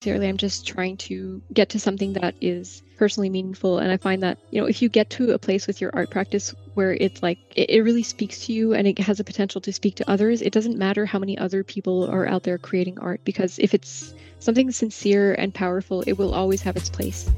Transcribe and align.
necessarily 0.00 0.30
i'm 0.30 0.38
just 0.38 0.66
trying 0.66 0.96
to 0.96 1.42
get 1.52 1.68
to 1.68 1.78
something 1.78 2.14
that 2.14 2.34
is 2.40 2.82
personally 2.96 3.28
meaningful. 3.28 3.76
And 3.80 3.92
i 3.92 3.98
find 3.98 4.22
that 4.22 4.38
you 4.50 4.58
know 4.58 4.66
if 4.66 4.80
you 4.80 4.88
get 4.88 5.10
to 5.10 5.32
a 5.32 5.38
place 5.38 5.66
with 5.66 5.82
your 5.82 5.90
art 5.92 6.08
practice 6.08 6.54
where 6.72 6.94
it's 6.94 7.22
like 7.22 7.36
it, 7.54 7.68
it 7.68 7.82
really 7.82 8.02
speaks 8.02 8.46
to 8.46 8.54
you 8.54 8.72
and 8.72 8.86
it 8.86 8.98
has 8.98 9.20
a 9.20 9.24
potential 9.24 9.60
to 9.60 9.74
speak 9.74 9.96
to 9.96 10.10
others 10.10 10.40
it 10.40 10.54
doesn't 10.54 10.78
matter 10.78 11.04
how 11.04 11.18
many 11.18 11.36
other 11.36 11.62
people 11.62 12.08
are 12.10 12.26
out 12.26 12.44
there 12.44 12.56
creating 12.56 12.98
art 12.98 13.20
because 13.26 13.58
if 13.58 13.74
it's 13.74 14.14
something 14.38 14.70
sincere 14.70 15.34
and 15.34 15.52
powerful 15.52 16.00
it 16.06 16.14
will 16.14 16.32
always 16.32 16.62
have 16.62 16.78
its 16.78 16.88
place. 16.88 17.28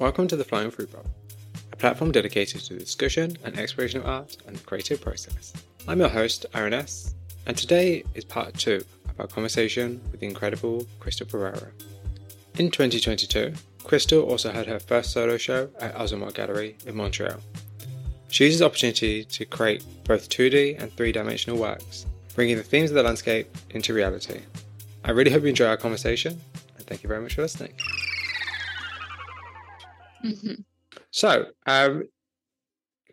Welcome 0.00 0.26
to 0.26 0.34
the 0.34 0.44
Flying 0.44 0.72
Fruit 0.72 0.90
Bowl 0.90 1.04
platform 1.78 2.10
dedicated 2.10 2.60
to 2.62 2.74
the 2.74 2.80
discussion 2.80 3.36
and 3.44 3.58
exploration 3.58 4.00
of 4.00 4.06
art 4.06 4.36
and 4.46 4.56
the 4.56 4.64
creative 4.64 5.00
process. 5.00 5.52
I'm 5.86 6.00
your 6.00 6.08
host, 6.08 6.44
Aaron 6.54 6.74
S., 6.74 7.14
and 7.46 7.56
today 7.56 8.04
is 8.14 8.24
part 8.24 8.54
two 8.54 8.84
of 9.08 9.20
our 9.20 9.26
conversation 9.26 10.00
with 10.10 10.20
the 10.20 10.26
incredible 10.26 10.86
Crystel 11.00 11.28
Pereira. 11.28 11.70
In 12.58 12.70
2022, 12.70 13.52
Crystel 13.84 14.26
also 14.26 14.50
had 14.50 14.66
her 14.66 14.80
first 14.80 15.12
solo 15.12 15.38
show 15.38 15.70
at 15.80 15.94
Azamar 15.94 16.34
Gallery 16.34 16.76
in 16.84 16.96
Montreal. 16.96 17.38
She 18.28 18.44
uses 18.44 18.58
the 18.58 18.66
opportunity 18.66 19.24
to 19.24 19.44
create 19.46 19.84
both 20.04 20.28
2D 20.28 20.82
and 20.82 20.92
3 20.92 21.12
dimensional 21.12 21.58
works, 21.58 22.04
bringing 22.34 22.56
the 22.56 22.62
themes 22.62 22.90
of 22.90 22.96
the 22.96 23.02
landscape 23.02 23.48
into 23.70 23.94
reality. 23.94 24.40
I 25.04 25.12
really 25.12 25.30
hope 25.30 25.42
you 25.42 25.48
enjoy 25.48 25.66
our 25.66 25.76
conversation, 25.76 26.40
and 26.76 26.86
thank 26.86 27.02
you 27.02 27.08
very 27.08 27.22
much 27.22 27.36
for 27.36 27.42
listening. 27.42 27.72
Mm-hmm. 30.24 30.54
So, 31.10 31.46
um, 31.66 32.04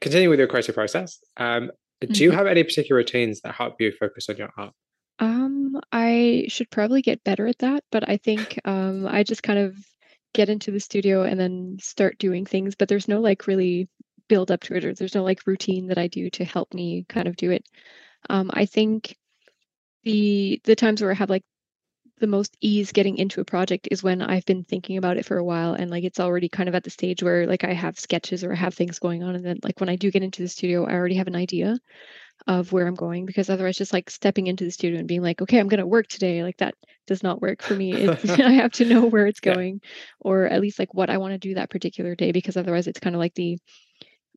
continue 0.02 0.30
with 0.30 0.40
your 0.40 0.48
creative 0.48 0.76
process. 0.76 1.20
Um, 1.38 1.72
do 2.02 2.08
mm-hmm. 2.08 2.24
you 2.24 2.32
have 2.32 2.48
any 2.48 2.64
particular 2.64 2.98
routines 2.98 3.42
that 3.42 3.56
help 3.56 3.80
you 3.80 3.92
focus 3.92 4.30
on 4.30 4.38
your 4.38 4.52
art? 4.58 4.74
Um, 5.20 5.80
I 5.92 6.46
should 6.50 6.70
probably 6.70 7.02
get 7.02 7.24
better 7.24 7.48
at 7.48 7.60
that, 7.60 7.84
but 7.92 8.08
I 8.10 8.18
think 8.18 8.60
um, 8.66 9.08
I 9.08 9.24
just 9.24 9.44
kind 9.44 9.60
of 9.60 9.78
get 10.34 10.50
into 10.50 10.72
the 10.72 10.80
studio 10.80 11.24
and 11.24 11.40
then 11.40 11.78
start 11.82 12.18
doing 12.20 12.46
things. 12.46 12.76
But 12.76 12.90
there's 12.90 13.08
no 13.08 13.22
like 13.22 13.48
really 13.48 13.88
build 14.28 14.52
up 14.52 14.62
to 14.64 14.76
it, 14.76 14.84
or 14.84 14.94
there's 14.94 15.16
no 15.16 15.24
like 15.24 15.48
routine 15.48 15.88
that 15.88 15.98
I 15.98 16.08
do 16.08 16.30
to 16.32 16.44
help 16.44 16.74
me 16.74 17.06
kind 17.08 17.28
of 17.28 17.38
do 17.38 17.52
it. 17.52 17.66
Um, 18.30 18.52
I 18.54 18.66
think 18.66 19.16
the 20.04 20.60
the 20.66 20.76
times 20.76 21.02
where 21.02 21.12
I 21.12 21.16
have 21.16 21.30
like 21.30 21.44
the 22.20 22.28
most 22.28 22.56
ease 22.62 22.92
getting 22.92 23.18
into 23.18 23.42
a 23.42 23.46
project 23.46 23.88
is 23.92 24.02
when 24.02 24.22
I've 24.22 24.46
been 24.46 24.64
thinking 24.64 24.98
about 24.98 25.18
it 25.18 25.26
for 25.26 25.38
a 25.38 25.44
while 25.44 25.74
and 25.74 25.92
like 25.92 26.04
it's 26.04 26.20
already 26.20 26.48
kind 26.48 26.70
of 26.70 26.76
at 26.76 26.84
the 26.84 26.90
stage 26.90 27.22
where 27.22 27.46
like 27.46 27.64
I 27.64 27.74
have 27.74 28.00
sketches 28.00 28.44
or 28.44 28.54
I 28.54 28.56
have 28.56 28.74
things 28.74 29.00
going 29.00 29.24
on 29.24 29.36
and 29.36 29.46
then 29.46 29.60
like 29.64 29.80
when 29.80 29.90
I 29.90 29.98
do 29.98 30.12
get 30.12 30.24
into 30.24 30.42
the 30.42 30.48
studio 30.48 30.86
I 30.86 30.94
already 30.94 31.16
have 31.16 31.28
an 31.28 31.36
idea 31.36 31.78
of 32.48 32.72
where 32.72 32.88
I'm 32.88 32.96
going 32.96 33.26
because 33.26 33.50
otherwise 33.50 33.78
just 33.78 33.94
like 33.94 34.10
stepping 34.10 34.48
into 34.48 34.64
the 34.64 34.72
studio 34.72 35.00
and 35.00 35.08
being 35.08 35.22
like 35.22 35.42
okay 35.42 35.60
I'm 35.60 35.68
going 35.68 35.80
to 35.80 35.88
work 35.88 36.08
today 36.08 36.42
like 36.44 36.58
that 36.58 36.76
does 37.06 37.22
not 37.22 37.42
work 37.42 37.62
for 37.62 37.76
me 37.76 38.08
I 38.10 38.52
have 38.52 38.72
to 38.74 38.86
know 38.86 39.06
where 39.06 39.28
it's 39.28 39.40
going 39.42 39.82
yeah. 39.84 39.90
or 40.22 40.46
at 40.46 40.62
least 40.62 40.80
like 40.80 40.94
what 40.94 41.10
I 41.10 41.18
want 41.18 41.34
to 41.34 41.38
do 41.38 41.56
that 41.56 41.70
particular 41.70 42.16
day 42.16 42.32
because 42.32 42.56
otherwise 42.56 42.88
it's 42.88 43.00
kind 43.00 43.16
of 43.16 43.20
like 43.20 43.36
the 43.36 43.58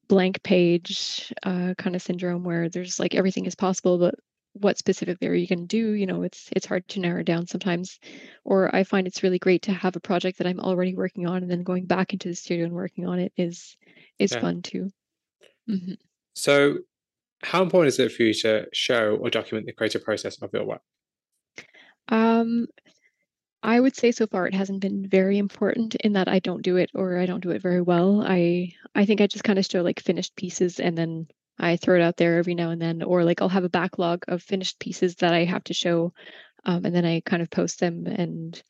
blank 0.09 0.43
page 0.43 1.33
uh, 1.45 1.75
kind 1.77 1.95
of 1.95 2.03
syndrome 2.03 2.43
where 2.43 2.69
there's 2.69 2.99
like 2.99 3.15
everything 3.15 3.47
is 3.47 3.55
possible 3.55 3.99
but 3.99 4.15
what 4.61 4.79
specifically 4.79 5.29
are 5.29 5.35
you 5.35 5.47
going 5.47 5.61
to 5.61 5.67
do 5.67 5.93
you 5.93 6.07
know 6.07 6.23
it's 6.23 6.49
it's 6.53 6.67
hard 6.67 6.87
to 6.89 7.01
narrow 7.01 7.23
down 7.23 7.47
sometimes 7.47 7.99
or 8.45 8.75
i 8.75 8.85
find 8.85 9.07
it's 9.07 9.23
really 9.23 9.39
great 9.39 9.63
to 9.63 9.73
have 9.73 9.97
a 9.97 10.01
project 10.01 10.39
that 10.39 10.47
i'm 10.47 10.61
already 10.61 10.95
working 10.95 11.27
on 11.27 11.43
and 11.43 11.51
then 11.51 11.63
going 11.63 11.85
back 11.85 12.13
into 12.13 12.29
the 12.29 12.35
studio 12.35 12.65
and 12.65 12.75
working 12.75 13.07
on 13.07 13.19
it 13.19 13.33
is 13.37 13.77
is 14.19 14.33
yeah. 14.33 14.41
fun 14.41 14.63
too 14.63 14.91
mm-hmm. 15.69 15.95
so 16.35 16.79
how 17.43 17.63
important 17.63 17.89
is 17.89 17.99
it 17.99 18.13
for 18.13 18.23
you 18.23 18.35
to 18.35 18.67
show 18.73 19.17
or 19.21 19.31
document 19.31 19.67
the 19.67 19.73
creative 19.73 20.03
process 20.03 20.41
of 20.43 20.51
your 20.53 20.65
work 20.65 20.83
um 22.09 22.67
I 23.61 23.81
would 23.81 23.97
say 23.97 24.13
so 24.13 24.27
far 24.27 24.47
it 24.47 24.55
hasn't 24.55 24.81
been 24.81 25.09
very 25.09 25.37
important 25.37 25.97
in 25.97 26.13
that 26.13 26.29
I 26.29 26.39
don't 26.39 26.63
do 26.63 26.77
it 26.77 26.91
or 26.95 27.19
I 27.19 27.27
don't 27.27 27.43
do 27.43 27.51
it 27.51 27.61
very 27.61 27.81
well. 27.81 28.23
I 28.25 28.73
I 28.95 29.05
think 29.05 29.21
I 29.21 29.27
just 29.27 29.43
kind 29.43 29.59
of 29.59 29.67
show 29.67 29.83
like 29.83 30.01
finished 30.01 30.37
pieces 30.37 30.79
and 30.79 30.97
then 30.97 31.27
I 31.59 31.77
throw 31.77 31.97
it 31.97 32.03
out 32.03 32.17
there 32.17 32.39
every 32.39 32.55
now 32.55 32.71
and 32.71 32.81
then, 32.81 33.03
or 33.03 33.25
like 33.25 33.43
I'll 33.43 33.49
have 33.49 33.65
a 33.65 33.69
backlog 33.69 34.25
of 34.29 34.43
finished 34.43 34.79
pieces 34.79 35.17
that 35.17 35.35
I 35.35 35.45
have 35.45 35.65
to 35.65 35.75
show, 35.75 36.13
um, 36.65 36.85
and 36.85 36.95
then 36.95 37.05
I 37.05 37.21
kind 37.21 37.43
of 37.43 37.51
post 37.51 37.81
them 37.81 38.07
and 38.07 38.61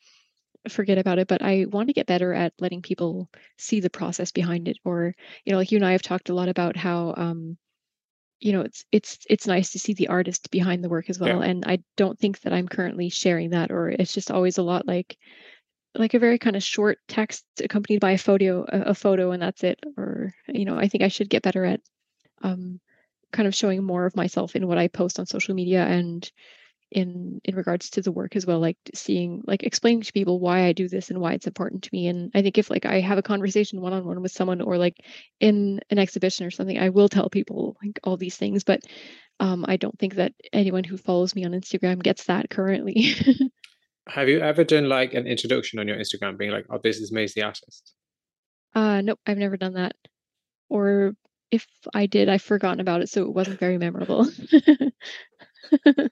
forget 0.68 0.98
about 0.98 1.18
it. 1.18 1.28
But 1.28 1.42
I 1.42 1.66
want 1.68 1.88
to 1.88 1.94
get 1.94 2.06
better 2.06 2.32
at 2.32 2.52
letting 2.58 2.82
people 2.82 3.28
see 3.56 3.80
the 3.80 3.90
process 3.90 4.32
behind 4.32 4.68
it, 4.68 4.78
or 4.84 5.14
you 5.44 5.52
know, 5.52 5.58
like 5.58 5.72
you 5.72 5.78
and 5.78 5.86
I 5.86 5.92
have 5.92 6.02
talked 6.02 6.28
a 6.28 6.34
lot 6.34 6.48
about 6.48 6.76
how. 6.76 7.14
Um, 7.16 7.58
you 8.40 8.52
know 8.52 8.60
it's 8.60 8.84
it's 8.92 9.18
it's 9.28 9.46
nice 9.46 9.72
to 9.72 9.78
see 9.78 9.94
the 9.94 10.08
artist 10.08 10.50
behind 10.50 10.84
the 10.84 10.88
work 10.88 11.10
as 11.10 11.18
well 11.18 11.40
yeah. 11.40 11.50
and 11.50 11.64
i 11.66 11.78
don't 11.96 12.18
think 12.18 12.40
that 12.42 12.52
i'm 12.52 12.68
currently 12.68 13.08
sharing 13.08 13.50
that 13.50 13.72
or 13.72 13.88
it's 13.88 14.12
just 14.12 14.30
always 14.30 14.58
a 14.58 14.62
lot 14.62 14.86
like 14.86 15.16
like 15.96 16.14
a 16.14 16.18
very 16.18 16.38
kind 16.38 16.54
of 16.54 16.62
short 16.62 16.98
text 17.08 17.44
accompanied 17.62 18.00
by 18.00 18.12
a 18.12 18.18
photo 18.18 18.64
a, 18.68 18.90
a 18.90 18.94
photo 18.94 19.32
and 19.32 19.42
that's 19.42 19.64
it 19.64 19.80
or 19.96 20.32
you 20.46 20.64
know 20.64 20.78
i 20.78 20.86
think 20.86 21.02
i 21.02 21.08
should 21.08 21.28
get 21.28 21.42
better 21.42 21.64
at 21.64 21.80
um, 22.42 22.80
kind 23.32 23.46
of 23.46 23.54
showing 23.54 23.82
more 23.82 24.06
of 24.06 24.16
myself 24.16 24.56
in 24.56 24.66
what 24.66 24.78
I 24.78 24.88
post 24.88 25.18
on 25.18 25.26
social 25.26 25.54
media 25.54 25.84
and 25.84 26.30
in 26.90 27.40
in 27.44 27.54
regards 27.54 27.90
to 27.90 28.00
the 28.00 28.12
work 28.12 28.34
as 28.34 28.46
well 28.46 28.60
like 28.60 28.78
seeing 28.94 29.42
like 29.46 29.62
explaining 29.62 30.00
to 30.00 30.12
people 30.12 30.40
why 30.40 30.64
I 30.64 30.72
do 30.72 30.88
this 30.88 31.10
and 31.10 31.20
why 31.20 31.34
it's 31.34 31.46
important 31.46 31.82
to 31.82 31.90
me. 31.92 32.08
And 32.08 32.30
I 32.34 32.40
think 32.40 32.56
if 32.56 32.70
like 32.70 32.86
I 32.86 33.00
have 33.00 33.18
a 33.18 33.22
conversation 33.22 33.80
one 33.80 33.92
on 33.92 34.06
one 34.06 34.22
with 34.22 34.32
someone 34.32 34.62
or 34.62 34.78
like 34.78 34.96
in 35.38 35.80
an 35.90 35.98
exhibition 35.98 36.46
or 36.46 36.50
something 36.50 36.78
I 36.78 36.88
will 36.88 37.08
tell 37.08 37.28
people 37.28 37.76
like 37.82 38.00
all 38.04 38.16
these 38.16 38.36
things 38.36 38.64
but 38.64 38.80
um 39.38 39.66
I 39.68 39.76
don't 39.76 39.98
think 39.98 40.14
that 40.14 40.32
anyone 40.52 40.84
who 40.84 40.96
follows 40.96 41.34
me 41.34 41.44
on 41.44 41.52
Instagram 41.52 42.02
gets 42.02 42.24
that 42.24 42.48
currently. 42.48 43.14
Have 44.08 44.30
you 44.30 44.40
ever 44.40 44.64
done 44.64 44.88
like 44.88 45.12
an 45.12 45.26
introduction 45.26 45.78
on 45.78 45.88
your 45.88 45.98
Instagram 45.98 46.38
being 46.38 46.52
like 46.52 46.64
oh 46.70 46.80
this 46.82 46.98
is 47.00 47.12
Maisie 47.12 47.40
the 47.40 47.46
artist? 47.46 47.92
Uh 48.74 49.02
nope 49.02 49.20
I've 49.26 49.38
never 49.38 49.58
done 49.58 49.74
that. 49.74 49.94
Or 50.70 51.12
if 51.50 51.66
I 51.94 52.06
did, 52.06 52.28
I've 52.28 52.42
forgotten 52.42 52.80
about 52.80 53.02
it, 53.02 53.08
so 53.08 53.22
it 53.22 53.32
wasn't 53.34 53.60
very 53.60 53.78
memorable. 53.78 54.26
but, 55.84 56.10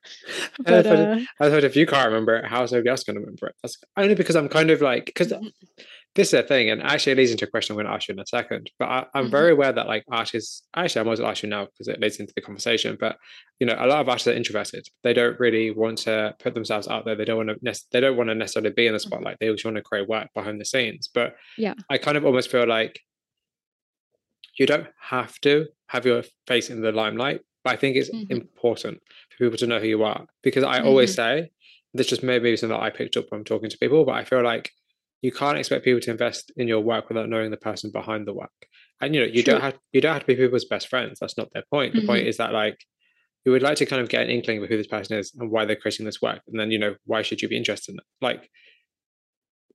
I, 0.67 0.83
thought, 0.83 0.87
uh, 0.87 1.19
I 1.41 1.51
thought 1.51 1.65
if 1.65 1.77
you 1.77 1.87
can't 1.87 2.07
remember 2.07 2.37
it, 2.37 2.45
how's 2.47 2.73
everybody 2.73 2.91
else 2.91 3.05
going 3.05 3.17
to 3.17 3.21
remember 3.21 3.49
it? 3.49 3.55
That's 3.63 3.79
only 3.97 4.15
because 4.15 4.37
I'm 4.37 4.49
kind 4.49 4.71
of 4.71 4.81
like 4.81 5.07
because 5.07 5.29
mm-hmm. 5.29 5.47
this 6.15 6.29
is 6.29 6.35
a 6.35 6.43
thing, 6.43 6.71
and 6.71 6.83
actually 6.83 7.13
it 7.13 7.19
leads 7.19 7.31
into 7.31 7.47
a 7.47 7.51
question 7.51 7.75
I'm 7.75 7.77
going 7.77 7.87
to 7.87 7.93
ask 7.93 8.09
you 8.09 8.15
in 8.15 8.21
a 8.21 8.27
second. 8.27 8.71
But 8.79 8.87
I, 8.87 8.99
am 8.99 9.25
mm-hmm. 9.25 9.31
very 9.31 9.53
aware 9.53 9.73
that 9.73 9.87
like 9.87 10.05
artists, 10.11 10.63
actually, 10.75 11.01
I 11.01 11.05
might 11.05 11.13
as 11.13 11.21
well 11.21 11.31
ask 11.31 11.43
you 11.43 11.49
now 11.49 11.67
because 11.67 11.89
it 11.89 12.01
leads 12.01 12.19
into 12.19 12.33
the 12.35 12.43
conversation. 12.43 12.97
But 12.99 13.19
you 13.61 13.67
know, 13.67 13.77
a 13.79 13.87
lot 13.87 14.01
of 14.01 14.09
artists 14.09 14.29
are 14.29 14.33
introverted. 14.33 14.89
They 15.03 15.13
don't 15.13 15.39
really 15.41 15.71
want 15.71 15.99
to 15.99 16.35
put 16.39 16.55
themselves 16.55 16.89
out 16.89 17.05
there. 17.05 17.15
They 17.15 17.25
don't 17.25 17.47
want 17.47 17.63
to. 17.63 17.81
They 17.93 18.01
don't 18.01 18.17
want 18.17 18.29
to 18.31 18.35
necessarily 18.35 18.73
be 18.73 18.87
in 18.87 18.93
the 18.93 18.99
mm-hmm. 18.99 19.09
spotlight. 19.09 19.39
They 19.41 19.51
just 19.51 19.65
want 19.65 19.77
to 19.77 19.83
create 19.83 20.09
work 20.09 20.29
behind 20.35 20.61
the 20.61 20.65
scenes. 20.65 21.09
But 21.13 21.37
yeah, 21.57 21.75
I 21.91 21.99
kind 21.99 22.17
of 22.17 22.25
almost 22.25 22.51
feel 22.51 22.67
like 22.67 23.01
you 24.59 24.67
don't 24.67 24.89
have 25.01 25.39
to 25.41 25.67
have 25.89 26.07
your 26.07 26.23
face 26.47 26.71
in 26.71 26.81
the 26.81 26.93
limelight, 26.93 27.41
but 27.65 27.75
I 27.75 27.77
think 27.77 27.97
it's 27.97 28.11
mm-hmm. 28.11 28.33
important 28.33 29.01
for 29.31 29.45
people 29.45 29.59
to 29.59 29.67
know 29.67 29.81
who 29.81 29.87
you 29.87 30.03
are 30.03 30.27
because 30.43 30.65
I 30.65 30.79
mm-hmm. 30.79 30.89
always 30.89 31.15
say 31.15 31.51
this 31.95 32.07
just 32.07 32.23
maybe 32.23 32.57
something 32.57 32.77
that 32.77 32.83
I 32.83 32.91
picked 32.91 33.17
up 33.17 33.29
from 33.29 33.45
talking 33.45 33.71
to 33.71 33.79
people, 33.79 34.05
but 34.05 34.15
I 34.15 34.25
feel 34.25 34.43
like 34.43 34.71
you 35.23 35.33
can't 35.33 35.59
expect 35.59 35.85
people 35.85 36.01
to 36.01 36.11
invest 36.11 36.53
in 36.57 36.69
your 36.69 36.81
work 36.81 37.09
without 37.09 37.29
knowing 37.29 37.51
the 37.51 37.57
person 37.57 37.91
behind 37.91 38.27
the 38.27 38.35
work. 38.35 38.51
And 39.01 39.15
you 39.15 39.21
know, 39.23 39.27
you 39.27 39.43
True. 39.43 39.55
don't 39.55 39.63
have 39.63 39.79
you 39.93 40.01
don't 40.01 40.13
have 40.13 40.23
to 40.23 40.27
be 40.27 40.37
people's 40.37 40.65
best 40.65 40.89
friends. 40.89 41.19
That's 41.21 41.37
not 41.37 41.49
their 41.53 41.65
point. 41.71 41.93
The 41.93 42.01
mm-hmm. 42.01 42.09
point 42.09 42.27
is 42.27 42.37
that 42.37 42.53
like 42.53 42.79
you 43.45 43.53
would 43.53 43.63
like 43.63 43.77
to 43.79 43.87
kind 43.87 44.03
of 44.03 44.09
get 44.09 44.23
an 44.23 44.31
inkling 44.31 44.63
of 44.63 44.69
who 44.69 44.77
this 44.77 44.87
person 44.87 45.19
is 45.19 45.33
and 45.39 45.51
why 45.51 45.65
they're 45.65 45.77
creating 45.77 46.07
this 46.07 46.23
work, 46.23 46.41
and 46.47 46.59
then 46.59 46.71
you 46.71 46.79
know 46.79 46.95
why 47.05 47.23
should 47.23 47.43
you 47.43 47.49
be 47.49 47.57
interested 47.57 47.93
in 47.93 47.99
it? 47.99 48.05
Like 48.21 48.51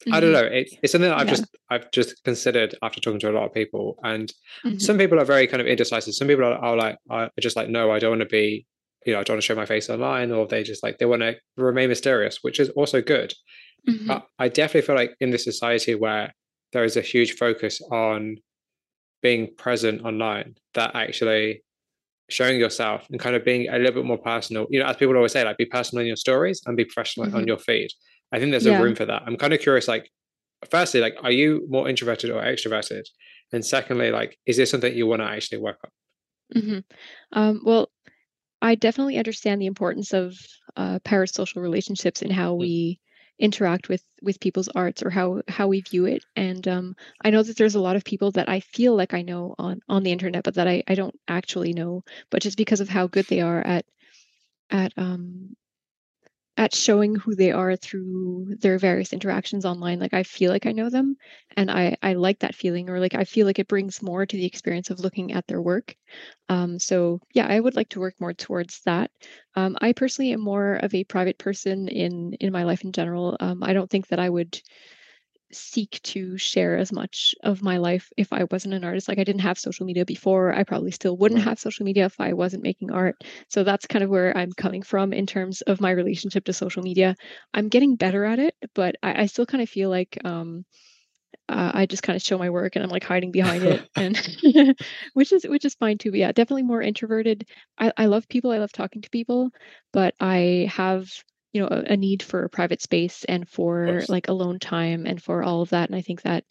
Mm-hmm. 0.01 0.13
I 0.13 0.19
don't 0.19 0.33
mm-hmm. 0.33 0.41
know. 0.41 0.57
It, 0.57 0.69
it's 0.81 0.91
something 0.91 1.09
that 1.09 1.19
I've 1.19 1.27
yeah. 1.27 1.33
just 1.33 1.57
I've 1.69 1.91
just 1.91 2.23
considered 2.23 2.75
after 2.81 2.99
talking 2.99 3.19
to 3.19 3.29
a 3.29 3.33
lot 3.33 3.45
of 3.45 3.53
people, 3.53 3.99
and 4.03 4.33
mm-hmm. 4.65 4.79
some 4.79 4.97
people 4.97 5.19
are 5.19 5.25
very 5.25 5.45
kind 5.47 5.61
of 5.61 5.67
indecisive. 5.67 6.15
Some 6.15 6.27
people 6.27 6.45
are, 6.45 6.55
are 6.55 6.75
like 6.75 6.97
are 7.09 7.29
just 7.39 7.55
like, 7.55 7.69
no, 7.69 7.91
I 7.91 7.99
don't 7.99 8.11
want 8.11 8.21
to 8.21 8.27
be, 8.27 8.65
you 9.05 9.13
know, 9.13 9.19
I 9.19 9.23
don't 9.23 9.35
want 9.35 9.43
to 9.43 9.45
show 9.45 9.55
my 9.55 9.65
face 9.65 9.89
online, 9.89 10.31
or 10.31 10.47
they 10.47 10.63
just 10.63 10.81
like 10.81 10.97
they 10.97 11.05
want 11.05 11.21
to 11.21 11.35
remain 11.55 11.89
mysterious, 11.89 12.39
which 12.41 12.59
is 12.59 12.69
also 12.69 13.01
good. 13.01 13.33
Mm-hmm. 13.87 14.07
But 14.07 14.27
I 14.39 14.47
definitely 14.47 14.87
feel 14.87 14.95
like 14.95 15.13
in 15.19 15.29
this 15.29 15.43
society 15.43 15.95
where 15.95 16.33
there 16.73 16.83
is 16.83 16.97
a 16.97 17.01
huge 17.01 17.33
focus 17.33 17.81
on 17.91 18.37
being 19.21 19.49
present 19.55 20.03
online, 20.03 20.55
that 20.73 20.95
actually 20.95 21.63
showing 22.29 22.59
yourself 22.59 23.05
and 23.11 23.19
kind 23.19 23.35
of 23.35 23.43
being 23.43 23.67
a 23.69 23.77
little 23.77 23.93
bit 23.93 24.05
more 24.05 24.17
personal. 24.17 24.65
You 24.69 24.79
know, 24.79 24.85
as 24.85 24.95
people 24.95 25.15
always 25.15 25.33
say, 25.33 25.43
like 25.43 25.57
be 25.57 25.65
personal 25.65 26.01
in 26.01 26.07
your 26.07 26.15
stories 26.15 26.61
and 26.65 26.75
be 26.75 26.85
professional 26.85 27.27
on 27.27 27.31
mm-hmm. 27.33 27.47
your 27.47 27.59
feed. 27.59 27.89
I 28.31 28.39
think 28.39 28.51
there's 28.51 28.65
yeah. 28.65 28.79
a 28.79 28.83
room 28.83 28.95
for 28.95 29.05
that. 29.05 29.23
I'm 29.25 29.37
kind 29.37 29.53
of 29.53 29.59
curious, 29.59 29.87
like, 29.87 30.09
firstly, 30.69 31.01
like, 31.01 31.15
are 31.23 31.31
you 31.31 31.65
more 31.69 31.89
introverted 31.89 32.29
or 32.29 32.41
extroverted? 32.41 33.03
And 33.51 33.65
secondly, 33.65 34.11
like, 34.11 34.37
is 34.45 34.57
this 34.57 34.71
something 34.71 34.95
you 34.95 35.07
want 35.07 35.21
to 35.21 35.27
actually 35.27 35.59
work 35.59 35.79
on? 35.83 36.61
Mm-hmm. 36.61 36.79
Um, 37.33 37.61
well, 37.65 37.91
I 38.61 38.75
definitely 38.75 39.17
understand 39.17 39.61
the 39.61 39.65
importance 39.65 40.13
of 40.13 40.37
uh, 40.75 40.99
parasocial 40.99 41.61
relationships 41.61 42.21
and 42.21 42.31
how 42.31 42.53
mm. 42.53 42.59
we 42.59 42.99
interact 43.41 43.89
with 43.89 44.03
with 44.21 44.39
people's 44.39 44.69
arts 44.75 45.01
or 45.01 45.09
how 45.09 45.41
how 45.47 45.67
we 45.67 45.81
view 45.81 46.05
it 46.05 46.23
and 46.35 46.67
um, 46.67 46.95
i 47.25 47.31
know 47.31 47.41
that 47.41 47.57
there's 47.57 47.73
a 47.73 47.81
lot 47.81 47.95
of 47.95 48.03
people 48.03 48.29
that 48.29 48.47
i 48.47 48.59
feel 48.59 48.95
like 48.95 49.15
i 49.15 49.23
know 49.23 49.55
on 49.57 49.81
on 49.89 50.03
the 50.03 50.11
internet 50.11 50.43
but 50.43 50.53
that 50.53 50.67
i, 50.67 50.83
I 50.87 50.93
don't 50.93 51.15
actually 51.27 51.73
know 51.73 52.03
but 52.29 52.43
just 52.43 52.55
because 52.55 52.81
of 52.81 52.87
how 52.89 53.07
good 53.07 53.25
they 53.27 53.41
are 53.41 53.59
at 53.59 53.83
at 54.69 54.93
um 54.95 55.55
at 56.57 56.75
showing 56.75 57.15
who 57.15 57.33
they 57.35 57.51
are 57.51 57.75
through 57.75 58.55
their 58.59 58.77
various 58.77 59.13
interactions 59.13 59.65
online 59.65 59.99
like 59.99 60.13
i 60.13 60.23
feel 60.23 60.51
like 60.51 60.65
i 60.65 60.71
know 60.71 60.89
them 60.89 61.15
and 61.57 61.71
i 61.71 61.95
i 62.03 62.13
like 62.13 62.39
that 62.39 62.53
feeling 62.55 62.89
or 62.89 62.99
like 62.99 63.15
i 63.15 63.23
feel 63.23 63.45
like 63.45 63.57
it 63.59 63.67
brings 63.67 64.01
more 64.01 64.25
to 64.25 64.35
the 64.37 64.45
experience 64.45 64.89
of 64.89 64.99
looking 64.99 65.31
at 65.33 65.47
their 65.47 65.61
work. 65.61 65.95
Um, 66.49 66.77
so 66.79 67.19
yeah 67.33 67.47
i 67.47 67.59
would 67.59 67.75
like 67.75 67.89
to 67.89 67.99
work 67.99 68.15
more 68.19 68.33
towards 68.33 68.81
that. 68.85 69.11
Um, 69.55 69.77
i 69.81 69.93
personally 69.93 70.33
am 70.33 70.41
more 70.41 70.75
of 70.75 70.93
a 70.93 71.03
private 71.05 71.37
person 71.37 71.87
in 71.87 72.33
in 72.33 72.51
my 72.51 72.63
life 72.63 72.83
in 72.83 72.91
general. 72.91 73.37
Um, 73.39 73.63
i 73.63 73.73
don't 73.73 73.89
think 73.89 74.07
that 74.07 74.19
i 74.19 74.29
would 74.29 74.61
seek 75.53 76.01
to 76.03 76.37
share 76.37 76.77
as 76.77 76.91
much 76.91 77.35
of 77.43 77.61
my 77.61 77.77
life 77.77 78.11
if 78.17 78.31
I 78.33 78.45
wasn't 78.51 78.73
an 78.73 78.83
artist. 78.83 79.07
Like 79.07 79.19
I 79.19 79.23
didn't 79.23 79.41
have 79.41 79.59
social 79.59 79.85
media 79.85 80.05
before. 80.05 80.53
I 80.53 80.63
probably 80.63 80.91
still 80.91 81.17
wouldn't 81.17 81.43
have 81.43 81.59
social 81.59 81.85
media 81.85 82.05
if 82.05 82.19
I 82.19 82.33
wasn't 82.33 82.63
making 82.63 82.91
art. 82.91 83.23
So 83.49 83.63
that's 83.63 83.87
kind 83.87 84.03
of 84.03 84.09
where 84.09 84.35
I'm 84.37 84.51
coming 84.53 84.81
from 84.81 85.13
in 85.13 85.25
terms 85.25 85.61
of 85.61 85.81
my 85.81 85.91
relationship 85.91 86.45
to 86.45 86.53
social 86.53 86.83
media. 86.83 87.15
I'm 87.53 87.69
getting 87.69 87.95
better 87.95 88.25
at 88.25 88.39
it, 88.39 88.55
but 88.73 88.95
I, 89.03 89.23
I 89.23 89.25
still 89.27 89.45
kind 89.45 89.61
of 89.61 89.69
feel 89.69 89.89
like 89.89 90.17
um, 90.23 90.65
uh, 91.49 91.71
I 91.73 91.85
just 91.85 92.03
kind 92.03 92.15
of 92.15 92.21
show 92.21 92.37
my 92.37 92.49
work 92.49 92.75
and 92.75 92.83
I'm 92.83 92.89
like 92.89 93.03
hiding 93.03 93.31
behind 93.31 93.63
it, 93.63 93.89
and 93.95 94.17
which 95.13 95.31
is 95.31 95.43
which 95.43 95.65
is 95.65 95.75
fine 95.75 95.97
too. 95.97 96.11
But 96.11 96.19
yeah, 96.19 96.31
definitely 96.31 96.63
more 96.63 96.81
introverted. 96.81 97.47
I, 97.77 97.91
I 97.97 98.05
love 98.05 98.27
people. 98.29 98.51
I 98.51 98.59
love 98.59 98.71
talking 98.71 99.01
to 99.01 99.09
people, 99.09 99.49
but 99.91 100.15
I 100.19 100.69
have 100.71 101.09
you 101.53 101.61
know 101.61 101.67
a, 101.67 101.93
a 101.93 101.97
need 101.97 102.23
for 102.23 102.43
a 102.43 102.49
private 102.49 102.81
space 102.81 103.23
and 103.25 103.47
for 103.47 104.01
like 104.07 104.27
alone 104.27 104.59
time 104.59 105.05
and 105.05 105.21
for 105.21 105.43
all 105.43 105.61
of 105.61 105.69
that 105.69 105.89
and 105.89 105.95
i 105.95 106.01
think 106.01 106.21
that 106.21 106.43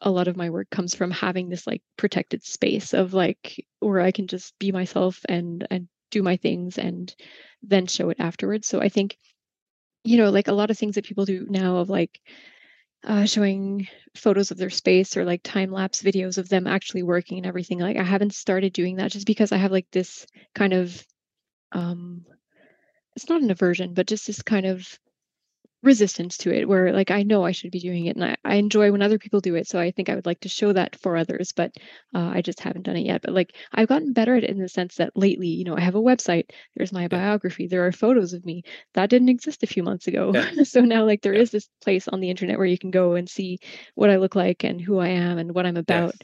a 0.00 0.10
lot 0.10 0.28
of 0.28 0.36
my 0.36 0.50
work 0.50 0.68
comes 0.70 0.94
from 0.94 1.10
having 1.10 1.48
this 1.48 1.66
like 1.66 1.82
protected 1.96 2.44
space 2.44 2.92
of 2.94 3.14
like 3.14 3.64
where 3.80 4.00
i 4.00 4.10
can 4.10 4.26
just 4.26 4.58
be 4.58 4.72
myself 4.72 5.20
and 5.28 5.66
and 5.70 5.88
do 6.14 6.22
my 6.22 6.36
things 6.36 6.78
and 6.78 7.14
then 7.62 7.86
show 7.86 8.08
it 8.08 8.20
afterwards. 8.20 8.68
So 8.68 8.80
i 8.80 8.88
think 8.88 9.18
you 10.04 10.16
know 10.16 10.30
like 10.30 10.48
a 10.48 10.52
lot 10.52 10.70
of 10.70 10.78
things 10.78 10.94
that 10.94 11.04
people 11.04 11.24
do 11.24 11.46
now 11.50 11.78
of 11.78 11.90
like 11.90 12.20
uh, 13.02 13.26
showing 13.26 13.86
photos 14.16 14.50
of 14.50 14.56
their 14.56 14.70
space 14.70 15.16
or 15.16 15.26
like 15.26 15.42
time 15.42 15.70
lapse 15.70 16.02
videos 16.02 16.38
of 16.38 16.48
them 16.48 16.66
actually 16.66 17.02
working 17.02 17.36
and 17.36 17.46
everything 17.46 17.78
like 17.78 17.98
i 17.98 18.02
haven't 18.02 18.32
started 18.32 18.72
doing 18.72 18.96
that 18.96 19.10
just 19.10 19.26
because 19.26 19.52
i 19.52 19.56
have 19.58 19.72
like 19.72 19.86
this 19.90 20.26
kind 20.54 20.72
of 20.72 21.04
um 21.72 22.24
it's 23.16 23.28
not 23.28 23.42
an 23.42 23.50
aversion, 23.50 23.94
but 23.94 24.06
just 24.06 24.26
this 24.26 24.42
kind 24.42 24.66
of 24.66 24.98
resistance 25.84 26.38
to 26.38 26.52
it 26.52 26.66
where 26.66 26.92
like 26.92 27.10
I 27.10 27.22
know 27.22 27.44
I 27.44 27.52
should 27.52 27.70
be 27.70 27.78
doing 27.78 28.06
it 28.06 28.16
and 28.16 28.24
I, 28.24 28.36
I 28.42 28.54
enjoy 28.54 28.90
when 28.90 29.02
other 29.02 29.18
people 29.18 29.40
do 29.40 29.54
it. 29.54 29.68
So 29.68 29.78
I 29.78 29.90
think 29.90 30.08
I 30.08 30.14
would 30.14 30.24
like 30.24 30.40
to 30.40 30.48
show 30.48 30.72
that 30.72 30.96
for 30.96 31.16
others, 31.16 31.52
but 31.52 31.72
uh, 32.14 32.30
I 32.34 32.40
just 32.40 32.60
haven't 32.60 32.86
done 32.86 32.96
it 32.96 33.04
yet. 33.04 33.20
But 33.22 33.34
like 33.34 33.54
I've 33.72 33.88
gotten 33.88 34.14
better 34.14 34.34
at 34.34 34.44
it 34.44 34.50
in 34.50 34.58
the 34.58 34.68
sense 34.68 34.96
that 34.96 35.12
lately, 35.14 35.48
you 35.48 35.64
know, 35.64 35.76
I 35.76 35.80
have 35.80 35.94
a 35.94 36.00
website, 36.00 36.46
there's 36.74 36.92
my 36.92 37.06
biography, 37.06 37.66
there 37.66 37.86
are 37.86 37.92
photos 37.92 38.32
of 38.32 38.44
me. 38.46 38.62
That 38.94 39.10
didn't 39.10 39.28
exist 39.28 39.62
a 39.62 39.68
few 39.68 39.82
months 39.82 40.06
ago. 40.06 40.32
Yeah. 40.34 40.50
so 40.64 40.80
now 40.80 41.04
like 41.04 41.20
there 41.20 41.34
yeah. 41.34 41.42
is 41.42 41.50
this 41.50 41.68
place 41.82 42.08
on 42.08 42.20
the 42.20 42.30
internet 42.30 42.56
where 42.56 42.66
you 42.66 42.78
can 42.78 42.90
go 42.90 43.14
and 43.14 43.28
see 43.28 43.58
what 43.94 44.10
I 44.10 44.16
look 44.16 44.34
like 44.34 44.64
and 44.64 44.80
who 44.80 44.98
I 44.98 45.08
am 45.08 45.36
and 45.36 45.54
what 45.54 45.66
I'm 45.66 45.76
about, 45.76 46.14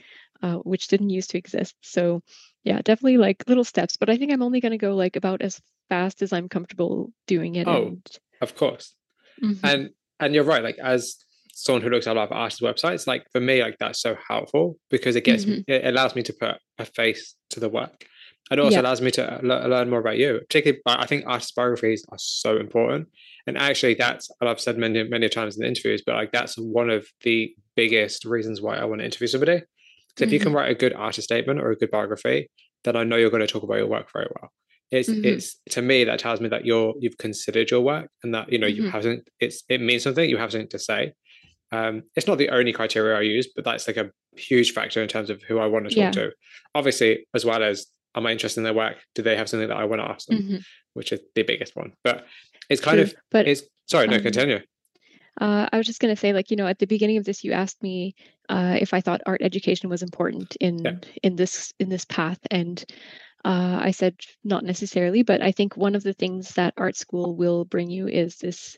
uh, 0.42 0.56
which 0.56 0.88
didn't 0.88 1.10
used 1.10 1.30
to 1.30 1.38
exist. 1.38 1.76
So 1.82 2.22
yeah, 2.64 2.80
definitely 2.82 3.16
like 3.16 3.44
little 3.46 3.64
steps, 3.64 3.96
but 3.96 4.10
I 4.10 4.16
think 4.16 4.32
I'm 4.32 4.42
only 4.42 4.60
going 4.60 4.72
to 4.72 4.78
go 4.78 4.94
like 4.94 5.16
about 5.16 5.42
as 5.42 5.60
fast 5.88 6.22
as 6.22 6.32
I'm 6.32 6.48
comfortable 6.48 7.12
doing 7.26 7.54
it. 7.56 7.66
Oh, 7.66 7.88
and... 7.88 8.06
of 8.40 8.54
course. 8.54 8.94
Mm-hmm. 9.42 9.66
And 9.66 9.90
and 10.18 10.34
you're 10.34 10.44
right. 10.44 10.62
Like 10.62 10.78
as 10.78 11.16
someone 11.52 11.82
who 11.82 11.90
looks 11.90 12.06
at 12.06 12.16
a 12.16 12.18
lot 12.18 12.30
of 12.30 12.36
artists' 12.36 12.60
websites, 12.60 13.06
like 13.06 13.24
for 13.32 13.40
me, 13.40 13.62
like 13.62 13.76
that's 13.78 14.00
so 14.00 14.16
helpful 14.28 14.78
because 14.90 15.16
it 15.16 15.24
gets 15.24 15.44
mm-hmm. 15.44 15.62
it 15.66 15.86
allows 15.86 16.14
me 16.14 16.22
to 16.22 16.32
put 16.32 16.56
a 16.78 16.84
face 16.84 17.34
to 17.50 17.60
the 17.60 17.68
work. 17.68 18.06
It 18.50 18.58
also 18.58 18.74
yeah. 18.74 18.80
allows 18.80 19.00
me 19.00 19.12
to 19.12 19.38
learn 19.42 19.90
more 19.90 20.00
about 20.00 20.18
you. 20.18 20.40
Particularly, 20.40 20.82
I 20.86 21.06
think 21.06 21.24
artist 21.26 21.54
biographies 21.54 22.04
are 22.08 22.18
so 22.18 22.56
important. 22.56 23.08
And 23.46 23.56
actually, 23.56 23.94
that's 23.94 24.28
and 24.40 24.50
I've 24.50 24.60
said 24.60 24.76
many 24.76 25.04
many 25.04 25.28
times 25.28 25.56
in 25.56 25.62
the 25.62 25.68
interviews, 25.68 26.02
but 26.04 26.16
like 26.16 26.32
that's 26.32 26.56
one 26.56 26.90
of 26.90 27.06
the 27.22 27.54
biggest 27.76 28.24
reasons 28.24 28.60
why 28.60 28.76
I 28.76 28.84
want 28.84 29.00
to 29.00 29.04
interview 29.04 29.28
somebody. 29.28 29.62
Because 30.14 30.26
mm-hmm. 30.26 30.28
if 30.28 30.32
you 30.32 30.38
can 30.38 30.48
mm-hmm. 30.48 30.56
write 30.56 30.70
a 30.70 30.74
good 30.74 30.94
artist 30.94 31.26
statement 31.26 31.60
or 31.60 31.70
a 31.70 31.76
good 31.76 31.90
biography, 31.90 32.50
then 32.84 32.96
I 32.96 33.04
know 33.04 33.16
you're 33.16 33.30
going 33.30 33.46
to 33.46 33.46
talk 33.46 33.62
about 33.62 33.78
your 33.78 33.86
work 33.86 34.10
very 34.12 34.28
well 34.40 34.50
it's 34.90 35.08
mm-hmm. 35.08 35.24
it's 35.24 35.56
to 35.70 35.82
me 35.82 36.04
that 36.04 36.18
tells 36.18 36.40
me 36.40 36.48
that 36.48 36.64
you're 36.64 36.94
you've 36.98 37.18
considered 37.18 37.70
your 37.70 37.80
work 37.80 38.10
and 38.22 38.34
that 38.34 38.52
you 38.52 38.58
know 38.58 38.66
mm-hmm. 38.66 38.84
you 38.84 38.90
haven't 38.90 39.28
it's 39.38 39.62
it 39.68 39.80
means 39.80 40.02
something 40.02 40.28
you 40.28 40.36
have 40.36 40.50
something 40.50 40.68
to 40.68 40.78
say 40.78 41.12
um 41.72 42.02
it's 42.16 42.26
not 42.26 42.38
the 42.38 42.48
only 42.50 42.72
criteria 42.72 43.16
i 43.16 43.20
use 43.20 43.48
but 43.54 43.64
that's 43.64 43.86
like 43.86 43.96
a 43.96 44.10
huge 44.36 44.72
factor 44.72 45.02
in 45.02 45.08
terms 45.08 45.30
of 45.30 45.42
who 45.42 45.58
i 45.58 45.66
want 45.66 45.88
to 45.88 45.90
talk 45.90 45.96
yeah. 45.96 46.10
to 46.10 46.32
obviously 46.74 47.26
as 47.34 47.44
well 47.44 47.62
as 47.62 47.86
am 48.16 48.26
i 48.26 48.32
interested 48.32 48.60
in 48.60 48.64
their 48.64 48.74
work 48.74 48.96
do 49.14 49.22
they 49.22 49.36
have 49.36 49.48
something 49.48 49.68
that 49.68 49.76
i 49.76 49.84
want 49.84 50.00
to 50.00 50.08
ask 50.08 50.26
them 50.26 50.38
mm-hmm. 50.38 50.56
which 50.94 51.12
is 51.12 51.20
the 51.34 51.42
biggest 51.42 51.76
one 51.76 51.92
but 52.02 52.26
it's 52.68 52.80
kind 52.80 52.96
True. 52.96 53.04
of 53.04 53.14
but 53.30 53.46
it's 53.46 53.62
sorry 53.86 54.08
no 54.08 54.16
um, 54.16 54.22
continue 54.22 54.60
uh, 55.40 55.68
I 55.72 55.78
was 55.78 55.86
just 55.86 56.00
going 56.00 56.14
to 56.14 56.20
say, 56.20 56.34
like 56.34 56.50
you 56.50 56.56
know, 56.56 56.66
at 56.66 56.80
the 56.80 56.86
beginning 56.86 57.16
of 57.16 57.24
this, 57.24 57.42
you 57.42 57.52
asked 57.52 57.82
me 57.82 58.14
uh, 58.50 58.76
if 58.80 58.92
I 58.92 59.00
thought 59.00 59.22
art 59.26 59.42
education 59.42 59.88
was 59.88 60.02
important 60.02 60.56
in 60.56 60.84
yeah. 60.84 60.96
in 61.22 61.36
this 61.36 61.72
in 61.78 61.88
this 61.88 62.04
path, 62.04 62.40
and 62.50 62.84
uh, 63.44 63.78
I 63.80 63.92
said 63.92 64.16
not 64.42 64.64
necessarily, 64.64 65.22
but 65.22 65.40
I 65.40 65.52
think 65.52 65.76
one 65.76 65.94
of 65.94 66.02
the 66.02 66.12
things 66.12 66.54
that 66.54 66.74
art 66.76 66.96
school 66.96 67.36
will 67.36 67.64
bring 67.64 67.88
you 67.90 68.08
is 68.08 68.36
this 68.36 68.76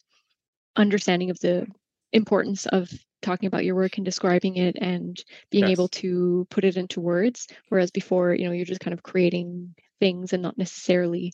understanding 0.76 1.30
of 1.30 1.40
the 1.40 1.66
importance 2.12 2.66
of 2.66 2.90
talking 3.22 3.46
about 3.46 3.64
your 3.64 3.74
work 3.74 3.96
and 3.96 4.04
describing 4.04 4.56
it 4.56 4.76
and 4.78 5.16
being 5.50 5.64
yes. 5.64 5.72
able 5.72 5.88
to 5.88 6.46
put 6.50 6.64
it 6.64 6.76
into 6.76 7.00
words. 7.00 7.48
Whereas 7.70 7.90
before, 7.90 8.34
you 8.34 8.46
know, 8.46 8.52
you're 8.52 8.66
just 8.66 8.80
kind 8.80 8.92
of 8.92 9.02
creating 9.02 9.74
things 10.00 10.34
and 10.34 10.42
not 10.42 10.58
necessarily 10.58 11.32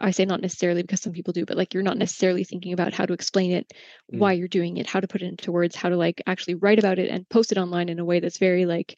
I 0.00 0.10
say 0.10 0.24
not 0.24 0.40
necessarily 0.40 0.82
because 0.82 1.00
some 1.00 1.12
people 1.12 1.32
do, 1.32 1.44
but 1.44 1.56
like 1.56 1.74
you're 1.74 1.82
not 1.82 1.98
necessarily 1.98 2.44
thinking 2.44 2.72
about 2.72 2.92
how 2.92 3.06
to 3.06 3.12
explain 3.12 3.52
it, 3.52 3.72
mm. 4.12 4.18
why 4.18 4.32
you're 4.32 4.48
doing 4.48 4.76
it, 4.78 4.86
how 4.86 5.00
to 5.00 5.08
put 5.08 5.22
it 5.22 5.26
into 5.26 5.52
words, 5.52 5.76
how 5.76 5.88
to 5.88 5.96
like 5.96 6.22
actually 6.26 6.54
write 6.54 6.78
about 6.78 6.98
it 6.98 7.10
and 7.10 7.28
post 7.28 7.52
it 7.52 7.58
online 7.58 7.88
in 7.88 7.98
a 7.98 8.04
way 8.04 8.20
that's 8.20 8.38
very 8.38 8.66
like, 8.66 8.96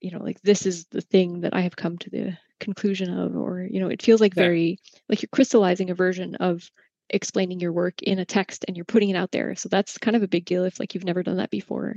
you 0.00 0.10
know, 0.10 0.22
like 0.22 0.40
this 0.42 0.66
is 0.66 0.86
the 0.86 1.00
thing 1.00 1.42
that 1.42 1.54
I 1.54 1.60
have 1.60 1.76
come 1.76 1.98
to 1.98 2.10
the 2.10 2.36
conclusion 2.60 3.12
of 3.12 3.36
or 3.36 3.66
you 3.68 3.80
know 3.80 3.88
it 3.88 4.02
feels 4.02 4.20
like 4.20 4.34
yeah. 4.36 4.42
very 4.42 4.78
like 5.08 5.22
you're 5.22 5.28
crystallizing 5.32 5.90
a 5.90 5.94
version 5.94 6.34
of 6.36 6.70
explaining 7.10 7.60
your 7.60 7.72
work 7.72 8.02
in 8.02 8.18
a 8.18 8.24
text 8.24 8.64
and 8.66 8.76
you're 8.76 8.84
putting 8.84 9.10
it 9.10 9.16
out 9.16 9.30
there 9.32 9.54
so 9.54 9.68
that's 9.68 9.98
kind 9.98 10.16
of 10.16 10.22
a 10.22 10.28
big 10.28 10.44
deal 10.44 10.64
if 10.64 10.80
like 10.80 10.94
you've 10.94 11.04
never 11.04 11.22
done 11.22 11.36
that 11.36 11.50
before 11.50 11.94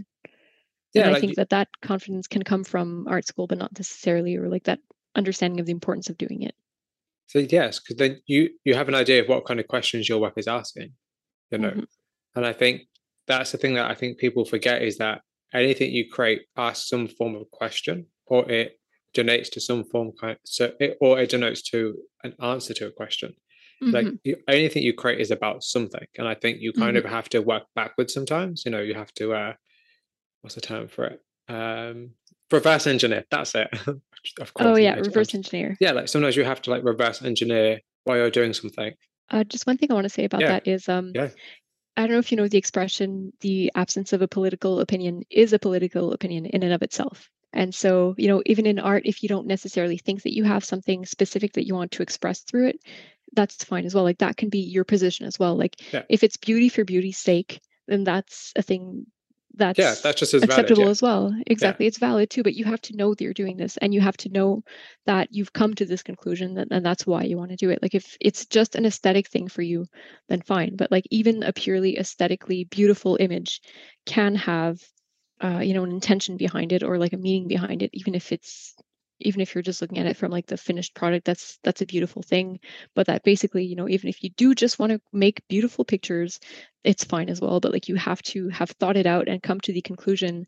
yeah 0.94 1.07
and 1.07 1.16
i 1.16 1.19
think 1.19 1.31
you, 1.31 1.36
that 1.36 1.50
that 1.50 1.69
confidence 1.81 2.28
can 2.28 2.44
come 2.44 2.63
from 2.63 3.07
art 3.07 3.25
school 3.25 3.48
but 3.48 3.57
not 3.57 3.72
necessarily 3.78 4.36
or 4.36 4.50
like 4.50 4.63
that 4.63 4.80
understanding 5.16 5.60
of 5.60 5.66
the 5.66 5.72
importance 5.72 6.10
of 6.10 6.18
doing 6.18 6.42
it 6.42 6.56
so 7.28 7.40
yes 7.40 7.80
because 7.80 7.98
then 7.98 8.19
you 8.26 8.50
you 8.64 8.74
have 8.74 8.88
an 8.88 8.96
idea 8.96 9.22
of 9.22 9.30
what 9.30 9.46
kind 9.46 9.60
of 9.60 9.68
questions 9.68 10.10
your 10.10 10.19
work 10.19 10.34
is 10.38 10.48
asking 10.48 10.92
you 11.52 11.57
know 11.57 11.69
mm-hmm. 11.69 11.84
and 12.36 12.46
i 12.46 12.54
think 12.54 12.81
that's 13.28 13.52
the 13.52 13.57
thing 13.57 13.76
that 13.76 13.90
i 13.90 13.94
think 13.94 14.18
people 14.18 14.46
forget 14.46 14.81
is 14.81 14.98
that 14.98 15.22
anything 15.54 15.92
you 15.92 16.10
create 16.10 16.42
asks 16.57 16.90
some 16.90 17.07
form 17.07 17.36
of 17.36 17.50
question 17.52 18.06
or 18.26 18.50
it 18.50 18.80
denotes 19.14 19.50
to 19.50 19.62
some 19.62 19.84
form 19.86 20.12
kind 20.19 20.38
so 20.46 20.72
it, 20.80 20.98
or 21.00 21.19
it 21.19 21.30
denotes 21.30 21.62
to 21.62 21.96
an 22.24 22.34
answer 22.42 22.74
to 22.74 22.88
a 22.88 22.92
question 22.92 23.34
mm-hmm. 23.84 23.94
like 23.94 24.07
you, 24.24 24.36
anything 24.48 24.84
you 24.84 24.94
create 24.94 25.19
is 25.19 25.31
about 25.31 25.64
something 25.64 26.06
and 26.18 26.28
i 26.28 26.36
think 26.36 26.60
you 26.60 26.74
kind 26.74 26.98
mm-hmm. 26.98 27.06
of 27.06 27.12
have 27.12 27.30
to 27.30 27.40
work 27.40 27.64
backwards 27.76 28.14
sometimes 28.14 28.64
you 28.66 28.72
know 28.72 28.81
you 28.81 28.94
have 28.94 29.14
to 29.14 29.34
uh 29.34 29.54
what's 30.42 30.56
the 30.56 30.62
term 30.62 30.88
for 30.88 31.06
it 31.06 31.22
um 31.50 32.12
reverse 32.52 32.88
engineer 32.88 33.26
that's 33.31 33.56
it 33.56 33.69
of 34.40 34.54
course 34.54 34.68
oh 34.68 34.76
yeah 34.76 34.96
reverse 34.96 35.34
engineer 35.34 35.78
yeah 35.80 35.92
like 35.92 36.07
sometimes 36.07 36.36
you 36.36 36.44
have 36.44 36.62
to 36.62 36.69
like 36.69 36.84
reverse 36.84 37.22
engineer 37.22 37.80
while 38.04 38.18
you're 38.18 38.31
doing 38.31 38.54
something 38.54 38.94
uh, 39.31 39.44
just 39.44 39.68
one 39.68 39.78
thing 39.78 39.92
i 39.92 39.94
want 39.94 40.06
to 40.06 40.10
say 40.10 40.24
about 40.24 40.42
yeah. 40.42 40.50
that 40.50 40.68
is 40.68 40.88
um 40.90 41.12
yeah. 41.14 41.30
I 41.98 42.02
don't 42.02 42.12
know 42.12 42.19
if 42.19 42.31
you 42.31 42.38
know 42.38 42.48
the 42.48 42.60
expression, 42.60 43.34
the 43.42 43.72
absence 43.74 44.14
of 44.14 44.22
a 44.22 44.28
political 44.28 44.80
opinion 44.81 45.24
is 45.31 45.52
a 45.52 45.57
political 45.57 46.14
opinion 46.14 46.46
in 46.46 46.62
and 46.62 46.72
of 46.72 46.84
itself. 46.84 47.28
And 47.54 47.74
so, 47.74 48.14
you 48.19 48.28
know, 48.28 48.44
even 48.46 48.68
in 48.68 48.78
art, 48.78 49.04
if 49.06 49.24
you 49.24 49.30
don't 49.30 49.48
necessarily 49.48 49.98
think 49.98 50.22
that 50.22 50.36
you 50.36 50.44
have 50.44 50.64
something 50.64 51.07
specific 51.07 51.54
that 51.54 51.66
you 51.66 51.74
want 51.74 51.92
to 51.94 52.04
express 52.04 52.42
through 52.42 52.68
it, 52.68 52.80
that's 53.34 53.64
fine 53.64 53.86
as 53.86 53.96
well. 53.96 54.04
Like 54.04 54.19
that 54.19 54.38
can 54.38 54.50
be 54.50 54.60
your 54.60 54.84
position 54.84 55.26
as 55.26 55.40
well. 55.40 55.57
Like 55.57 55.81
yeah. 55.92 56.04
if 56.07 56.24
it's 56.24 56.38
beauty 56.38 56.69
for 56.69 56.86
beauty's 56.86 57.18
sake, 57.18 57.62
then 57.88 58.04
that's 58.04 58.54
a 58.56 58.62
thing 58.62 59.07
that's 59.57 59.80
yeah, 59.80 59.95
that's 60.02 60.19
just 60.19 60.33
as 60.33 60.44
acceptable 60.44 60.83
valid, 60.83 60.87
yeah. 60.87 60.92
as 60.92 61.02
well. 61.02 61.35
Exactly. 61.47 61.85
Yeah. 61.85 61.87
It's 61.87 61.97
valid 61.97 62.30
too, 62.30 62.44
but 62.44 62.54
you 62.54 62.66
have 62.66 62.81
to 62.83 62.95
know 62.95 63.14
that 63.14 63.23
you're 63.23 63.33
doing 63.33 63.57
this 63.57 63.78
and 63.78 63.94
you 63.94 64.02
have 64.02 64.18
to 64.18 64.30
know 64.30 64.64
that 65.06 65.30
you've 65.31 65.54
come 65.54 65.73
to 65.76 65.85
this 65.85 66.04
conclusion 66.04 66.56
that, 66.56 66.68
and 66.71 66.85
that's 66.85 67.06
why 67.06 67.23
you 67.23 67.37
want 67.37 67.52
to 67.52 67.57
do 67.57 67.69
it. 67.69 67.81
Like 67.81 67.95
if 67.95 68.18
it's 68.21 68.45
just 68.45 68.76
an 68.76 68.85
aesthetic 68.85 69.28
thing 69.28 69.47
for 69.47 69.61
you, 69.61 69.85
then 70.30 70.42
fine. 70.42 70.76
But 70.76 70.92
like 70.92 71.06
even 71.11 71.44
a 71.44 71.54
purely 71.54 71.97
aesthetically 71.97 72.64
beautiful 72.66 73.18
image 73.19 73.61
can 74.06 74.35
have 74.35 74.80
uh, 75.40 75.59
you 75.59 75.73
know, 75.73 75.83
an 75.83 75.92
intention 75.92 76.37
behind 76.37 76.73
it 76.73 76.83
or 76.83 76.97
like 76.97 77.14
a 77.14 77.18
meaning 77.18 77.47
behind 77.47 77.83
it, 77.83 77.92
even 77.94 78.16
if 78.16 78.31
it's 78.31 78.73
even 79.19 79.42
if 79.42 79.54
you're 79.54 79.62
just 79.62 79.81
looking 79.81 79.97
at 79.97 80.06
it 80.06 80.18
from 80.18 80.31
like 80.31 80.45
the 80.47 80.57
finished 80.57 80.94
product 80.94 81.26
that's 81.26 81.59
that's 81.64 81.81
a 81.81 81.86
beautiful 81.86 82.21
thing 82.21 82.59
but 82.95 83.07
that 83.07 83.24
basically 83.24 83.64
you 83.64 83.76
know 83.76 83.90
even 83.90 84.09
if 84.09 84.24
you 84.24 84.30
do 84.31 84.54
just 84.54 84.80
want 84.80 84.92
to 84.92 85.02
make 85.12 85.47
beautiful 85.47 85.86
pictures 85.86 86.40
it's 86.83 87.04
fine 87.04 87.30
as 87.30 87.42
well 87.42 87.59
but 87.59 87.71
like 87.71 87.88
you 87.88 87.95
have 87.95 88.21
to 88.21 88.50
have 88.50 88.69
thought 88.71 88.97
it 88.97 89.06
out 89.06 89.28
and 89.28 89.44
come 89.44 89.59
to 89.59 89.74
the 89.74 89.81
conclusion 89.81 90.45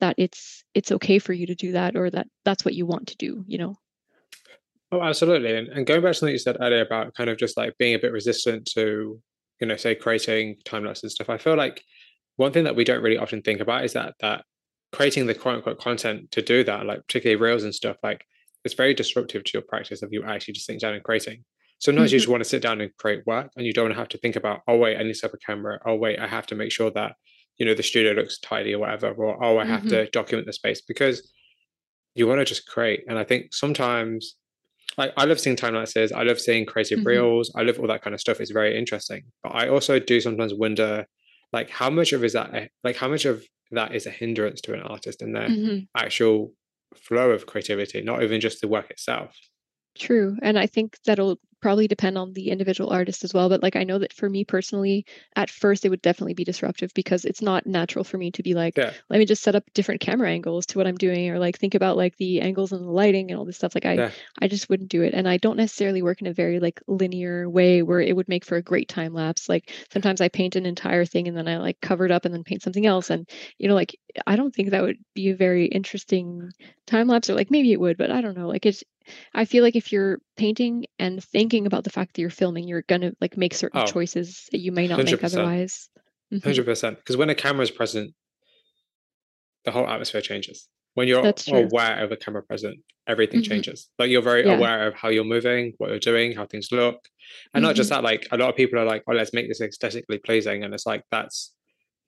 that 0.00 0.14
it's 0.18 0.64
it's 0.74 0.92
okay 0.92 1.18
for 1.18 1.32
you 1.32 1.46
to 1.46 1.54
do 1.54 1.72
that 1.72 1.96
or 1.96 2.10
that 2.10 2.26
that's 2.44 2.64
what 2.64 2.74
you 2.74 2.86
want 2.86 3.08
to 3.08 3.16
do 3.16 3.44
you 3.46 3.58
know? 3.58 3.74
Oh 4.90 5.02
absolutely 5.02 5.56
and, 5.56 5.68
and 5.68 5.86
going 5.86 6.02
back 6.02 6.12
to 6.12 6.18
something 6.18 6.32
you 6.32 6.38
said 6.38 6.58
earlier 6.60 6.82
about 6.82 7.14
kind 7.14 7.30
of 7.30 7.38
just 7.38 7.56
like 7.56 7.76
being 7.78 7.94
a 7.94 7.98
bit 7.98 8.12
resistant 8.12 8.66
to 8.74 9.20
you 9.60 9.66
know 9.66 9.76
say 9.76 9.94
creating 9.94 10.56
time 10.64 10.84
lapse 10.84 11.02
and 11.02 11.12
stuff 11.12 11.30
i 11.30 11.38
feel 11.38 11.56
like 11.56 11.82
one 12.36 12.52
thing 12.52 12.64
that 12.64 12.76
we 12.76 12.84
don't 12.84 13.02
really 13.02 13.18
often 13.18 13.42
think 13.42 13.60
about 13.60 13.84
is 13.84 13.92
that 13.92 14.14
that 14.20 14.44
creating 14.92 15.26
the 15.26 15.34
quote 15.34 15.56
unquote 15.56 15.80
content 15.80 16.30
to 16.32 16.42
do 16.42 16.62
that, 16.64 16.86
like 16.86 17.06
particularly 17.06 17.40
reels 17.40 17.64
and 17.64 17.74
stuff, 17.74 17.96
like 18.02 18.24
it's 18.64 18.74
very 18.74 18.94
disruptive 18.94 19.44
to 19.44 19.50
your 19.54 19.62
practice 19.62 20.02
of 20.02 20.12
you 20.12 20.24
actually 20.24 20.54
just 20.54 20.66
sitting 20.66 20.78
down 20.78 20.94
and 20.94 21.02
creating. 21.02 21.44
Sometimes 21.78 22.10
mm-hmm. 22.10 22.14
you 22.14 22.18
just 22.20 22.28
want 22.28 22.42
to 22.42 22.48
sit 22.48 22.62
down 22.62 22.80
and 22.80 22.96
create 22.96 23.26
work 23.26 23.50
and 23.56 23.66
you 23.66 23.72
don't 23.72 23.90
have 23.90 24.08
to 24.08 24.18
think 24.18 24.36
about, 24.36 24.60
oh 24.68 24.76
wait, 24.76 24.96
I 24.96 25.02
need 25.02 25.14
to 25.14 25.18
set 25.18 25.30
up 25.30 25.34
a 25.34 25.38
camera. 25.38 25.80
Oh 25.84 25.96
wait, 25.96 26.18
I 26.18 26.28
have 26.28 26.46
to 26.48 26.54
make 26.54 26.70
sure 26.70 26.90
that, 26.92 27.16
you 27.58 27.66
know, 27.66 27.74
the 27.74 27.82
studio 27.82 28.12
looks 28.12 28.38
tidy 28.38 28.74
or 28.74 28.78
whatever, 28.78 29.10
or 29.10 29.42
oh, 29.42 29.58
I 29.58 29.64
have 29.64 29.80
mm-hmm. 29.80 29.88
to 29.88 30.10
document 30.10 30.46
the 30.46 30.52
space 30.52 30.80
because 30.80 31.32
you 32.14 32.26
want 32.26 32.40
to 32.40 32.44
just 32.44 32.68
create. 32.68 33.02
And 33.08 33.18
I 33.18 33.24
think 33.24 33.52
sometimes 33.52 34.36
like 34.98 35.12
I 35.16 35.24
love 35.24 35.40
seeing 35.40 35.56
time 35.56 35.74
lapses, 35.74 36.12
I 36.12 36.22
love 36.22 36.38
seeing 36.38 36.66
creative 36.66 37.00
mm-hmm. 37.00 37.08
reels, 37.08 37.50
I 37.56 37.62
love 37.62 37.80
all 37.80 37.88
that 37.88 38.02
kind 38.02 38.14
of 38.14 38.20
stuff. 38.20 38.40
It's 38.40 38.50
very 38.50 38.78
interesting. 38.78 39.24
But 39.42 39.54
I 39.54 39.68
also 39.68 39.98
do 39.98 40.20
sometimes 40.20 40.54
wonder 40.54 41.06
like 41.52 41.70
how 41.70 41.90
much 41.90 42.12
of 42.12 42.22
is 42.24 42.34
that 42.34 42.70
like 42.84 42.96
how 42.96 43.08
much 43.08 43.24
of 43.24 43.42
that 43.78 43.94
is 43.94 44.06
a 44.06 44.10
hindrance 44.10 44.60
to 44.62 44.74
an 44.74 44.82
artist 44.82 45.22
and 45.22 45.34
their 45.34 45.48
mm-hmm. 45.48 45.78
actual 45.96 46.52
flow 46.94 47.30
of 47.30 47.46
creativity, 47.46 48.02
not 48.02 48.22
even 48.22 48.40
just 48.40 48.60
the 48.60 48.68
work 48.68 48.90
itself. 48.90 49.36
True. 49.96 50.36
And 50.42 50.58
I 50.58 50.66
think 50.66 50.98
that'll 51.06 51.38
probably 51.62 51.86
depend 51.86 52.18
on 52.18 52.32
the 52.32 52.50
individual 52.50 52.90
artist 52.90 53.24
as 53.24 53.32
well. 53.32 53.48
But 53.48 53.62
like 53.62 53.76
I 53.76 53.84
know 53.84 53.98
that 53.98 54.12
for 54.12 54.28
me 54.28 54.44
personally, 54.44 55.06
at 55.36 55.48
first 55.48 55.84
it 55.84 55.88
would 55.88 56.02
definitely 56.02 56.34
be 56.34 56.44
disruptive 56.44 56.92
because 56.92 57.24
it's 57.24 57.40
not 57.40 57.66
natural 57.66 58.04
for 58.04 58.18
me 58.18 58.32
to 58.32 58.42
be 58.42 58.54
like, 58.54 58.76
yeah. 58.76 58.92
let 59.08 59.18
me 59.18 59.24
just 59.24 59.42
set 59.42 59.54
up 59.54 59.64
different 59.72 60.00
camera 60.00 60.28
angles 60.28 60.66
to 60.66 60.78
what 60.78 60.86
I'm 60.86 60.96
doing 60.96 61.30
or 61.30 61.38
like 61.38 61.58
think 61.58 61.74
about 61.74 61.96
like 61.96 62.16
the 62.16 62.40
angles 62.40 62.72
and 62.72 62.84
the 62.84 62.90
lighting 62.90 63.30
and 63.30 63.38
all 63.38 63.46
this 63.46 63.56
stuff. 63.56 63.74
Like 63.74 63.86
I 63.86 63.94
yeah. 63.94 64.10
I 64.40 64.48
just 64.48 64.68
wouldn't 64.68 64.90
do 64.90 65.02
it. 65.02 65.14
And 65.14 65.28
I 65.28 65.36
don't 65.36 65.56
necessarily 65.56 66.02
work 66.02 66.20
in 66.20 66.26
a 66.26 66.34
very 66.34 66.58
like 66.60 66.80
linear 66.86 67.48
way 67.48 67.82
where 67.82 68.00
it 68.00 68.16
would 68.16 68.28
make 68.28 68.44
for 68.44 68.56
a 68.56 68.62
great 68.62 68.88
time 68.88 69.14
lapse. 69.14 69.48
Like 69.48 69.72
sometimes 69.92 70.20
I 70.20 70.28
paint 70.28 70.56
an 70.56 70.66
entire 70.66 71.04
thing 71.04 71.28
and 71.28 71.36
then 71.36 71.48
I 71.48 71.58
like 71.58 71.80
cover 71.80 72.04
it 72.04 72.10
up 72.10 72.24
and 72.24 72.34
then 72.34 72.44
paint 72.44 72.62
something 72.62 72.86
else. 72.86 73.08
And 73.08 73.28
you 73.58 73.68
know, 73.68 73.74
like 73.74 73.96
I 74.26 74.36
don't 74.36 74.54
think 74.54 74.70
that 74.70 74.82
would 74.82 74.98
be 75.14 75.30
a 75.30 75.36
very 75.36 75.66
interesting 75.66 76.50
time 76.86 77.06
lapse 77.06 77.30
or 77.30 77.34
like 77.34 77.50
maybe 77.50 77.72
it 77.72 77.80
would, 77.80 77.96
but 77.96 78.10
I 78.10 78.20
don't 78.20 78.36
know. 78.36 78.48
Like 78.48 78.66
it's 78.66 78.82
I 79.34 79.44
feel 79.44 79.62
like 79.62 79.76
if 79.76 79.92
you're 79.92 80.18
painting 80.36 80.86
and 80.98 81.22
thinking 81.22 81.66
about 81.66 81.84
the 81.84 81.90
fact 81.90 82.14
that 82.14 82.20
you're 82.20 82.30
filming, 82.30 82.66
you're 82.68 82.82
gonna 82.82 83.12
like 83.20 83.36
make 83.36 83.54
certain 83.54 83.80
oh, 83.80 83.86
choices 83.86 84.48
that 84.52 84.58
you 84.58 84.72
may 84.72 84.86
not 84.86 85.00
100%. 85.00 85.04
make 85.04 85.24
otherwise. 85.24 85.88
100 86.30 86.60
mm-hmm. 86.60 86.70
percent. 86.70 86.96
Because 86.98 87.16
when 87.16 87.30
a 87.30 87.34
camera 87.34 87.62
is 87.62 87.70
present, 87.70 88.14
the 89.64 89.70
whole 89.70 89.86
atmosphere 89.86 90.20
changes. 90.20 90.68
When 90.94 91.08
you're 91.08 91.32
aware 91.48 92.04
of 92.04 92.12
a 92.12 92.16
camera 92.16 92.42
present, 92.42 92.78
everything 93.06 93.40
mm-hmm. 93.40 93.50
changes. 93.50 93.88
Like 93.98 94.10
you're 94.10 94.22
very 94.22 94.44
yeah. 94.44 94.56
aware 94.56 94.86
of 94.86 94.94
how 94.94 95.08
you're 95.08 95.24
moving, 95.24 95.72
what 95.78 95.88
you're 95.88 95.98
doing, 95.98 96.36
how 96.36 96.46
things 96.46 96.68
look, 96.70 96.96
and 97.54 97.62
mm-hmm. 97.62 97.68
not 97.68 97.76
just 97.76 97.90
mm-hmm. 97.90 98.02
that. 98.02 98.08
Like 98.08 98.28
a 98.30 98.36
lot 98.36 98.50
of 98.50 98.56
people 98.56 98.78
are 98.78 98.84
like, 98.84 99.02
"Oh, 99.08 99.12
let's 99.12 99.32
make 99.32 99.48
this 99.48 99.60
aesthetically 99.60 100.18
pleasing," 100.18 100.64
and 100.64 100.74
it's 100.74 100.84
like 100.84 101.04
that's 101.10 101.54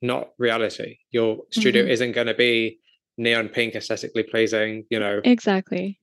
not 0.01 0.29
reality. 0.37 0.97
Your 1.09 1.39
studio 1.49 1.81
mm-hmm. 1.81 1.91
isn't 1.91 2.11
going 2.11 2.27
to 2.27 2.35
be 2.35 2.79
neon 3.17 3.49
pink, 3.49 3.73
aesthetically 3.73 4.23
pleasing. 4.23 4.85
You 4.91 4.99
know, 4.99 5.21
exactly 5.23 5.99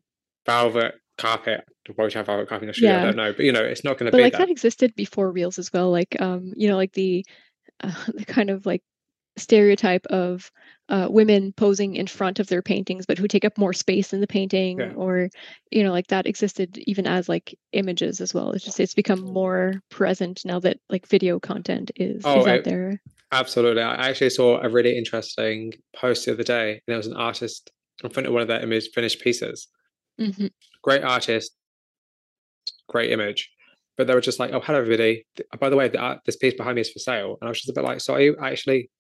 velvet 0.47 0.95
carpet. 1.19 1.65
Would 1.97 2.15
you 2.15 2.19
have 2.19 2.27
velvet 2.27 2.49
carpet 2.49 2.69
in 2.69 2.75
studio? 2.75 2.93
Yeah. 2.93 3.03
I 3.03 3.05
don't 3.07 3.17
know, 3.17 3.33
but 3.33 3.45
you 3.45 3.53
know, 3.53 3.63
it's 3.63 3.85
not 3.85 3.99
going 3.99 4.11
to 4.11 4.17
be. 4.17 4.23
like 4.23 4.33
that. 4.33 4.39
that 4.39 4.51
existed 4.51 4.95
before 4.95 5.31
reels 5.31 5.59
as 5.59 5.73
well. 5.73 5.91
Like, 5.91 6.21
um, 6.21 6.53
you 6.57 6.69
know, 6.69 6.77
like 6.77 6.93
the, 6.93 7.27
uh, 7.83 7.93
the 8.15 8.25
kind 8.25 8.51
of 8.51 8.67
like 8.67 8.83
stereotype 9.37 10.07
of 10.07 10.51
uh, 10.89 11.09
women 11.11 11.53
posing 11.53 11.97
in 11.97 12.07
front 12.07 12.39
of 12.39 12.49
their 12.49 12.61
paintings 12.61 13.07
but 13.07 13.17
who 13.17 13.27
take 13.27 13.47
up 13.47 13.57
more 13.57 13.73
space 13.73 14.13
in 14.13 14.21
the 14.21 14.27
painting 14.27 14.79
yeah. 14.79 14.93
or 14.95 15.31
you 15.71 15.83
know 15.83 15.91
like 15.91 16.09
that 16.09 16.27
existed 16.27 16.77
even 16.87 17.07
as 17.07 17.31
like 17.31 17.59
images 17.73 18.21
as 18.21 18.35
well 18.35 18.51
it's 18.51 18.65
just 18.65 18.79
it's 18.79 18.93
become 18.93 19.23
more 19.23 19.81
present 19.91 20.43
now 20.45 20.59
that 20.61 20.79
like 20.91 21.07
video 21.07 21.41
content 21.41 21.91
is, 21.97 22.21
oh, 22.27 22.41
is 22.41 22.47
out 22.47 22.57
it, 22.57 22.65
there 22.65 23.01
absolutely 23.31 23.83
i 23.83 24.11
actually 24.11 24.29
saw 24.29 24.61
a 24.61 24.69
really 24.69 24.99
interesting 24.99 25.73
post 25.97 26.27
the 26.27 26.33
other 26.33 26.43
day 26.43 26.73
and 26.73 26.81
there 26.87 26.99
was 26.99 27.07
an 27.07 27.17
artist 27.17 27.71
in 28.05 28.11
front 28.11 28.27
of 28.27 28.35
one 28.35 28.43
of 28.43 28.49
their 28.49 28.61
image 28.61 28.89
finished 28.95 29.23
pieces 29.23 29.69
Mm-hmm. 30.21 30.47
Great 30.83 31.03
artist, 31.03 31.53
great 32.89 33.11
image. 33.11 33.51
But 33.99 34.07
they 34.07 34.15
were 34.15 34.23
just 34.23 34.41
like, 34.41 34.53
oh, 34.53 34.61
hello, 34.61 34.79
everybody. 34.79 35.27
By 35.61 35.69
the 35.69 35.77
way, 35.77 35.89
the 35.89 35.99
art, 35.99 36.21
this 36.25 36.37
piece 36.37 36.55
behind 36.55 36.77
me 36.77 36.81
is 36.81 36.91
for 36.91 36.99
sale. 36.99 37.37
And 37.41 37.47
I 37.47 37.51
was 37.51 37.59
just 37.59 37.69
a 37.69 37.75
bit 37.75 37.85
like, 37.85 38.01
so 38.01 38.15
are 38.15 38.23
you 38.23 38.37
actually 38.41 38.91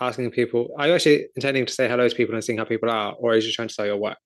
asking 0.00 0.30
people, 0.30 0.68
are 0.78 0.86
you 0.86 0.94
actually 0.94 1.26
intending 1.34 1.66
to 1.66 1.72
say 1.72 1.88
hello 1.88 2.08
to 2.08 2.14
people 2.14 2.34
and 2.34 2.44
seeing 2.44 2.58
how 2.58 2.64
people 2.64 2.88
are? 2.90 3.12
Or 3.18 3.32
are 3.32 3.34
you 3.34 3.42
just 3.42 3.56
trying 3.56 3.68
to 3.68 3.74
sell 3.74 3.86
your 3.86 3.96
work? 3.96 4.18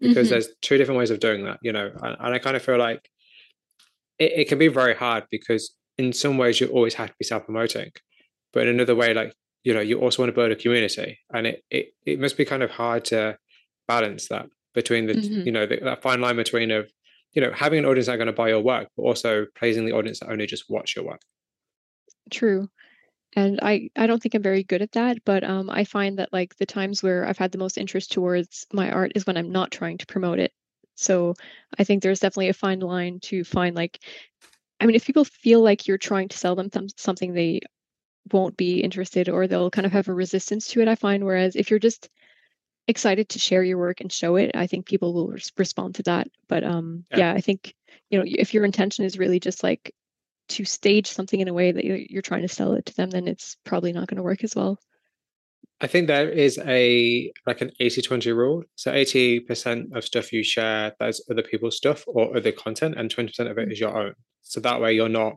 Because 0.00 0.26
mm-hmm. 0.26 0.30
there's 0.30 0.48
two 0.60 0.76
different 0.76 0.98
ways 0.98 1.10
of 1.10 1.20
doing 1.20 1.44
that, 1.44 1.58
you 1.62 1.72
know. 1.72 1.88
And, 2.02 2.16
and 2.18 2.34
I 2.34 2.38
kind 2.40 2.56
of 2.56 2.62
feel 2.62 2.78
like 2.78 3.08
it, 4.18 4.32
it 4.32 4.48
can 4.48 4.58
be 4.58 4.68
very 4.68 4.94
hard 4.94 5.24
because 5.30 5.72
in 5.98 6.12
some 6.12 6.36
ways 6.36 6.60
you 6.60 6.66
always 6.66 6.94
have 6.94 7.10
to 7.10 7.14
be 7.16 7.24
self-promoting. 7.24 7.92
But 8.52 8.62
in 8.62 8.74
another 8.74 8.96
way, 8.96 9.14
like, 9.14 9.34
you 9.62 9.72
know, 9.72 9.80
you 9.80 10.00
also 10.00 10.20
want 10.20 10.30
to 10.30 10.34
build 10.34 10.50
a 10.50 10.56
community. 10.56 11.20
And 11.32 11.46
it, 11.46 11.62
it, 11.70 11.94
it 12.04 12.18
must 12.18 12.36
be 12.36 12.44
kind 12.44 12.64
of 12.64 12.70
hard 12.70 13.04
to 13.06 13.38
balance 13.86 14.28
that 14.28 14.46
between 14.74 15.06
the 15.06 15.14
mm-hmm. 15.14 15.42
you 15.42 15.52
know 15.52 15.66
the, 15.66 15.78
that 15.82 16.02
fine 16.02 16.20
line 16.20 16.36
between 16.36 16.70
of 16.70 16.90
you 17.32 17.40
know 17.40 17.52
having 17.52 17.78
an 17.78 17.84
audience 17.84 18.06
that 18.06 18.14
are 18.14 18.18
going 18.18 18.26
to 18.26 18.32
buy 18.32 18.48
your 18.48 18.60
work 18.60 18.88
but 18.96 19.04
also 19.04 19.46
pleasing 19.56 19.86
the 19.86 19.92
audience 19.92 20.20
that 20.20 20.30
only 20.30 20.46
just 20.46 20.68
watch 20.68 20.96
your 20.96 21.04
work. 21.04 21.20
True. 22.30 22.68
And 23.36 23.58
i 23.62 23.90
i 23.96 24.06
don't 24.06 24.22
think 24.22 24.34
i'm 24.34 24.42
very 24.42 24.62
good 24.62 24.82
at 24.82 24.92
that 24.92 25.24
but 25.24 25.42
um 25.42 25.68
i 25.68 25.84
find 25.84 26.18
that 26.18 26.32
like 26.32 26.54
the 26.56 26.66
times 26.66 27.02
where 27.02 27.26
i've 27.26 27.38
had 27.38 27.50
the 27.50 27.58
most 27.58 27.78
interest 27.78 28.12
towards 28.12 28.66
my 28.72 28.90
art 28.90 29.12
is 29.16 29.26
when 29.26 29.36
i'm 29.36 29.50
not 29.50 29.72
trying 29.72 29.98
to 29.98 30.06
promote 30.06 30.38
it. 30.38 30.52
So 30.94 31.34
i 31.78 31.84
think 31.84 32.02
there's 32.02 32.20
definitely 32.20 32.50
a 32.50 32.54
fine 32.54 32.80
line 32.80 33.18
to 33.22 33.42
find 33.42 33.74
like 33.74 33.98
i 34.80 34.86
mean 34.86 34.94
if 34.94 35.04
people 35.04 35.24
feel 35.24 35.60
like 35.60 35.88
you're 35.88 35.98
trying 35.98 36.28
to 36.28 36.38
sell 36.38 36.54
them 36.54 36.70
th- 36.70 36.92
something 36.96 37.34
they 37.34 37.60
won't 38.32 38.56
be 38.56 38.80
interested 38.80 39.28
or 39.28 39.46
they'll 39.46 39.70
kind 39.70 39.86
of 39.86 39.92
have 39.92 40.08
a 40.08 40.14
resistance 40.14 40.68
to 40.68 40.80
it 40.80 40.86
i 40.86 40.94
find 40.94 41.24
whereas 41.24 41.56
if 41.56 41.70
you're 41.70 41.80
just 41.80 42.08
excited 42.86 43.28
to 43.30 43.38
share 43.38 43.62
your 43.62 43.78
work 43.78 44.00
and 44.00 44.12
show 44.12 44.36
it 44.36 44.50
i 44.54 44.66
think 44.66 44.86
people 44.86 45.14
will 45.14 45.28
res- 45.28 45.52
respond 45.56 45.94
to 45.94 46.02
that 46.02 46.28
but 46.48 46.64
um 46.64 47.04
yeah. 47.10 47.18
yeah. 47.18 47.32
i 47.32 47.40
think 47.40 47.74
you 48.10 48.18
know 48.18 48.24
if 48.26 48.52
your 48.52 48.64
intention 48.64 49.04
is 49.04 49.18
really 49.18 49.40
just 49.40 49.62
like 49.62 49.94
to 50.48 50.64
stage 50.64 51.06
something 51.06 51.40
in 51.40 51.48
a 51.48 51.54
way 51.54 51.72
that 51.72 51.84
you're, 51.84 52.20
trying 52.20 52.42
to 52.42 52.48
sell 52.48 52.74
it 52.74 52.84
to 52.84 52.94
them 52.96 53.10
then 53.10 53.26
it's 53.26 53.56
probably 53.64 53.92
not 53.92 54.06
going 54.06 54.16
to 54.16 54.22
work 54.22 54.44
as 54.44 54.54
well 54.54 54.78
i 55.80 55.86
think 55.86 56.06
there 56.06 56.28
is 56.28 56.58
a 56.66 57.32
like 57.46 57.62
an 57.62 57.70
80 57.80 58.02
20 58.02 58.32
rule 58.32 58.62
so 58.74 58.92
80% 58.92 59.96
of 59.96 60.04
stuff 60.04 60.32
you 60.32 60.42
share 60.42 60.92
that's 61.00 61.22
other 61.30 61.42
people's 61.42 61.76
stuff 61.76 62.04
or 62.06 62.36
other 62.36 62.52
content 62.52 62.96
and 62.98 63.14
20% 63.14 63.50
of 63.50 63.58
it 63.58 63.70
mm. 63.70 63.78
your 63.78 63.96
own 63.96 64.14
so 64.42 64.60
that 64.60 64.80
way 64.80 64.92
you're 64.92 65.08
not 65.08 65.36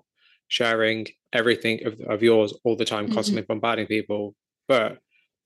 sharing 0.49 1.07
everything 1.33 1.85
of, 1.85 1.99
of 2.09 2.21
yours 2.21 2.53
all 2.63 2.75
the 2.75 2.85
time 2.85 3.11
constantly 3.11 3.43
mm-hmm. 3.43 3.53
bombarding 3.53 3.87
people 3.87 4.35
but 4.67 4.97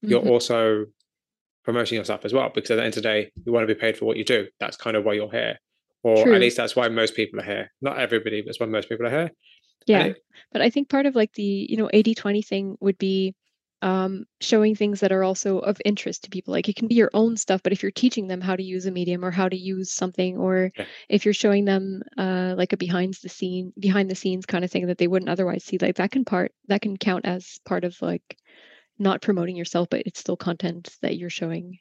you're 0.02 0.20
mm-hmm. 0.20 0.30
also 0.30 0.86
promoting 1.64 1.98
yourself 1.98 2.26
as 2.26 2.34
well 2.34 2.50
because 2.54 2.72
at 2.72 2.76
the 2.76 2.84
end 2.84 2.92
of 2.92 2.96
the 2.96 3.02
day 3.02 3.32
you 3.46 3.52
want 3.52 3.68
to 3.68 3.74
be 3.74 3.80
paid 3.80 3.98
for 3.98 4.06
what 4.06 4.18
you 4.18 4.24
do. 4.24 4.48
That's 4.60 4.78
kind 4.78 4.96
of 4.98 5.04
why 5.04 5.14
you're 5.14 5.32
here. 5.32 5.58
Or 6.04 6.24
True. 6.24 6.34
at 6.34 6.42
least 6.42 6.58
that's 6.58 6.76
why 6.76 6.88
most 6.90 7.16
people 7.16 7.40
are 7.40 7.44
here. 7.44 7.72
Not 7.82 7.98
everybody 7.98 8.42
but 8.42 8.50
it's 8.50 8.60
why 8.60 8.66
most 8.66 8.90
people 8.90 9.06
are 9.06 9.12
here. 9.12 9.32
Yeah 9.88 10.04
it, 10.04 10.18
but 10.52 10.62
i 10.62 10.70
think 10.70 10.90
part 10.90 11.08
of 11.08 11.16
like 11.16 11.34
the 11.34 11.66
you 11.70 11.76
know 11.76 11.90
80 11.92 12.14
20 12.14 12.42
thing 12.44 12.78
would 12.82 12.98
be 12.98 13.36
um, 13.84 14.26
showing 14.40 14.76
things 14.76 15.00
that 15.00 15.12
are 15.12 15.24
also 15.24 15.58
of 15.58 15.82
interest 15.84 16.24
to 16.24 16.30
people. 16.30 16.52
Like 16.52 16.70
it 16.70 16.76
can 16.76 16.88
be 16.88 16.94
your 16.96 17.10
own 17.14 17.36
stuff 17.36 17.64
but 17.64 17.74
if 17.74 17.82
you're 17.82 17.92
teaching 17.92 18.28
them 18.28 18.42
how 18.42 18.56
to 18.56 18.64
use 18.64 18.86
a 18.86 18.92
medium 18.92 19.26
or 19.26 19.32
how 19.32 19.50
to 19.50 19.58
use 19.58 19.92
something 19.92 20.38
or 20.38 20.72
yeah. 20.78 20.86
if 21.10 21.26
you're 21.26 21.34
showing 21.34 21.66
them 21.66 22.04
uh, 22.18 22.54
like 22.58 22.74
a 22.74 22.78
behind 22.78 23.16
the 23.24 23.30
scene 23.30 23.74
behind 23.80 24.10
the 24.10 24.16
scenes 24.16 24.46
kind 24.46 24.64
of 24.64 24.72
thing 24.72 24.88
that 24.88 24.98
they 24.98 25.08
wouldn't 25.08 25.30
otherwise 25.30 25.64
see 25.64 25.80
like 25.80 25.96
that 25.96 26.12
can 26.12 26.26
part 26.26 26.52
that 26.68 26.82
can 26.82 26.96
count 26.98 27.26
as 27.26 27.60
part 27.66 27.84
of 27.84 28.00
like 28.02 28.38
not 29.02 29.22
promoting 29.22 29.56
yourself, 29.56 29.90
but 29.90 30.04
it's 30.06 30.20
still 30.20 30.38
content 30.38 30.96
that 31.02 31.18
you're 31.18 31.30
showing. 31.30 31.80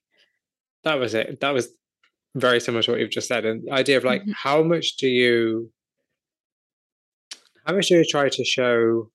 That 0.84 0.98
was 0.98 1.14
it. 1.14 1.40
That 1.40 1.52
was 1.54 1.68
very 2.34 2.60
similar 2.60 2.82
to 2.82 2.90
what 2.92 3.00
you've 3.00 3.10
just 3.10 3.28
said. 3.28 3.44
And 3.44 3.62
the 3.66 3.72
idea 3.72 3.98
of 3.98 4.04
like, 4.04 4.22
mm-hmm. 4.22 4.32
how 4.34 4.62
much 4.62 4.96
do 4.96 5.06
you, 5.06 5.70
how 7.66 7.74
much 7.74 7.88
do 7.88 7.96
you 7.96 8.04
try 8.04 8.28
to 8.28 8.44
show 8.44 9.10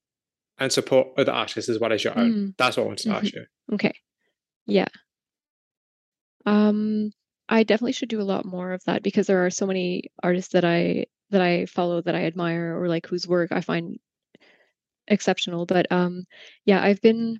and 0.60 0.72
support 0.72 1.08
other 1.18 1.32
artists 1.32 1.70
as 1.70 1.80
well 1.80 1.92
as 1.92 2.04
your 2.04 2.18
own? 2.18 2.32
Mm-hmm. 2.32 2.50
That's 2.58 2.78
what 2.78 2.84
I 2.84 2.88
wanted 2.88 3.04
to 3.04 3.10
mm-hmm. 3.10 3.26
ask 3.26 3.34
you. 3.34 3.46
Okay. 3.74 3.94
Yeah. 4.68 4.88
Um, 6.46 7.12
I 7.50 7.64
definitely 7.64 7.94
should 7.94 8.10
do 8.10 8.22
a 8.22 8.24
lot 8.24 8.46
more 8.46 8.72
of 8.74 8.84
that 8.86 9.02
because 9.02 9.28
there 9.28 9.46
are 9.46 9.50
so 9.50 9.66
many 9.66 10.12
artists 10.22 10.54
that 10.54 10.64
I 10.66 11.06
that 11.32 11.42
I 11.42 11.66
follow 11.66 12.02
that 12.02 12.16
I 12.16 12.26
admire 12.26 12.80
or 12.80 12.88
like 12.88 13.08
whose 13.08 13.28
work 13.28 13.52
I 13.52 13.62
find 13.62 13.98
exceptional. 15.08 15.66
But 15.66 15.92
um, 15.92 16.26
yeah, 16.66 16.84
I've 16.84 17.02
been 17.02 17.40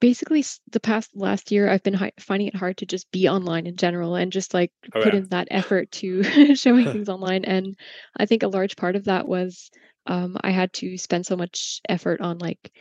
basically 0.00 0.44
the 0.70 0.80
past 0.80 1.10
last 1.14 1.50
year 1.50 1.68
I've 1.68 1.82
been 1.82 1.94
hi- 1.94 2.12
finding 2.18 2.48
it 2.48 2.56
hard 2.56 2.76
to 2.78 2.86
just 2.86 3.10
be 3.10 3.28
online 3.28 3.66
in 3.66 3.76
general 3.76 4.14
and 4.14 4.32
just 4.32 4.54
like 4.54 4.72
oh, 4.94 5.02
put 5.02 5.14
yeah. 5.14 5.20
in 5.20 5.28
that 5.28 5.48
effort 5.50 5.90
to 5.92 6.22
showing 6.54 6.86
things 6.86 7.08
online 7.08 7.44
and 7.44 7.76
I 8.16 8.26
think 8.26 8.42
a 8.42 8.48
large 8.48 8.76
part 8.76 8.96
of 8.96 9.04
that 9.04 9.26
was 9.26 9.70
um, 10.06 10.36
I 10.40 10.50
had 10.50 10.72
to 10.74 10.96
spend 10.96 11.26
so 11.26 11.36
much 11.36 11.80
effort 11.88 12.20
on 12.20 12.38
like 12.38 12.72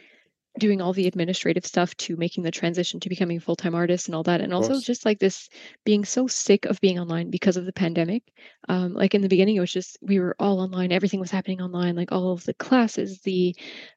doing 0.58 0.82
all 0.82 0.94
the 0.94 1.08
administrative 1.08 1.66
stuff 1.66 1.96
to 1.98 2.16
making 2.16 2.44
the 2.44 2.52
transition 2.52 3.00
to 3.00 3.10
becoming 3.10 3.38
a 3.38 3.42
full-time 3.42 3.76
artist 3.76 4.08
and 4.08 4.16
all 4.16 4.24
that 4.24 4.42
and 4.42 4.54
also 4.54 4.80
just 4.80 5.06
like 5.06 5.20
this 5.20 5.50
being 5.86 6.04
so 6.04 6.26
sick 6.26 6.66
of 6.66 6.82
being 6.82 7.00
online 7.00 7.30
because 7.30 7.58
of 7.58 7.66
the 7.66 7.74
pandemic 7.74 8.24
um, 8.68 8.94
like 8.94 9.14
in 9.14 9.22
the 9.22 9.30
beginning 9.30 9.56
it 9.56 9.60
was 9.60 9.72
just 9.72 9.98
we 10.02 10.20
were 10.20 10.36
all 10.40 10.60
online 10.60 10.92
everything 10.92 11.20
was 11.20 11.30
happening 11.30 11.62
online 11.62 11.96
like 11.96 12.12
all 12.12 12.32
of 12.32 12.44
the 12.46 12.56
classes 12.56 13.22
the 13.22 13.56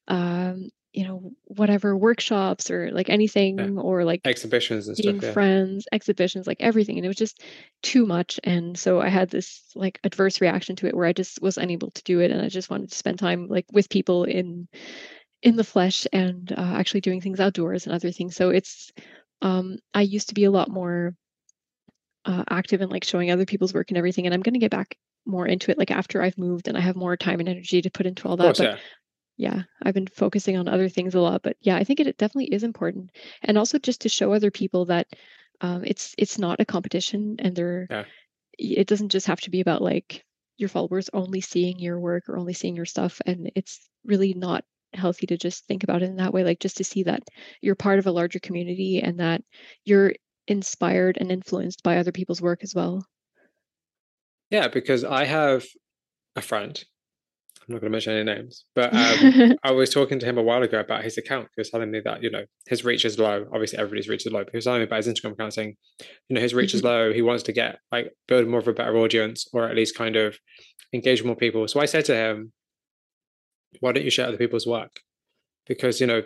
um, 0.08 0.68
you 0.92 1.06
know 1.06 1.32
whatever 1.44 1.96
workshops 1.96 2.70
or 2.70 2.90
like 2.90 3.08
anything 3.08 3.58
yeah. 3.58 3.80
or 3.80 4.04
like 4.04 4.20
exhibitions 4.24 4.88
and 4.88 4.96
stuff 4.96 5.22
yeah. 5.22 5.32
friends 5.32 5.86
exhibitions 5.92 6.48
like 6.48 6.56
everything 6.60 6.96
and 6.96 7.04
it 7.04 7.08
was 7.08 7.16
just 7.16 7.42
too 7.82 8.04
much 8.04 8.40
and 8.42 8.76
so 8.76 9.00
i 9.00 9.08
had 9.08 9.30
this 9.30 9.62
like 9.76 10.00
adverse 10.02 10.40
reaction 10.40 10.74
to 10.74 10.88
it 10.88 10.96
where 10.96 11.06
i 11.06 11.12
just 11.12 11.40
was 11.40 11.58
unable 11.58 11.92
to 11.92 12.02
do 12.02 12.18
it 12.18 12.32
and 12.32 12.42
i 12.42 12.48
just 12.48 12.70
wanted 12.70 12.90
to 12.90 12.96
spend 12.96 13.20
time 13.20 13.46
like 13.46 13.66
with 13.72 13.88
people 13.88 14.24
in 14.24 14.66
in 15.42 15.56
the 15.56 15.64
flesh 15.64 16.06
and 16.12 16.52
uh, 16.52 16.60
actually 16.60 17.00
doing 17.00 17.20
things 17.20 17.40
outdoors 17.40 17.86
and 17.86 17.94
other 17.94 18.10
things. 18.10 18.36
So 18.36 18.50
it's 18.50 18.92
um, 19.42 19.78
I 19.94 20.02
used 20.02 20.28
to 20.28 20.34
be 20.34 20.44
a 20.44 20.50
lot 20.50 20.68
more 20.68 21.14
uh, 22.26 22.44
active 22.50 22.82
and 22.82 22.90
like 22.90 23.04
showing 23.04 23.30
other 23.30 23.46
people's 23.46 23.72
work 23.72 23.90
and 23.90 23.98
everything, 23.98 24.26
and 24.26 24.34
I'm 24.34 24.42
going 24.42 24.54
to 24.54 24.60
get 24.60 24.70
back 24.70 24.96
more 25.26 25.46
into 25.46 25.70
it 25.70 25.78
like 25.78 25.90
after 25.90 26.22
I've 26.22 26.38
moved 26.38 26.68
and 26.68 26.76
I 26.76 26.80
have 26.80 26.96
more 26.96 27.16
time 27.16 27.40
and 27.40 27.48
energy 27.48 27.82
to 27.82 27.90
put 27.90 28.06
into 28.06 28.28
all 28.28 28.36
that. 28.36 28.44
Course, 28.44 28.58
but 28.58 28.64
yeah. 28.64 28.76
Yeah, 29.40 29.62
I've 29.82 29.94
been 29.94 30.06
focusing 30.06 30.58
on 30.58 30.68
other 30.68 30.90
things 30.90 31.14
a 31.14 31.20
lot. 31.20 31.40
But 31.42 31.56
yeah, 31.62 31.76
I 31.76 31.84
think 31.84 31.98
it, 31.98 32.06
it 32.06 32.18
definitely 32.18 32.52
is 32.54 32.62
important, 32.62 33.10
and 33.42 33.56
also 33.56 33.78
just 33.78 34.02
to 34.02 34.10
show 34.10 34.34
other 34.34 34.50
people 34.50 34.84
that 34.86 35.06
um, 35.62 35.82
it's 35.84 36.14
it's 36.18 36.38
not 36.38 36.60
a 36.60 36.66
competition, 36.66 37.36
and 37.38 37.56
they're 37.56 37.86
yeah. 37.88 38.04
it 38.58 38.86
doesn't 38.86 39.08
just 39.08 39.26
have 39.28 39.40
to 39.40 39.50
be 39.50 39.62
about 39.62 39.80
like 39.80 40.24
your 40.58 40.68
followers 40.68 41.08
only 41.14 41.40
seeing 41.40 41.78
your 41.78 41.98
work 41.98 42.28
or 42.28 42.36
only 42.36 42.52
seeing 42.52 42.76
your 42.76 42.84
stuff 42.84 43.18
and 43.24 43.50
it's 43.56 43.88
really 44.04 44.34
not 44.34 44.62
healthy 44.92 45.26
to 45.26 45.38
just 45.38 45.64
think 45.66 45.84
about 45.84 46.02
it 46.02 46.10
in 46.10 46.16
that 46.16 46.34
way 46.34 46.44
like 46.44 46.60
just 46.60 46.76
to 46.76 46.84
see 46.84 47.04
that 47.04 47.22
you're 47.62 47.74
part 47.74 47.98
of 47.98 48.06
a 48.06 48.12
larger 48.12 48.38
community 48.40 49.00
and 49.00 49.20
that 49.20 49.40
you're 49.86 50.12
inspired 50.48 51.16
and 51.18 51.32
influenced 51.32 51.82
by 51.82 51.96
other 51.96 52.12
people's 52.12 52.42
work 52.42 52.62
as 52.62 52.74
well 52.74 53.02
yeah 54.50 54.68
because 54.68 55.02
i 55.02 55.24
have 55.24 55.64
a 56.36 56.42
friend 56.42 56.84
i'm 57.60 57.74
not 57.74 57.80
going 57.80 57.90
to 57.90 57.94
mention 57.94 58.12
any 58.14 58.24
names 58.24 58.64
but 58.74 58.92
um, 58.94 59.56
i 59.62 59.70
was 59.70 59.90
talking 59.90 60.18
to 60.18 60.26
him 60.26 60.38
a 60.38 60.42
while 60.42 60.62
ago 60.62 60.80
about 60.80 61.04
his 61.04 61.18
account 61.18 61.48
he 61.54 61.60
was 61.60 61.70
telling 61.70 61.90
me 61.90 62.00
that 62.04 62.22
you 62.22 62.30
know 62.30 62.44
his 62.66 62.84
reach 62.84 63.04
is 63.04 63.18
low 63.18 63.46
obviously 63.52 63.78
everybody's 63.78 64.08
reach 64.08 64.26
is 64.26 64.32
low 64.32 64.44
but 64.44 64.52
he 64.52 64.56
was 64.56 64.64
telling 64.64 64.80
me 64.80 64.84
about 64.84 65.04
his 65.04 65.08
instagram 65.08 65.32
account 65.32 65.54
saying 65.54 65.74
you 66.28 66.34
know 66.34 66.40
his 66.40 66.54
reach 66.54 66.74
is 66.74 66.80
mm-hmm. 66.80 66.88
low 66.88 67.12
he 67.12 67.22
wants 67.22 67.42
to 67.42 67.52
get 67.52 67.78
like 67.92 68.12
build 68.28 68.48
more 68.48 68.60
of 68.60 68.68
a 68.68 68.72
better 68.72 68.96
audience 68.96 69.46
or 69.52 69.68
at 69.68 69.76
least 69.76 69.96
kind 69.96 70.16
of 70.16 70.36
engage 70.92 71.22
more 71.22 71.36
people 71.36 71.66
so 71.68 71.80
i 71.80 71.84
said 71.84 72.04
to 72.04 72.14
him 72.14 72.52
why 73.78 73.92
don't 73.92 74.04
you 74.04 74.10
share 74.10 74.26
other 74.26 74.36
people's 74.36 74.66
work? 74.66 75.00
Because 75.66 76.00
you 76.00 76.06
know, 76.06 76.22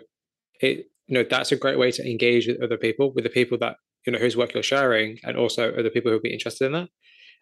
it 0.59 0.87
you 1.07 1.13
know 1.13 1.25
that's 1.29 1.51
a 1.51 1.55
great 1.55 1.77
way 1.77 1.91
to 1.91 2.09
engage 2.09 2.47
with 2.47 2.61
other 2.63 2.77
people, 2.77 3.13
with 3.13 3.23
the 3.23 3.29
people 3.29 3.57
that 3.59 3.75
you 4.05 4.13
know 4.13 4.19
whose 4.19 4.35
work 4.35 4.53
you're 4.53 4.63
sharing, 4.63 5.19
and 5.23 5.37
also 5.37 5.71
other 5.73 5.91
people 5.91 6.11
who'll 6.11 6.19
be 6.19 6.33
interested 6.33 6.65
in 6.65 6.71
that. 6.73 6.89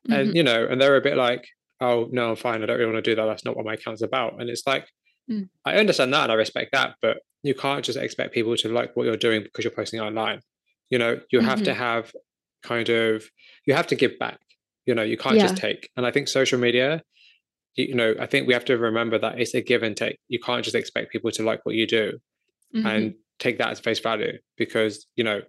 Mm-hmm. 0.09 0.13
And 0.13 0.35
you 0.35 0.43
know, 0.43 0.67
and 0.69 0.81
they're 0.81 0.97
a 0.97 1.01
bit 1.01 1.15
like, 1.15 1.45
oh 1.83 2.07
no, 2.11 2.31
I'm 2.31 2.35
fine. 2.35 2.63
I 2.63 2.65
don't 2.65 2.77
really 2.77 2.91
want 2.91 3.03
to 3.03 3.11
do 3.11 3.15
that. 3.15 3.25
That's 3.25 3.45
not 3.45 3.55
what 3.55 3.65
my 3.65 3.73
account's 3.73 4.01
about. 4.01 4.39
And 4.39 4.49
it's 4.49 4.65
like, 4.65 4.87
mm. 5.29 5.49
I 5.65 5.75
understand 5.75 6.13
that 6.13 6.23
and 6.23 6.31
I 6.31 6.35
respect 6.35 6.71
that, 6.73 6.95
but 7.01 7.17
you 7.43 7.53
can't 7.53 7.83
just 7.83 7.97
expect 7.97 8.33
people 8.33 8.55
to 8.57 8.69
like 8.69 8.95
what 8.95 9.05
you're 9.05 9.17
doing 9.17 9.43
because 9.43 9.63
you're 9.63 9.71
posting 9.71 9.99
online. 9.99 10.41
You 10.89 10.99
know, 10.99 11.19
you 11.31 11.39
mm-hmm. 11.39 11.47
have 11.47 11.63
to 11.63 11.71
mm-hmm. 11.71 11.79
have 11.79 12.11
kind 12.63 12.89
of 12.89 13.25
you 13.65 13.73
have 13.73 13.87
to 13.87 13.95
give 13.95 14.17
back. 14.19 14.39
You 14.85 14.95
know, 14.95 15.03
you 15.03 15.17
can't 15.17 15.35
yeah. 15.35 15.47
just 15.47 15.57
take. 15.57 15.89
And 15.95 16.05
I 16.05 16.11
think 16.11 16.27
social 16.27 16.59
media 16.59 17.03
you 17.75 17.95
know, 17.95 18.13
I 18.19 18.27
think 18.27 18.47
we 18.47 18.53
have 18.53 18.65
to 18.65 18.77
remember 18.77 19.17
that 19.19 19.39
it's 19.39 19.53
a 19.53 19.61
give 19.61 19.83
and 19.83 19.97
take. 19.97 20.19
You 20.27 20.39
can't 20.39 20.63
just 20.63 20.75
expect 20.75 21.11
people 21.11 21.31
to 21.31 21.43
like 21.43 21.65
what 21.65 21.75
you 21.75 21.87
do 21.87 22.19
mm-hmm. 22.75 22.85
and 22.85 23.13
take 23.39 23.57
that 23.57 23.69
as 23.69 23.79
face 23.79 23.99
value 23.99 24.37
because, 24.57 25.07
you 25.15 25.23
know, 25.23 25.41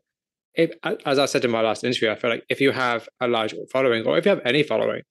if, 0.54 0.70
as 1.04 1.18
I 1.18 1.26
said 1.26 1.44
in 1.44 1.50
my 1.50 1.60
last 1.60 1.84
interview, 1.84 2.10
I 2.10 2.14
feel 2.14 2.30
like 2.30 2.44
if 2.48 2.60
you 2.60 2.70
have 2.70 3.08
a 3.20 3.28
large 3.28 3.54
following 3.72 4.06
or 4.06 4.16
if 4.16 4.24
you 4.24 4.30
have 4.30 4.40
any 4.44 4.62
following, 4.62 5.02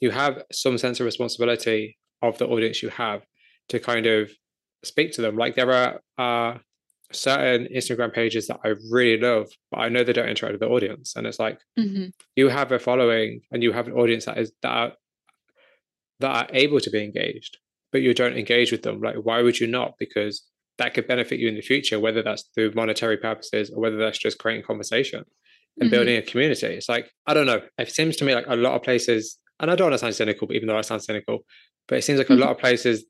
you 0.00 0.10
have 0.10 0.42
some 0.50 0.78
sense 0.78 1.00
of 1.00 1.06
responsibility 1.06 1.98
of 2.22 2.38
the 2.38 2.46
audience 2.46 2.82
you 2.82 2.88
have 2.90 3.22
to 3.68 3.78
kind 3.78 4.06
of 4.06 4.30
speak 4.84 5.12
to 5.12 5.22
them. 5.22 5.36
Like 5.36 5.56
there 5.56 5.72
are 5.72 6.00
uh, 6.18 6.58
certain 7.12 7.68
Instagram 7.74 8.12
pages 8.12 8.46
that 8.48 8.60
I 8.64 8.74
really 8.90 9.20
love, 9.20 9.48
but 9.70 9.80
I 9.80 9.88
know 9.88 10.04
they 10.04 10.12
don't 10.12 10.28
interact 10.28 10.52
with 10.52 10.60
the 10.60 10.68
audience. 10.68 11.14
And 11.16 11.26
it's 11.26 11.38
like 11.38 11.58
mm-hmm. 11.78 12.06
you 12.36 12.48
have 12.48 12.72
a 12.72 12.78
following 12.78 13.40
and 13.50 13.62
you 13.62 13.72
have 13.72 13.86
an 13.86 13.94
audience 13.94 14.24
that 14.24 14.38
is 14.38 14.52
that 14.62 14.68
are 14.68 14.92
that 16.20 16.36
are 16.36 16.48
able 16.54 16.80
to 16.80 16.90
be 16.90 17.02
engaged, 17.02 17.58
but 17.92 18.02
you 18.02 18.12
don't 18.14 18.36
engage 18.36 18.72
with 18.72 18.82
them. 18.82 19.00
Like, 19.00 19.16
why 19.22 19.42
would 19.42 19.58
you 19.58 19.66
not? 19.66 19.94
Because 19.98 20.44
that 20.78 20.94
could 20.94 21.06
benefit 21.06 21.38
you 21.38 21.48
in 21.48 21.54
the 21.54 21.62
future, 21.62 21.98
whether 21.98 22.22
that's 22.22 22.44
through 22.54 22.72
monetary 22.74 23.16
purposes 23.16 23.70
or 23.70 23.80
whether 23.80 23.96
that's 23.96 24.18
just 24.18 24.38
creating 24.38 24.64
conversation 24.64 25.24
and 25.78 25.86
mm-hmm. 25.86 25.90
building 25.90 26.16
a 26.16 26.22
community. 26.22 26.66
It's 26.66 26.88
like, 26.88 27.10
I 27.26 27.34
don't 27.34 27.46
know. 27.46 27.60
It 27.78 27.90
seems 27.90 28.16
to 28.16 28.24
me 28.24 28.34
like 28.34 28.46
a 28.48 28.56
lot 28.56 28.74
of 28.74 28.82
places, 28.82 29.38
and 29.60 29.70
I 29.70 29.76
don't 29.76 29.86
want 29.86 29.94
to 29.94 29.98
sound 29.98 30.14
cynical, 30.14 30.46
but 30.46 30.56
even 30.56 30.68
though 30.68 30.78
I 30.78 30.82
sound 30.82 31.02
cynical, 31.02 31.40
but 31.88 31.98
it 31.98 32.02
seems 32.02 32.18
like 32.18 32.28
mm-hmm. 32.28 32.42
a 32.42 32.44
lot 32.44 32.50
of 32.50 32.58
places 32.58 33.04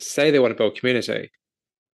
say 0.00 0.30
they 0.30 0.38
want 0.38 0.52
to 0.52 0.56
build 0.56 0.76
community, 0.76 1.30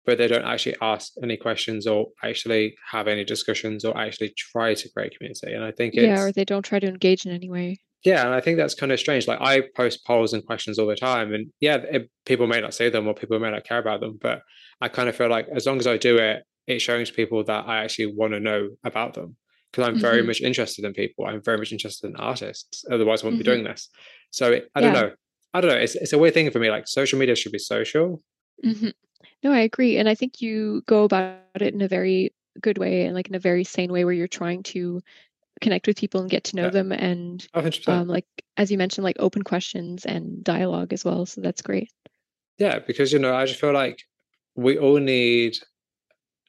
but 0.05 0.19
they 0.19 0.29
don't 0.29 0.45
actually 0.45 0.77
ask 0.83 1.13
any 1.23 1.37
questions 1.37 1.87
or 1.87 2.07
actually 2.25 2.75
have 2.91 3.09
any 3.09 3.25
discussions 3.25 3.85
or 3.85 3.97
actually 3.97 4.33
try 4.37 4.75
to 4.75 4.91
create 4.91 5.17
community. 5.17 5.53
And 5.55 5.65
I 5.65 5.73
think 5.73 5.95
yeah, 5.95 6.21
or 6.21 6.33
they 6.33 6.45
don't 6.45 6.65
try 6.65 6.79
to 6.79 6.89
engage 6.89 7.25
in 7.25 7.33
any 7.33 7.49
way 7.49 7.79
yeah 8.05 8.25
and 8.25 8.35
i 8.35 8.41
think 8.41 8.57
that's 8.57 8.75
kind 8.75 8.93
of 8.93 8.99
strange 8.99 9.27
like 9.27 9.41
i 9.41 9.63
post 9.77 10.05
polls 10.07 10.33
and 10.33 10.45
questions 10.47 10.79
all 10.79 10.87
the 10.87 10.97
time 10.97 11.33
and 11.33 11.51
yeah 11.61 11.77
it, 11.77 12.11
people 12.25 12.47
may 12.47 12.61
not 12.61 12.75
see 12.75 12.89
them 12.89 13.07
or 13.07 13.15
people 13.15 13.39
may 13.39 13.51
not 13.51 13.65
care 13.65 13.79
about 13.79 14.01
them 14.01 14.19
but 14.21 14.41
i 14.81 14.89
kind 14.89 15.09
of 15.09 15.17
feel 15.17 15.29
like 15.29 15.47
as 15.55 15.67
long 15.67 15.79
as 15.79 15.87
i 15.87 15.97
do 15.97 16.17
it 16.17 16.43
it's 16.67 16.83
showing 16.83 17.05
to 17.05 17.13
people 17.13 17.45
that 17.45 17.67
i 17.67 17.83
actually 17.85 18.07
want 18.07 18.33
to 18.33 18.41
know 18.41 18.69
about 18.85 19.15
them 19.15 19.37
because 19.71 19.89
i'm 19.89 19.99
very 19.99 20.19
mm-hmm. 20.19 20.29
much 20.29 20.41
interested 20.41 20.85
in 20.85 20.93
people 20.93 21.27
i'm 21.27 21.43
very 21.43 21.59
much 21.59 21.73
interested 21.73 22.09
in 22.09 22.17
artists 22.17 22.85
otherwise 22.91 23.23
i 23.23 23.27
wouldn't 23.27 23.43
mm-hmm. 23.43 23.51
be 23.51 23.57
doing 23.57 23.65
this 23.65 23.89
so 24.31 24.53
it, 24.53 24.71
i 24.75 24.81
don't 24.81 24.93
know 24.93 25.11
i 25.55 25.61
don't 25.61 25.71
know 25.71 25.77
it's, 25.77 25.95
it's 25.95 26.13
a 26.13 26.19
weird 26.19 26.35
thing 26.35 26.51
for 26.51 26.59
me 26.59 26.71
like 26.71 26.87
social 26.87 27.19
media 27.19 27.37
should 27.37 27.53
be 27.53 27.59
social 27.59 28.23
mm-hmm. 28.65 28.89
no 29.43 29.53
i 29.53 29.61
agree 29.61 29.97
and 29.97 30.09
i 30.09 30.15
think 30.15 30.41
you 30.41 30.83
go 30.87 31.05
about 31.05 31.39
it 31.55 31.75
in 31.75 31.83
a 31.83 31.89
very 31.89 32.33
good 32.61 32.79
way 32.79 33.05
and 33.07 33.15
like 33.15 33.29
in 33.29 33.35
a 33.35 33.41
very 33.41 33.65
sane 33.65 33.93
way 33.93 34.05
where 34.05 34.15
you're 34.15 34.29
trying 34.29 34.63
to 34.63 35.01
connect 35.61 35.87
with 35.87 35.97
people 35.97 36.21
and 36.21 36.31
get 36.31 36.45
to 36.45 36.57
know 36.57 36.65
yeah. 36.65 36.71
them 36.71 36.93
and 36.93 37.47
um, 37.87 38.09
like 38.09 38.27
as 38.57 38.71
you 38.71 38.79
mentioned 38.79 39.05
like 39.05 39.17
open 39.19 39.43
questions 39.43 40.05
and 40.07 40.43
dialogue 40.43 40.93
as 40.93 41.05
well 41.05 41.27
so 41.27 41.41
that's 41.41 41.63
great 41.63 41.93
yeah 42.59 42.79
because 42.79 43.13
you 43.13 43.19
know 43.19 43.35
i 43.35 43.45
just 43.45 43.61
feel 43.61 43.73
like 43.73 44.03
we 44.57 44.79
all 44.79 44.99
need 44.99 45.57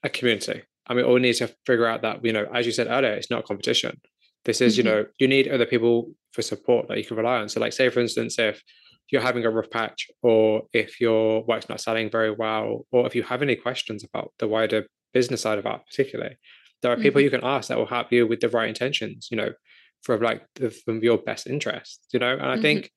a 0.03 0.09
community 0.09 0.61
and 0.91 0.97
we 0.97 1.03
all 1.03 1.17
need 1.17 1.33
to 1.33 1.47
figure 1.65 1.87
out 1.87 2.01
that 2.01 2.23
you 2.23 2.33
know 2.33 2.45
as 2.53 2.65
you 2.65 2.71
said 2.71 2.87
earlier 2.89 3.13
it's 3.13 3.31
not 3.31 3.45
competition 3.45 3.99
this 4.43 4.59
is 4.59 4.77
mm-hmm. 4.77 4.87
you 4.87 4.93
know 4.93 5.05
you 5.19 5.27
need 5.27 5.47
other 5.47 5.65
people 5.65 6.11
for 6.33 6.41
support 6.41 6.87
that 6.89 6.97
you 6.97 7.05
can 7.05 7.15
rely 7.15 7.37
on 7.37 7.47
so 7.47 7.61
like 7.61 7.71
say 7.71 7.89
for 7.89 8.01
instance 8.01 8.37
if 8.37 8.61
you're 9.09 9.21
having 9.21 9.45
a 9.45 9.49
rough 9.49 9.69
patch 9.69 10.07
or 10.21 10.63
if 10.73 10.99
your 10.99 11.43
work's 11.45 11.69
not 11.69 11.79
selling 11.79 12.09
very 12.09 12.31
well 12.31 12.85
or 12.91 13.07
if 13.07 13.15
you 13.15 13.23
have 13.23 13.41
any 13.41 13.55
questions 13.55 14.03
about 14.03 14.33
the 14.39 14.47
wider 14.47 14.85
business 15.13 15.41
side 15.41 15.57
of 15.57 15.65
art 15.65 15.81
particularly 15.89 16.37
there 16.81 16.91
are 16.91 16.97
people 16.97 17.19
mm-hmm. 17.19 17.25
you 17.25 17.29
can 17.29 17.43
ask 17.43 17.69
that 17.69 17.77
will 17.77 17.85
help 17.85 18.11
you 18.11 18.27
with 18.27 18.41
the 18.41 18.49
right 18.49 18.67
intentions 18.67 19.29
you 19.31 19.37
know 19.37 19.51
from 20.03 20.21
like 20.21 20.45
the, 20.55 20.69
from 20.71 21.01
your 21.01 21.17
best 21.17 21.47
interest 21.47 22.05
you 22.11 22.19
know 22.19 22.33
and 22.33 22.41
i 22.41 22.53
mm-hmm. 22.53 22.61
think 22.63 22.91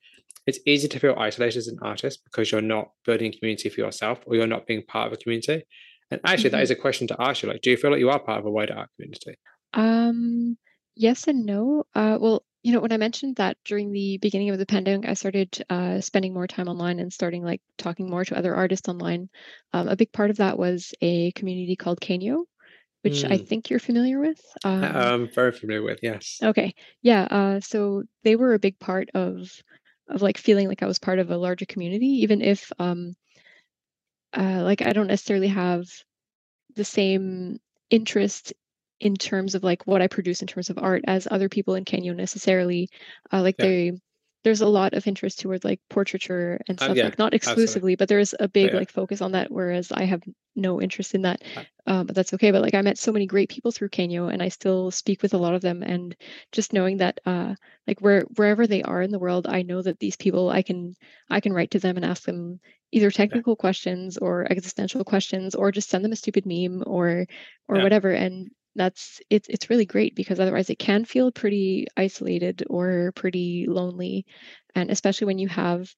it's 0.46 0.58
easy 0.66 0.88
to 0.88 0.98
feel 0.98 1.14
isolated 1.16 1.58
as 1.58 1.68
an 1.68 1.78
artist 1.80 2.20
because 2.24 2.50
you're 2.50 2.60
not 2.60 2.88
building 3.06 3.32
a 3.32 3.38
community 3.38 3.70
for 3.70 3.80
yourself 3.80 4.18
or 4.26 4.34
you're 4.34 4.46
not 4.46 4.66
being 4.66 4.82
part 4.82 5.06
of 5.06 5.12
a 5.12 5.16
community 5.16 5.64
and 6.10 6.20
actually 6.24 6.50
mm-hmm. 6.50 6.56
that 6.56 6.62
is 6.62 6.70
a 6.70 6.76
question 6.76 7.06
to 7.06 7.16
ask 7.20 7.42
you 7.42 7.48
like 7.48 7.60
do 7.62 7.70
you 7.70 7.76
feel 7.76 7.90
like 7.90 8.00
you 8.00 8.10
are 8.10 8.18
part 8.18 8.38
of 8.38 8.46
a 8.46 8.50
wider 8.50 8.74
art 8.74 8.90
community 8.96 9.36
um 9.74 10.56
yes 10.94 11.26
and 11.26 11.44
no 11.44 11.84
uh 11.94 12.18
well 12.20 12.44
you 12.62 12.72
know 12.72 12.80
when 12.80 12.92
i 12.92 12.96
mentioned 12.96 13.36
that 13.36 13.56
during 13.64 13.92
the 13.92 14.18
beginning 14.18 14.50
of 14.50 14.58
the 14.58 14.66
pandemic 14.66 15.08
i 15.08 15.14
started 15.14 15.64
uh, 15.70 16.00
spending 16.00 16.32
more 16.32 16.46
time 16.46 16.68
online 16.68 16.98
and 16.98 17.12
starting 17.12 17.42
like 17.42 17.60
talking 17.78 18.08
more 18.08 18.24
to 18.24 18.36
other 18.36 18.54
artists 18.54 18.88
online 18.88 19.28
um, 19.72 19.88
a 19.88 19.96
big 19.96 20.12
part 20.12 20.30
of 20.30 20.36
that 20.36 20.58
was 20.58 20.94
a 21.00 21.32
community 21.32 21.76
called 21.76 22.00
Kanyo 22.00 22.44
which 23.04 23.22
mm. 23.22 23.30
I 23.30 23.36
think 23.36 23.68
you're 23.68 23.78
familiar 23.78 24.18
with. 24.18 24.40
Um, 24.64 24.82
I'm 24.82 25.28
very 25.28 25.52
familiar 25.52 25.82
with, 25.82 25.98
yes. 26.02 26.38
Okay, 26.42 26.74
yeah. 27.02 27.24
Uh, 27.30 27.60
so 27.60 28.04
they 28.22 28.34
were 28.34 28.54
a 28.54 28.58
big 28.58 28.78
part 28.78 29.10
of 29.12 29.50
of 30.08 30.22
like 30.22 30.38
feeling 30.38 30.68
like 30.68 30.82
I 30.82 30.86
was 30.86 30.98
part 30.98 31.18
of 31.18 31.30
a 31.30 31.36
larger 31.36 31.66
community, 31.66 32.06
even 32.22 32.40
if 32.40 32.72
um, 32.78 33.14
uh, 34.36 34.62
like 34.62 34.82
I 34.82 34.92
don't 34.92 35.06
necessarily 35.06 35.48
have 35.48 35.84
the 36.76 36.84
same 36.84 37.60
interest 37.90 38.52
in 39.00 39.14
terms 39.14 39.54
of 39.54 39.62
like 39.62 39.86
what 39.86 40.02
I 40.02 40.06
produce 40.06 40.40
in 40.40 40.48
terms 40.48 40.70
of 40.70 40.78
art 40.78 41.04
as 41.06 41.28
other 41.30 41.48
people 41.48 41.74
in 41.74 41.84
Kanyo 41.84 42.14
necessarily. 42.14 42.88
Uh, 43.32 43.42
like 43.42 43.56
yeah. 43.58 43.66
they 43.66 43.92
there's 44.44 44.60
a 44.60 44.66
lot 44.66 44.92
of 44.92 45.06
interest 45.06 45.40
towards 45.40 45.64
like 45.64 45.80
portraiture 45.90 46.60
and 46.68 46.78
stuff 46.78 46.96
yeah, 46.96 47.04
like 47.04 47.18
not 47.18 47.34
exclusively 47.34 47.94
absolutely. 47.94 47.96
but 47.96 48.08
there's 48.08 48.34
a 48.38 48.46
big 48.46 48.70
yeah. 48.70 48.78
like 48.78 48.90
focus 48.90 49.20
on 49.20 49.32
that 49.32 49.50
whereas 49.50 49.90
i 49.90 50.04
have 50.04 50.22
no 50.54 50.80
interest 50.80 51.14
in 51.14 51.22
that 51.22 51.42
uh, 51.86 52.04
but 52.04 52.14
that's 52.14 52.32
okay 52.32 52.52
but 52.52 52.62
like 52.62 52.74
i 52.74 52.82
met 52.82 52.98
so 52.98 53.10
many 53.10 53.26
great 53.26 53.48
people 53.48 53.72
through 53.72 53.88
Kanyo 53.88 54.32
and 54.32 54.42
i 54.42 54.48
still 54.48 54.90
speak 54.90 55.22
with 55.22 55.34
a 55.34 55.38
lot 55.38 55.54
of 55.54 55.62
them 55.62 55.82
and 55.82 56.14
just 56.52 56.72
knowing 56.72 56.98
that 56.98 57.18
uh 57.26 57.54
like 57.88 58.00
where 58.00 58.20
wherever 58.36 58.66
they 58.66 58.82
are 58.82 59.02
in 59.02 59.10
the 59.10 59.18
world 59.18 59.46
i 59.48 59.62
know 59.62 59.82
that 59.82 59.98
these 59.98 60.16
people 60.16 60.50
i 60.50 60.62
can 60.62 60.94
i 61.30 61.40
can 61.40 61.52
write 61.52 61.72
to 61.72 61.80
them 61.80 61.96
and 61.96 62.04
ask 62.04 62.22
them 62.24 62.60
either 62.92 63.10
technical 63.10 63.54
yeah. 63.58 63.60
questions 63.60 64.18
or 64.18 64.46
existential 64.50 65.02
questions 65.02 65.54
or 65.56 65.72
just 65.72 65.90
send 65.90 66.04
them 66.04 66.12
a 66.12 66.16
stupid 66.16 66.46
meme 66.46 66.84
or 66.86 67.26
or 67.66 67.82
whatever 67.82 68.10
and 68.10 68.50
that's 68.74 69.20
it's 69.30 69.48
it's 69.48 69.70
really 69.70 69.86
great 69.86 70.14
because 70.14 70.40
otherwise 70.40 70.70
it 70.70 70.78
can 70.78 71.04
feel 71.04 71.32
pretty 71.32 71.86
isolated 71.96 72.64
or 72.68 73.12
pretty 73.12 73.66
lonely. 73.68 74.26
And 74.74 74.90
especially 74.90 75.26
when 75.26 75.38
you 75.38 75.48
have 75.48 75.94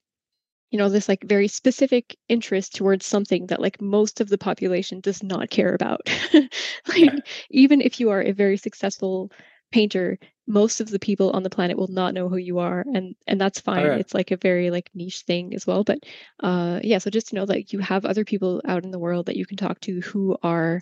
you 0.70 0.78
know 0.78 0.88
this 0.88 1.08
like 1.08 1.24
very 1.24 1.48
specific 1.48 2.16
interest 2.28 2.74
towards 2.74 3.06
something 3.06 3.46
that 3.46 3.60
like 3.60 3.80
most 3.80 4.20
of 4.20 4.28
the 4.28 4.38
population 4.38 5.00
does 5.00 5.22
not 5.22 5.50
care 5.50 5.74
about. 5.74 6.00
Like 6.88 6.98
yeah. 6.98 7.18
even 7.50 7.80
if 7.80 7.98
you 7.98 8.10
are 8.10 8.22
a 8.22 8.32
very 8.32 8.56
successful 8.56 9.30
painter 9.72 10.18
most 10.46 10.80
of 10.80 10.90
the 10.90 10.98
people 10.98 11.30
on 11.30 11.42
the 11.42 11.50
planet 11.50 11.76
will 11.76 11.88
not 11.88 12.14
know 12.14 12.28
who 12.28 12.36
you 12.36 12.58
are 12.58 12.84
and 12.94 13.16
and 13.26 13.40
that's 13.40 13.58
oh, 13.60 13.62
fine. 13.62 13.86
it's 13.86 14.14
like 14.14 14.30
a 14.30 14.36
very 14.36 14.70
like 14.70 14.88
niche 14.94 15.22
thing 15.22 15.52
as 15.54 15.66
well 15.66 15.82
but 15.82 15.98
uh 16.42 16.78
yeah 16.82 16.98
so 16.98 17.10
just 17.10 17.28
to 17.28 17.34
know 17.34 17.46
that 17.46 17.72
you 17.72 17.80
have 17.80 18.04
other 18.04 18.24
people 18.24 18.62
out 18.64 18.84
in 18.84 18.92
the 18.92 18.98
world 18.98 19.26
that 19.26 19.36
you 19.36 19.44
can 19.44 19.56
talk 19.56 19.80
to 19.80 20.00
who 20.02 20.36
are 20.42 20.80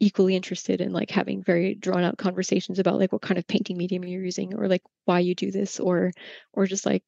equally 0.00 0.34
interested 0.34 0.80
in 0.80 0.92
like 0.92 1.10
having 1.10 1.42
very 1.42 1.74
drawn 1.74 2.02
out 2.02 2.18
conversations 2.18 2.78
about 2.78 2.98
like 2.98 3.12
what 3.12 3.22
kind 3.22 3.38
of 3.38 3.46
painting 3.46 3.76
medium 3.76 4.04
you're 4.04 4.22
using 4.22 4.54
or 4.54 4.68
like 4.68 4.82
why 5.04 5.20
you 5.20 5.34
do 5.34 5.50
this 5.50 5.78
or 5.78 6.12
or 6.52 6.66
just 6.66 6.84
like 6.84 7.02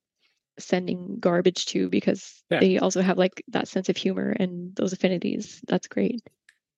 sending 0.58 1.18
garbage 1.18 1.66
to 1.66 1.88
because 1.88 2.42
yeah. 2.50 2.60
they 2.60 2.78
also 2.78 3.02
have 3.02 3.18
like 3.18 3.42
that 3.48 3.68
sense 3.68 3.88
of 3.88 3.96
humor 3.96 4.34
and 4.38 4.74
those 4.76 4.92
affinities 4.92 5.60
that's 5.68 5.86
great 5.86 6.22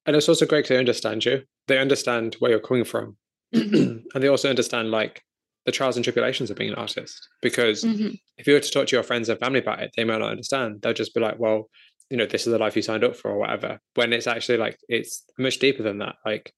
and 0.07 0.17
it's 0.17 0.29
also 0.29 0.47
great 0.47 0.67
they 0.67 0.79
understand 0.79 1.25
you 1.25 1.43
they 1.69 1.79
understand 1.79 2.35
where 2.41 2.51
you're 2.51 2.61
coming 2.61 2.85
from 2.85 3.17
mm-hmm. 3.55 3.99
and 4.15 4.25
they 4.25 4.29
also 4.29 4.51
understand 4.51 4.91
like 4.91 5.23
the 5.67 5.73
trials 5.73 5.97
and 5.97 6.05
tribulations 6.05 6.51
of 6.51 6.57
being 6.57 6.71
an 6.71 6.77
artist 6.77 7.29
because 7.43 7.85
mm-hmm. 7.85 8.15
if 8.39 8.47
you 8.47 8.55
were 8.55 8.61
to 8.61 8.71
talk 8.71 8.87
to 8.87 8.97
your 8.97 9.03
friends 9.03 9.29
and 9.29 9.39
family 9.39 9.61
about 9.61 9.81
it 9.81 9.91
they 9.97 10.05
might 10.05 10.19
not 10.19 10.31
understand 10.31 10.81
they'll 10.83 10.95
just 10.95 11.15
be 11.15 11.21
like 11.21 11.39
well 11.39 11.69
you 12.11 12.17
know 12.17 12.27
this 12.27 12.47
is 12.47 12.53
the 12.53 12.59
life 12.59 12.77
you 12.77 12.83
signed 12.83 13.05
up 13.05 13.17
for 13.17 13.31
or 13.31 13.39
whatever 13.39 13.81
when 13.95 14.13
it's 14.13 14.27
actually 14.27 14.59
like 14.59 14.79
it's 14.89 15.25
much 15.39 15.59
deeper 15.59 15.83
than 15.83 15.99
that 15.99 16.17
like 16.25 16.53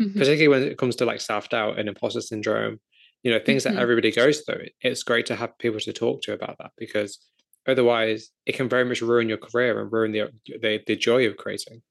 mm-hmm. 0.00 0.18
particularly 0.18 0.48
when 0.48 0.62
it 0.62 0.78
comes 0.78 0.96
to 0.96 1.04
like 1.04 1.20
self-doubt 1.20 1.78
and 1.78 1.88
imposter 1.88 2.20
syndrome 2.20 2.80
you 3.22 3.30
know 3.30 3.38
things 3.38 3.64
mm-hmm. 3.64 3.74
that 3.74 3.82
everybody 3.82 4.10
goes 4.10 4.40
through 4.40 4.64
it's 4.80 5.02
great 5.02 5.26
to 5.26 5.36
have 5.36 5.56
people 5.58 5.80
to 5.80 5.92
talk 5.92 6.22
to 6.22 6.32
about 6.32 6.56
that 6.58 6.70
because 6.78 7.18
otherwise 7.66 8.30
it 8.46 8.52
can 8.52 8.68
very 8.68 8.84
much 8.84 9.02
ruin 9.02 9.28
your 9.28 9.38
career 9.38 9.80
and 9.80 9.92
ruin 9.92 10.12
the 10.12 10.30
the, 10.46 10.80
the 10.86 10.96
joy 10.96 11.26
of 11.26 11.36
creating 11.36 11.82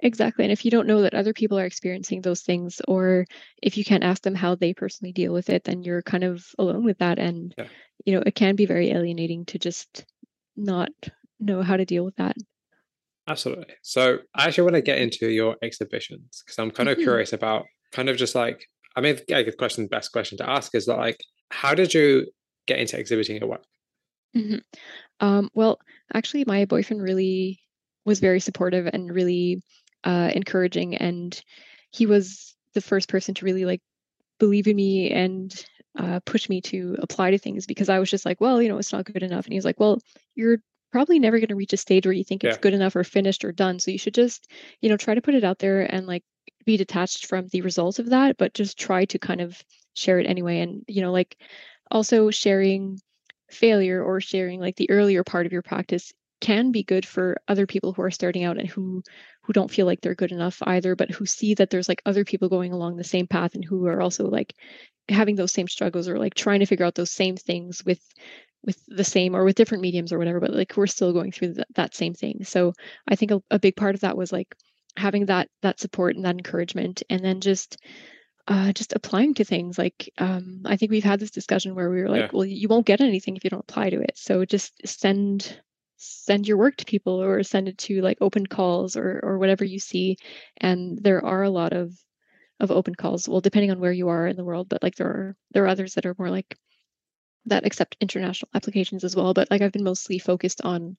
Exactly. 0.00 0.44
And 0.44 0.52
if 0.52 0.64
you 0.64 0.70
don't 0.70 0.86
know 0.86 1.02
that 1.02 1.14
other 1.14 1.32
people 1.32 1.58
are 1.58 1.64
experiencing 1.64 2.20
those 2.20 2.42
things, 2.42 2.80
or 2.86 3.26
if 3.60 3.76
you 3.76 3.84
can't 3.84 4.04
ask 4.04 4.22
them 4.22 4.34
how 4.34 4.54
they 4.54 4.72
personally 4.72 5.12
deal 5.12 5.32
with 5.32 5.50
it, 5.50 5.64
then 5.64 5.82
you're 5.82 6.02
kind 6.02 6.22
of 6.22 6.46
alone 6.58 6.84
with 6.84 6.98
that. 6.98 7.18
And, 7.18 7.52
yeah. 7.58 7.66
you 8.04 8.14
know, 8.14 8.22
it 8.24 8.36
can 8.36 8.54
be 8.54 8.66
very 8.66 8.90
alienating 8.90 9.44
to 9.46 9.58
just 9.58 10.04
not 10.56 10.90
know 11.40 11.62
how 11.62 11.76
to 11.76 11.84
deal 11.84 12.04
with 12.04 12.16
that. 12.16 12.36
Absolutely. 13.26 13.74
So 13.82 14.18
I 14.34 14.46
actually 14.46 14.64
want 14.64 14.76
to 14.76 14.82
get 14.82 14.98
into 14.98 15.28
your 15.28 15.56
exhibitions 15.62 16.42
because 16.44 16.58
I'm 16.58 16.70
kind 16.70 16.88
of 16.88 16.96
mm-hmm. 16.96 17.04
curious 17.04 17.32
about 17.32 17.66
kind 17.92 18.08
of 18.08 18.16
just 18.16 18.34
like 18.34 18.66
I 18.98 19.00
mean, 19.00 19.16
yeah, 19.28 19.44
the 19.44 19.52
question, 19.52 19.84
the 19.84 19.88
best 19.88 20.10
question 20.10 20.38
to 20.38 20.50
ask 20.50 20.74
is 20.74 20.86
that 20.86 20.96
like, 20.96 21.22
how 21.52 21.72
did 21.72 21.94
you 21.94 22.26
get 22.66 22.80
into 22.80 22.98
exhibiting 22.98 23.38
your 23.38 23.48
work? 23.48 23.64
Mm-hmm. 24.36 24.56
Um, 25.20 25.50
well, 25.54 25.78
actually, 26.12 26.44
my 26.48 26.64
boyfriend 26.64 27.00
really 27.00 27.60
was 28.04 28.18
very 28.18 28.40
supportive 28.40 28.88
and 28.92 29.14
really 29.14 29.62
uh, 30.02 30.30
encouraging, 30.34 30.96
and 30.96 31.40
he 31.92 32.06
was 32.06 32.56
the 32.74 32.80
first 32.80 33.08
person 33.08 33.34
to 33.34 33.44
really 33.44 33.64
like 33.64 33.80
believe 34.40 34.66
in 34.66 34.74
me 34.74 35.12
and 35.12 35.64
uh, 35.96 36.18
push 36.24 36.48
me 36.48 36.60
to 36.62 36.96
apply 36.98 37.30
to 37.30 37.38
things 37.38 37.66
because 37.66 37.88
I 37.88 38.00
was 38.00 38.10
just 38.10 38.26
like, 38.26 38.40
well, 38.40 38.60
you 38.60 38.68
know, 38.68 38.78
it's 38.78 38.92
not 38.92 39.04
good 39.04 39.22
enough, 39.22 39.44
and 39.44 39.52
he's 39.52 39.64
like, 39.64 39.78
well, 39.78 40.00
you're 40.34 40.58
probably 40.92 41.18
never 41.18 41.38
going 41.38 41.48
to 41.48 41.54
reach 41.54 41.72
a 41.72 41.76
stage 41.76 42.06
where 42.06 42.12
you 42.12 42.24
think 42.24 42.44
it's 42.44 42.56
good 42.56 42.74
enough 42.74 42.96
or 42.96 43.04
finished 43.04 43.44
or 43.44 43.52
done. 43.52 43.78
So 43.78 43.90
you 43.90 43.98
should 43.98 44.14
just, 44.14 44.50
you 44.80 44.88
know, 44.88 44.96
try 44.96 45.14
to 45.14 45.22
put 45.22 45.34
it 45.34 45.44
out 45.44 45.58
there 45.58 45.82
and 45.82 46.06
like 46.06 46.24
be 46.64 46.76
detached 46.76 47.26
from 47.26 47.46
the 47.48 47.62
results 47.62 47.98
of 47.98 48.10
that, 48.10 48.36
but 48.38 48.54
just 48.54 48.78
try 48.78 49.04
to 49.06 49.18
kind 49.18 49.40
of 49.40 49.62
share 49.94 50.18
it 50.18 50.26
anyway. 50.26 50.60
And, 50.60 50.84
you 50.86 51.02
know, 51.02 51.12
like 51.12 51.36
also 51.90 52.30
sharing 52.30 52.98
failure 53.50 54.02
or 54.02 54.20
sharing 54.20 54.60
like 54.60 54.76
the 54.76 54.90
earlier 54.90 55.24
part 55.24 55.46
of 55.46 55.52
your 55.52 55.62
practice 55.62 56.12
can 56.40 56.70
be 56.70 56.82
good 56.82 57.04
for 57.04 57.36
other 57.48 57.66
people 57.66 57.92
who 57.92 58.02
are 58.02 58.10
starting 58.10 58.44
out 58.44 58.58
and 58.58 58.68
who 58.68 59.02
who 59.42 59.52
don't 59.52 59.70
feel 59.70 59.86
like 59.86 60.00
they're 60.00 60.14
good 60.14 60.30
enough 60.30 60.58
either 60.66 60.94
but 60.94 61.10
who 61.10 61.26
see 61.26 61.54
that 61.54 61.70
there's 61.70 61.88
like 61.88 62.02
other 62.06 62.24
people 62.24 62.48
going 62.48 62.72
along 62.72 62.96
the 62.96 63.02
same 63.04 63.26
path 63.26 63.54
and 63.54 63.64
who 63.64 63.86
are 63.86 64.00
also 64.00 64.28
like 64.28 64.54
having 65.08 65.36
those 65.36 65.52
same 65.52 65.66
struggles 65.66 66.08
or 66.08 66.18
like 66.18 66.34
trying 66.34 66.60
to 66.60 66.66
figure 66.66 66.84
out 66.84 66.94
those 66.94 67.10
same 67.10 67.36
things 67.36 67.84
with 67.84 68.00
with 68.64 68.82
the 68.88 69.04
same 69.04 69.34
or 69.34 69.44
with 69.44 69.56
different 69.56 69.82
mediums 69.82 70.12
or 70.12 70.18
whatever 70.18 70.40
but 70.40 70.52
like 70.52 70.76
we're 70.76 70.86
still 70.86 71.12
going 71.12 71.32
through 71.32 71.54
that, 71.54 71.68
that 71.74 71.94
same 71.94 72.14
thing. 72.14 72.44
So 72.44 72.72
i 73.08 73.14
think 73.14 73.30
a, 73.30 73.42
a 73.50 73.58
big 73.58 73.76
part 73.76 73.94
of 73.94 74.02
that 74.02 74.16
was 74.16 74.32
like 74.32 74.54
having 74.96 75.26
that 75.26 75.48
that 75.62 75.80
support 75.80 76.16
and 76.16 76.24
that 76.24 76.36
encouragement 76.36 77.02
and 77.08 77.24
then 77.24 77.40
just 77.40 77.78
uh, 78.48 78.72
just 78.72 78.94
applying 78.94 79.34
to 79.34 79.44
things 79.44 79.76
like 79.76 80.10
um, 80.16 80.62
i 80.64 80.74
think 80.76 80.90
we've 80.90 81.04
had 81.04 81.20
this 81.20 81.30
discussion 81.30 81.74
where 81.74 81.90
we 81.90 82.00
were 82.00 82.08
like 82.08 82.22
yeah. 82.22 82.28
well 82.32 82.46
you 82.46 82.66
won't 82.66 82.86
get 82.86 83.02
anything 83.02 83.36
if 83.36 83.44
you 83.44 83.50
don't 83.50 83.60
apply 83.68 83.90
to 83.90 84.00
it. 84.00 84.12
So 84.16 84.44
just 84.44 84.72
send 84.86 85.60
send 85.98 86.46
your 86.46 86.56
work 86.56 86.76
to 86.76 86.84
people 86.84 87.20
or 87.20 87.42
send 87.42 87.68
it 87.68 87.76
to 87.76 88.00
like 88.00 88.18
open 88.20 88.46
calls 88.46 88.96
or 88.96 89.20
or 89.22 89.38
whatever 89.38 89.64
you 89.64 89.78
see. 89.78 90.16
And 90.56 90.98
there 91.02 91.24
are 91.24 91.42
a 91.42 91.50
lot 91.50 91.72
of 91.72 91.92
of 92.60 92.70
open 92.70 92.94
calls 92.94 93.28
well 93.28 93.40
depending 93.40 93.70
on 93.70 93.78
where 93.78 93.92
you 93.92 94.08
are 94.08 94.26
in 94.26 94.34
the 94.34 94.44
world 94.44 94.68
but 94.68 94.82
like 94.82 94.96
there 94.96 95.06
are 95.06 95.36
there 95.52 95.64
are 95.64 95.68
others 95.68 95.94
that 95.94 96.06
are 96.06 96.16
more 96.18 96.30
like 96.30 96.56
that 97.46 97.64
accept 97.64 97.96
international 98.00 98.50
applications 98.54 99.04
as 99.04 99.16
well. 99.16 99.34
But 99.34 99.50
like 99.50 99.62
I've 99.62 99.72
been 99.72 99.84
mostly 99.84 100.18
focused 100.18 100.62
on 100.62 100.96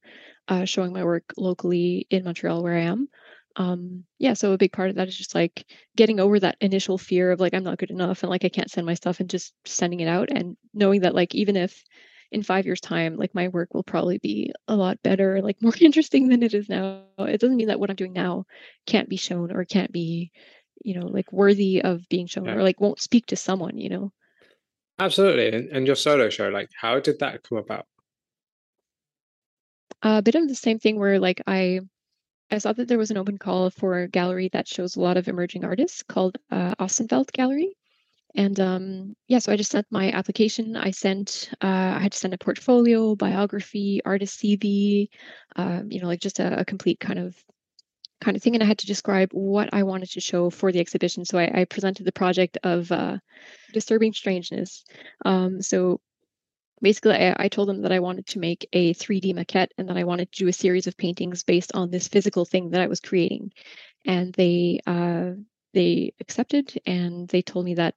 uh, 0.47 0.65
showing 0.65 0.93
my 0.93 1.03
work 1.03 1.33
locally 1.37 2.07
in 2.09 2.23
Montreal 2.23 2.63
where 2.63 2.75
I 2.75 2.83
am. 2.83 3.07
Um, 3.55 4.05
yeah, 4.19 4.33
so 4.33 4.53
a 4.53 4.57
big 4.57 4.71
part 4.71 4.89
of 4.89 4.95
that 4.95 5.07
is 5.07 5.17
just 5.17 5.35
like 5.35 5.65
getting 5.95 6.19
over 6.19 6.39
that 6.39 6.57
initial 6.61 6.97
fear 6.97 7.31
of 7.31 7.39
like 7.39 7.53
I'm 7.53 7.63
not 7.63 7.77
good 7.77 7.91
enough 7.91 8.23
and 8.23 8.29
like 8.29 8.45
I 8.45 8.49
can't 8.49 8.71
send 8.71 8.85
my 8.85 8.93
stuff 8.93 9.19
and 9.19 9.29
just 9.29 9.53
sending 9.65 9.99
it 9.99 10.07
out 10.07 10.29
and 10.31 10.55
knowing 10.73 11.01
that 11.01 11.15
like 11.15 11.35
even 11.35 11.55
if 11.55 11.83
in 12.31 12.43
five 12.43 12.65
years 12.65 12.79
time 12.79 13.17
like 13.17 13.33
my 13.33 13.47
work 13.47 13.73
will 13.73 13.83
probably 13.83 14.17
be 14.19 14.51
a 14.67 14.75
lot 14.75 15.01
better 15.01 15.41
like 15.41 15.57
more 15.61 15.73
interesting 15.81 16.27
than 16.27 16.43
it 16.43 16.53
is 16.53 16.69
now 16.69 17.01
it 17.17 17.39
doesn't 17.39 17.57
mean 17.57 17.67
that 17.67 17.79
what 17.79 17.89
i'm 17.89 17.95
doing 17.95 18.13
now 18.13 18.45
can't 18.85 19.09
be 19.09 19.17
shown 19.17 19.51
or 19.51 19.65
can't 19.65 19.91
be 19.91 20.31
you 20.83 20.99
know 20.99 21.07
like 21.07 21.31
worthy 21.31 21.81
of 21.81 22.07
being 22.09 22.27
shown 22.27 22.45
yeah. 22.45 22.53
or 22.53 22.63
like 22.63 22.79
won't 22.79 23.01
speak 23.01 23.25
to 23.25 23.35
someone 23.35 23.77
you 23.77 23.89
know 23.89 24.11
Absolutely. 24.99 25.69
And, 25.71 25.87
your 25.87 25.95
solo 25.95 26.29
show, 26.29 26.49
like, 26.49 26.69
how 26.79 26.99
did 26.99 27.19
that 27.19 27.43
come 27.43 27.57
about? 27.57 27.85
A 30.01 30.21
bit 30.21 30.35
of 30.35 30.47
the 30.47 30.55
same 30.55 30.79
thing 30.79 30.99
where, 30.99 31.19
like, 31.19 31.41
I 31.47 31.81
I 32.51 32.57
saw 32.57 32.73
that 32.73 32.87
there 32.87 32.97
was 32.97 33.11
an 33.11 33.17
open 33.17 33.37
call 33.37 33.69
for 33.69 33.99
a 33.99 34.07
gallery 34.07 34.49
that 34.53 34.67
shows 34.67 34.95
a 34.95 35.01
lot 35.01 35.17
of 35.17 35.27
emerging 35.27 35.65
artists 35.65 36.03
called 36.03 36.37
uh, 36.51 36.73
Gallery. 37.33 37.75
And 38.35 38.59
um, 38.59 39.15
yeah, 39.27 39.39
so 39.39 39.51
I 39.51 39.57
just 39.57 39.71
sent 39.71 39.87
my 39.91 40.11
application. 40.11 40.75
I 40.75 40.91
sent, 40.91 41.51
uh, 41.61 41.93
I 41.95 41.99
had 41.99 42.11
to 42.11 42.17
send 42.17 42.33
a 42.33 42.37
portfolio, 42.37 43.15
biography, 43.15 44.01
artist 44.05 44.39
CV, 44.39 45.09
um, 45.55 45.91
you 45.91 45.99
know, 45.99 46.07
like 46.07 46.21
just 46.21 46.39
a, 46.39 46.59
a 46.59 46.65
complete 46.65 46.99
kind 46.99 47.19
of 47.19 47.35
kind 48.21 48.35
of 48.35 48.43
thing 48.43 48.55
and 48.55 48.63
i 48.63 48.67
had 48.67 48.79
to 48.79 48.87
describe 48.87 49.29
what 49.31 49.69
i 49.73 49.83
wanted 49.83 50.09
to 50.11 50.19
show 50.19 50.49
for 50.49 50.71
the 50.71 50.79
exhibition. 50.79 51.25
So 51.25 51.37
i, 51.37 51.61
I 51.61 51.65
presented 51.65 52.05
the 52.05 52.11
project 52.11 52.57
of 52.63 52.91
uh, 52.91 53.17
disturbing 53.73 54.13
strangeness. 54.13 54.83
Um, 55.25 55.61
so 55.61 56.01
basically 56.81 57.15
I, 57.15 57.35
I, 57.37 57.47
told 57.47 57.69
them 57.69 57.81
that 57.81 57.91
i 57.91 57.99
wanted 57.99 58.27
to 58.27 58.39
make 58.39 58.67
a 58.73 58.93
3d 58.93 59.33
maquette 59.33 59.71
and 59.77 59.89
that 59.89 59.97
i 59.97 60.03
wanted 60.03 60.31
to 60.31 60.43
do 60.43 60.47
a 60.47 60.53
series 60.53 60.87
of 60.87 60.97
paintings 60.97 61.43
based 61.43 61.71
on 61.73 61.89
this 61.89 62.07
physical 62.07 62.45
thing 62.45 62.69
that 62.71 62.81
i 62.81 62.87
was 62.87 62.99
creating. 62.99 63.51
And 64.05 64.33
they 64.33 64.79
uh, 64.87 65.31
they 65.73 66.13
accepted 66.19 66.79
and 66.85 67.27
they 67.27 67.41
told 67.41 67.65
me 67.65 67.75
that 67.75 67.95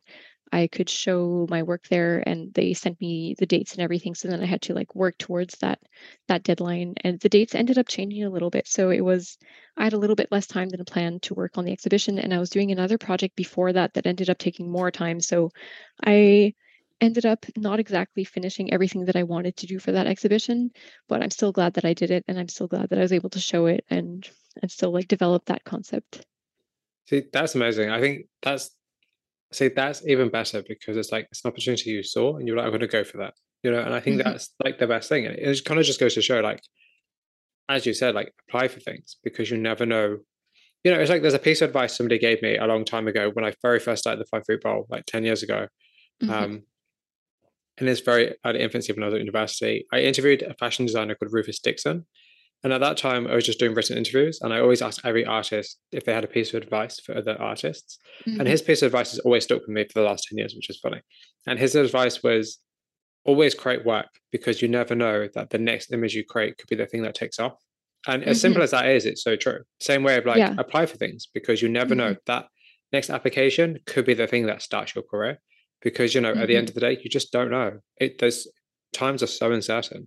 I 0.53 0.67
could 0.67 0.91
show 0.91 1.47
my 1.49 1.63
work 1.63 1.89
there 1.89 2.23
and 2.27 2.53
they 2.53 2.75
sent 2.75 3.01
me 3.01 3.35
the 3.39 3.47
dates 3.47 3.73
and 3.73 3.81
everything. 3.81 4.15
So 4.15 4.29
then 4.29 4.43
I 4.43 4.47
had 4.47 4.63
to 4.63 4.75
like 4.75 4.95
work 4.95 5.17
towards 5.19 5.57
that 5.59 5.81
that 6.29 6.43
deadline. 6.43 6.95
And 7.03 7.19
the 7.21 7.31
dates 7.31 7.55
ended 7.55 7.79
up 7.79 7.89
changing 7.89 8.23
a 8.25 8.31
little 8.31 8.51
bit. 8.51 8.69
So 8.69 8.91
it 8.91 9.01
was 9.01 9.39
I 9.79 9.85
had 9.85 9.95
a 9.95 9.99
little 9.99 10.17
bit 10.17 10.31
less 10.31 10.47
time 10.47 10.69
than 10.69 10.85
planned 10.85 11.23
to 11.23 11.35
work 11.35 11.57
on 11.57 11.65
the 11.65 11.73
exhibition. 11.73 12.19
And 12.19 12.35
I 12.35 12.39
was 12.39 12.51
doing 12.51 12.71
another 12.71 12.99
project 12.99 13.35
before 13.35 13.73
that 13.73 13.95
that 13.95 14.07
ended 14.07 14.29
up 14.29 14.39
taking 14.39 14.71
more 14.71 14.91
time. 14.91 15.21
So 15.21 15.51
I 16.05 16.53
ended 17.01 17.25
up 17.25 17.47
not 17.57 17.81
exactly 17.81 18.23
finishing 18.23 18.73
everything 18.73 19.07
that 19.07 19.17
I 19.17 19.23
wanted 19.23 19.57
to 19.57 19.67
do 19.67 19.79
for 19.79 19.91
that 19.93 20.07
exhibition, 20.07 20.71
but 21.09 21.23
I'm 21.23 21.31
still 21.31 21.51
glad 21.51 21.75
that 21.75 21.85
I 21.85 21.95
did 21.95 22.11
it 22.11 22.25
and 22.29 22.39
I'm 22.39 22.49
still 22.49 22.69
glad 22.69 22.91
that 22.91 22.99
I 22.99 23.03
was 23.03 23.13
able 23.13 23.31
to 23.31 23.41
show 23.41 23.67
it 23.67 23.85
and 23.91 24.29
and 24.61 24.71
still 24.71 24.93
like 24.93 25.09
develop 25.09 25.47
that 25.47 25.65
concept. 25.65 26.27
See, 27.09 27.25
that's 27.33 27.55
amazing. 27.55 27.91
I 27.91 28.01
think 28.01 28.27
that's 28.43 28.71
see 29.53 29.69
that's 29.69 30.07
even 30.07 30.29
better 30.29 30.63
because 30.67 30.97
it's 30.97 31.13
like 31.13 31.29
it's 31.31 31.45
an 31.45 31.51
opportunity 31.51 31.91
you 31.91 32.03
saw 32.03 32.37
and 32.37 32.47
you're 32.47 32.57
like, 32.57 32.67
I'm 32.67 32.73
gonna 32.73 32.87
go 32.87 33.05
for 33.05 33.19
that. 33.19 33.35
you 33.63 33.71
know, 33.71 33.81
and 33.81 33.95
I 33.95 34.01
think 34.01 34.21
mm-hmm. 34.21 34.31
that's 34.31 34.51
like 34.65 34.79
the 34.79 34.87
best 34.87 35.09
thing. 35.09 35.27
And 35.27 35.37
it 35.37 35.65
kind 35.65 35.79
of 35.79 35.87
just 35.87 36.01
goes 36.01 36.15
to 36.15 36.23
show, 36.23 36.41
like, 36.41 36.61
as 37.69 37.87
you 37.87 37.95
said, 37.95 38.15
like 38.15 38.33
apply 38.49 38.69
for 38.69 38.81
things 38.81 39.17
because 39.23 39.51
you 39.51 39.57
never 39.57 39.87
know. 39.87 40.19
You 40.85 40.91
know, 40.91 40.99
it's 40.99 41.11
like 41.11 41.23
there's 41.23 41.35
a 41.35 41.39
piece 41.39 41.61
of 41.61 41.71
advice 41.71 41.97
somebody 41.97 42.19
gave 42.19 42.43
me 42.43 42.57
a 42.57 42.67
long 42.67 42.85
time 42.85 43.07
ago 43.07 43.31
when 43.33 43.45
I 43.45 43.55
very 43.63 43.79
first 43.79 44.03
started 44.03 44.21
the 44.21 44.27
Flying 44.27 44.43
Fruit 44.45 44.63
Bowl, 44.63 44.87
like 44.91 45.07
10 45.07 45.23
years 45.23 45.45
ago. 45.45 45.69
Mm-hmm. 46.21 46.33
Um, 46.33 46.63
and 47.79 47.89
it's 47.89 48.01
very 48.01 48.35
at 48.45 48.53
the 48.53 48.63
infancy 48.63 48.93
when 48.93 49.05
I 49.05 49.07
was 49.07 49.15
at 49.15 49.21
university. 49.21 49.87
I 49.93 50.01
interviewed 50.01 50.43
a 50.43 50.55
fashion 50.55 50.85
designer 50.87 51.15
called 51.15 51.33
Rufus 51.33 51.61
Dixon. 51.61 52.05
And 52.65 52.73
at 52.73 52.81
that 52.81 52.97
time, 52.97 53.27
I 53.27 53.35
was 53.35 53.45
just 53.45 53.59
doing 53.59 53.75
written 53.75 53.99
interviews, 53.99 54.39
and 54.41 54.53
I 54.53 54.61
always 54.61 54.83
asked 54.83 55.01
every 55.05 55.25
artist 55.25 55.79
if 55.91 56.05
they 56.05 56.15
had 56.15 56.25
a 56.25 56.29
piece 56.29 56.55
of 56.55 56.63
advice 56.63 57.01
for 57.01 57.17
other 57.17 57.37
artists. 57.41 57.99
Mm-hmm. 58.25 58.41
And 58.41 58.49
his 58.49 58.63
piece 58.63 58.83
of 58.83 58.87
advice 58.87 59.11
has 59.11 59.19
always 59.21 59.45
stuck 59.45 59.61
with 59.63 59.69
me 59.69 59.85
for 59.85 59.95
the 59.95 60.07
last 60.07 60.29
10 60.29 60.39
years, 60.39 60.55
which 60.55 60.71
is 60.71 60.79
funny. 60.79 61.01
And 61.47 61.59
his 61.59 61.75
advice 61.75 62.23
was 62.23 62.59
always 63.25 63.55
create 63.55 63.85
work 63.85 64.07
because 64.31 64.63
you 64.63 64.69
never 64.69 64.95
know 64.95 65.29
that 65.35 65.51
the 65.51 65.59
next 65.59 65.93
image 65.93 66.15
you 66.15 66.25
create 66.25 66.57
could 66.57 66.69
be 66.69 66.77
the 66.77 66.87
thing 66.87 67.03
that 67.03 67.15
takes 67.15 67.41
off. 67.41 67.57
And 68.07 68.23
mm-hmm. 68.23 68.31
as 68.31 68.41
simple 68.41 68.63
as 68.63 68.71
that 68.71 68.87
is, 68.87 69.07
it's 69.07 69.25
so 69.25 69.35
true. 69.35 69.61
Same 69.81 70.05
way 70.05 70.17
of 70.17 70.27
like 70.27 70.39
yeah. 70.39 70.55
apply 70.57 70.87
for 70.87 70.97
things 70.97 71.27
because 71.35 71.63
you 71.63 71.69
never 71.69 71.97
mm-hmm. 71.97 72.11
know 72.11 72.17
that 72.27 72.47
next 72.93 73.11
application 73.11 73.79
could 73.87 74.05
be 74.05 74.15
the 74.15 74.29
thing 74.29 74.47
that 74.47 74.63
starts 74.63 74.95
your 74.95 75.05
career. 75.05 75.41
Because 75.81 76.15
you 76.15 76.21
know, 76.21 76.33
at 76.33 76.47
the 76.47 76.57
end 76.57 76.69
mm-hmm. 76.69 76.71
of 76.71 76.75
the 76.75 76.81
day, 76.81 76.99
you 77.03 77.11
just 77.11 77.33
don't 77.33 77.51
know. 77.51 77.79
It 77.97 78.21
there's 78.21 78.47
times 78.93 79.21
are 79.21 79.29
so 79.29 79.51
uncertain. 79.51 80.07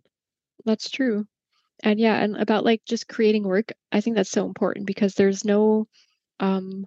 That's 0.64 0.90
true 0.90 1.28
and 1.86 2.00
yeah 2.00 2.22
and 2.22 2.36
about 2.36 2.66
like 2.66 2.84
just 2.86 3.08
creating 3.08 3.44
work 3.44 3.72
i 3.94 4.02
think 4.02 4.18
that's 4.18 4.30
so 4.30 4.46
important 4.46 4.86
because 4.86 5.14
there's 5.14 5.46
no 5.46 5.88
um 6.42 6.86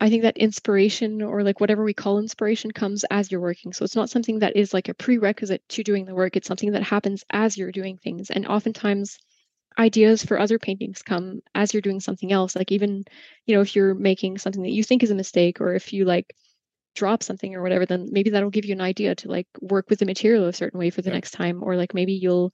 i 0.00 0.08
think 0.08 0.22
that 0.22 0.36
inspiration 0.36 1.22
or 1.22 1.42
like 1.42 1.60
whatever 1.60 1.82
we 1.82 1.94
call 1.94 2.18
inspiration 2.18 2.70
comes 2.70 3.04
as 3.10 3.30
you're 3.30 3.40
working. 3.40 3.72
So 3.72 3.84
it's 3.84 3.96
not 3.96 4.10
something 4.10 4.40
that 4.40 4.56
is 4.56 4.72
like 4.72 4.88
a 4.88 4.94
prerequisite 4.94 5.62
to 5.70 5.82
doing 5.82 6.04
the 6.04 6.14
work. 6.14 6.36
It's 6.36 6.48
something 6.48 6.72
that 6.72 6.82
happens 6.82 7.24
as 7.30 7.56
you're 7.56 7.72
doing 7.72 7.98
things. 7.98 8.30
And 8.30 8.46
oftentimes 8.46 9.18
ideas 9.78 10.24
for 10.24 10.38
other 10.38 10.58
paintings 10.58 11.02
come 11.02 11.40
as 11.54 11.74
you're 11.74 11.80
doing 11.80 12.00
something 12.00 12.32
else. 12.32 12.54
Like 12.56 12.72
even 12.72 13.04
you 13.46 13.54
know 13.54 13.60
if 13.60 13.74
you're 13.74 13.94
making 13.94 14.38
something 14.38 14.62
that 14.62 14.72
you 14.72 14.84
think 14.84 15.02
is 15.02 15.10
a 15.10 15.14
mistake 15.14 15.60
or 15.60 15.74
if 15.74 15.92
you 15.92 16.04
like 16.04 16.34
drop 16.94 17.24
something 17.24 17.56
or 17.56 17.62
whatever 17.62 17.84
then 17.86 18.08
maybe 18.12 18.30
that'll 18.30 18.50
give 18.50 18.64
you 18.64 18.72
an 18.72 18.80
idea 18.80 19.16
to 19.16 19.28
like 19.28 19.48
work 19.60 19.90
with 19.90 19.98
the 19.98 20.06
material 20.06 20.46
a 20.46 20.52
certain 20.52 20.78
way 20.78 20.90
for 20.90 21.02
the 21.02 21.10
yeah. 21.10 21.14
next 21.14 21.32
time. 21.32 21.62
Or 21.62 21.76
like 21.76 21.94
maybe 21.94 22.12
you'll 22.12 22.52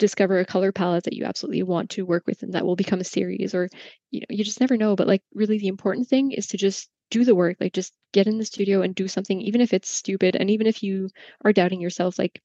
discover 0.00 0.40
a 0.40 0.46
color 0.46 0.72
palette 0.72 1.04
that 1.04 1.14
you 1.14 1.24
absolutely 1.24 1.62
want 1.62 1.90
to 1.90 2.04
work 2.06 2.24
with 2.26 2.42
and 2.42 2.54
that 2.54 2.66
will 2.66 2.76
become 2.76 3.00
a 3.00 3.04
series 3.04 3.54
or 3.54 3.68
you 4.10 4.20
know 4.20 4.26
you 4.30 4.42
just 4.42 4.60
never 4.60 4.76
know 4.76 4.96
but 4.96 5.06
like 5.06 5.22
really 5.34 5.58
the 5.58 5.68
important 5.68 6.08
thing 6.08 6.32
is 6.32 6.48
to 6.48 6.56
just 6.58 6.90
do 7.10 7.24
the 7.24 7.34
work 7.36 7.56
like 7.60 7.72
just 7.72 7.92
get 8.12 8.26
in 8.26 8.38
the 8.38 8.44
studio 8.44 8.82
and 8.82 8.94
do 8.96 9.06
something 9.06 9.40
even 9.40 9.60
if 9.60 9.72
it's 9.72 9.90
stupid 9.90 10.34
and 10.36 10.50
even 10.50 10.66
if 10.66 10.82
you 10.82 11.08
are 11.44 11.52
doubting 11.52 11.80
yourself 11.80 12.18
like 12.18 12.40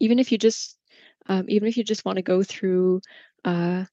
even 0.00 0.18
if 0.18 0.32
you 0.32 0.38
just 0.38 0.76
um, 1.28 1.46
even 1.48 1.68
if 1.68 1.76
you 1.76 1.84
just 1.84 2.04
want 2.04 2.16
to 2.16 2.22
go 2.22 2.42
through 2.42 3.00
uh 3.44 3.84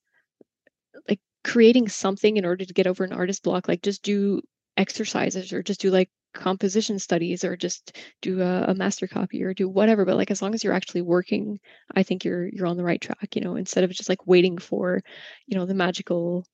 like 1.09 1.19
creating 1.43 1.87
something 1.87 2.37
in 2.37 2.45
order 2.45 2.65
to 2.65 2.73
get 2.73 2.87
over 2.87 3.03
an 3.03 3.13
artist 3.13 3.43
block 3.43 3.67
like 3.67 3.81
just 3.81 4.03
do 4.03 4.41
exercises 4.75 5.53
or 5.53 5.63
just 5.63 5.81
do 5.81 5.91
like 5.91 6.09
composition 6.37 6.99
studies 6.99 7.43
or 7.43 7.57
just 7.57 7.97
do 8.21 8.41
a, 8.41 8.65
a, 8.69 8.75
master 8.75 9.07
copy 9.07 9.43
or 9.43 9.53
do 9.53 9.67
whatever 9.67 10.05
but 10.05 10.15
like 10.15 10.31
as 10.31 10.41
long 10.41 10.53
as 10.53 10.63
you're 10.63 10.73
actually 10.73 11.01
working 11.01 11.59
i 11.95 12.03
think 12.03 12.23
you're 12.23 12.47
you're 12.49 12.67
on 12.67 12.77
the 12.77 12.83
right 12.83 13.01
track 13.01 13.35
you 13.35 13.41
know 13.41 13.55
instead 13.55 13.83
of 13.83 13.91
just 13.91 14.09
like 14.09 14.25
waiting 14.27 14.57
for 14.57 15.01
you 15.47 15.57
know 15.57 15.65
the 15.65 15.73
magical 15.73 16.45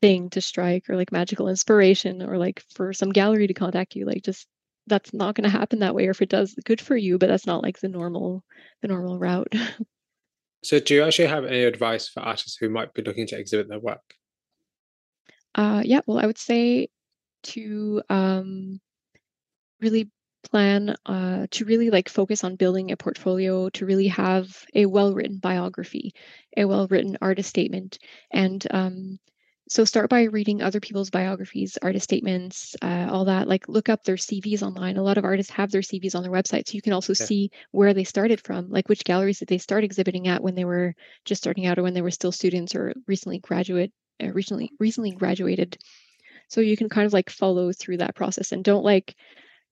thing 0.00 0.28
to 0.30 0.40
strike 0.40 0.88
or 0.88 0.96
like 0.96 1.12
magical 1.12 1.48
inspiration 1.48 2.22
or 2.22 2.38
like 2.38 2.62
for 2.74 2.92
some 2.92 3.10
gallery 3.10 3.46
to 3.46 3.54
contact 3.54 3.94
you 3.94 4.04
like 4.06 4.22
just 4.22 4.46
that's 4.88 5.12
not 5.12 5.34
going 5.34 5.44
to 5.44 5.58
happen 5.58 5.80
that 5.80 5.94
way 5.94 6.06
or 6.06 6.10
if 6.10 6.22
it 6.22 6.28
does 6.28 6.54
good 6.64 6.80
for 6.80 6.96
you 6.96 7.18
but 7.18 7.28
that's 7.28 7.46
not 7.46 7.62
like 7.62 7.78
the 7.80 7.88
normal 7.88 8.42
the 8.82 8.88
normal 8.88 9.18
route. 9.18 9.52
So 10.64 10.80
do 10.80 10.94
you 10.94 11.04
actually 11.04 11.28
have 11.28 11.44
any 11.44 11.62
advice 11.62 12.08
for 12.08 12.20
artists 12.20 12.56
who 12.56 12.68
might 12.68 12.92
be 12.92 13.02
looking 13.02 13.28
to 13.28 13.38
exhibit 13.38 13.68
their 13.68 13.78
work? 13.78 14.02
Uh 15.54 15.82
yeah 15.84 16.00
well 16.06 16.18
i 16.18 16.26
would 16.26 16.38
say 16.38 16.88
to 17.46 18.02
um, 18.08 18.80
really 19.80 20.10
plan 20.50 20.94
uh, 21.06 21.46
to 21.50 21.64
really 21.64 21.90
like 21.90 22.08
focus 22.08 22.44
on 22.44 22.56
building 22.56 22.90
a 22.90 22.96
portfolio 22.96 23.68
to 23.70 23.86
really 23.86 24.08
have 24.08 24.64
a 24.74 24.86
well-written 24.86 25.38
biography 25.38 26.14
a 26.56 26.64
well-written 26.64 27.18
artist 27.20 27.48
statement. 27.48 27.98
And 28.30 28.64
um, 28.70 29.18
so 29.68 29.84
start 29.84 30.08
by 30.08 30.24
reading 30.24 30.62
other 30.62 30.78
people's 30.78 31.10
biographies 31.10 31.76
artist 31.82 32.04
statements 32.04 32.76
uh, 32.82 33.08
all 33.10 33.24
that. 33.24 33.48
Like 33.48 33.68
look 33.68 33.88
up 33.88 34.04
their 34.04 34.16
cvs 34.16 34.62
online. 34.62 34.96
A 34.96 35.02
lot 35.02 35.18
of 35.18 35.24
artists 35.24 35.52
have 35.52 35.70
their 35.70 35.80
cvs 35.80 36.14
on 36.14 36.22
their 36.22 36.32
website 36.32 36.68
so 36.68 36.74
you 36.74 36.82
can 36.82 36.92
also 36.92 37.12
yeah. 37.12 37.26
see 37.26 37.50
where 37.72 37.92
they 37.92 38.04
started 38.04 38.40
from 38.40 38.70
like 38.70 38.88
which 38.88 39.04
galleries 39.04 39.40
did 39.40 39.48
they 39.48 39.58
start 39.58 39.84
exhibiting 39.84 40.28
at 40.28 40.42
when 40.42 40.54
they 40.54 40.64
were 40.64 40.94
just 41.24 41.42
starting 41.42 41.66
out 41.66 41.78
or 41.78 41.82
when 41.82 41.94
they 41.94 42.02
were 42.02 42.10
still 42.10 42.32
students 42.32 42.74
or 42.74 42.94
recently 43.08 43.38
graduate 43.40 43.92
uh, 44.22 44.28
recently 44.28 44.70
recently 44.78 45.10
graduated. 45.10 45.76
So 46.48 46.60
you 46.60 46.76
can 46.76 46.88
kind 46.88 47.06
of 47.06 47.12
like 47.12 47.28
follow 47.28 47.72
through 47.72 47.96
that 47.96 48.14
process 48.14 48.52
and 48.52 48.62
don't 48.62 48.84
like 48.84 49.16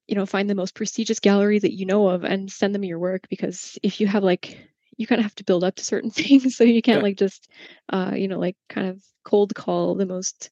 you 0.06 0.14
know 0.14 0.26
find 0.26 0.48
the 0.48 0.54
most 0.54 0.74
prestigious 0.74 1.20
gallery 1.20 1.58
that 1.58 1.74
you 1.74 1.86
know 1.86 2.08
of 2.08 2.24
and 2.24 2.50
send 2.50 2.74
them 2.74 2.84
your 2.84 2.98
work 2.98 3.22
because 3.28 3.78
if 3.82 4.00
you 4.00 4.06
have 4.06 4.22
like 4.22 4.58
you 4.96 5.06
kind 5.06 5.18
of 5.18 5.24
have 5.24 5.34
to 5.34 5.44
build 5.44 5.64
up 5.64 5.74
to 5.76 5.84
certain 5.84 6.10
things 6.22 6.56
so 6.56 6.64
you 6.64 6.82
can't 6.82 6.98
yeah. 6.98 7.02
like 7.02 7.16
just 7.16 7.48
uh 7.92 8.12
you 8.14 8.28
know 8.28 8.38
like 8.38 8.56
kind 8.68 8.88
of 8.88 9.02
cold 9.24 9.54
call 9.54 9.94
the 9.94 10.06
most 10.06 10.50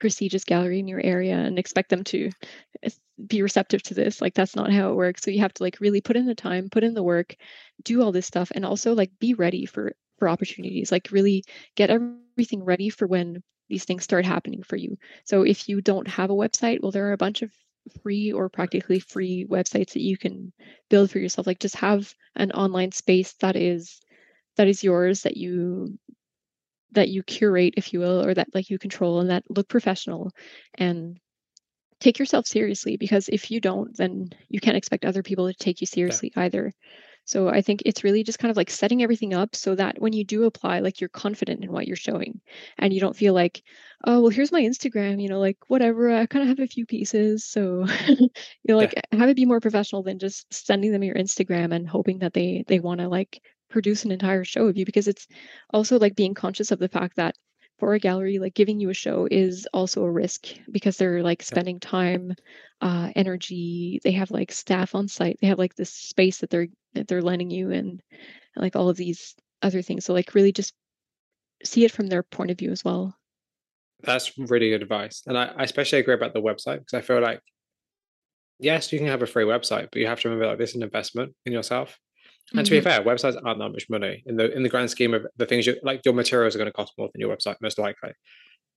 prestigious 0.00 0.44
gallery 0.44 0.78
in 0.78 0.88
your 0.88 1.00
area 1.00 1.36
and 1.36 1.58
expect 1.58 1.88
them 1.88 2.04
to 2.04 2.30
be 3.26 3.42
receptive 3.42 3.82
to 3.82 3.94
this 3.94 4.20
like 4.20 4.34
that's 4.34 4.56
not 4.56 4.72
how 4.72 4.90
it 4.90 4.96
works 4.96 5.22
so 5.22 5.30
you 5.30 5.40
have 5.40 5.54
to 5.54 5.62
like 5.62 5.78
really 5.80 6.00
put 6.00 6.16
in 6.16 6.26
the 6.26 6.34
time 6.34 6.68
put 6.68 6.84
in 6.84 6.94
the 6.94 7.02
work 7.02 7.36
do 7.84 8.02
all 8.02 8.12
this 8.12 8.26
stuff 8.26 8.50
and 8.54 8.66
also 8.66 8.92
like 8.92 9.10
be 9.20 9.34
ready 9.34 9.64
for 9.64 9.94
for 10.18 10.28
opportunities 10.28 10.90
like 10.90 11.08
really 11.12 11.44
get 11.76 11.90
everything 11.90 12.64
ready 12.64 12.90
for 12.90 13.06
when 13.06 13.42
these 13.68 13.84
things 13.84 14.04
start 14.04 14.24
happening 14.24 14.62
for 14.62 14.76
you. 14.76 14.98
So 15.24 15.42
if 15.42 15.68
you 15.68 15.80
don't 15.80 16.08
have 16.08 16.30
a 16.30 16.34
website, 16.34 16.80
well, 16.82 16.92
there 16.92 17.08
are 17.08 17.12
a 17.12 17.18
bunch 17.18 17.42
of 17.42 17.50
free 18.02 18.32
or 18.32 18.48
practically 18.48 18.98
free 18.98 19.46
websites 19.48 19.92
that 19.92 20.02
you 20.02 20.16
can 20.16 20.52
build 20.88 21.10
for 21.10 21.18
yourself. 21.18 21.46
Like 21.46 21.58
just 21.58 21.76
have 21.76 22.14
an 22.34 22.52
online 22.52 22.92
space 22.92 23.34
that 23.34 23.56
is 23.56 24.00
that 24.56 24.68
is 24.68 24.84
yours 24.84 25.22
that 25.22 25.36
you 25.36 25.98
that 26.92 27.08
you 27.08 27.22
curate, 27.22 27.74
if 27.76 27.92
you 27.92 28.00
will, 28.00 28.24
or 28.24 28.34
that 28.34 28.48
like 28.54 28.70
you 28.70 28.78
control 28.78 29.20
and 29.20 29.30
that 29.30 29.44
look 29.50 29.68
professional 29.68 30.30
and 30.78 31.18
take 32.00 32.18
yourself 32.18 32.46
seriously 32.46 32.96
because 32.96 33.28
if 33.28 33.50
you 33.50 33.60
don't, 33.60 33.96
then 33.96 34.30
you 34.48 34.60
can't 34.60 34.76
expect 34.76 35.04
other 35.04 35.22
people 35.22 35.48
to 35.48 35.54
take 35.54 35.80
you 35.80 35.86
seriously 35.86 36.32
yeah. 36.36 36.44
either. 36.44 36.72
So 37.24 37.48
I 37.48 37.62
think 37.62 37.82
it's 37.86 38.04
really 38.04 38.22
just 38.22 38.38
kind 38.38 38.50
of 38.50 38.56
like 38.56 38.70
setting 38.70 39.02
everything 39.02 39.32
up 39.32 39.56
so 39.56 39.74
that 39.74 40.00
when 40.00 40.12
you 40.12 40.24
do 40.24 40.44
apply, 40.44 40.80
like 40.80 41.00
you're 41.00 41.08
confident 41.08 41.64
in 41.64 41.72
what 41.72 41.86
you're 41.86 41.96
showing 41.96 42.40
and 42.78 42.92
you 42.92 43.00
don't 43.00 43.16
feel 43.16 43.32
like, 43.32 43.62
oh, 44.06 44.20
well, 44.20 44.30
here's 44.30 44.52
my 44.52 44.62
Instagram, 44.62 45.22
you 45.22 45.28
know, 45.28 45.40
like 45.40 45.56
whatever, 45.68 46.14
I 46.14 46.26
kind 46.26 46.42
of 46.42 46.48
have 46.48 46.64
a 46.64 46.68
few 46.70 46.84
pieces. 46.84 47.44
So, 47.44 47.86
you 48.08 48.28
know, 48.68 48.76
like 48.76 48.94
yeah. 48.94 49.18
have 49.18 49.28
it 49.28 49.36
be 49.36 49.46
more 49.46 49.60
professional 49.60 50.02
than 50.02 50.18
just 50.18 50.52
sending 50.52 50.92
them 50.92 51.02
your 51.02 51.16
Instagram 51.16 51.74
and 51.74 51.88
hoping 51.88 52.18
that 52.18 52.34
they 52.34 52.64
they 52.68 52.80
want 52.80 53.00
to 53.00 53.08
like 53.08 53.40
produce 53.70 54.04
an 54.04 54.12
entire 54.12 54.44
show 54.44 54.66
of 54.66 54.76
you 54.76 54.84
because 54.84 55.08
it's 55.08 55.26
also 55.70 55.98
like 55.98 56.14
being 56.14 56.34
conscious 56.34 56.70
of 56.70 56.78
the 56.78 56.88
fact 56.88 57.16
that 57.16 57.34
for 57.78 57.94
a 57.94 57.98
gallery 57.98 58.38
like 58.38 58.54
giving 58.54 58.78
you 58.78 58.90
a 58.90 58.94
show 58.94 59.26
is 59.30 59.66
also 59.72 60.04
a 60.04 60.10
risk 60.10 60.46
because 60.70 60.96
they're 60.96 61.22
like 61.22 61.42
spending 61.42 61.80
time 61.80 62.32
uh, 62.80 63.10
energy 63.16 64.00
they 64.04 64.12
have 64.12 64.30
like 64.30 64.52
staff 64.52 64.94
on 64.94 65.08
site 65.08 65.38
they 65.40 65.46
have 65.46 65.58
like 65.58 65.74
this 65.74 65.90
space 65.90 66.38
that 66.38 66.50
they're 66.50 66.68
that 66.94 67.08
they're 67.08 67.22
lending 67.22 67.50
you 67.50 67.70
and, 67.70 68.00
and 68.10 68.62
like 68.62 68.76
all 68.76 68.88
of 68.88 68.96
these 68.96 69.34
other 69.62 69.82
things 69.82 70.04
so 70.04 70.12
like 70.12 70.34
really 70.34 70.52
just 70.52 70.74
see 71.64 71.84
it 71.84 71.90
from 71.90 72.06
their 72.06 72.22
point 72.22 72.50
of 72.50 72.58
view 72.58 72.70
as 72.70 72.84
well. 72.84 73.16
That's 74.02 74.36
really 74.36 74.70
good 74.70 74.82
advice 74.82 75.22
and 75.26 75.36
I, 75.36 75.46
I 75.56 75.62
especially 75.64 75.98
agree 75.98 76.14
about 76.14 76.34
the 76.34 76.42
website 76.42 76.80
because 76.80 76.94
i 76.94 77.00
feel 77.00 77.22
like 77.22 77.40
yes 78.58 78.92
you 78.92 78.98
can 78.98 79.08
have 79.08 79.22
a 79.22 79.26
free 79.26 79.44
website 79.44 79.88
but 79.90 79.96
you 79.96 80.06
have 80.06 80.20
to 80.20 80.28
remember 80.28 80.46
like 80.46 80.58
this 80.58 80.70
is 80.70 80.76
an 80.76 80.82
investment 80.82 81.34
in 81.46 81.54
yourself 81.54 81.98
and 82.52 82.58
mm-hmm. 82.58 82.64
to 82.64 82.70
be 82.70 82.78
mm-hmm. 82.78 82.88
fair, 82.88 83.02
websites 83.02 83.40
aren't 83.44 83.58
that 83.58 83.70
much 83.70 83.88
money 83.88 84.22
in 84.26 84.36
the 84.36 84.54
in 84.54 84.62
the 84.62 84.68
grand 84.68 84.90
scheme 84.90 85.14
of 85.14 85.26
the 85.36 85.46
things 85.46 85.66
you 85.66 85.76
like. 85.82 86.02
Your 86.04 86.14
materials 86.14 86.54
are 86.54 86.58
going 86.58 86.70
to 86.70 86.72
cost 86.72 86.92
more 86.98 87.08
than 87.12 87.20
your 87.20 87.34
website, 87.34 87.56
most 87.60 87.78
likely. 87.78 88.12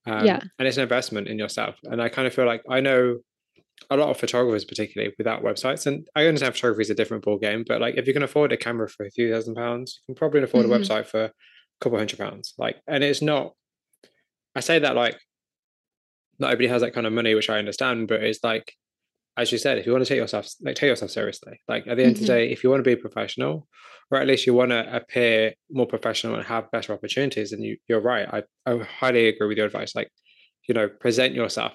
Um, 0.06 0.24
yeah, 0.24 0.40
and 0.58 0.66
it's 0.66 0.76
an 0.76 0.84
investment 0.84 1.28
in 1.28 1.38
yourself. 1.38 1.76
And 1.84 2.00
I 2.00 2.08
kind 2.08 2.26
of 2.26 2.34
feel 2.34 2.46
like 2.46 2.62
I 2.68 2.80
know 2.80 3.18
a 3.90 3.96
lot 3.96 4.08
of 4.08 4.18
photographers, 4.18 4.64
particularly 4.64 5.14
without 5.18 5.42
websites, 5.42 5.86
and 5.86 6.06
I 6.16 6.26
understand 6.26 6.54
photography 6.54 6.82
is 6.82 6.90
a 6.90 6.94
different 6.94 7.24
ball 7.24 7.38
game. 7.38 7.64
But 7.66 7.80
like, 7.80 7.96
if 7.96 8.06
you 8.06 8.12
can 8.12 8.22
afford 8.22 8.52
a 8.52 8.56
camera 8.56 8.88
for 8.88 9.04
a 9.04 9.10
few 9.10 9.32
thousand 9.32 9.54
pounds, 9.54 10.00
you 10.08 10.14
can 10.14 10.18
probably 10.18 10.42
afford 10.42 10.66
mm-hmm. 10.66 10.74
a 10.74 10.78
website 10.78 11.06
for 11.06 11.24
a 11.24 11.32
couple 11.80 11.98
hundred 11.98 12.18
pounds. 12.18 12.54
Like, 12.58 12.76
and 12.86 13.04
it's 13.04 13.22
not. 13.22 13.52
I 14.56 14.60
say 14.60 14.78
that 14.78 14.96
like 14.96 15.18
not 16.38 16.52
everybody 16.52 16.68
has 16.68 16.82
that 16.82 16.94
kind 16.94 17.06
of 17.06 17.12
money, 17.12 17.34
which 17.34 17.50
I 17.50 17.58
understand, 17.58 18.08
but 18.08 18.22
it's 18.22 18.42
like 18.42 18.74
as 19.38 19.52
you 19.52 19.58
said, 19.58 19.78
if 19.78 19.86
you 19.86 19.92
want 19.92 20.04
to 20.04 20.08
take 20.08 20.18
yourself 20.18 20.48
like 20.60 20.74
take 20.74 20.88
yourself 20.88 21.12
seriously, 21.12 21.60
like 21.68 21.86
at 21.86 21.96
the 21.96 22.02
end 22.02 22.16
mm-hmm. 22.16 22.24
of 22.24 22.26
the 22.26 22.32
mm-hmm. 22.32 22.46
day, 22.46 22.50
if 22.50 22.64
you 22.64 22.70
want 22.70 22.80
to 22.84 22.90
be 22.90 22.96
professional, 22.96 23.68
or 24.10 24.18
at 24.18 24.26
least 24.26 24.46
you 24.46 24.52
want 24.52 24.70
to 24.70 24.94
appear 24.94 25.54
more 25.70 25.86
professional 25.86 26.34
and 26.34 26.44
have 26.44 26.70
better 26.72 26.92
opportunities, 26.92 27.52
and 27.52 27.62
you 27.62 27.76
you're 27.88 28.00
right. 28.00 28.28
I, 28.30 28.42
I 28.70 28.78
highly 28.78 29.28
agree 29.28 29.46
with 29.46 29.56
your 29.56 29.66
advice. 29.66 29.94
Like, 29.94 30.10
you 30.68 30.74
know, 30.74 30.88
present 30.88 31.34
yourself 31.34 31.72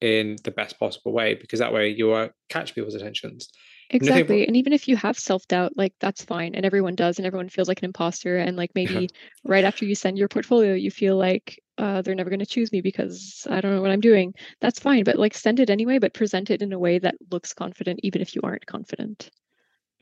in 0.00 0.36
the 0.44 0.52
best 0.52 0.78
possible 0.78 1.12
way 1.12 1.34
because 1.34 1.58
that 1.58 1.72
way 1.72 1.88
you 1.88 2.06
will 2.06 2.30
catch 2.48 2.74
people's 2.74 2.94
attentions. 2.94 3.48
Exactly. 3.90 4.46
And 4.46 4.56
even 4.56 4.72
if 4.72 4.88
you 4.88 4.96
have 4.96 5.18
self 5.18 5.46
doubt, 5.48 5.76
like 5.76 5.94
that's 6.00 6.24
fine. 6.24 6.54
And 6.54 6.64
everyone 6.64 6.94
does, 6.94 7.18
and 7.18 7.26
everyone 7.26 7.48
feels 7.48 7.68
like 7.68 7.80
an 7.80 7.86
imposter. 7.86 8.36
And 8.36 8.56
like 8.56 8.70
maybe 8.74 9.10
right 9.44 9.64
after 9.64 9.84
you 9.84 9.96
send 9.96 10.16
your 10.16 10.28
portfolio, 10.28 10.74
you 10.74 10.92
feel 10.92 11.16
like 11.16 11.58
uh, 11.78 12.02
they're 12.02 12.14
never 12.14 12.30
going 12.30 12.40
to 12.40 12.46
choose 12.46 12.72
me 12.72 12.80
because 12.80 13.46
I 13.50 13.60
don't 13.60 13.74
know 13.74 13.82
what 13.82 13.90
I'm 13.90 14.00
doing. 14.00 14.34
That's 14.60 14.78
fine. 14.78 15.04
But 15.04 15.16
like 15.16 15.34
send 15.34 15.60
it 15.60 15.70
anyway, 15.70 15.98
but 15.98 16.14
present 16.14 16.50
it 16.50 16.62
in 16.62 16.72
a 16.72 16.78
way 16.78 16.98
that 16.98 17.16
looks 17.30 17.52
confident, 17.52 18.00
even 18.02 18.22
if 18.22 18.34
you 18.34 18.40
aren't 18.44 18.66
confident. 18.66 19.30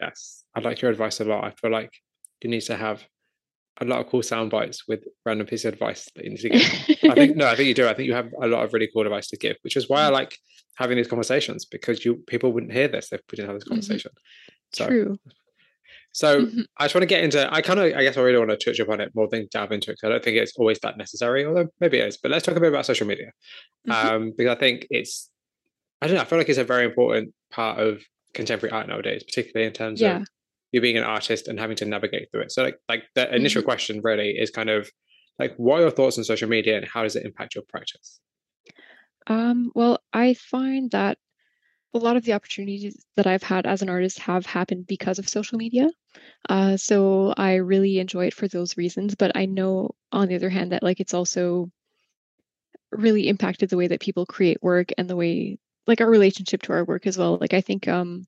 Yes. 0.00 0.44
I 0.54 0.60
like 0.60 0.80
your 0.80 0.90
advice 0.90 1.20
a 1.20 1.24
lot. 1.24 1.44
I 1.44 1.50
feel 1.50 1.70
like 1.70 1.92
you 2.42 2.50
need 2.50 2.62
to 2.62 2.76
have 2.76 3.04
a 3.80 3.84
lot 3.84 4.00
of 4.00 4.08
cool 4.08 4.22
sound 4.22 4.50
bites 4.50 4.86
with 4.86 5.04
random 5.24 5.46
pieces 5.46 5.66
of 5.66 5.74
advice 5.74 6.08
that 6.14 6.24
you 6.24 6.30
need 6.30 6.40
to 6.40 6.48
give. 6.50 7.10
I 7.10 7.14
think 7.14 7.36
no, 7.36 7.46
I 7.46 7.56
think 7.56 7.68
you 7.68 7.74
do. 7.74 7.88
I 7.88 7.94
think 7.94 8.06
you 8.06 8.14
have 8.14 8.30
a 8.40 8.46
lot 8.46 8.64
of 8.64 8.72
really 8.72 8.88
cool 8.92 9.02
advice 9.02 9.28
to 9.28 9.36
give, 9.36 9.56
which 9.62 9.76
is 9.76 9.88
why 9.88 10.06
I 10.06 10.10
mm. 10.10 10.12
like 10.12 10.36
having 10.76 10.96
these 10.96 11.08
conversations 11.08 11.64
because 11.64 12.04
you 12.04 12.16
people 12.26 12.52
wouldn't 12.52 12.72
hear 12.72 12.88
this 12.88 13.12
if 13.12 13.20
we 13.30 13.36
didn't 13.36 13.48
have 13.48 13.56
this 13.56 13.64
mm-hmm. 13.64 13.74
conversation. 13.74 14.10
Mm-hmm. 14.10 14.74
So, 14.74 14.86
True. 14.86 15.18
So 16.12 16.42
mm-hmm. 16.42 16.60
I 16.78 16.84
just 16.84 16.94
want 16.94 17.02
to 17.02 17.06
get 17.06 17.24
into. 17.24 17.52
I 17.52 17.62
kind 17.62 17.80
of, 17.80 17.86
I 17.96 18.02
guess, 18.02 18.16
I 18.16 18.20
really 18.20 18.38
want 18.38 18.50
to 18.50 18.56
touch 18.56 18.78
upon 18.78 19.00
it 19.00 19.10
more 19.14 19.28
than 19.30 19.48
dive 19.50 19.72
into 19.72 19.90
it 19.90 19.94
because 19.94 20.06
I 20.06 20.08
don't 20.10 20.22
think 20.22 20.36
it's 20.36 20.56
always 20.56 20.78
that 20.80 20.98
necessary. 20.98 21.44
Although 21.44 21.68
maybe 21.80 21.98
it 21.98 22.08
is. 22.08 22.18
But 22.18 22.30
let's 22.30 22.44
talk 22.44 22.56
a 22.56 22.60
bit 22.60 22.68
about 22.68 22.86
social 22.86 23.06
media 23.06 23.32
mm-hmm. 23.88 24.14
um, 24.14 24.32
because 24.36 24.56
I 24.56 24.60
think 24.60 24.86
it's. 24.90 25.30
I 26.00 26.06
don't 26.06 26.16
know. 26.16 26.22
I 26.22 26.24
feel 26.24 26.38
like 26.38 26.48
it's 26.48 26.58
a 26.58 26.64
very 26.64 26.84
important 26.84 27.32
part 27.50 27.78
of 27.78 28.02
contemporary 28.34 28.72
art 28.72 28.88
nowadays, 28.88 29.22
particularly 29.22 29.66
in 29.66 29.72
terms 29.72 30.00
yeah. 30.00 30.18
of 30.18 30.26
you 30.72 30.80
being 30.80 30.96
an 30.96 31.04
artist 31.04 31.48
and 31.48 31.60
having 31.60 31.76
to 31.76 31.84
navigate 31.84 32.30
through 32.30 32.42
it. 32.42 32.52
So 32.52 32.62
like 32.62 32.76
like 32.88 33.04
the 33.14 33.34
initial 33.34 33.60
mm-hmm. 33.60 33.68
question 33.68 34.00
really 34.02 34.30
is 34.30 34.50
kind 34.50 34.70
of 34.70 34.90
like 35.38 35.54
what 35.56 35.78
are 35.78 35.82
your 35.82 35.90
thoughts 35.90 36.18
on 36.18 36.24
social 36.24 36.48
media 36.48 36.76
and 36.76 36.86
how 36.86 37.02
does 37.02 37.16
it 37.16 37.24
impact 37.24 37.54
your 37.54 37.64
practice? 37.68 38.20
Um, 39.26 39.70
well, 39.74 40.00
I 40.12 40.34
find 40.34 40.90
that 40.90 41.18
a 41.94 41.98
lot 41.98 42.16
of 42.16 42.24
the 42.24 42.32
opportunities 42.32 43.04
that 43.16 43.26
I've 43.26 43.42
had 43.42 43.66
as 43.66 43.82
an 43.82 43.90
artist 43.90 44.18
have 44.20 44.46
happened 44.46 44.86
because 44.86 45.18
of 45.18 45.28
social 45.28 45.58
media. 45.58 45.90
Uh, 46.48 46.76
so 46.76 47.34
I 47.36 47.56
really 47.56 47.98
enjoy 47.98 48.26
it 48.26 48.34
for 48.34 48.48
those 48.48 48.76
reasons. 48.76 49.14
But 49.14 49.32
I 49.34 49.46
know, 49.46 49.90
on 50.10 50.28
the 50.28 50.34
other 50.34 50.48
hand, 50.48 50.72
that 50.72 50.82
like 50.82 51.00
it's 51.00 51.14
also 51.14 51.70
really 52.90 53.28
impacted 53.28 53.70
the 53.70 53.76
way 53.76 53.88
that 53.88 54.00
people 54.00 54.26
create 54.26 54.62
work 54.62 54.90
and 54.96 55.08
the 55.08 55.16
way 55.16 55.58
like 55.86 56.00
our 56.00 56.08
relationship 56.08 56.62
to 56.62 56.72
our 56.72 56.84
work 56.84 57.06
as 57.06 57.18
well. 57.18 57.38
Like 57.40 57.54
I 57.54 57.60
think 57.60 57.88
um, 57.88 58.24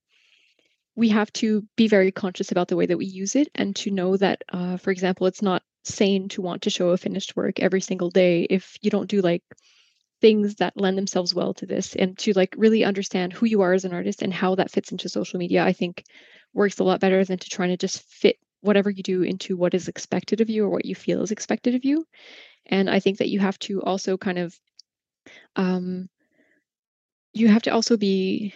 we 0.96 1.08
have 1.10 1.32
to 1.34 1.66
be 1.76 1.88
very 1.88 2.12
conscious 2.12 2.52
about 2.52 2.68
the 2.68 2.76
way 2.76 2.86
that 2.86 2.98
we 2.98 3.06
use 3.06 3.36
it 3.36 3.48
and 3.54 3.74
to 3.76 3.90
know 3.90 4.16
that, 4.16 4.42
uh, 4.52 4.76
for 4.76 4.90
example, 4.90 5.26
it's 5.26 5.42
not 5.42 5.62
sane 5.84 6.28
to 6.30 6.42
want 6.42 6.62
to 6.62 6.70
show 6.70 6.90
a 6.90 6.96
finished 6.96 7.36
work 7.36 7.60
every 7.60 7.80
single 7.80 8.10
day 8.10 8.42
if 8.42 8.76
you 8.80 8.90
don't 8.90 9.10
do 9.10 9.20
like 9.20 9.42
things 10.24 10.54
that 10.54 10.74
lend 10.74 10.96
themselves 10.96 11.34
well 11.34 11.52
to 11.52 11.66
this 11.66 11.94
and 11.94 12.16
to 12.16 12.32
like 12.32 12.54
really 12.56 12.82
understand 12.82 13.30
who 13.30 13.44
you 13.44 13.60
are 13.60 13.74
as 13.74 13.84
an 13.84 13.92
artist 13.92 14.22
and 14.22 14.32
how 14.32 14.54
that 14.54 14.70
fits 14.70 14.90
into 14.90 15.06
social 15.06 15.38
media 15.38 15.62
i 15.62 15.70
think 15.74 16.02
works 16.54 16.78
a 16.78 16.82
lot 16.84 16.98
better 16.98 17.22
than 17.26 17.36
to 17.36 17.50
trying 17.50 17.68
to 17.68 17.76
just 17.76 18.02
fit 18.08 18.38
whatever 18.62 18.88
you 18.88 19.02
do 19.02 19.20
into 19.20 19.54
what 19.54 19.74
is 19.74 19.86
expected 19.86 20.40
of 20.40 20.48
you 20.48 20.64
or 20.64 20.70
what 20.70 20.86
you 20.86 20.94
feel 20.94 21.20
is 21.20 21.30
expected 21.30 21.74
of 21.74 21.84
you. 21.84 22.06
And 22.64 22.88
i 22.88 23.00
think 23.00 23.18
that 23.18 23.28
you 23.28 23.38
have 23.40 23.58
to 23.58 23.82
also 23.82 24.16
kind 24.16 24.38
of 24.38 24.58
um 25.56 26.08
you 27.34 27.48
have 27.48 27.62
to 27.64 27.70
also 27.70 27.98
be 27.98 28.54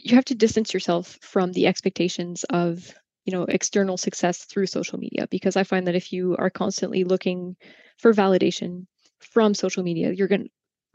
you 0.00 0.14
have 0.14 0.24
to 0.24 0.34
distance 0.34 0.72
yourself 0.72 1.18
from 1.20 1.52
the 1.52 1.66
expectations 1.66 2.44
of 2.44 2.94
you 3.26 3.32
know 3.34 3.42
external 3.42 3.98
success 3.98 4.46
through 4.46 4.68
social 4.68 4.98
media 4.98 5.28
because 5.30 5.54
i 5.54 5.64
find 5.64 5.86
that 5.86 5.96
if 5.96 6.14
you 6.14 6.34
are 6.38 6.48
constantly 6.48 7.04
looking 7.04 7.56
for 7.98 8.14
validation 8.14 8.86
from 9.18 9.52
social 9.52 9.82
media 9.82 10.10
you're 10.10 10.28
going 10.28 10.48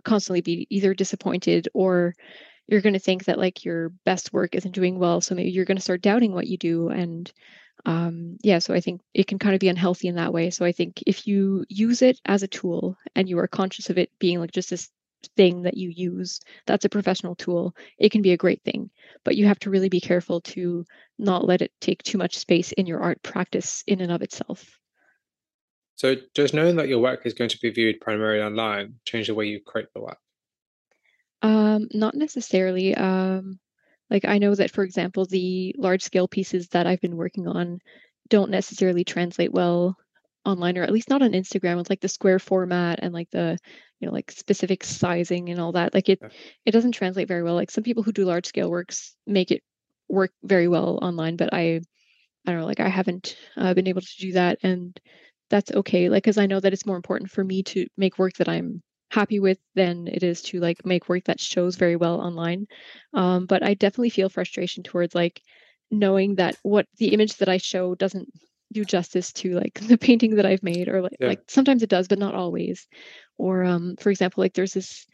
constantly 0.10 0.42
be 0.42 0.68
either 0.72 0.94
disappointed 0.96 1.70
or 1.74 2.16
you're 2.68 2.82
going 2.82 2.94
to 2.94 3.00
think 3.00 3.26
that 3.26 3.38
like 3.38 3.64
your 3.64 3.90
best 4.06 4.34
work 4.34 4.56
isn't 4.56 4.74
doing 4.74 4.98
well 4.98 5.22
so 5.22 5.36
maybe 5.36 5.52
you're 5.52 5.66
going 5.66 5.78
to 5.78 5.84
start 5.84 6.02
doubting 6.02 6.34
what 6.34 6.48
you 6.48 6.58
do 6.58 6.90
and 6.90 7.32
um, 7.86 8.38
yeah 8.42 8.60
so 8.60 8.74
i 8.74 8.80
think 8.80 9.02
it 9.14 9.28
can 9.28 9.38
kind 9.38 9.54
of 9.54 9.60
be 9.60 9.70
unhealthy 9.70 10.08
in 10.08 10.16
that 10.16 10.34
way. 10.34 10.50
So 10.50 10.66
i 10.66 10.72
think 10.72 11.04
if 11.06 11.28
you 11.28 11.64
use 11.70 12.02
it 12.02 12.20
as 12.26 12.42
a 12.44 12.48
tool 12.48 12.98
and 13.16 13.30
you 13.30 13.38
are 13.40 13.48
conscious 13.48 13.90
of 13.92 13.98
it 14.00 14.10
being 14.20 14.40
like 14.40 14.52
just 14.52 14.72
this 14.72 14.90
thing 15.36 15.64
that 15.64 15.76
you 15.76 15.90
use 15.90 16.40
that's 16.66 16.86
a 16.86 16.90
professional 16.90 17.36
tool 17.36 17.76
it 17.98 18.10
can 18.10 18.22
be 18.22 18.32
a 18.32 18.38
great 18.38 18.64
thing. 18.64 18.90
But 19.24 19.36
you 19.36 19.46
have 19.46 19.60
to 19.60 19.70
really 19.70 19.90
be 19.90 20.02
careful 20.02 20.42
to 20.54 20.86
not 21.20 21.46
let 21.46 21.62
it 21.62 21.72
take 21.80 22.02
too 22.02 22.18
much 22.18 22.38
space 22.38 22.72
in 22.72 22.88
your 22.88 23.02
art 23.02 23.22
practice 23.22 23.84
in 23.86 24.02
and 24.02 24.12
of 24.12 24.22
itself 24.22 24.79
so 26.00 26.16
does 26.34 26.54
knowing 26.54 26.78
that 26.78 26.88
your 26.88 27.00
work 27.00 27.26
is 27.26 27.34
going 27.34 27.50
to 27.50 27.60
be 27.62 27.70
viewed 27.70 28.00
primarily 28.00 28.42
online 28.42 28.96
change 29.04 29.28
the 29.28 29.36
way 29.36 29.46
you 29.46 29.60
create 29.60 29.88
the 29.94 30.00
work? 30.00 30.18
Um 31.42 31.90
not 31.94 32.16
necessarily 32.16 32.96
um 32.96 33.60
like 34.10 34.26
i 34.26 34.38
know 34.38 34.56
that 34.56 34.72
for 34.72 34.84
example 34.84 35.26
the 35.26 35.76
large 35.78 36.02
scale 36.02 36.28
pieces 36.28 36.70
that 36.70 36.88
i've 36.88 37.02
been 37.02 37.18
working 37.18 37.48
on 37.48 37.80
don't 38.30 38.52
necessarily 38.52 39.04
translate 39.04 39.52
well 39.52 39.98
online 40.46 40.78
or 40.78 40.84
at 40.84 40.92
least 40.92 41.10
not 41.10 41.22
on 41.22 41.32
instagram 41.32 41.78
with 41.78 41.90
like 41.90 42.02
the 42.02 42.08
square 42.08 42.40
format 42.40 43.00
and 43.02 43.14
like 43.14 43.30
the 43.32 43.58
you 44.00 44.08
know 44.08 44.14
like 44.14 44.32
specific 44.32 44.84
sizing 44.84 45.50
and 45.50 45.60
all 45.60 45.74
that 45.74 45.94
like 45.94 46.10
it 46.10 46.20
it 46.66 46.72
doesn't 46.72 46.94
translate 46.94 47.28
very 47.28 47.44
well. 47.44 47.56
Like 47.56 47.72
some 47.72 47.84
people 47.84 48.04
who 48.04 48.12
do 48.12 48.26
large 48.26 48.46
scale 48.46 48.70
works 48.70 49.16
make 49.28 49.52
it 49.52 49.62
work 50.08 50.32
very 50.44 50.68
well 50.68 50.98
online 51.02 51.36
but 51.36 51.54
i 51.54 51.80
i 52.48 52.52
don't 52.52 52.60
know 52.62 52.66
like 52.66 52.80
i 52.80 52.90
haven't 52.90 53.38
uh, 53.58 53.74
been 53.74 53.88
able 53.88 54.02
to 54.02 54.18
do 54.18 54.32
that 54.34 54.58
and 54.64 55.00
that's 55.50 55.72
okay 55.72 56.10
like 56.10 56.24
because 56.24 56.38
i 56.38 56.46
know 56.46 56.60
that 56.60 56.74
it's 56.74 56.86
more 56.86 56.96
important 56.96 57.32
for 57.32 57.44
me 57.44 57.64
to 57.64 57.88
make 57.98 58.18
work 58.18 58.34
that 58.36 58.50
i'm 58.50 58.82
happy 59.12 59.40
with 59.40 59.58
than 59.74 60.08
it 60.08 60.22
is 60.22 60.42
to 60.42 60.60
like 60.60 60.86
make 60.86 61.10
work 61.10 61.24
that 61.26 61.40
shows 61.40 61.76
very 61.76 61.96
well 61.96 62.22
online 62.22 62.68
um, 63.14 63.46
but 63.46 63.64
i 63.64 63.74
definitely 63.74 64.10
feel 64.10 64.30
frustration 64.30 64.84
towards 64.84 65.16
like 65.16 65.42
knowing 65.90 66.36
that 66.36 66.56
what 66.62 66.86
the 66.98 67.14
image 67.14 67.38
that 67.38 67.50
i 67.50 67.58
show 67.58 67.96
doesn't 67.96 68.30
do 68.72 68.86
justice 68.86 69.34
to 69.34 69.56
like 69.56 69.80
the 69.88 69.98
painting 69.98 70.36
that 70.36 70.46
I've 70.46 70.64
made 70.64 70.90
or 70.90 71.02
like, 71.02 71.18
yeah. 71.20 71.28
like 71.28 71.42
sometimes 71.48 71.84
it 71.84 71.90
does 71.90 72.08
but 72.08 72.20
not 72.20 72.36
always 72.36 72.88
or 73.38 73.64
um 73.64 73.96
for 74.00 74.10
example 74.12 74.44
like 74.44 74.54
there's 74.54 74.74
this 74.74 75.08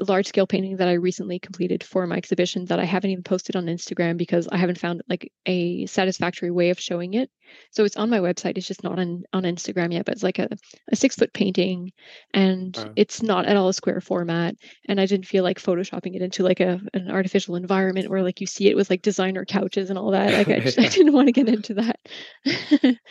large 0.00 0.26
scale 0.26 0.46
painting 0.46 0.76
that 0.76 0.88
I 0.88 0.94
recently 0.94 1.38
completed 1.38 1.82
for 1.82 2.06
my 2.06 2.16
exhibition 2.16 2.66
that 2.66 2.78
I 2.78 2.84
haven't 2.84 3.10
even 3.10 3.24
posted 3.24 3.56
on 3.56 3.66
Instagram 3.66 4.16
because 4.16 4.46
I 4.48 4.58
haven't 4.58 4.78
found 4.78 5.02
like 5.08 5.32
a 5.46 5.86
satisfactory 5.86 6.50
way 6.50 6.70
of 6.70 6.78
showing 6.78 7.14
it. 7.14 7.30
So 7.70 7.84
it's 7.84 7.96
on 7.96 8.10
my 8.10 8.18
website. 8.18 8.58
It's 8.58 8.66
just 8.66 8.84
not 8.84 8.98
on 8.98 9.22
on 9.32 9.44
Instagram 9.44 9.92
yet, 9.92 10.04
but 10.04 10.12
it's 10.12 10.22
like 10.22 10.38
a, 10.38 10.48
a 10.92 10.96
six 10.96 11.16
foot 11.16 11.32
painting 11.32 11.92
and 12.34 12.76
it's 12.96 13.22
not 13.22 13.46
at 13.46 13.56
all 13.56 13.68
a 13.68 13.74
square 13.74 14.00
format. 14.00 14.56
And 14.86 15.00
I 15.00 15.06
didn't 15.06 15.26
feel 15.26 15.44
like 15.44 15.60
photoshopping 15.60 16.14
it 16.14 16.22
into 16.22 16.42
like 16.42 16.60
a 16.60 16.80
an 16.92 17.10
artificial 17.10 17.56
environment 17.56 18.10
where 18.10 18.22
like 18.22 18.40
you 18.40 18.46
see 18.46 18.68
it 18.68 18.76
with 18.76 18.90
like 18.90 19.02
designer 19.02 19.44
couches 19.44 19.88
and 19.88 19.98
all 19.98 20.10
that. 20.10 20.32
Like 20.32 20.48
I, 20.48 20.60
just, 20.60 20.78
I 20.78 20.88
didn't 20.88 21.14
want 21.14 21.28
to 21.28 21.32
get 21.32 21.48
into 21.48 21.74
that. 21.74 22.00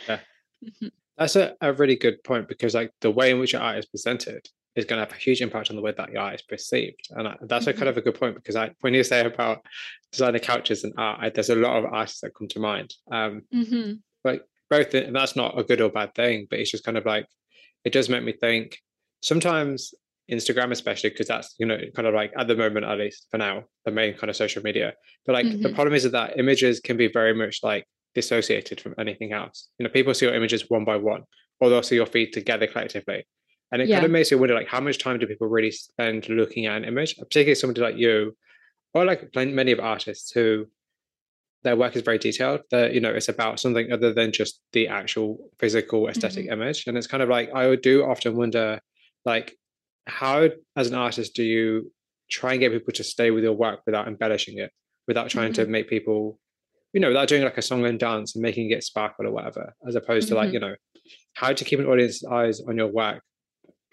yeah. 0.08 0.18
Mm-hmm. 0.64 0.86
That's 1.18 1.36
a, 1.36 1.54
a 1.60 1.74
really 1.74 1.96
good 1.96 2.24
point 2.24 2.48
because 2.48 2.74
like 2.74 2.90
the 3.02 3.10
way 3.10 3.30
in 3.30 3.38
which 3.38 3.52
your 3.52 3.60
art 3.60 3.76
is 3.76 3.84
presented 3.84 4.48
is 4.76 4.84
going 4.84 5.00
to 5.00 5.06
have 5.06 5.16
a 5.16 5.20
huge 5.20 5.40
impact 5.40 5.70
on 5.70 5.76
the 5.76 5.82
way 5.82 5.92
that 5.96 6.12
your 6.12 6.20
art 6.20 6.34
is 6.34 6.42
perceived. 6.42 7.08
And 7.10 7.26
that's 7.26 7.64
mm-hmm. 7.64 7.70
a 7.70 7.72
kind 7.72 7.74
mm-hmm. 7.74 7.88
of 7.88 7.96
a 7.96 8.02
good 8.02 8.14
point 8.14 8.34
because 8.36 8.56
I, 8.56 8.70
when 8.80 8.94
you 8.94 9.02
say 9.02 9.24
about 9.24 9.64
designer 10.12 10.38
couches 10.38 10.84
and 10.84 10.92
art, 10.98 11.18
I, 11.20 11.30
there's 11.30 11.50
a 11.50 11.56
lot 11.56 11.76
of 11.76 11.86
artists 11.86 12.20
that 12.20 12.34
come 12.34 12.48
to 12.48 12.60
mind. 12.60 12.94
Um, 13.10 13.42
mm-hmm. 13.52 13.94
But 14.22 14.46
both, 14.68 14.92
and 14.94 15.16
that's 15.16 15.34
not 15.34 15.58
a 15.58 15.64
good 15.64 15.80
or 15.80 15.88
bad 15.88 16.14
thing, 16.14 16.46
but 16.50 16.58
it's 16.58 16.70
just 16.70 16.84
kind 16.84 16.98
of 16.98 17.06
like, 17.06 17.26
it 17.84 17.92
does 17.92 18.08
make 18.08 18.22
me 18.22 18.32
think 18.32 18.78
sometimes 19.22 19.94
Instagram, 20.30 20.72
especially 20.72 21.10
because 21.10 21.28
that's, 21.28 21.54
you 21.58 21.66
know, 21.66 21.78
kind 21.94 22.06
of 22.06 22.14
like 22.14 22.32
at 22.36 22.48
the 22.48 22.56
moment, 22.56 22.84
at 22.84 22.98
least 22.98 23.28
for 23.30 23.38
now, 23.38 23.64
the 23.84 23.92
main 23.92 24.14
kind 24.14 24.28
of 24.28 24.36
social 24.36 24.62
media. 24.62 24.92
But 25.24 25.34
like 25.34 25.46
mm-hmm. 25.46 25.62
the 25.62 25.72
problem 25.72 25.94
is 25.94 26.10
that 26.10 26.38
images 26.38 26.80
can 26.80 26.96
be 26.96 27.08
very 27.08 27.32
much 27.32 27.60
like 27.62 27.86
dissociated 28.14 28.80
from 28.80 28.94
anything 28.98 29.32
else. 29.32 29.68
You 29.78 29.84
know, 29.84 29.90
people 29.90 30.12
see 30.14 30.26
your 30.26 30.34
images 30.34 30.68
one 30.68 30.84
by 30.84 30.96
one, 30.96 31.22
or 31.60 31.70
they'll 31.70 31.82
see 31.82 31.94
your 31.94 32.06
feed 32.06 32.32
together 32.32 32.66
collectively. 32.66 33.26
And 33.72 33.82
it 33.82 33.88
yeah. 33.88 33.96
kind 33.96 34.06
of 34.06 34.12
makes 34.12 34.30
you 34.30 34.38
wonder, 34.38 34.54
like, 34.54 34.68
how 34.68 34.80
much 34.80 34.98
time 34.98 35.18
do 35.18 35.26
people 35.26 35.48
really 35.48 35.72
spend 35.72 36.28
looking 36.28 36.66
at 36.66 36.76
an 36.76 36.84
image, 36.84 37.16
particularly 37.16 37.56
somebody 37.56 37.80
like 37.80 37.96
you, 37.96 38.36
or 38.94 39.04
like 39.04 39.28
many 39.34 39.72
of 39.72 39.80
artists 39.80 40.30
who 40.30 40.66
their 41.64 41.76
work 41.76 41.96
is 41.96 42.02
very 42.02 42.18
detailed. 42.18 42.60
That 42.70 42.94
you 42.94 43.00
know, 43.00 43.10
it's 43.10 43.28
about 43.28 43.58
something 43.58 43.90
other 43.90 44.12
than 44.12 44.30
just 44.30 44.60
the 44.72 44.86
actual 44.88 45.50
physical 45.58 46.08
esthetic 46.08 46.44
mm-hmm. 46.44 46.62
image. 46.62 46.84
And 46.86 46.96
it's 46.96 47.08
kind 47.08 47.22
of 47.22 47.28
like 47.28 47.52
I 47.54 47.74
do 47.76 48.04
often 48.04 48.36
wonder, 48.36 48.80
like, 49.24 49.56
how 50.06 50.48
as 50.76 50.88
an 50.88 50.94
artist 50.94 51.34
do 51.34 51.42
you 51.42 51.92
try 52.30 52.52
and 52.52 52.60
get 52.60 52.72
people 52.72 52.92
to 52.92 53.04
stay 53.04 53.30
with 53.32 53.42
your 53.42 53.52
work 53.52 53.80
without 53.84 54.06
embellishing 54.06 54.58
it, 54.58 54.70
without 55.08 55.28
trying 55.28 55.52
mm-hmm. 55.52 55.64
to 55.64 55.70
make 55.70 55.88
people, 55.88 56.38
you 56.92 57.00
know, 57.00 57.08
without 57.08 57.28
doing 57.28 57.42
like 57.42 57.58
a 57.58 57.62
song 57.62 57.84
and 57.84 57.98
dance 57.98 58.36
and 58.36 58.42
making 58.42 58.70
it 58.70 58.84
sparkle 58.84 59.26
or 59.26 59.32
whatever, 59.32 59.74
as 59.88 59.96
opposed 59.96 60.28
mm-hmm. 60.28 60.36
to 60.36 60.40
like, 60.40 60.52
you 60.52 60.60
know, 60.60 60.76
how 61.34 61.52
to 61.52 61.64
keep 61.64 61.80
an 61.80 61.86
audience's 61.86 62.24
eyes 62.24 62.60
on 62.60 62.76
your 62.76 62.86
work 62.86 63.22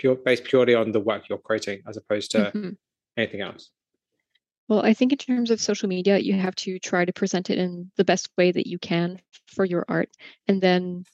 pure 0.03 0.15
based 0.15 0.43
purely 0.43 0.75
on 0.75 0.91
the 0.91 0.99
work 0.99 1.29
you're 1.29 1.37
creating 1.37 1.81
as 1.87 1.95
opposed 1.95 2.29
to 2.31 2.39
mm-hmm. 2.39 2.69
anything 3.15 3.39
else 3.39 3.69
well 4.67 4.83
i 4.83 4.93
think 4.93 5.13
in 5.13 5.17
terms 5.17 5.49
of 5.49 5.62
social 5.62 5.87
media 5.87 6.17
you 6.17 6.33
have 6.33 6.56
to 6.56 6.77
try 6.77 7.06
to 7.06 7.13
present 7.13 7.49
it 7.49 7.58
in 7.58 7.89
the 7.95 8.04
best 8.04 8.29
way 8.37 8.51
that 8.51 8.67
you 8.67 8.77
can 8.77 9.17
for 9.47 9.63
your 9.63 9.85
art 9.87 10.10
and 10.49 10.62
then 10.62 11.06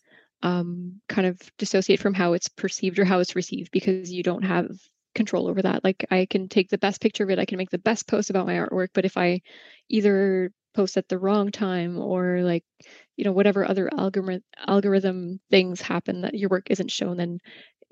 um, 0.41 1.01
kind 1.09 1.27
of 1.27 1.37
dissociate 1.57 1.99
from 1.99 2.13
how 2.13 2.31
it's 2.33 2.47
perceived 2.47 2.97
or 2.97 3.05
how 3.05 3.19
it's 3.19 3.35
received 3.35 3.69
because 3.71 4.11
you 4.11 4.23
don't 4.23 4.43
have 4.43 4.69
control 5.13 5.47
over 5.47 5.61
that 5.61 5.83
like 5.83 6.05
i 6.09 6.25
can 6.25 6.47
take 6.47 6.69
the 6.69 6.77
best 6.77 6.99
picture 6.99 7.23
of 7.23 7.29
it 7.29 7.37
i 7.37 7.45
can 7.45 7.57
make 7.57 7.69
the 7.69 7.77
best 7.77 8.07
post 8.07 8.29
about 8.31 8.47
my 8.47 8.55
artwork 8.55 8.87
but 8.93 9.05
if 9.05 9.17
i 9.17 9.39
either 9.89 10.51
post 10.73 10.97
at 10.97 11.07
the 11.09 11.17
wrong 11.19 11.51
time 11.51 11.99
or 11.99 12.41
like 12.41 12.63
you 13.17 13.25
know 13.25 13.33
whatever 13.33 13.67
other 13.67 13.89
algorithm 13.93 14.41
algorithm 14.65 15.39
things 15.51 15.81
happen 15.81 16.21
that 16.21 16.35
your 16.35 16.49
work 16.49 16.71
isn't 16.71 16.91
shown 16.91 17.17
then 17.17 17.39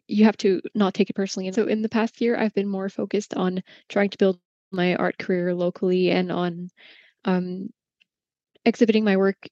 you 0.07 0.25
have 0.25 0.37
to 0.37 0.61
not 0.73 0.93
take 0.93 1.09
it 1.09 1.15
personally 1.15 1.47
and 1.47 1.55
so 1.55 1.65
in 1.65 1.81
the 1.81 1.89
past 1.89 2.21
year 2.21 2.37
i've 2.37 2.53
been 2.53 2.67
more 2.67 2.89
focused 2.89 3.33
on 3.33 3.61
trying 3.89 4.09
to 4.09 4.17
build 4.17 4.39
my 4.71 4.95
art 4.95 5.17
career 5.17 5.53
locally 5.53 6.11
and 6.11 6.31
on 6.31 6.69
um, 7.25 7.69
exhibiting 8.65 9.03
my 9.03 9.17
work 9.17 9.47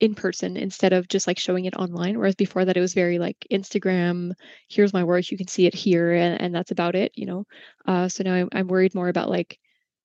in 0.00 0.14
person 0.14 0.56
instead 0.56 0.92
of 0.92 1.08
just 1.08 1.26
like 1.26 1.38
showing 1.38 1.64
it 1.64 1.74
online 1.74 2.16
whereas 2.18 2.36
before 2.36 2.64
that 2.64 2.76
it 2.76 2.80
was 2.80 2.94
very 2.94 3.18
like 3.18 3.36
instagram 3.50 4.32
here's 4.68 4.92
my 4.92 5.02
work 5.02 5.30
you 5.30 5.36
can 5.36 5.48
see 5.48 5.66
it 5.66 5.74
here 5.74 6.12
and, 6.12 6.40
and 6.40 6.54
that's 6.54 6.70
about 6.70 6.94
it 6.94 7.12
you 7.16 7.26
know? 7.26 7.44
Uh, 7.86 8.08
so 8.08 8.22
now 8.22 8.34
I'm, 8.34 8.48
I'm 8.52 8.68
worried 8.68 8.94
more 8.94 9.08
about 9.08 9.28
like 9.28 9.58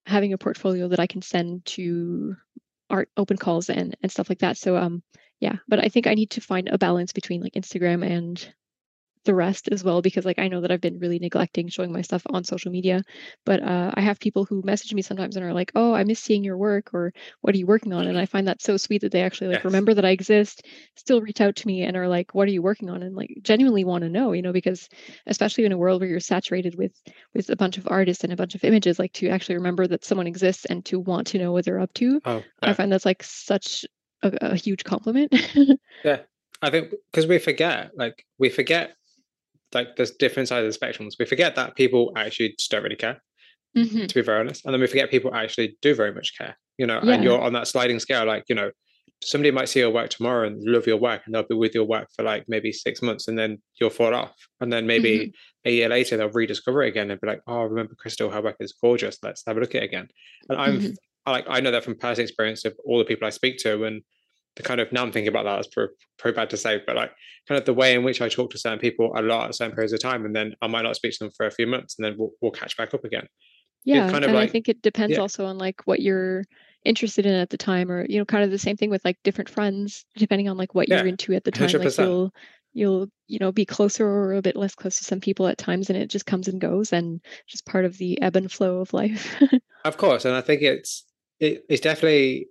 having 0.06 0.34
a 0.34 0.38
portfolio 0.38 0.88
that 0.88 1.00
i 1.00 1.08
can 1.08 1.22
send 1.22 1.64
to 1.66 2.36
art 2.90 3.10
open 3.18 3.38
calls 3.38 3.70
and 3.70 3.96
and 4.02 4.12
stuff 4.12 4.30
like 4.30 4.40
that 4.40 4.58
so 4.58 4.76
um 4.78 5.04
yeah 5.40 5.58
but 5.68 5.80
i 5.80 5.88
think 5.88 6.08
i 6.08 6.14
need 6.14 6.32
to 6.32 6.42
find 6.42 6.70
a 6.70 6.78
balance 6.78 7.14
between 7.14 7.42
like 7.42 7.54
instagram 7.54 8.06
and 8.06 8.54
the 9.24 9.36
rest 9.36 9.70
as 9.72 9.84
well 9.84 10.02
because 10.02 10.26
like 10.26 10.40
I 10.40 10.48
know 10.48 10.62
that 10.62 10.72
I've 10.72 10.82
been 10.82 11.00
really 11.00 11.20
neglecting 11.20 11.68
showing 11.68 11.92
my 11.92 12.02
stuff 12.02 12.24
on 12.30 12.44
social 12.44 12.72
media. 12.72 13.04
But 13.46 13.64
uh, 13.64 13.92
I 13.94 14.02
have 14.02 14.20
people 14.20 14.46
who 14.46 14.62
message 14.64 14.94
me 14.94 15.02
sometimes 15.02 15.36
and 15.36 15.46
are 15.46 15.54
like, 15.54 15.72
"Oh, 15.76 15.94
I 15.94 16.04
miss 16.04 16.20
seeing 16.20 16.44
your 16.44 16.58
work," 16.58 16.94
or 16.94 17.14
"What 17.42 17.56
are 17.56 17.58
you 17.58 17.66
working 17.66 17.94
on?" 17.94 18.08
And 18.08 18.18
I 18.18 18.26
find 18.26 18.48
that 18.48 18.62
so 18.62 18.78
sweet 18.78 19.02
that 19.02 19.12
they 19.12 19.22
actually 19.22 19.48
like 19.48 19.58
yes. 19.58 19.66
remember 19.66 19.94
that 19.94 20.06
I 20.06 20.10
exist, 20.10 20.66
still 20.96 21.22
reach 21.22 21.42
out 21.42 21.56
to 21.58 21.68
me 21.68 21.84
and 21.84 21.96
are 21.96 22.08
like, 22.08 22.34
"What 22.34 22.48
are 22.48 22.52
you 22.52 22.62
working 22.62 22.90
on?" 22.90 23.04
and 23.04 23.16
like 23.16 23.38
genuinely 23.42 23.84
want 23.84 24.04
to 24.04 24.10
know, 24.10 24.32
you 24.34 24.42
know, 24.42 24.54
because 24.54 24.90
especially 25.28 25.66
in 25.66 25.72
a 25.72 25.78
world 25.78 26.02
where 26.02 26.10
you're 26.10 26.20
saturated 26.20 26.76
with 26.76 26.94
with 27.34 27.50
a 27.50 27.56
bunch 27.56 27.78
of 27.78 27.88
artists 27.90 28.24
and 28.24 28.34
a 28.34 28.38
bunch 28.38 28.56
of 28.56 28.64
images, 28.64 29.00
like 29.00 29.14
to 29.14 29.30
actually 29.30 29.56
remember 29.56 29.88
that 29.88 30.06
someone 30.06 30.28
exists 30.28 30.66
and 30.66 30.86
to 30.86 31.00
want 31.00 31.28
to 31.28 31.38
know 31.38 31.52
what 31.52 31.66
they're 31.66 31.80
up 31.80 31.94
to, 31.96 32.22
oh, 32.26 32.38
yeah. 32.38 32.44
I 32.62 32.74
find 32.74 32.92
that's 32.92 33.06
like 33.06 33.24
such 33.24 33.86
a, 34.22 34.32
a 34.42 34.56
huge 34.56 34.84
compliment. 34.84 35.34
yeah. 36.04 36.20
I 36.62 36.70
think 36.70 36.94
because 37.12 37.28
we 37.28 37.40
forget, 37.40 37.92
like 37.98 38.26
we 38.40 38.50
forget 38.50 38.96
like 39.74 39.96
there's 39.96 40.12
different 40.12 40.50
sides 40.50 40.66
of 40.66 40.80
the 40.80 40.86
spectrums. 40.86 41.14
We 41.20 41.26
forget 41.26 41.56
that 41.56 41.76
people 41.76 42.12
actually 42.16 42.56
just 42.58 42.72
don't 42.72 42.84
really 42.84 42.96
care, 42.96 43.22
mm-hmm. 43.76 44.06
to 44.06 44.16
be 44.16 44.22
very 44.22 44.40
honest, 44.40 44.66
and 44.66 44.74
then 44.74 44.82
we 44.82 44.88
forget 44.88 45.12
people 45.12 45.34
actually 45.34 45.78
do 45.82 45.96
very 45.96 46.14
much 46.14 46.38
care. 46.38 46.58
You 46.78 46.88
know, 46.88 47.00
yeah. 47.04 47.14
and 47.14 47.24
you're 47.24 47.42
on 47.42 47.54
that 47.54 47.68
sliding 47.68 48.00
scale. 48.00 48.26
Like 48.26 48.44
you 48.48 48.56
know, 48.56 48.72
somebody 49.24 49.52
might 49.52 49.70
see 49.70 49.80
your 49.80 49.90
work 49.90 50.10
tomorrow 50.10 50.48
and 50.48 50.62
love 50.64 50.88
your 50.88 50.98
work, 50.98 51.22
and 51.26 51.34
they'll 51.34 51.48
be 51.48 51.56
with 51.56 51.74
your 51.74 51.86
work 51.86 52.08
for 52.16 52.24
like 52.24 52.46
maybe 52.48 52.72
six 52.72 53.02
months, 53.02 53.28
and 53.28 53.38
then 53.38 53.62
you'll 53.80 53.90
fall 53.90 54.14
off, 54.14 54.36
and 54.62 54.72
then 54.72 54.88
maybe 54.88 55.20
mm-hmm. 55.20 55.70
a 55.70 55.72
year 55.72 55.90
later 55.90 56.18
they'll 56.18 56.30
rediscover 56.30 56.84
it 56.84 56.90
again 56.90 57.12
and 57.12 57.20
be 57.20 57.28
like, 57.28 57.42
"Oh, 57.48 57.64
remember 57.64 57.96
Crystel? 57.96 58.32
Her 58.32 58.42
work 58.42 58.58
is 58.60 58.74
gorgeous. 58.74 59.18
Let's 59.24 59.44
have 59.48 59.58
a 59.58 59.60
look 59.60 59.76
at 59.76 59.84
it 59.84 59.86
again." 59.86 60.08
And 60.50 60.60
I'm 60.60 60.80
mm-hmm. 60.80 61.32
like, 61.32 61.46
I 61.48 61.60
know 61.60 61.72
that 61.72 61.84
from 61.84 61.98
personal 61.98 62.26
experience 62.26 62.66
of 62.66 62.74
all 62.86 63.00
the 63.00 63.06
people 63.06 63.28
I 63.28 63.32
speak 63.32 63.58
to, 63.60 63.84
and 63.86 64.02
the 64.56 64.64
kind 64.64 64.80
of 64.80 64.92
now 64.92 65.04
I'm 65.04 65.12
thinking 65.12 65.30
about 65.30 65.46
that. 65.46 65.60
It's 65.60 65.94
pretty, 66.20 66.36
bad 66.36 66.50
to 66.52 66.58
say, 66.58 66.82
but 66.86 66.96
like 66.96 67.12
kind 67.48 67.60
of 67.60 67.66
the 67.66 67.74
way 67.74 67.94
in 67.94 68.04
which 68.04 68.22
I 68.22 68.30
talk 68.30 68.52
to 68.52 68.58
certain 68.58 68.80
people 68.80 69.12
a 69.16 69.22
lot 69.22 69.48
at 69.48 69.56
certain 69.56 69.74
periods 69.74 69.94
of 69.94 70.02
time, 70.02 70.26
and 70.26 70.36
then 70.36 70.54
I 70.62 70.68
might 70.68 70.84
not 70.84 70.96
speak 70.96 71.14
to 71.14 71.26
them 71.26 71.32
for 71.36 71.46
a 71.46 71.52
few 71.52 71.68
months, 71.68 71.98
and 71.98 72.06
then 72.06 72.16
we'll, 72.18 72.32
we'll 72.42 72.52
catch 72.52 72.78
back 72.78 72.94
up 72.94 73.04
again. 73.04 73.28
Yeah, 73.84 74.10
kind 74.10 74.24
of 74.24 74.30
and 74.30 74.38
like, 74.38 74.50
I 74.50 74.52
think 74.52 74.70
it 74.70 74.82
depends 74.82 75.16
yeah. 75.16 75.22
also 75.22 75.46
on 75.46 75.58
like 75.58 75.82
what 75.86 76.02
you're 76.02 76.44
interested 76.86 77.26
in 77.26 77.34
at 77.34 77.50
the 77.50 77.58
time, 77.58 77.92
or 77.92 78.06
you 78.08 78.18
know, 78.20 78.26
kind 78.26 78.44
of 78.44 78.52
the 78.52 78.58
same 78.58 78.78
thing 78.78 78.90
with 78.90 79.04
like 79.04 79.18
different 79.24 79.50
friends, 79.50 80.06
depending 80.16 80.50
on 80.50 80.58
like 80.58 80.76
what 80.76 80.88
yeah, 80.88 80.98
you're 80.98 81.08
into 81.08 81.34
at 81.34 81.44
the 81.44 81.52
time. 81.52 81.70
100%. 81.70 81.84
Like 81.84 81.98
you'll 81.98 82.34
you'll 82.76 83.08
you 83.28 83.40
know 83.40 83.52
be 83.52 83.66
closer 83.66 84.08
or 84.08 84.34
a 84.34 84.42
bit 84.42 84.56
less 84.56 84.76
close 84.76 84.98
to 85.00 85.04
some 85.04 85.20
people 85.20 85.48
at 85.48 85.58
times, 85.58 85.90
and 85.90 85.98
it 85.98 86.10
just 86.10 86.26
comes 86.26 86.48
and 86.48 86.62
goes, 86.62 86.94
and 86.94 87.22
just 87.48 87.66
part 87.66 87.86
of 87.86 87.98
the 87.98 88.22
ebb 88.22 88.36
and 88.36 88.52
flow 88.52 88.80
of 88.80 88.94
life. 88.94 89.36
of 89.86 89.98
course, 89.98 90.26
and 90.26 90.36
I 90.36 90.42
think 90.42 90.62
it's 90.62 91.06
it, 91.40 91.66
it's 91.70 91.82
definitely 91.82 92.48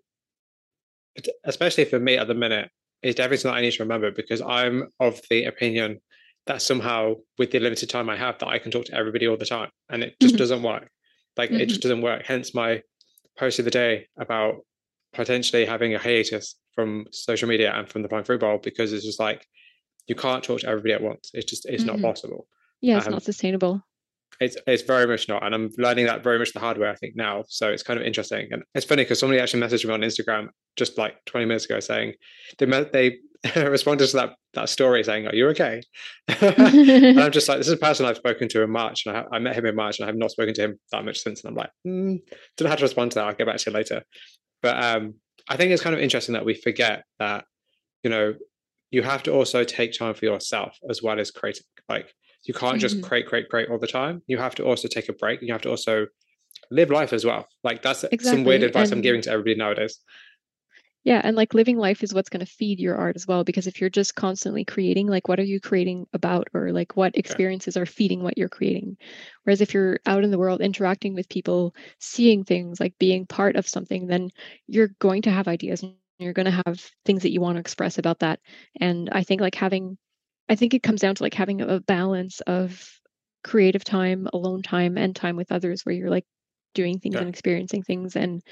especially 1.44 1.84
for 1.84 1.98
me 1.98 2.16
at 2.16 2.28
the 2.28 2.34
minute, 2.34 2.70
is 3.02 3.14
definitely 3.14 3.38
something 3.38 3.58
I 3.58 3.62
need 3.62 3.72
to 3.72 3.82
remember 3.82 4.10
because 4.10 4.40
I'm 4.40 4.88
of 5.00 5.20
the 5.28 5.44
opinion 5.44 6.00
that 6.46 6.62
somehow 6.62 7.14
with 7.38 7.50
the 7.50 7.60
limited 7.60 7.88
time 7.88 8.08
I 8.08 8.16
have 8.16 8.38
that 8.38 8.48
I 8.48 8.58
can 8.58 8.70
talk 8.70 8.86
to 8.86 8.94
everybody 8.94 9.28
all 9.28 9.36
the 9.36 9.46
time. 9.46 9.70
And 9.88 10.02
it 10.02 10.16
just 10.20 10.34
mm-hmm. 10.34 10.38
doesn't 10.38 10.62
work. 10.62 10.88
Like 11.36 11.50
mm-hmm. 11.50 11.60
it 11.60 11.66
just 11.66 11.80
mm-hmm. 11.80 11.88
doesn't 11.88 12.02
work. 12.02 12.22
Hence 12.24 12.54
my 12.54 12.82
post 13.38 13.58
of 13.58 13.64
the 13.64 13.70
day 13.70 14.06
about 14.18 14.56
potentially 15.12 15.64
having 15.64 15.94
a 15.94 15.98
hiatus 15.98 16.56
from 16.74 17.06
social 17.10 17.48
media 17.48 17.72
and 17.72 17.88
from 17.88 18.02
the 18.02 18.08
Flying 18.08 18.24
Fruit 18.24 18.40
Bowl 18.40 18.58
because 18.58 18.92
it's 18.92 19.04
just 19.04 19.20
like 19.20 19.46
you 20.06 20.14
can't 20.14 20.42
talk 20.42 20.60
to 20.60 20.68
everybody 20.68 20.94
at 20.94 21.02
once. 21.02 21.30
It's 21.34 21.48
just 21.48 21.66
it's 21.66 21.84
mm-hmm. 21.84 22.00
not 22.00 22.02
possible. 22.02 22.46
Yeah, 22.80 22.98
it's 22.98 23.06
um, 23.06 23.12
not 23.12 23.22
sustainable. 23.22 23.82
It's 24.40 24.56
it's 24.66 24.82
very 24.82 25.06
much 25.06 25.28
not, 25.28 25.44
and 25.44 25.54
I'm 25.54 25.70
learning 25.78 26.06
that 26.06 26.24
very 26.24 26.38
much 26.38 26.52
the 26.52 26.60
hard 26.60 26.78
way. 26.78 26.88
I 26.88 26.96
think 26.96 27.16
now, 27.16 27.44
so 27.48 27.70
it's 27.70 27.82
kind 27.82 27.98
of 27.98 28.04
interesting, 28.04 28.48
and 28.50 28.62
it's 28.74 28.86
funny 28.86 29.04
because 29.04 29.20
somebody 29.20 29.40
actually 29.40 29.62
messaged 29.62 29.84
me 29.84 29.94
on 29.94 30.00
Instagram 30.00 30.48
just 30.76 30.98
like 30.98 31.14
20 31.26 31.46
minutes 31.46 31.66
ago 31.66 31.80
saying 31.80 32.14
they 32.58 32.66
they 32.66 33.18
responded 33.56 34.06
to 34.08 34.16
that 34.16 34.30
that 34.54 34.68
story 34.68 35.02
saying, 35.02 35.26
"Are 35.26 35.34
you 35.34 35.48
okay?" 35.48 35.82
and 36.28 37.20
I'm 37.20 37.32
just 37.32 37.48
like, 37.48 37.58
this 37.58 37.66
is 37.66 37.72
a 37.72 37.78
person 37.78 38.06
I've 38.06 38.16
spoken 38.16 38.48
to 38.48 38.62
in 38.62 38.70
March, 38.70 39.04
and 39.06 39.16
I, 39.16 39.24
I, 39.32 39.38
met 39.38 39.56
him 39.56 39.66
in 39.66 39.74
March, 39.74 39.98
and 39.98 40.04
I 40.04 40.08
have 40.08 40.16
not 40.16 40.30
spoken 40.30 40.54
to 40.54 40.62
him 40.62 40.78
that 40.92 41.04
much 41.04 41.18
since. 41.18 41.42
And 41.42 41.50
I'm 41.50 41.56
like, 41.56 41.70
mm, 41.86 42.20
don't 42.56 42.66
know 42.66 42.68
how 42.68 42.76
to 42.76 42.84
respond 42.84 43.12
to 43.12 43.14
that. 43.16 43.26
I'll 43.26 43.34
get 43.34 43.46
back 43.46 43.56
to 43.58 43.70
you 43.70 43.74
later. 43.74 44.02
But 44.62 44.82
um, 44.82 45.14
I 45.48 45.56
think 45.56 45.72
it's 45.72 45.82
kind 45.82 45.94
of 45.94 46.00
interesting 46.00 46.34
that 46.34 46.44
we 46.44 46.54
forget 46.54 47.04
that 47.18 47.44
you 48.04 48.10
know 48.10 48.34
you 48.90 49.02
have 49.02 49.24
to 49.24 49.32
also 49.32 49.64
take 49.64 49.98
time 49.98 50.14
for 50.14 50.24
yourself 50.24 50.76
as 50.88 51.02
well 51.02 51.18
as 51.18 51.30
creating. 51.32 51.64
Like 51.88 52.14
you 52.44 52.54
can't 52.54 52.80
just 52.80 52.96
mm-hmm. 52.96 53.06
create, 53.06 53.26
create, 53.26 53.48
create 53.48 53.68
all 53.70 53.78
the 53.78 53.86
time. 53.86 54.22
You 54.26 54.38
have 54.38 54.54
to 54.56 54.64
also 54.64 54.88
take 54.88 55.08
a 55.08 55.12
break. 55.12 55.42
You 55.42 55.52
have 55.52 55.62
to 55.62 55.70
also 55.70 56.06
live 56.70 56.90
life 56.90 57.12
as 57.12 57.24
well. 57.24 57.48
Like 57.62 57.82
that's 57.82 58.04
exactly. 58.04 58.28
some 58.30 58.44
weird 58.44 58.62
advice 58.62 58.88
and, 58.88 58.98
I'm 58.98 59.02
giving 59.02 59.22
to 59.22 59.30
everybody 59.30 59.56
nowadays. 59.56 59.98
Yeah, 61.04 61.20
and 61.24 61.34
like 61.34 61.52
living 61.52 61.78
life 61.78 62.04
is 62.04 62.14
what's 62.14 62.28
going 62.28 62.46
to 62.46 62.52
feed 62.52 62.78
your 62.78 62.96
art 62.96 63.16
as 63.16 63.26
well. 63.26 63.42
Because 63.42 63.66
if 63.66 63.80
you're 63.80 63.90
just 63.90 64.14
constantly 64.14 64.64
creating, 64.64 65.08
like 65.08 65.26
what 65.26 65.40
are 65.40 65.44
you 65.44 65.60
creating 65.60 66.06
about, 66.12 66.48
or 66.54 66.70
like 66.72 66.96
what 66.96 67.16
experiences 67.16 67.76
are 67.76 67.86
feeding 67.86 68.22
what 68.22 68.38
you're 68.38 68.48
creating? 68.48 68.96
Whereas 69.42 69.60
if 69.60 69.74
you're 69.74 69.98
out 70.06 70.22
in 70.22 70.30
the 70.30 70.38
world 70.38 70.60
interacting 70.60 71.14
with 71.14 71.28
people, 71.28 71.74
seeing 71.98 72.44
things, 72.44 72.78
like 72.78 72.96
being 72.98 73.26
part 73.26 73.56
of 73.56 73.68
something, 73.68 74.06
then 74.06 74.30
you're 74.68 74.90
going 75.00 75.22
to 75.22 75.30
have 75.30 75.48
ideas 75.48 75.82
and 75.82 75.94
you're 76.18 76.32
going 76.32 76.46
to 76.46 76.62
have 76.66 76.80
things 77.04 77.22
that 77.22 77.32
you 77.32 77.40
want 77.40 77.56
to 77.56 77.60
express 77.60 77.98
about 77.98 78.20
that. 78.20 78.38
And 78.80 79.10
I 79.10 79.24
think 79.24 79.40
like 79.40 79.56
having 79.56 79.98
I 80.48 80.54
think 80.54 80.74
it 80.74 80.82
comes 80.82 81.00
down 81.00 81.14
to 81.14 81.22
like 81.22 81.34
having 81.34 81.60
a 81.60 81.80
balance 81.80 82.40
of 82.42 82.88
creative 83.44 83.84
time, 83.84 84.28
alone 84.32 84.62
time, 84.62 84.96
and 84.96 85.14
time 85.14 85.36
with 85.36 85.52
others 85.52 85.84
where 85.84 85.94
you're 85.94 86.10
like 86.10 86.26
doing 86.74 86.98
things 86.98 87.14
yeah. 87.14 87.20
and 87.20 87.28
experiencing 87.28 87.82
things, 87.82 88.16
and 88.16 88.42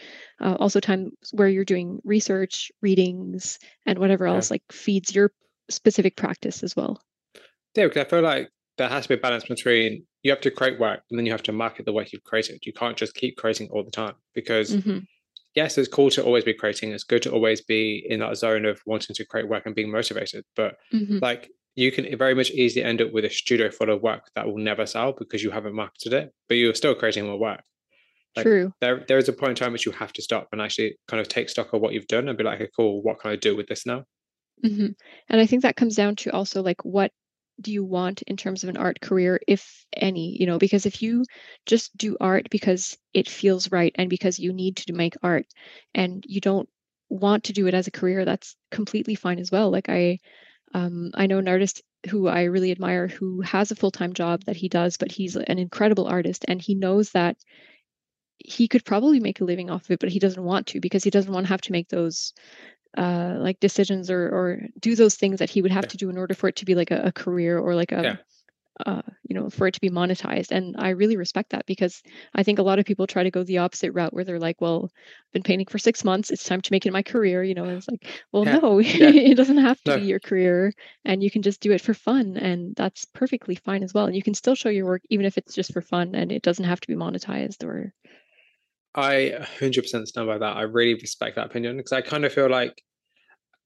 uh, 0.41 0.57
also 0.59 0.81
time 0.81 1.11
where 1.33 1.49
you're 1.49 1.65
doing 1.65 2.01
research, 2.05 2.71
readings, 2.83 3.59
and 3.87 3.99
whatever 3.99 4.27
else 4.27 4.51
like 4.51 4.63
feeds 4.71 5.15
your 5.15 5.33
specific 5.69 6.17
practice 6.17 6.63
as 6.63 6.77
well. 6.77 7.01
Yeah, 7.75 7.87
because 7.87 8.05
I 8.05 8.09
feel 8.09 8.23
like 8.23 8.51
there 8.79 8.89
has 8.89 9.05
to 9.05 9.09
be 9.11 9.15
a 9.15 9.19
balance 9.19 9.45
between 9.45 10.05
you 10.23 10.31
have 10.31 10.41
to 10.41 10.51
create 10.51 10.79
work 10.79 11.01
and 11.11 11.19
then 11.19 11.27
you 11.27 11.33
have 11.33 11.43
to 11.45 11.53
market 11.53 11.87
the 11.87 11.93
work 11.93 12.13
you've 12.13 12.25
created. 12.25 12.61
You 12.65 12.73
can't 12.73 12.97
just 12.97 13.15
keep 13.15 13.37
creating 13.37 13.69
all 13.71 13.85
the 13.85 13.91
time 13.91 14.15
because 14.35 14.75
mm-hmm. 14.75 14.99
yes, 15.55 15.79
it's 15.79 15.89
cool 15.89 16.11
to 16.11 16.25
always 16.25 16.45
be 16.45 16.55
creating. 16.55 16.93
It's 16.93 17.05
good 17.05 17.23
to 17.23 17.31
always 17.31 17.61
be 17.61 18.05
in 18.09 18.21
that 18.21 18.37
zone 18.37 18.65
of 18.65 18.81
wanting 18.87 19.15
to 19.17 19.27
create 19.27 19.49
work 19.49 19.67
and 19.67 19.75
being 19.75 19.91
motivated. 19.91 20.45
But 20.57 20.77
mm-hmm. 20.93 21.19
like 21.21 21.51
you 21.75 21.93
can 21.93 22.17
very 22.19 22.35
much 22.35 22.51
easily 22.51 22.85
end 22.85 23.01
up 23.01 23.13
with 23.13 23.25
a 23.25 23.31
studio 23.31 23.71
full 23.71 23.91
of 23.91 24.03
work 24.03 24.31
that 24.35 24.47
will 24.47 24.59
never 24.59 24.87
sell 24.87 25.13
because 25.13 25.43
you 25.43 25.51
haven't 25.51 25.75
marketed 25.75 26.13
it, 26.13 26.33
but 26.49 26.57
you're 26.57 26.75
still 26.75 26.95
creating 26.95 27.27
more 27.27 27.39
work. 27.39 27.63
Like, 28.37 28.45
True. 28.45 28.73
There, 28.81 29.05
there 29.09 29.19
is 29.19 29.29
a 29.29 29.33
point 29.33 29.51
in 29.51 29.57
time 29.57 29.73
which 29.73 29.87
you 29.87 29.93
have 29.93 30.13
to 30.15 30.23
stop 30.23 30.49
and 30.53 30.61
actually 30.61 30.97
kind 31.09 31.21
of 31.21 31.29
take 31.29 31.49
stock 31.49 31.73
of 31.73 31.81
what 31.81 31.93
you've 31.93 32.07
done 32.07 32.29
and 32.29 32.39
be 32.39 32.45
like, 32.45 32.61
okay, 32.61 32.71
cool, 32.77 33.03
what 33.03 33.21
can 33.21 33.31
I 33.31 33.37
do 33.37 33.57
with 33.57 33.67
this 33.67 33.87
now? 33.87 34.05
Mm-hmm. 34.65 34.89
And 35.29 35.41
I 35.41 35.47
think 35.47 35.63
that 35.63 35.77
comes 35.77 35.97
down 35.97 36.17
to 36.17 36.33
also 36.33 36.63
like 36.63 36.85
what 36.85 37.13
do 37.61 37.73
you 37.73 37.85
want 37.85 38.23
in 38.23 38.37
terms 38.37 38.63
of 38.63 38.69
an 38.69 38.77
art 38.77 39.01
career, 39.01 39.41
if 39.47 39.85
any, 39.95 40.37
you 40.39 40.47
know, 40.47 40.59
because 40.59 40.87
if 40.87 41.03
you 41.03 41.25
just 41.67 41.97
do 41.97 42.17
art 42.21 42.49
because 42.51 42.97
it 43.13 43.29
feels 43.29 43.71
right 43.71 43.95
and 43.97 44.09
because 44.09 44.39
you 44.39 44.53
need 44.53 44.77
to 44.77 44.93
make 44.93 45.15
art 45.23 45.47
and 45.95 46.25
you 46.27 46.41
don't 46.41 46.69
want 47.09 47.45
to 47.45 47.53
do 47.53 47.67
it 47.67 47.75
as 47.75 47.87
a 47.87 47.91
career, 47.91 48.25
that's 48.25 48.57
completely 48.71 49.15
fine 49.15 49.39
as 49.39 49.51
well. 49.51 49.71
Like 49.71 49.89
I, 49.89 50.19
um, 50.75 51.11
I 51.15 51.27
know 51.27 51.39
an 51.39 51.49
artist 51.49 51.83
who 52.09 52.29
I 52.29 52.45
really 52.45 52.71
admire 52.71 53.09
who 53.09 53.41
has 53.43 53.71
a 53.71 53.77
full 53.77 53.91
time 53.91 54.13
job 54.13 54.45
that 54.45 54.57
he 54.57 54.69
does, 54.69 54.97
but 54.97 55.13
he's 55.13 55.37
an 55.37 55.59
incredible 55.59 56.07
artist 56.07 56.45
and 56.49 56.61
he 56.61 56.75
knows 56.75 57.11
that 57.11 57.37
he 58.39 58.69
could 58.69 58.85
probably 58.85 59.21
make 59.21 59.41
a 59.41 59.45
living 59.45 59.71
off 59.71 59.85
of 59.85 59.91
it, 59.93 60.01
but 60.01 60.09
he 60.09 60.19
doesn't 60.19 60.43
want 60.43 60.69
to 60.69 60.81
because 60.81 61.05
he 61.05 61.11
doesn't 61.11 61.33
want 61.33 61.47
to 61.47 61.53
have 61.53 61.61
to 61.63 61.73
make 61.73 61.89
those 61.89 62.33
uh 62.99 63.37
like 63.39 63.61
decisions 63.61 64.11
or 64.11 64.29
or 64.29 64.59
do 64.81 64.97
those 64.97 65.15
things 65.15 65.39
that 65.39 65.51
he 65.51 65.63
would 65.63 65.71
have 65.71 65.85
yeah. 65.85 65.91
to 65.91 65.97
do 65.97 66.11
in 66.11 66.19
order 66.19 66.35
for 66.35 66.49
it 66.49 66.57
to 66.57 66.65
be 66.65 66.75
like 66.75 66.91
a, 66.91 67.03
a 67.03 67.13
career 67.13 67.57
or 67.57 67.77
like 67.77 67.93
a 67.93 68.03
yeah 68.03 68.17
uh, 68.87 69.03
you 69.29 69.35
know, 69.35 69.49
for 69.49 69.67
it 69.67 69.75
to 69.75 69.81
be 69.81 69.91
monetized. 69.91 70.51
And 70.51 70.75
I 70.79 70.91
really 70.91 71.17
respect 71.17 71.51
that 71.51 71.67
because 71.67 72.03
I 72.35 72.43
think 72.43 72.59
a 72.59 72.63
lot 72.63 72.79
of 72.79 72.85
people 72.85 73.07
try 73.07 73.23
to 73.23 73.31
go 73.31 73.43
the 73.43 73.59
opposite 73.59 73.93
route 73.93 74.13
where 74.13 74.25
they're 74.25 74.39
like, 74.39 74.61
well, 74.61 74.91
I've 74.93 75.33
been 75.33 75.43
painting 75.43 75.67
for 75.67 75.79
six 75.79 76.05
months. 76.05 76.31
It's 76.31 76.45
time 76.45 76.61
to 76.61 76.73
make 76.73 76.87
it 76.87 76.93
my 76.93 77.03
career. 77.03 77.43
You 77.43 77.55
know, 77.55 77.65
and 77.65 77.79
it's 77.79 77.89
like, 77.89 78.07
well, 78.33 78.45
yeah. 78.45 78.57
no, 78.59 78.79
yeah. 78.79 79.09
it 79.09 79.37
doesn't 79.37 79.59
have 79.59 79.81
to 79.83 79.93
no. 79.93 79.99
be 79.99 80.07
your 80.07 80.21
career 80.21 80.73
and 81.05 81.23
you 81.23 81.31
can 81.31 81.43
just 81.43 81.61
do 81.61 81.73
it 81.73 81.81
for 81.81 81.95
fun. 81.95 82.37
And 82.37 82.75
that's 82.77 83.05
perfectly 83.05 83.55
fine 83.55 83.83
as 83.83 83.95
well. 83.95 84.07
And 84.07 84.17
you 84.17 84.23
can 84.23 84.35
still 84.35 84.55
show 84.55 84.69
your 84.69 84.87
work 84.87 85.03
even 85.11 85.27
if 85.27 85.39
it's 85.39 85.55
just 85.55 85.73
for 85.73 85.81
fun 85.81 86.15
and 86.15 86.33
it 86.33 86.43
doesn't 86.43 86.65
have 86.65 86.81
to 86.81 86.89
be 86.89 86.95
monetized 86.95 87.65
or. 87.65 87.93
I 88.95 89.47
100% 89.61 90.07
stand 90.07 90.27
by 90.27 90.39
that. 90.39 90.57
I 90.57 90.63
really 90.63 90.95
respect 90.95 91.37
that 91.37 91.47
opinion 91.47 91.77
because 91.77 91.93
I 91.93 92.01
kind 92.01 92.25
of 92.25 92.33
feel 92.33 92.51
like, 92.51 92.83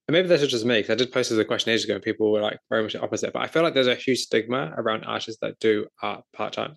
maybe 0.09 0.29
this 0.29 0.43
is 0.43 0.49
just 0.49 0.65
me 0.65 0.81
because 0.81 0.91
I 0.91 0.97
did 0.97 1.13
post 1.13 1.31
as 1.31 1.39
a 1.39 1.45
question 1.45 1.73
ages 1.73 1.85
ago 1.85 1.95
and 1.95 2.03
people 2.03 2.31
were 2.31 2.41
like 2.41 2.59
very 2.69 2.83
much 2.83 2.93
the 2.93 3.03
opposite. 3.03 3.33
But 3.33 3.43
I 3.43 3.47
feel 3.47 3.63
like 3.63 3.75
there's 3.75 3.87
a 3.87 3.95
huge 3.95 4.21
stigma 4.21 4.75
around 4.77 5.05
artists 5.05 5.41
that 5.41 5.59
do 5.61 5.87
art 6.03 6.23
part 6.35 6.53
time. 6.53 6.77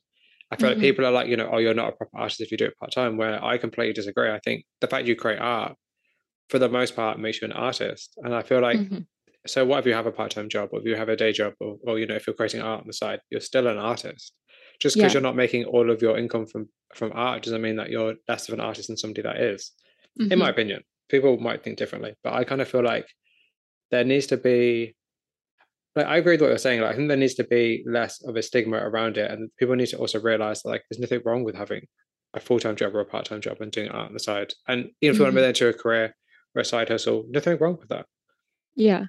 I 0.49 0.55
feel 0.55 0.69
mm-hmm. 0.69 0.80
like 0.80 0.82
people 0.82 1.05
are 1.05 1.11
like, 1.11 1.28
you 1.28 1.36
know, 1.36 1.49
oh, 1.51 1.57
you're 1.57 1.73
not 1.73 1.89
a 1.89 1.91
proper 1.91 2.17
artist 2.17 2.39
if 2.39 2.51
you 2.51 2.57
do 2.57 2.65
it 2.65 2.78
part 2.80 2.91
time. 2.91 3.17
Where 3.17 3.43
I 3.43 3.57
completely 3.57 3.93
disagree. 3.93 4.32
I 4.32 4.39
think 4.39 4.65
the 4.80 4.88
fact 4.88 5.07
you 5.07 5.15
create 5.15 5.39
art, 5.39 5.75
for 6.49 6.57
the 6.59 6.69
most 6.69 6.95
part, 6.95 7.19
makes 7.19 7.41
you 7.41 7.45
an 7.45 7.51
artist. 7.51 8.13
And 8.23 8.34
I 8.34 8.43
feel 8.43 8.61
like, 8.61 8.80
mm-hmm. 8.80 8.99
so 9.45 9.65
what 9.65 9.80
if 9.80 9.86
you 9.86 9.93
have 9.93 10.05
a 10.05 10.11
part 10.11 10.32
time 10.32 10.47
job, 10.47 10.69
or 10.71 10.80
if 10.80 10.86
you 10.86 10.95
have 10.95 11.09
a 11.09 11.17
day 11.17 11.34
job, 11.34 11.53
or, 11.59 11.78
or 11.84 11.99
you 11.99 12.07
know, 12.07 12.15
if 12.15 12.28
you're 12.28 12.34
creating 12.34 12.61
art 12.61 12.80
on 12.80 12.88
the 12.88 12.93
side, 12.93 13.19
you're 13.30 13.41
still 13.41 13.67
an 13.67 13.78
artist. 13.78 14.34
Just 14.80 14.95
because 14.95 15.13
yeah. 15.13 15.17
you're 15.17 15.28
not 15.28 15.36
making 15.36 15.65
all 15.65 15.91
of 15.91 16.01
your 16.01 16.17
income 16.17 16.45
from 16.45 16.69
from 16.95 17.11
art 17.13 17.43
doesn't 17.43 17.61
mean 17.61 17.75
that 17.75 17.89
you're 17.89 18.15
less 18.30 18.47
of 18.47 18.53
an 18.53 18.61
artist 18.61 18.88
than 18.88 18.95
somebody 18.95 19.23
that 19.23 19.41
is. 19.41 19.71
Mm-hmm. 20.19 20.32
In 20.32 20.39
my 20.39 20.45
mm-hmm. 20.45 20.51
opinion, 20.51 20.84
people 21.09 21.38
might 21.38 21.63
think 21.63 21.78
differently, 21.78 22.13
but 22.23 22.34
I 22.34 22.43
kind 22.43 22.61
of 22.61 22.67
feel 22.67 22.84
like 22.84 23.07
there 23.91 24.03
needs 24.03 24.27
to 24.27 24.38
be 24.38 24.95
like 25.95 26.05
I 26.05 26.17
agree 26.17 26.33
with 26.33 26.41
what 26.41 26.47
you're 26.49 26.57
saying. 26.57 26.81
Like 26.81 26.93
I 26.93 26.95
think 26.95 27.07
there 27.07 27.17
needs 27.17 27.35
to 27.35 27.43
be 27.43 27.83
less 27.88 28.23
of 28.23 28.35
a 28.35 28.41
stigma 28.41 28.77
around 28.77 29.17
it, 29.17 29.31
and 29.31 29.49
people 29.57 29.75
need 29.75 29.88
to 29.88 29.97
also 29.97 30.19
realize 30.19 30.61
that 30.61 30.69
like 30.69 30.83
there's 30.89 30.99
nothing 30.99 31.21
wrong 31.25 31.43
with 31.43 31.55
having 31.55 31.88
a 32.33 32.39
full 32.39 32.59
time 32.59 32.75
job 32.75 32.95
or 32.95 32.99
a 32.99 33.05
part 33.05 33.25
time 33.25 33.41
job 33.41 33.57
and 33.61 33.71
doing 33.71 33.89
art 33.89 34.07
on 34.07 34.13
the 34.13 34.19
side. 34.19 34.53
And 34.67 34.79
even 34.79 34.91
if 34.99 34.99
mm-hmm. 34.99 35.15
you 35.15 35.23
want 35.23 35.35
to 35.35 35.41
move 35.41 35.49
into 35.49 35.67
a 35.69 35.73
career 35.73 36.15
or 36.55 36.61
a 36.61 36.65
side 36.65 36.89
hustle, 36.89 37.25
nothing 37.29 37.57
wrong 37.59 37.77
with 37.79 37.89
that. 37.89 38.05
Yeah, 38.75 39.05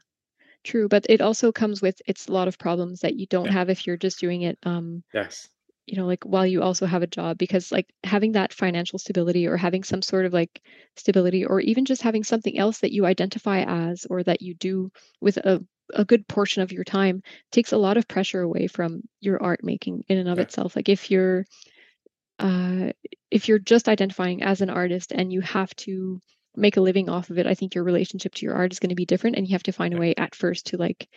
true. 0.65 0.89
But 0.89 1.07
it 1.09 1.21
also 1.21 1.53
comes 1.53 1.83
with 1.83 2.01
it's 2.07 2.27
a 2.27 2.33
lot 2.33 2.49
of 2.49 2.59
problems 2.59 3.01
that 3.01 3.17
you 3.17 3.27
don't 3.27 3.47
yeah. 3.47 3.53
have 3.53 3.71
if 3.71 3.87
you're 3.87 3.97
just 3.97 4.19
doing 4.19 4.43
it. 4.43 4.59
Um, 4.63 5.05
yes. 5.13 5.49
You 5.89 5.97
know, 5.97 6.07
like 6.07 6.25
while 6.25 6.47
you 6.47 6.63
also 6.63 6.85
have 6.87 7.03
a 7.03 7.07
job, 7.07 7.39
because 7.39 7.73
like 7.73 7.87
having 8.05 8.33
that 8.33 8.53
financial 8.53 8.99
stability 8.99 9.47
or 9.47 9.57
having 9.57 9.85
some 9.85 10.03
sort 10.03 10.27
of 10.27 10.33
like 10.33 10.61
stability, 10.97 11.47
or 11.47 11.61
even 11.61 11.85
just 11.85 12.03
having 12.03 12.25
something 12.25 12.59
else 12.59 12.81
that 12.81 12.93
you 12.93 13.07
identify 13.07 13.63
as 13.63 14.07
or 14.11 14.23
that 14.23 14.43
you 14.43 14.55
do 14.55 14.91
with 15.21 15.39
a 15.39 15.65
a 15.95 16.05
good 16.05 16.29
portion 16.29 16.63
of 16.63 16.73
your 16.73 16.85
time 16.85 17.23
takes 17.51 17.73
a 17.73 17.79
lot 17.79 17.97
of 17.97 18.07
pressure 18.07 18.43
away 18.43 18.67
from 18.67 19.01
your 19.21 19.43
art 19.43 19.61
making 19.63 20.05
in 20.09 20.19
and 20.19 20.29
of 20.29 20.37
yeah. 20.37 20.43
itself 20.43 20.77
like 20.77 20.89
if 20.89 21.11
you're 21.11 21.47
uh, 22.39 22.93
if 23.31 23.49
you're 23.49 23.59
just 23.59 23.89
identifying 23.89 24.43
as 24.43 24.61
an 24.61 24.71
artist 24.71 25.13
and 25.13 25.33
you 25.33 25.41
have 25.41 25.75
to 25.77 26.21
make 26.55 26.77
a 26.77 26.81
living 26.81 27.09
off 27.09 27.31
of 27.31 27.39
it 27.39 27.47
i 27.47 27.55
think 27.55 27.75
your 27.75 27.85
relationship 27.85 28.35
to 28.35 28.45
your 28.45 28.55
art 28.55 28.73
is 28.73 28.81
going 28.81 28.91
to 28.91 28.95
be 28.95 29.07
different 29.07 29.37
and 29.37 29.47
you 29.47 29.55
have 29.55 29.63
to 29.63 29.73
find 29.73 29.93
yeah. 29.93 29.99
a 29.99 30.01
way 30.01 30.15
at 30.17 30.35
first 30.35 30.67
to 30.67 30.77
like 30.77 31.09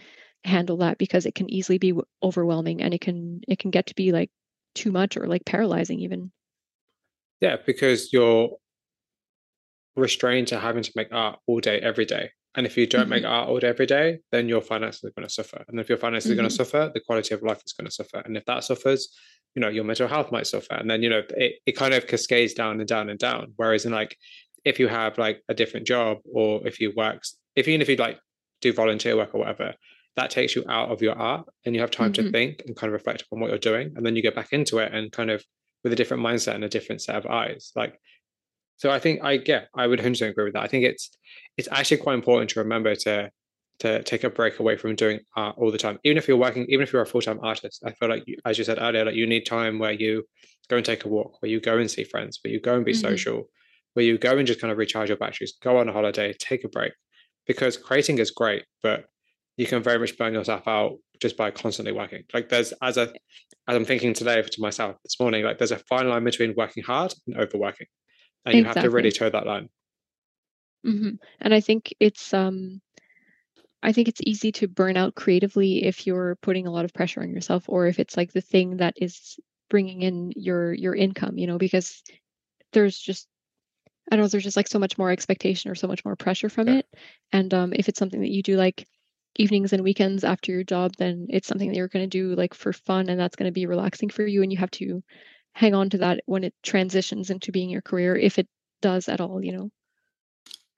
handle 0.43 0.77
that 0.77 0.97
because 0.97 1.25
it 1.25 1.35
can 1.35 1.51
easily 1.51 1.77
be 1.77 1.93
overwhelming 2.23 2.81
and 2.81 2.93
it 2.93 3.01
can 3.01 3.41
it 3.47 3.59
can 3.59 3.71
get 3.71 3.87
to 3.87 3.95
be 3.95 4.11
like 4.11 4.31
too 4.75 4.91
much 4.91 5.17
or 5.17 5.27
like 5.27 5.45
paralyzing 5.45 5.99
even 5.99 6.31
yeah 7.39 7.57
because 7.65 8.11
you're 8.13 8.49
restrained 9.95 10.47
to 10.47 10.59
having 10.59 10.83
to 10.83 10.91
make 10.95 11.09
art 11.11 11.37
all 11.47 11.59
day 11.59 11.79
every 11.79 12.05
day 12.05 12.29
and 12.55 12.65
if 12.65 12.77
you 12.77 12.85
don't 12.85 13.03
mm-hmm. 13.03 13.09
make 13.11 13.25
art 13.25 13.47
all 13.47 13.59
day 13.59 13.69
every 13.69 13.85
day, 13.85 14.19
then 14.31 14.49
your 14.49 14.61
finances 14.61 15.03
are 15.03 15.11
going 15.11 15.27
to 15.27 15.33
suffer. 15.33 15.63
And 15.67 15.79
if 15.79 15.87
your 15.87 15.97
finances 15.97 16.29
mm-hmm. 16.29 16.39
are 16.39 16.41
going 16.41 16.49
to 16.49 16.55
suffer, 16.55 16.91
the 16.93 16.99
quality 16.99 17.33
of 17.33 17.41
life 17.41 17.61
is 17.65 17.73
going 17.73 17.85
to 17.85 17.91
suffer. 17.91 18.21
And 18.25 18.35
if 18.35 18.45
that 18.45 18.63
suffers, 18.63 19.15
you 19.55 19.61
know, 19.61 19.69
your 19.69 19.85
mental 19.85 20.07
health 20.07 20.31
might 20.31 20.47
suffer. 20.47 20.73
And 20.73 20.89
then, 20.89 21.01
you 21.01 21.09
know, 21.09 21.21
it, 21.29 21.55
it 21.65 21.77
kind 21.77 21.93
of 21.93 22.07
cascades 22.07 22.53
down 22.53 22.79
and 22.79 22.87
down 22.87 23.09
and 23.09 23.17
down. 23.17 23.53
Whereas 23.55 23.85
in 23.85 23.93
like, 23.93 24.17
if 24.65 24.79
you 24.79 24.89
have 24.89 25.17
like 25.17 25.41
a 25.47 25.53
different 25.53 25.87
job 25.87 26.17
or 26.25 26.65
if 26.67 26.79
you 26.79 26.93
work, 26.95 27.23
if 27.55 27.67
even 27.67 27.81
if 27.81 27.89
you 27.89 27.95
like 27.95 28.19
do 28.59 28.73
volunteer 28.73 29.15
work 29.15 29.33
or 29.33 29.39
whatever, 29.39 29.73
that 30.15 30.29
takes 30.29 30.55
you 30.55 30.63
out 30.67 30.89
of 30.89 31.01
your 31.01 31.17
art 31.17 31.47
and 31.65 31.73
you 31.73 31.81
have 31.81 31.91
time 31.91 32.11
mm-hmm. 32.11 32.25
to 32.25 32.31
think 32.31 32.63
and 32.65 32.75
kind 32.75 32.89
of 32.89 32.93
reflect 32.93 33.21
upon 33.23 33.39
what 33.39 33.49
you're 33.49 33.59
doing. 33.59 33.93
And 33.95 34.05
then 34.05 34.15
you 34.15 34.21
get 34.21 34.35
back 34.35 34.51
into 34.51 34.79
it 34.79 34.93
and 34.93 35.11
kind 35.11 35.31
of 35.31 35.43
with 35.83 35.93
a 35.93 35.95
different 35.95 36.21
mindset 36.23 36.55
and 36.55 36.63
a 36.63 36.69
different 36.69 37.01
set 37.01 37.15
of 37.15 37.25
eyes. 37.25 37.71
Like 37.75 37.97
so 38.81 38.89
I 38.89 38.97
think 38.97 39.23
I 39.23 39.37
get, 39.37 39.69
I 39.75 39.85
would 39.85 39.99
100% 39.99 40.27
agree 40.27 40.43
with 40.43 40.53
that. 40.53 40.63
I 40.63 40.67
think 40.67 40.85
it's 40.85 41.11
it's 41.55 41.67
actually 41.71 41.97
quite 41.97 42.15
important 42.15 42.49
to 42.51 42.59
remember 42.59 42.95
to 42.95 43.29
to 43.81 44.01
take 44.01 44.23
a 44.23 44.29
break 44.29 44.59
away 44.59 44.75
from 44.75 44.95
doing 44.95 45.19
art 45.35 45.55
all 45.59 45.71
the 45.71 45.77
time. 45.77 45.99
Even 46.03 46.17
if 46.17 46.27
you're 46.27 46.37
working, 46.37 46.65
even 46.67 46.81
if 46.81 46.91
you're 46.91 47.03
a 47.03 47.05
full 47.05 47.21
time 47.21 47.39
artist, 47.43 47.83
I 47.85 47.91
feel 47.91 48.09
like, 48.09 48.23
you, 48.25 48.37
as 48.43 48.57
you 48.57 48.63
said 48.63 48.79
earlier, 48.81 49.05
like 49.05 49.13
you 49.13 49.27
need 49.27 49.45
time 49.45 49.77
where 49.77 49.91
you 49.91 50.23
go 50.67 50.77
and 50.77 50.85
take 50.85 51.05
a 51.05 51.07
walk, 51.07 51.41
where 51.41 51.51
you 51.51 51.59
go 51.59 51.77
and 51.77 51.91
see 51.91 52.03
friends, 52.03 52.39
where 52.43 52.51
you 52.51 52.59
go 52.59 52.75
and 52.75 52.83
be 52.83 52.93
mm-hmm. 52.93 53.07
social, 53.07 53.49
where 53.93 54.05
you 54.05 54.17
go 54.17 54.35
and 54.35 54.47
just 54.47 54.59
kind 54.59 54.71
of 54.71 54.79
recharge 54.79 55.09
your 55.09 55.17
batteries, 55.17 55.53
go 55.61 55.77
on 55.77 55.87
a 55.87 55.93
holiday, 55.93 56.33
take 56.39 56.63
a 56.63 56.67
break. 56.67 56.93
Because 57.45 57.77
creating 57.77 58.17
is 58.17 58.31
great, 58.31 58.63
but 58.81 59.05
you 59.57 59.67
can 59.67 59.83
very 59.83 59.99
much 59.99 60.17
burn 60.17 60.33
yourself 60.33 60.67
out 60.67 60.97
just 61.21 61.37
by 61.37 61.51
constantly 61.51 61.91
working. 61.91 62.23
Like 62.33 62.49
there's 62.49 62.73
as 62.81 62.97
a 62.97 63.13
as 63.67 63.75
I'm 63.75 63.85
thinking 63.85 64.13
today 64.13 64.41
to 64.41 64.61
myself 64.61 64.97
this 65.03 65.19
morning, 65.19 65.43
like 65.43 65.57
there's 65.57 65.71
a 65.71 65.77
fine 65.77 66.09
line 66.09 66.23
between 66.23 66.55
working 66.55 66.83
hard 66.83 67.13
and 67.27 67.37
overworking 67.37 67.87
and 68.45 68.55
you 68.55 68.61
exactly. 68.61 68.81
have 68.81 68.89
to 68.89 68.95
really 68.95 69.11
toe 69.11 69.29
that 69.29 69.45
line 69.45 69.69
mm-hmm. 70.85 71.11
and 71.39 71.53
i 71.53 71.59
think 71.59 71.93
it's 71.99 72.33
um 72.33 72.81
i 73.83 73.91
think 73.91 74.07
it's 74.07 74.21
easy 74.23 74.51
to 74.51 74.67
burn 74.67 74.97
out 74.97 75.15
creatively 75.15 75.83
if 75.85 76.07
you're 76.07 76.37
putting 76.41 76.67
a 76.67 76.71
lot 76.71 76.85
of 76.85 76.93
pressure 76.93 77.21
on 77.21 77.33
yourself 77.33 77.65
or 77.67 77.87
if 77.87 77.99
it's 77.99 78.17
like 78.17 78.31
the 78.33 78.41
thing 78.41 78.77
that 78.77 78.93
is 78.97 79.39
bringing 79.69 80.01
in 80.01 80.31
your 80.35 80.73
your 80.73 80.95
income 80.95 81.37
you 81.37 81.47
know 81.47 81.57
because 81.57 82.01
there's 82.73 82.97
just 82.97 83.27
i 84.11 84.15
don't 84.15 84.23
know 84.23 84.27
there's 84.27 84.43
just 84.43 84.57
like 84.57 84.67
so 84.67 84.79
much 84.79 84.97
more 84.97 85.11
expectation 85.11 85.71
or 85.71 85.75
so 85.75 85.87
much 85.87 86.03
more 86.03 86.15
pressure 86.15 86.49
from 86.49 86.67
yeah. 86.67 86.75
it 86.75 86.85
and 87.31 87.53
um 87.53 87.73
if 87.73 87.87
it's 87.87 87.99
something 87.99 88.21
that 88.21 88.31
you 88.31 88.43
do 88.43 88.57
like 88.57 88.87
evenings 89.35 89.73
and 89.73 89.83
weekends 89.83 90.23
after 90.23 90.51
your 90.51 90.63
job 90.63 90.91
then 90.97 91.27
it's 91.29 91.47
something 91.47 91.69
that 91.69 91.75
you're 91.75 91.87
going 91.87 92.07
to 92.07 92.17
do 92.17 92.35
like 92.35 92.53
for 92.53 92.73
fun 92.73 93.09
and 93.09 93.19
that's 93.19 93.35
going 93.35 93.47
to 93.47 93.53
be 93.53 93.65
relaxing 93.65 94.09
for 94.09 94.25
you 94.25 94.43
and 94.43 94.51
you 94.51 94.57
have 94.57 94.71
to 94.71 95.01
hang 95.53 95.73
on 95.73 95.89
to 95.89 95.99
that 95.99 96.21
when 96.25 96.43
it 96.43 96.53
transitions 96.63 97.29
into 97.29 97.51
being 97.51 97.69
your 97.69 97.81
career 97.81 98.15
if 98.15 98.37
it 98.37 98.47
does 98.81 99.07
at 99.07 99.21
all 99.21 99.43
you 99.43 99.51
know? 99.51 99.69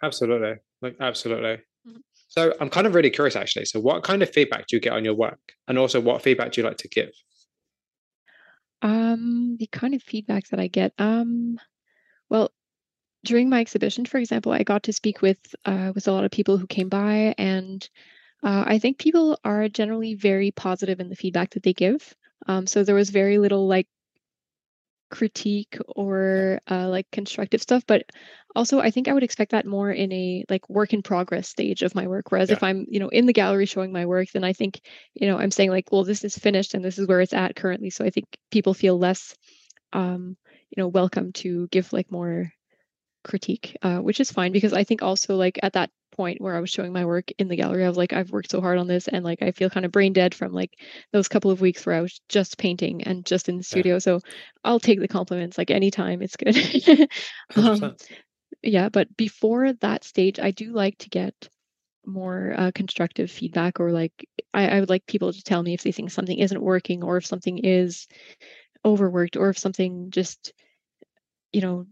Absolutely. 0.01 0.55
Like 0.81 0.95
absolutely. 0.99 1.61
Mm-hmm. 1.87 1.97
so 2.29 2.53
i'm 2.61 2.69
kind 2.69 2.87
of 2.87 2.95
really 2.95 3.09
curious 3.09 3.35
actually. 3.35 3.65
So 3.65 3.79
what 3.79 4.03
kind 4.03 4.23
of 4.23 4.29
feedback 4.29 4.67
do 4.67 4.75
you 4.75 4.81
get 4.81 4.93
on 4.93 5.03
your 5.03 5.15
work? 5.15 5.39
And 5.67 5.77
also 5.77 5.99
what 5.99 6.21
feedback 6.21 6.51
do 6.51 6.61
you 6.61 6.67
like 6.67 6.77
to 6.77 6.87
give? 6.87 7.11
Um 8.81 9.57
the 9.59 9.67
kind 9.67 9.93
of 9.93 10.03
feedback 10.03 10.47
that 10.49 10.59
i 10.59 10.67
get 10.67 10.93
um 10.97 11.57
well 12.29 12.51
during 13.23 13.49
my 13.49 13.61
exhibition 13.61 14.05
for 14.05 14.17
example 14.17 14.51
i 14.51 14.63
got 14.63 14.83
to 14.83 14.93
speak 14.93 15.21
with 15.21 15.37
uh, 15.65 15.91
with 15.95 16.07
a 16.07 16.11
lot 16.11 16.25
of 16.25 16.31
people 16.31 16.57
who 16.57 16.67
came 16.67 16.89
by 16.89 17.33
and 17.37 17.89
uh, 18.43 18.63
i 18.67 18.79
think 18.79 18.97
people 18.97 19.39
are 19.43 19.69
generally 19.69 20.15
very 20.15 20.51
positive 20.51 20.99
in 20.99 21.09
the 21.09 21.15
feedback 21.15 21.51
that 21.51 21.63
they 21.63 21.73
give. 21.73 22.13
Um, 22.47 22.67
so 22.67 22.83
there 22.83 22.95
was 22.95 23.09
very 23.09 23.37
little 23.37 23.67
like 23.67 23.87
critique 25.13 25.77
or 25.87 26.59
uh, 26.71 26.89
like 26.89 27.05
constructive 27.11 27.61
stuff 27.61 27.83
but 27.85 28.01
also 28.55 28.79
i 28.79 28.89
think 28.89 29.07
i 29.07 29.13
would 29.13 29.21
expect 29.21 29.51
that 29.51 29.63
more 29.63 29.91
in 29.91 30.11
a 30.11 30.43
like 30.49 30.67
work 30.67 30.91
in 30.91 31.03
progress 31.03 31.47
stage 31.47 31.83
of 31.83 31.93
my 31.93 32.07
work 32.07 32.31
whereas 32.31 32.49
yeah. 32.49 32.55
if 32.55 32.63
i'm 32.63 32.87
you 32.89 32.99
know 32.99 33.09
in 33.09 33.27
the 33.27 33.33
gallery 33.33 33.67
showing 33.67 33.91
my 33.91 34.07
work 34.07 34.27
then 34.33 34.43
i 34.43 34.53
think 34.53 34.81
you 35.13 35.27
know 35.27 35.37
i'm 35.37 35.51
saying 35.51 35.69
like 35.69 35.91
well 35.91 36.03
this 36.03 36.23
is 36.23 36.35
finished 36.35 36.73
and 36.73 36.83
this 36.83 36.97
is 36.97 37.07
where 37.07 37.21
it's 37.21 37.33
at 37.33 37.55
currently. 37.55 37.91
So 37.91 38.03
i 38.03 38.09
think 38.09 38.25
people 38.49 38.73
feel 38.73 38.97
less 38.97 39.35
um 39.93 40.35
you 40.71 40.81
know 40.81 40.87
welcome 40.87 41.31
to 41.33 41.67
give 41.67 41.93
like 41.93 42.11
more 42.11 42.51
critique 43.24 43.78
uh, 43.82 43.97
which 43.97 44.19
is 44.19 44.32
fine 44.32 44.51
because 44.51 44.74
i 44.74 44.84
think 44.84 45.01
also 45.01 45.36
like 45.36 45.59
at 45.63 45.74
that 45.74 45.89
point 46.13 46.39
where 46.39 46.55
I 46.55 46.59
was 46.59 46.69
showing 46.69 46.93
my 46.93 47.05
work 47.05 47.32
in 47.38 47.47
the 47.47 47.55
gallery. 47.55 47.84
I 47.84 47.88
was 47.88 47.97
like, 47.97 48.13
I've 48.13 48.32
worked 48.32 48.51
so 48.51 48.61
hard 48.61 48.78
on 48.78 48.88
this, 48.88 49.07
and 49.07 49.26
like 49.26 49.41
I 49.41 49.51
feel 49.51 49.69
kind 49.69 49.86
of 49.86 49.91
brain 49.91 50.13
dead 50.13 50.34
from 50.34 50.53
like 50.53 50.71
those 51.11 51.28
couple 51.28 51.51
of 51.51 51.61
weeks 51.61 51.86
where 51.86 51.95
I 51.95 52.01
was 52.01 52.21
just 52.30 52.57
painting 52.57 53.03
and 53.03 53.26
just 53.26 53.49
in 53.49 53.57
the 53.57 53.63
studio. 53.63 53.95
Yeah. 53.95 53.99
So 53.99 54.19
I'll 54.63 54.80
take 54.80 54.99
the 54.99 55.07
compliments 55.07 55.57
like 55.57 55.71
anytime. 55.71 56.21
It's 56.21 56.38
good. 56.38 57.09
um, 57.55 57.95
yeah, 58.61 58.89
but 58.89 59.15
before 59.17 59.74
that 59.74 60.03
stage, 60.03 60.39
I 60.39 60.51
do 60.51 60.71
like 60.71 60.97
to 60.99 61.09
get 61.09 61.49
more 62.05 62.53
uh, 62.55 62.71
constructive 62.74 63.32
feedback, 63.32 63.80
or 63.80 63.91
like 63.91 64.13
I, 64.53 64.67
I 64.67 64.80
would 64.80 64.89
like 64.89 65.05
people 65.05 65.34
to 65.34 65.43
tell 65.43 65.63
me 65.63 65.74
if 65.74 65.84
they 65.84 65.91
think 65.91 66.11
something 66.11 66.38
isn't 66.38 66.61
working, 66.61 67.03
or 67.03 67.17
if 67.17 67.26
something 67.26 67.57
is 67.57 68.07
overworked, 68.86 69.36
or 69.36 69.49
if 69.49 69.57
something 69.57 70.11
just 70.11 70.53
you 71.51 71.61
know 71.61 71.86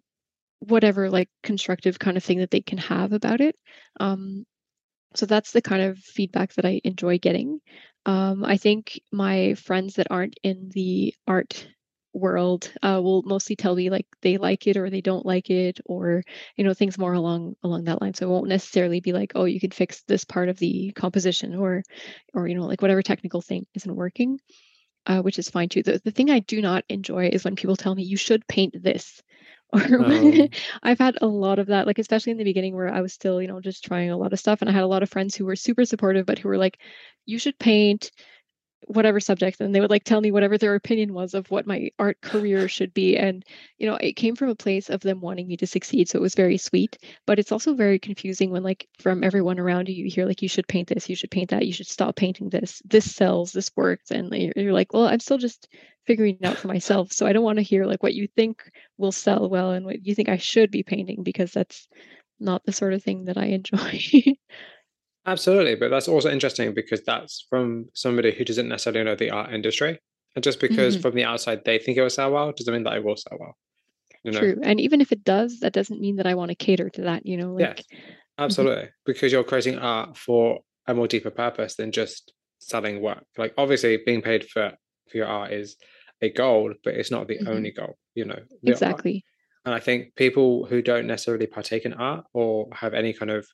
whatever 0.61 1.09
like 1.09 1.29
constructive 1.43 1.97
kind 1.99 2.17
of 2.17 2.23
thing 2.23 2.39
that 2.39 2.51
they 2.51 2.61
can 2.61 2.77
have 2.77 3.13
about 3.13 3.41
it. 3.41 3.55
Um, 3.99 4.45
so 5.15 5.25
that's 5.25 5.51
the 5.51 5.61
kind 5.61 5.81
of 5.81 5.97
feedback 5.97 6.53
that 6.53 6.65
I 6.65 6.79
enjoy 6.83 7.17
getting. 7.17 7.59
Um, 8.05 8.45
I 8.45 8.57
think 8.57 8.99
my 9.11 9.55
friends 9.55 9.95
that 9.95 10.07
aren't 10.09 10.39
in 10.43 10.69
the 10.73 11.13
art 11.27 11.67
world 12.13 12.71
uh, 12.83 12.99
will 13.01 13.23
mostly 13.23 13.55
tell 13.55 13.75
me 13.75 13.89
like 13.89 14.05
they 14.21 14.37
like 14.37 14.67
it 14.67 14.75
or 14.77 14.89
they 14.89 15.01
don't 15.01 15.25
like 15.25 15.49
it 15.49 15.79
or 15.85 16.23
you 16.57 16.63
know 16.63 16.73
things 16.73 16.97
more 16.97 17.13
along 17.13 17.55
along 17.63 17.85
that 17.85 18.01
line 18.01 18.13
so 18.13 18.25
it 18.25 18.29
won't 18.29 18.49
necessarily 18.49 18.99
be 18.99 19.13
like 19.13 19.31
oh 19.35 19.45
you 19.45 19.61
can 19.61 19.71
fix 19.71 20.03
this 20.09 20.25
part 20.25 20.49
of 20.49 20.57
the 20.59 20.91
composition 20.93 21.55
or 21.55 21.83
or 22.33 22.49
you 22.49 22.55
know 22.55 22.65
like 22.65 22.81
whatever 22.81 23.01
technical 23.01 23.41
thing 23.41 23.65
isn't 23.75 23.95
working 23.95 24.37
uh, 25.07 25.21
which 25.21 25.39
is 25.39 25.49
fine 25.49 25.69
too 25.69 25.81
the, 25.83 26.01
the 26.03 26.11
thing 26.11 26.29
i 26.29 26.39
do 26.39 26.61
not 26.61 26.83
enjoy 26.89 27.27
is 27.27 27.45
when 27.45 27.55
people 27.55 27.77
tell 27.77 27.95
me 27.95 28.03
you 28.03 28.17
should 28.17 28.45
paint 28.45 28.75
this 28.83 29.21
um, 29.73 30.49
I've 30.83 30.99
had 30.99 31.17
a 31.21 31.27
lot 31.27 31.59
of 31.59 31.67
that, 31.67 31.87
like 31.87 31.99
especially 31.99 32.31
in 32.31 32.37
the 32.37 32.43
beginning 32.43 32.75
where 32.75 32.93
I 32.93 33.01
was 33.01 33.13
still, 33.13 33.41
you 33.41 33.47
know, 33.47 33.61
just 33.61 33.83
trying 33.85 34.09
a 34.11 34.17
lot 34.17 34.33
of 34.33 34.39
stuff. 34.39 34.61
And 34.61 34.69
I 34.69 34.73
had 34.73 34.83
a 34.83 34.87
lot 34.87 35.03
of 35.03 35.09
friends 35.09 35.35
who 35.35 35.45
were 35.45 35.55
super 35.55 35.85
supportive, 35.85 36.25
but 36.25 36.39
who 36.39 36.49
were 36.49 36.57
like, 36.57 36.79
you 37.25 37.39
should 37.39 37.57
paint 37.59 38.11
whatever 38.87 39.19
subject 39.19 39.59
and 39.59 39.73
they 39.73 39.79
would 39.79 39.89
like 39.89 40.03
tell 40.03 40.21
me 40.21 40.31
whatever 40.31 40.57
their 40.57 40.75
opinion 40.75 41.13
was 41.13 41.33
of 41.33 41.49
what 41.51 41.67
my 41.67 41.89
art 41.99 42.19
career 42.21 42.67
should 42.67 42.93
be 42.93 43.15
and 43.17 43.45
you 43.77 43.87
know 43.87 43.95
it 43.95 44.13
came 44.13 44.35
from 44.35 44.49
a 44.49 44.55
place 44.55 44.89
of 44.89 45.01
them 45.01 45.21
wanting 45.21 45.47
me 45.47 45.55
to 45.55 45.67
succeed 45.67 46.09
so 46.09 46.17
it 46.17 46.21
was 46.21 46.35
very 46.35 46.57
sweet 46.57 46.97
but 47.27 47.37
it's 47.37 47.51
also 47.51 47.73
very 47.73 47.99
confusing 47.99 48.49
when 48.49 48.63
like 48.63 48.87
from 48.99 49.23
everyone 49.23 49.59
around 49.59 49.87
you 49.87 49.95
you 49.95 50.09
hear 50.09 50.25
like 50.25 50.41
you 50.41 50.49
should 50.49 50.67
paint 50.67 50.87
this 50.87 51.09
you 51.09 51.15
should 51.15 51.31
paint 51.31 51.49
that 51.49 51.65
you 51.65 51.73
should 51.73 51.87
stop 51.87 52.15
painting 52.15 52.49
this 52.49 52.81
this 52.85 53.13
sells 53.13 53.51
this 53.51 53.71
works 53.75 54.09
and 54.11 54.33
you're 54.33 54.73
like 54.73 54.93
well 54.93 55.07
i'm 55.07 55.19
still 55.19 55.37
just 55.37 55.67
figuring 56.07 56.37
it 56.41 56.45
out 56.45 56.57
for 56.57 56.67
myself 56.67 57.11
so 57.11 57.25
i 57.27 57.33
don't 57.33 57.43
want 57.43 57.57
to 57.57 57.63
hear 57.63 57.85
like 57.85 58.01
what 58.01 58.15
you 58.15 58.27
think 58.35 58.63
will 58.97 59.11
sell 59.11 59.47
well 59.49 59.71
and 59.71 59.85
what 59.85 60.05
you 60.05 60.15
think 60.15 60.29
i 60.29 60.37
should 60.37 60.71
be 60.71 60.83
painting 60.83 61.21
because 61.23 61.51
that's 61.51 61.87
not 62.39 62.63
the 62.65 62.71
sort 62.71 62.93
of 62.93 63.03
thing 63.03 63.25
that 63.25 63.37
i 63.37 63.45
enjoy 63.45 64.01
Absolutely, 65.25 65.75
but 65.75 65.89
that's 65.89 66.07
also 66.07 66.31
interesting 66.31 66.73
because 66.73 67.03
that's 67.03 67.45
from 67.49 67.85
somebody 67.93 68.31
who 68.31 68.43
doesn't 68.43 68.67
necessarily 68.67 69.03
know 69.03 69.15
the 69.15 69.29
art 69.29 69.53
industry. 69.53 69.99
And 70.35 70.43
just 70.43 70.59
because 70.59 70.95
mm-hmm. 70.95 71.01
from 71.01 71.15
the 71.15 71.25
outside 71.25 71.63
they 71.65 71.77
think 71.77 71.97
it 71.97 72.01
will 72.01 72.09
sell 72.09 72.31
well 72.31 72.51
doesn't 72.51 72.73
mean 72.73 72.83
that 72.83 72.93
it 72.93 73.03
will 73.03 73.17
sell 73.17 73.37
well. 73.39 73.57
You 74.23 74.31
know? 74.31 74.39
True. 74.39 74.59
And 74.63 74.79
even 74.79 75.01
if 75.01 75.11
it 75.11 75.23
does, 75.23 75.59
that 75.59 75.73
doesn't 75.73 75.99
mean 75.99 76.15
that 76.17 76.27
I 76.27 76.35
want 76.35 76.49
to 76.49 76.55
cater 76.55 76.89
to 76.89 77.01
that, 77.01 77.25
you 77.25 77.37
know? 77.37 77.53
Like, 77.53 77.61
yeah, 77.91 77.97
mm-hmm. 77.97 78.11
absolutely. 78.39 78.83
Mm-hmm. 78.83 79.05
Because 79.05 79.31
you're 79.31 79.43
creating 79.43 79.79
art 79.79 80.17
for 80.17 80.61
a 80.87 80.93
more 80.93 81.07
deeper 81.07 81.31
purpose 81.31 81.75
than 81.75 81.91
just 81.91 82.33
selling 82.59 83.01
work. 83.01 83.25
Like 83.37 83.53
obviously 83.57 83.99
being 84.05 84.21
paid 84.21 84.49
for, 84.49 84.71
for 85.11 85.17
your 85.17 85.27
art 85.27 85.51
is 85.51 85.75
a 86.21 86.29
goal, 86.31 86.73
but 86.83 86.95
it's 86.95 87.11
not 87.11 87.27
the 87.27 87.37
mm-hmm. 87.37 87.47
only 87.47 87.71
goal, 87.71 87.97
you 88.15 88.25
know. 88.25 88.39
Exactly. 88.63 89.23
Art. 89.25 89.65
And 89.65 89.75
I 89.75 89.79
think 89.79 90.15
people 90.15 90.65
who 90.65 90.81
don't 90.81 91.05
necessarily 91.05 91.45
partake 91.45 91.85
in 91.85 91.93
art 91.93 92.25
or 92.33 92.69
have 92.73 92.93
any 92.93 93.13
kind 93.13 93.29
of 93.29 93.45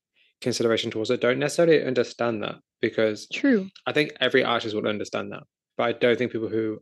consideration 0.42 0.92
towards 0.92 1.10
it 1.10 1.22
don't 1.22 1.40
necessarily 1.40 1.84
understand 1.84 2.44
that 2.44 2.56
because 2.82 3.28
true 3.34 3.68
i 3.86 3.92
think 3.92 4.12
every 4.20 4.44
artist 4.44 4.76
will 4.76 4.88
understand 4.88 5.32
that 5.32 5.44
but 5.78 5.84
i 5.84 5.92
don't 5.92 6.18
think 6.18 6.32
people 6.32 6.50
who 6.50 6.80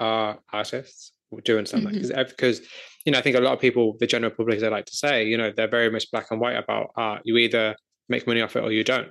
are 0.00 0.38
artists 0.52 1.12
do 1.44 1.58
understand 1.58 1.86
mm-hmm. 1.86 2.06
that 2.08 2.28
because 2.28 2.60
you 3.04 3.12
know 3.12 3.18
i 3.18 3.22
think 3.22 3.36
a 3.36 3.40
lot 3.40 3.52
of 3.52 3.60
people 3.60 3.96
the 4.00 4.06
general 4.06 4.32
public 4.32 4.56
as 4.56 4.62
they 4.62 4.68
like 4.68 4.86
to 4.86 4.96
say 4.96 5.24
you 5.24 5.36
know 5.36 5.52
they're 5.54 5.68
very 5.68 5.90
much 5.90 6.10
black 6.10 6.26
and 6.30 6.40
white 6.40 6.56
about 6.56 6.90
art 6.96 7.22
you 7.24 7.36
either 7.36 7.74
make 8.08 8.26
money 8.26 8.40
off 8.40 8.56
it 8.56 8.64
or 8.64 8.72
you 8.72 8.82
don't 8.82 9.08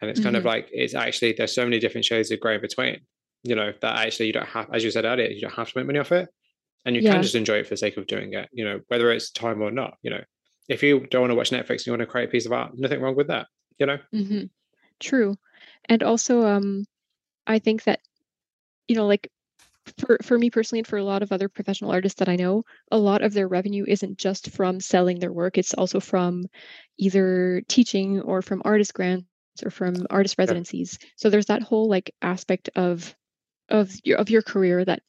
and 0.00 0.10
it's 0.10 0.20
mm-hmm. 0.20 0.26
kind 0.26 0.36
of 0.36 0.40
mm-hmm. 0.40 0.48
like 0.48 0.68
it's 0.72 0.94
actually 0.94 1.32
there's 1.32 1.54
so 1.54 1.64
many 1.64 1.78
different 1.78 2.04
shades 2.04 2.30
of 2.30 2.40
grey 2.40 2.56
in 2.56 2.60
between 2.60 2.98
you 3.44 3.54
know 3.54 3.72
that 3.80 3.98
actually 3.98 4.26
you 4.26 4.32
don't 4.32 4.48
have 4.48 4.66
as 4.72 4.82
you 4.82 4.90
said 4.90 5.04
earlier 5.04 5.28
you 5.28 5.40
don't 5.40 5.54
have 5.54 5.68
to 5.70 5.78
make 5.78 5.86
money 5.86 5.98
off 5.98 6.12
it 6.12 6.28
and 6.84 6.96
you 6.96 7.02
yeah. 7.02 7.12
can 7.12 7.22
just 7.22 7.34
enjoy 7.34 7.54
it 7.54 7.64
for 7.64 7.70
the 7.70 7.76
sake 7.76 7.96
of 7.96 8.06
doing 8.06 8.34
it 8.34 8.48
you 8.52 8.64
know 8.64 8.80
whether 8.88 9.10
it's 9.10 9.30
time 9.30 9.62
or 9.62 9.70
not 9.70 9.94
you 10.02 10.10
know 10.10 10.22
if 10.68 10.82
you 10.82 11.06
don't 11.06 11.22
want 11.22 11.30
to 11.30 11.36
watch 11.36 11.50
Netflix 11.50 11.70
and 11.70 11.86
you 11.86 11.92
want 11.92 12.00
to 12.00 12.06
create 12.06 12.28
a 12.28 12.32
piece 12.32 12.46
of 12.46 12.52
art, 12.52 12.72
nothing 12.74 13.00
wrong 13.00 13.16
with 13.16 13.28
that, 13.28 13.46
you 13.78 13.86
know? 13.86 13.98
Mm-hmm. 14.14 14.44
True. 15.00 15.36
And 15.86 16.02
also, 16.02 16.46
um, 16.46 16.86
I 17.46 17.58
think 17.58 17.84
that, 17.84 18.00
you 18.88 18.96
know, 18.96 19.06
like 19.06 19.30
for, 19.98 20.18
for 20.22 20.38
me 20.38 20.50
personally 20.50 20.80
and 20.80 20.86
for 20.86 20.96
a 20.96 21.04
lot 21.04 21.22
of 21.22 21.32
other 21.32 21.48
professional 21.48 21.90
artists 21.90 22.18
that 22.18 22.28
I 22.28 22.36
know, 22.36 22.64
a 22.90 22.98
lot 22.98 23.22
of 23.22 23.34
their 23.34 23.48
revenue 23.48 23.84
isn't 23.86 24.18
just 24.18 24.50
from 24.50 24.80
selling 24.80 25.18
their 25.18 25.32
work, 25.32 25.58
it's 25.58 25.74
also 25.74 26.00
from 26.00 26.46
either 26.98 27.62
teaching 27.68 28.20
or 28.20 28.40
from 28.40 28.62
artist 28.64 28.94
grants 28.94 29.26
or 29.64 29.70
from 29.70 30.06
artist 30.08 30.36
residencies. 30.38 30.98
Yeah. 31.00 31.08
So 31.16 31.30
there's 31.30 31.46
that 31.46 31.62
whole 31.62 31.88
like 31.88 32.14
aspect 32.22 32.70
of 32.74 33.14
of 33.68 33.92
your 34.04 34.18
of 34.18 34.30
your 34.30 34.42
career 34.42 34.84
that 34.84 35.02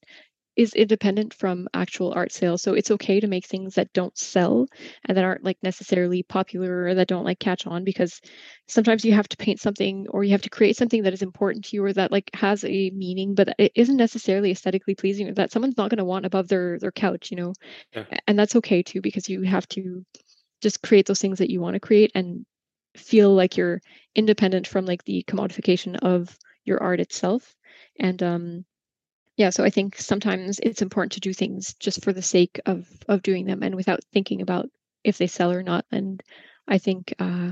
is 0.55 0.73
independent 0.73 1.33
from 1.33 1.67
actual 1.73 2.13
art 2.13 2.31
sales. 2.31 2.61
So 2.61 2.73
it's 2.73 2.91
okay 2.91 3.19
to 3.19 3.27
make 3.27 3.45
things 3.45 3.75
that 3.75 3.91
don't 3.93 4.17
sell 4.17 4.67
and 5.05 5.17
that 5.17 5.23
aren't 5.23 5.43
like 5.43 5.57
necessarily 5.63 6.23
popular 6.23 6.85
or 6.85 6.95
that 6.95 7.07
don't 7.07 7.25
like 7.25 7.39
catch 7.39 7.67
on 7.67 7.83
because 7.83 8.21
sometimes 8.67 9.03
you 9.03 9.13
have 9.13 9.27
to 9.29 9.37
paint 9.37 9.59
something 9.59 10.07
or 10.09 10.23
you 10.23 10.31
have 10.31 10.41
to 10.43 10.49
create 10.49 10.77
something 10.77 11.03
that 11.03 11.13
is 11.13 11.21
important 11.21 11.65
to 11.65 11.75
you 11.75 11.83
or 11.83 11.93
that 11.93 12.11
like 12.11 12.29
has 12.33 12.63
a 12.63 12.89
meaning 12.91 13.35
but 13.35 13.49
it 13.57 13.71
isn't 13.75 13.97
necessarily 13.97 14.51
aesthetically 14.51 14.95
pleasing 14.95 15.27
or 15.29 15.33
that 15.33 15.51
someone's 15.51 15.77
not 15.77 15.89
going 15.89 15.97
to 15.97 16.05
want 16.05 16.25
above 16.25 16.47
their 16.47 16.79
their 16.79 16.91
couch, 16.91 17.31
you 17.31 17.37
know. 17.37 17.53
Yeah. 17.93 18.05
And 18.27 18.39
that's 18.39 18.55
okay 18.55 18.81
too 18.81 19.01
because 19.01 19.27
you 19.29 19.41
have 19.41 19.67
to 19.69 20.05
just 20.61 20.81
create 20.81 21.05
those 21.05 21.19
things 21.19 21.39
that 21.39 21.49
you 21.49 21.59
want 21.61 21.73
to 21.75 21.79
create 21.79 22.11
and 22.15 22.45
feel 22.95 23.33
like 23.33 23.57
you're 23.57 23.81
independent 24.15 24.67
from 24.67 24.85
like 24.85 25.03
the 25.03 25.23
commodification 25.27 25.97
of 26.01 26.37
your 26.63 26.81
art 26.81 26.99
itself 26.99 27.55
and 27.99 28.23
um 28.23 28.65
yeah 29.37 29.49
so 29.49 29.63
i 29.63 29.69
think 29.69 29.97
sometimes 29.97 30.59
it's 30.59 30.81
important 30.81 31.11
to 31.11 31.19
do 31.19 31.33
things 31.33 31.75
just 31.79 32.03
for 32.03 32.13
the 32.13 32.21
sake 32.21 32.59
of 32.65 32.87
of 33.07 33.21
doing 33.21 33.45
them 33.45 33.63
and 33.63 33.75
without 33.75 33.99
thinking 34.13 34.41
about 34.41 34.69
if 35.03 35.17
they 35.17 35.27
sell 35.27 35.51
or 35.51 35.63
not 35.63 35.85
and 35.91 36.21
i 36.67 36.77
think 36.77 37.13
uh 37.19 37.51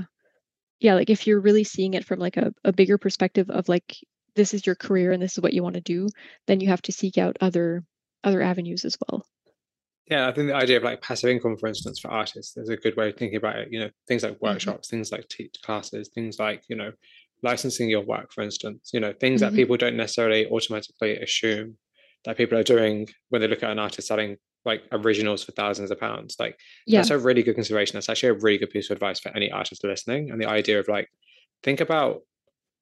yeah 0.80 0.94
like 0.94 1.10
if 1.10 1.26
you're 1.26 1.40
really 1.40 1.64
seeing 1.64 1.94
it 1.94 2.04
from 2.04 2.18
like 2.18 2.36
a, 2.36 2.52
a 2.64 2.72
bigger 2.72 2.98
perspective 2.98 3.50
of 3.50 3.68
like 3.68 3.96
this 4.34 4.52
is 4.52 4.66
your 4.66 4.74
career 4.74 5.12
and 5.12 5.22
this 5.22 5.32
is 5.32 5.40
what 5.40 5.52
you 5.52 5.62
want 5.62 5.74
to 5.74 5.80
do 5.80 6.08
then 6.46 6.60
you 6.60 6.68
have 6.68 6.82
to 6.82 6.92
seek 6.92 7.18
out 7.18 7.36
other 7.40 7.84
other 8.22 8.42
avenues 8.42 8.84
as 8.84 8.96
well 9.06 9.26
yeah 10.10 10.28
i 10.28 10.32
think 10.32 10.48
the 10.48 10.54
idea 10.54 10.76
of 10.76 10.82
like 10.82 11.00
passive 11.00 11.30
income 11.30 11.56
for 11.56 11.68
instance 11.68 11.98
for 12.00 12.10
artists 12.10 12.56
is 12.56 12.68
a 12.68 12.76
good 12.76 12.96
way 12.96 13.08
of 13.10 13.16
thinking 13.16 13.36
about 13.36 13.56
it 13.56 13.68
you 13.70 13.78
know 13.78 13.90
things 14.08 14.22
like 14.22 14.34
mm-hmm. 14.34 14.46
workshops 14.46 14.88
mm-hmm. 14.88 14.96
things 14.96 15.12
like 15.12 15.28
teach 15.28 15.54
classes 15.62 16.10
things 16.14 16.38
like 16.38 16.62
you 16.68 16.76
know 16.76 16.92
licensing 17.44 17.88
your 17.90 18.04
work, 18.04 18.32
for 18.32 18.42
instance, 18.42 18.90
you 18.92 19.00
know, 19.00 19.12
things 19.12 19.40
mm-hmm. 19.40 19.54
that 19.54 19.56
people 19.56 19.76
don't 19.76 19.96
necessarily 19.96 20.46
automatically 20.46 21.16
assume 21.18 21.76
that 22.24 22.36
people 22.36 22.58
are 22.58 22.64
doing 22.64 23.06
when 23.28 23.40
they 23.40 23.48
look 23.48 23.62
at 23.62 23.70
an 23.70 23.78
artist 23.78 24.08
selling 24.08 24.36
like 24.64 24.82
originals 24.92 25.44
for 25.44 25.52
thousands 25.52 25.90
of 25.90 26.00
pounds. 26.00 26.36
Like 26.40 26.58
yeah. 26.86 26.98
that's 26.98 27.10
a 27.10 27.18
really 27.18 27.42
good 27.42 27.54
consideration. 27.54 27.94
That's 27.94 28.08
actually 28.08 28.30
a 28.30 28.40
really 28.40 28.58
good 28.58 28.70
piece 28.70 28.90
of 28.90 28.96
advice 28.96 29.20
for 29.20 29.28
any 29.36 29.52
artist 29.52 29.84
listening. 29.84 30.30
And 30.30 30.40
the 30.40 30.48
idea 30.48 30.80
of 30.80 30.88
like 30.88 31.08
think 31.62 31.80
about 31.80 32.22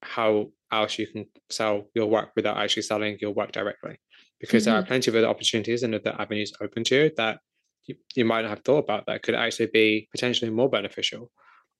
how 0.01 0.47
else 0.71 0.97
you 0.97 1.07
can 1.07 1.25
sell 1.49 1.89
your 1.93 2.07
work 2.07 2.29
without 2.35 2.57
actually 2.57 2.83
selling 2.83 3.17
your 3.19 3.31
work 3.31 3.51
directly. 3.51 3.97
Because 4.39 4.63
mm-hmm. 4.63 4.71
there 4.71 4.79
are 4.79 4.81
mm-hmm. 4.81 4.87
plenty 4.87 5.11
of 5.11 5.15
other 5.17 5.27
opportunities 5.27 5.83
and 5.83 5.93
other 5.93 6.15
avenues 6.17 6.53
open 6.61 6.85
to 6.85 6.95
you 6.95 7.11
that 7.17 7.39
you, 7.85 7.95
you 8.15 8.23
might 8.23 8.43
not 8.43 8.49
have 8.49 8.63
thought 8.63 8.85
about 8.85 9.05
that 9.07 9.23
could 9.23 9.35
actually 9.35 9.67
be 9.73 10.07
potentially 10.11 10.49
more 10.49 10.69
beneficial 10.69 11.29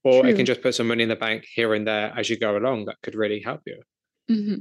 or 0.04 0.22
True. 0.22 0.30
it 0.30 0.36
can 0.36 0.46
just 0.46 0.62
put 0.62 0.76
some 0.76 0.88
money 0.88 1.04
in 1.04 1.10
the 1.10 1.16
bank 1.16 1.46
here 1.54 1.74
and 1.74 1.88
there 1.88 2.14
as 2.18 2.30
you 2.30 2.38
go 2.38 2.58
along 2.58 2.86
that 2.86 3.02
could 3.02 3.16
really 3.16 3.42
help 3.42 3.62
you 3.66 3.82
mm-hmm. 4.30 4.60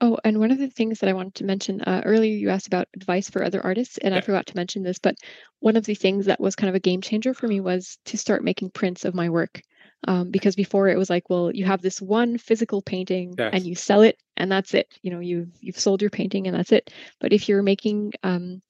oh 0.00 0.18
and 0.24 0.38
one 0.38 0.50
of 0.50 0.58
the 0.58 0.68
things 0.68 1.00
that 1.00 1.08
i 1.08 1.12
wanted 1.12 1.34
to 1.36 1.44
mention 1.44 1.80
uh, 1.82 2.02
earlier 2.04 2.34
you 2.34 2.50
asked 2.50 2.66
about 2.66 2.88
advice 2.94 3.28
for 3.28 3.42
other 3.42 3.64
artists 3.64 3.98
and 3.98 4.12
yeah. 4.12 4.18
i 4.18 4.20
forgot 4.20 4.46
to 4.46 4.56
mention 4.56 4.82
this 4.82 4.98
but 4.98 5.14
one 5.60 5.76
of 5.76 5.84
the 5.84 5.94
things 5.94 6.26
that 6.26 6.40
was 6.40 6.56
kind 6.56 6.68
of 6.68 6.74
a 6.74 6.80
game 6.80 7.00
changer 7.00 7.34
for 7.34 7.48
me 7.48 7.60
was 7.60 7.98
to 8.04 8.18
start 8.18 8.44
making 8.44 8.70
prints 8.70 9.04
of 9.04 9.14
my 9.14 9.28
work 9.28 9.62
um, 10.08 10.30
because 10.30 10.56
before 10.56 10.88
it 10.88 10.98
was 10.98 11.10
like 11.10 11.28
well 11.30 11.50
you 11.54 11.64
have 11.64 11.80
this 11.80 12.00
one 12.00 12.38
physical 12.38 12.82
painting 12.82 13.34
yes. 13.38 13.50
and 13.52 13.64
you 13.64 13.74
sell 13.74 14.02
it 14.02 14.18
and 14.36 14.50
that's 14.50 14.74
it 14.74 14.88
you 15.02 15.10
know 15.10 15.20
you've 15.20 15.50
you've 15.60 15.78
sold 15.78 16.00
your 16.00 16.10
painting 16.10 16.46
and 16.46 16.56
that's 16.56 16.72
it 16.72 16.90
but 17.20 17.32
if 17.32 17.48
you're 17.48 17.62
making 17.62 18.12
um, 18.22 18.60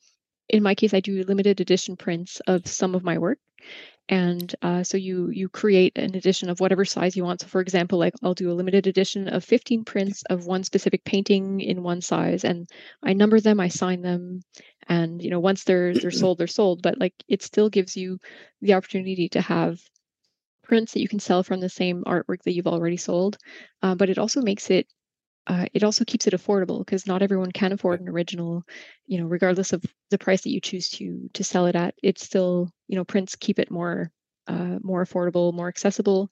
in 0.49 0.63
my 0.63 0.75
case 0.75 0.93
i 0.93 1.01
do 1.01 1.25
limited 1.25 1.61
edition 1.61 1.97
prints 1.97 2.41
of 2.47 2.67
some 2.67 2.95
of 2.95 3.03
my 3.03 3.19
work 3.19 3.39
and 4.09 4.55
uh, 4.63 4.83
so 4.83 4.97
you 4.97 5.31
you 5.31 5.49
create 5.49 5.97
an 5.97 6.15
edition 6.17 6.51
of 6.51 6.61
whatever 6.61 6.85
size 6.85 7.17
you 7.17 7.25
want. 7.25 7.41
So 7.41 7.47
for 7.47 7.61
example 7.61 7.99
like 7.99 8.15
i'll 8.23 8.35
do 8.35 8.51
a 8.51 8.55
limited 8.55 8.87
edition 8.87 9.29
of 9.29 9.45
15 9.45 9.85
prints 9.85 10.23
of 10.31 10.47
one 10.47 10.65
specific 10.65 11.05
painting 11.05 11.61
in 11.61 11.83
one 11.83 12.01
size 12.01 12.45
and 12.45 12.69
i 13.03 13.13
number 13.13 13.41
them 13.41 13.61
i 13.61 13.69
sign 13.69 14.03
them 14.03 14.43
and 14.89 15.23
you 15.23 15.31
know 15.31 15.41
once 15.41 15.65
they're 15.65 15.97
they're 15.99 16.11
sold 16.23 16.39
they're 16.39 16.47
sold. 16.47 16.83
But 16.83 16.99
like 16.99 17.15
it 17.29 17.43
still 17.43 17.71
gives 17.71 17.97
you 17.97 18.19
the 18.61 18.75
opportunity 18.75 19.29
to 19.31 19.41
have 19.41 19.81
prints 20.63 20.93
that 20.93 21.01
you 21.01 21.09
can 21.09 21.21
sell 21.21 21.43
from 21.43 21.61
the 21.61 21.69
same 21.69 22.03
artwork 22.05 22.43
that 22.45 22.53
you've 22.55 22.67
already 22.67 22.97
sold 22.97 23.37
uh, 23.83 23.95
but 23.95 24.11
it 24.11 24.19
also 24.19 24.41
makes 24.43 24.71
it 24.71 24.87
uh, 25.47 25.67
it 25.75 25.83
also 25.83 26.05
keeps 26.05 26.27
it 26.27 26.35
affordable 26.35 26.79
because 26.79 27.07
not 27.07 27.23
everyone 27.23 27.53
can 27.53 27.73
afford 27.73 28.01
an 28.01 28.09
original 28.09 28.63
you 29.07 29.19
know 29.19 29.27
regardless 29.27 29.73
of 29.73 29.83
the 30.11 30.19
price 30.19 30.43
that 30.43 30.51
you 30.51 30.61
choose 30.61 30.89
to 30.89 31.29
to 31.33 31.45
sell 31.45 31.67
it 31.67 31.77
at 31.77 31.95
it's 32.03 32.25
still 32.25 32.71
you 32.89 32.97
know 32.97 33.05
prints 33.05 33.37
keep 33.37 33.59
it 33.59 33.71
more 33.71 34.11
uh, 34.49 34.79
more 34.83 35.05
affordable 35.05 35.53
more 35.53 35.69
accessible 35.69 36.31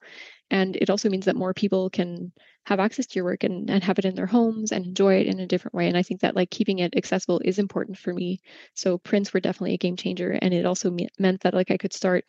and 0.49 0.75
it 0.75 0.89
also 0.89 1.09
means 1.09 1.25
that 1.25 1.35
more 1.35 1.53
people 1.53 1.89
can 1.89 2.31
have 2.65 2.79
access 2.79 3.07
to 3.07 3.15
your 3.15 3.23
work 3.23 3.43
and, 3.43 3.69
and 3.69 3.83
have 3.83 3.97
it 3.97 4.05
in 4.05 4.15
their 4.15 4.27
homes 4.27 4.71
and 4.71 4.85
enjoy 4.85 5.15
it 5.15 5.27
in 5.27 5.39
a 5.39 5.47
different 5.47 5.73
way 5.73 5.87
and 5.87 5.97
i 5.97 6.03
think 6.03 6.21
that 6.21 6.35
like 6.35 6.49
keeping 6.49 6.79
it 6.79 6.93
accessible 6.95 7.41
is 7.43 7.57
important 7.59 7.97
for 7.97 8.13
me 8.13 8.39
so 8.73 8.97
prints 8.97 9.33
were 9.33 9.39
definitely 9.39 9.73
a 9.73 9.77
game 9.77 9.95
changer 9.95 10.31
and 10.41 10.53
it 10.53 10.65
also 10.65 10.91
me- 10.91 11.07
meant 11.17 11.41
that 11.41 11.53
like 11.53 11.71
i 11.71 11.77
could 11.77 11.93
start 11.93 12.25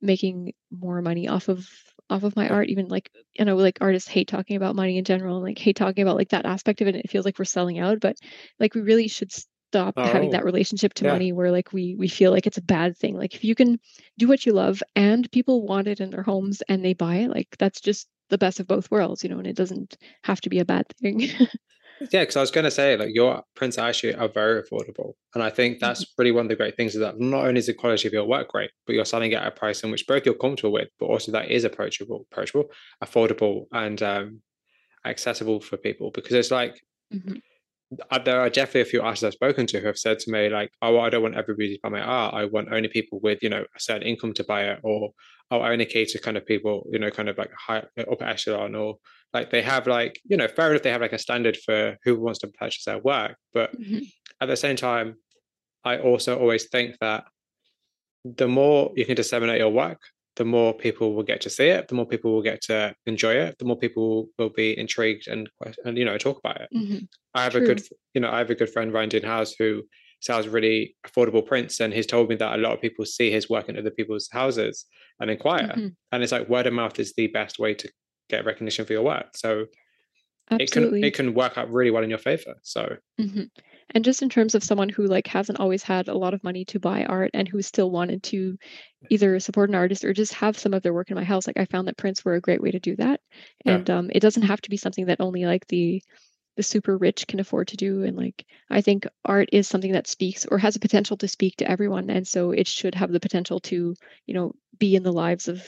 making 0.00 0.52
more 0.70 1.02
money 1.02 1.28
off 1.28 1.48
of 1.48 1.68
off 2.08 2.22
of 2.22 2.36
my 2.36 2.48
art 2.48 2.68
even 2.68 2.88
like 2.88 3.10
you 3.34 3.44
know 3.44 3.56
like 3.56 3.78
artists 3.80 4.08
hate 4.08 4.28
talking 4.28 4.56
about 4.56 4.76
money 4.76 4.98
in 4.98 5.04
general 5.04 5.36
and 5.36 5.44
like 5.44 5.58
hate 5.58 5.76
talking 5.76 6.02
about 6.02 6.16
like 6.16 6.28
that 6.28 6.46
aspect 6.46 6.80
of 6.80 6.88
it 6.88 6.94
it 6.94 7.10
feels 7.10 7.24
like 7.24 7.38
we're 7.38 7.44
selling 7.44 7.78
out 7.78 7.98
but 8.00 8.16
like 8.60 8.74
we 8.74 8.80
really 8.80 9.08
should 9.08 9.32
stop 9.76 9.94
oh, 9.96 10.04
having 10.04 10.30
that 10.30 10.44
relationship 10.44 10.94
to 10.94 11.04
yeah. 11.04 11.12
money 11.12 11.32
where 11.32 11.50
like 11.50 11.72
we 11.72 11.94
we 11.96 12.08
feel 12.08 12.30
like 12.30 12.46
it's 12.46 12.58
a 12.58 12.62
bad 12.62 12.96
thing. 12.96 13.16
Like 13.16 13.34
if 13.34 13.44
you 13.44 13.54
can 13.54 13.78
do 14.18 14.28
what 14.28 14.46
you 14.46 14.52
love 14.52 14.82
and 14.94 15.30
people 15.32 15.66
want 15.66 15.88
it 15.88 16.00
in 16.00 16.10
their 16.10 16.22
homes 16.22 16.62
and 16.68 16.84
they 16.84 16.94
buy 16.94 17.16
it 17.16 17.30
like 17.30 17.48
that's 17.58 17.80
just 17.80 18.08
the 18.28 18.38
best 18.38 18.58
of 18.58 18.66
both 18.66 18.90
worlds 18.90 19.22
you 19.22 19.30
know 19.30 19.38
and 19.38 19.46
it 19.46 19.56
doesn't 19.56 19.96
have 20.24 20.40
to 20.40 20.50
be 20.50 20.58
a 20.58 20.64
bad 20.64 20.86
thing 21.00 21.28
Yeah, 22.00 22.20
because 22.20 22.36
I 22.36 22.40
was 22.40 22.50
going 22.50 22.64
to 22.64 22.70
say, 22.70 22.96
like, 22.96 23.14
your 23.14 23.42
prints 23.54 23.78
actually 23.78 24.14
are 24.14 24.28
very 24.28 24.62
affordable. 24.62 25.12
And 25.34 25.42
I 25.42 25.50
think 25.50 25.78
that's 25.78 26.04
mm-hmm. 26.04 26.22
really 26.22 26.32
one 26.32 26.46
of 26.46 26.48
the 26.48 26.56
great 26.56 26.76
things 26.76 26.94
is 26.94 27.00
that 27.00 27.18
not 27.18 27.46
only 27.46 27.58
is 27.58 27.66
the 27.66 27.74
quality 27.74 28.06
of 28.06 28.12
your 28.12 28.26
work 28.26 28.48
great, 28.48 28.70
but 28.86 28.94
you're 28.94 29.04
selling 29.04 29.32
it 29.32 29.36
at 29.36 29.46
a 29.46 29.50
price 29.50 29.82
in 29.82 29.90
which 29.90 30.06
both 30.06 30.26
you're 30.26 30.34
comfortable 30.34 30.72
with, 30.72 30.88
but 30.98 31.06
also 31.06 31.32
that 31.32 31.50
is 31.50 31.64
approachable, 31.64 32.26
approachable, 32.30 32.66
affordable, 33.02 33.66
and 33.72 34.02
um, 34.02 34.40
accessible 35.06 35.60
for 35.60 35.76
people. 35.76 36.10
Because 36.10 36.34
it's 36.34 36.50
like, 36.50 36.80
mm-hmm. 37.12 37.36
there 38.24 38.40
are 38.40 38.50
definitely 38.50 38.82
a 38.82 38.86
few 38.86 39.00
artists 39.00 39.24
I've 39.24 39.32
spoken 39.32 39.66
to 39.68 39.80
who 39.80 39.86
have 39.86 39.98
said 39.98 40.18
to 40.20 40.30
me 40.30 40.48
like, 40.50 40.72
"Oh, 40.82 40.98
I 41.00 41.08
don't 41.08 41.22
want 41.22 41.36
everybody 41.36 41.74
to 41.74 41.80
buy 41.82 41.88
my 41.88 42.00
art. 42.00 42.34
I 42.34 42.44
want 42.44 42.72
only 42.72 42.88
people 42.88 43.20
with 43.22 43.42
you 43.42 43.48
know 43.48 43.62
a 43.62 43.80
certain 43.80 44.02
income 44.02 44.34
to 44.34 44.44
buy 44.44 44.64
it, 44.64 44.80
or 44.82 45.12
oh, 45.50 45.60
I 45.60 45.70
only 45.70 45.86
cater 45.86 46.18
kind 46.18 46.36
of 46.36 46.44
people 46.44 46.86
you 46.90 46.98
know 46.98 47.10
kind 47.10 47.28
of 47.28 47.38
like 47.38 47.52
high 47.56 47.84
upper 48.10 48.24
echelon, 48.24 48.74
or 48.74 48.98
like 49.32 49.50
they 49.50 49.62
have 49.62 49.86
like 49.86 50.20
you 50.24 50.36
know 50.36 50.48
fair 50.48 50.70
enough 50.70 50.82
they 50.82 50.90
have 50.90 51.00
like 51.00 51.12
a 51.12 51.18
standard 51.18 51.56
for 51.56 51.96
who 52.04 52.18
wants 52.18 52.38
to 52.40 52.48
purchase 52.48 52.84
their 52.84 52.98
work, 52.98 53.36
but 53.52 53.78
mm-hmm. 53.78 53.98
at 54.40 54.48
the 54.48 54.56
same 54.56 54.76
time, 54.76 55.16
I 55.84 55.98
also 55.98 56.38
always 56.38 56.68
think 56.68 56.96
that 57.00 57.24
the 58.24 58.48
more 58.48 58.92
you 58.96 59.04
can 59.04 59.14
disseminate 59.14 59.58
your 59.58 59.70
work, 59.70 60.00
the 60.36 60.44
more 60.44 60.74
people 60.74 61.14
will 61.14 61.22
get 61.22 61.40
to 61.42 61.50
see 61.50 61.68
it, 61.68 61.88
the 61.88 61.94
more 61.94 62.06
people 62.06 62.32
will 62.32 62.42
get 62.42 62.60
to 62.62 62.94
enjoy 63.06 63.34
it, 63.34 63.56
the 63.58 63.64
more 63.64 63.76
people 63.76 64.28
will 64.38 64.50
be 64.50 64.78
intrigued 64.78 65.28
and 65.28 65.48
and 65.84 65.96
you 65.98 66.04
know 66.04 66.18
talk 66.18 66.38
about 66.38 66.60
it. 66.60 66.68
Mm-hmm. 66.74 66.98
I 67.34 67.42
have 67.42 67.52
True. 67.52 67.62
a 67.62 67.66
good 67.66 67.82
you 68.14 68.20
know 68.20 68.30
I 68.30 68.38
have 68.38 68.50
a 68.50 68.54
good 68.54 68.70
friend 68.70 68.92
Ryan 68.92 69.08
Dean 69.08 69.22
House 69.22 69.54
who 69.58 69.82
sells 70.20 70.48
really 70.48 70.96
affordable 71.06 71.44
prints, 71.44 71.80
and 71.80 71.92
he's 71.92 72.06
told 72.06 72.28
me 72.28 72.36
that 72.36 72.58
a 72.58 72.62
lot 72.62 72.72
of 72.72 72.80
people 72.80 73.04
see 73.04 73.30
his 73.30 73.48
work 73.48 73.68
in 73.68 73.78
other 73.78 73.90
people's 73.90 74.28
houses 74.30 74.86
and 75.20 75.30
inquire, 75.30 75.68
mm-hmm. 75.68 75.88
and 76.12 76.22
it's 76.22 76.32
like 76.32 76.48
word 76.48 76.66
of 76.66 76.74
mouth 76.74 76.98
is 76.98 77.14
the 77.14 77.28
best 77.28 77.58
way 77.58 77.74
to 77.74 77.90
get 78.28 78.44
recognition 78.44 78.84
for 78.84 78.92
your 78.92 79.02
work. 79.02 79.36
So 79.36 79.66
Absolutely. 80.50 81.00
it 81.00 81.14
can 81.14 81.26
it 81.26 81.32
can 81.32 81.34
work 81.34 81.58
out 81.58 81.70
really 81.70 81.90
well 81.90 82.04
in 82.04 82.10
your 82.10 82.18
favor. 82.18 82.54
So. 82.62 82.96
Mm-hmm. 83.20 83.44
And 83.94 84.04
just 84.04 84.22
in 84.22 84.28
terms 84.28 84.54
of 84.54 84.64
someone 84.64 84.88
who 84.88 85.06
like 85.06 85.28
hasn't 85.28 85.60
always 85.60 85.82
had 85.82 86.08
a 86.08 86.16
lot 86.16 86.34
of 86.34 86.42
money 86.42 86.64
to 86.66 86.80
buy 86.80 87.04
art 87.04 87.30
and 87.34 87.46
who 87.46 87.62
still 87.62 87.90
wanted 87.90 88.22
to 88.24 88.58
either 89.10 89.38
support 89.38 89.68
an 89.68 89.76
artist 89.76 90.04
or 90.04 90.12
just 90.12 90.34
have 90.34 90.58
some 90.58 90.74
of 90.74 90.82
their 90.82 90.92
work 90.92 91.10
in 91.10 91.16
my 91.16 91.22
house, 91.22 91.46
like 91.46 91.56
I 91.56 91.66
found 91.66 91.86
that 91.86 91.96
prints 91.96 92.24
were 92.24 92.34
a 92.34 92.40
great 92.40 92.60
way 92.60 92.72
to 92.72 92.80
do 92.80 92.96
that. 92.96 93.20
And 93.64 93.88
yeah. 93.88 93.98
um, 93.98 94.10
it 94.12 94.20
doesn't 94.20 94.42
have 94.42 94.60
to 94.62 94.70
be 94.70 94.76
something 94.76 95.06
that 95.06 95.20
only 95.20 95.44
like 95.46 95.66
the 95.68 96.02
the 96.56 96.62
super 96.62 96.96
rich 96.96 97.26
can 97.26 97.38
afford 97.38 97.68
to 97.68 97.76
do. 97.76 98.02
And 98.02 98.16
like 98.16 98.44
I 98.70 98.80
think 98.80 99.06
art 99.24 99.50
is 99.52 99.68
something 99.68 99.92
that 99.92 100.06
speaks 100.06 100.46
or 100.46 100.58
has 100.58 100.74
a 100.74 100.80
potential 100.80 101.16
to 101.18 101.28
speak 101.28 101.56
to 101.56 101.70
everyone, 101.70 102.10
and 102.10 102.26
so 102.26 102.50
it 102.50 102.66
should 102.66 102.94
have 102.94 103.12
the 103.12 103.20
potential 103.20 103.60
to 103.60 103.94
you 104.26 104.34
know 104.34 104.52
be 104.78 104.96
in 104.96 105.02
the 105.02 105.12
lives 105.12 105.48
of 105.48 105.62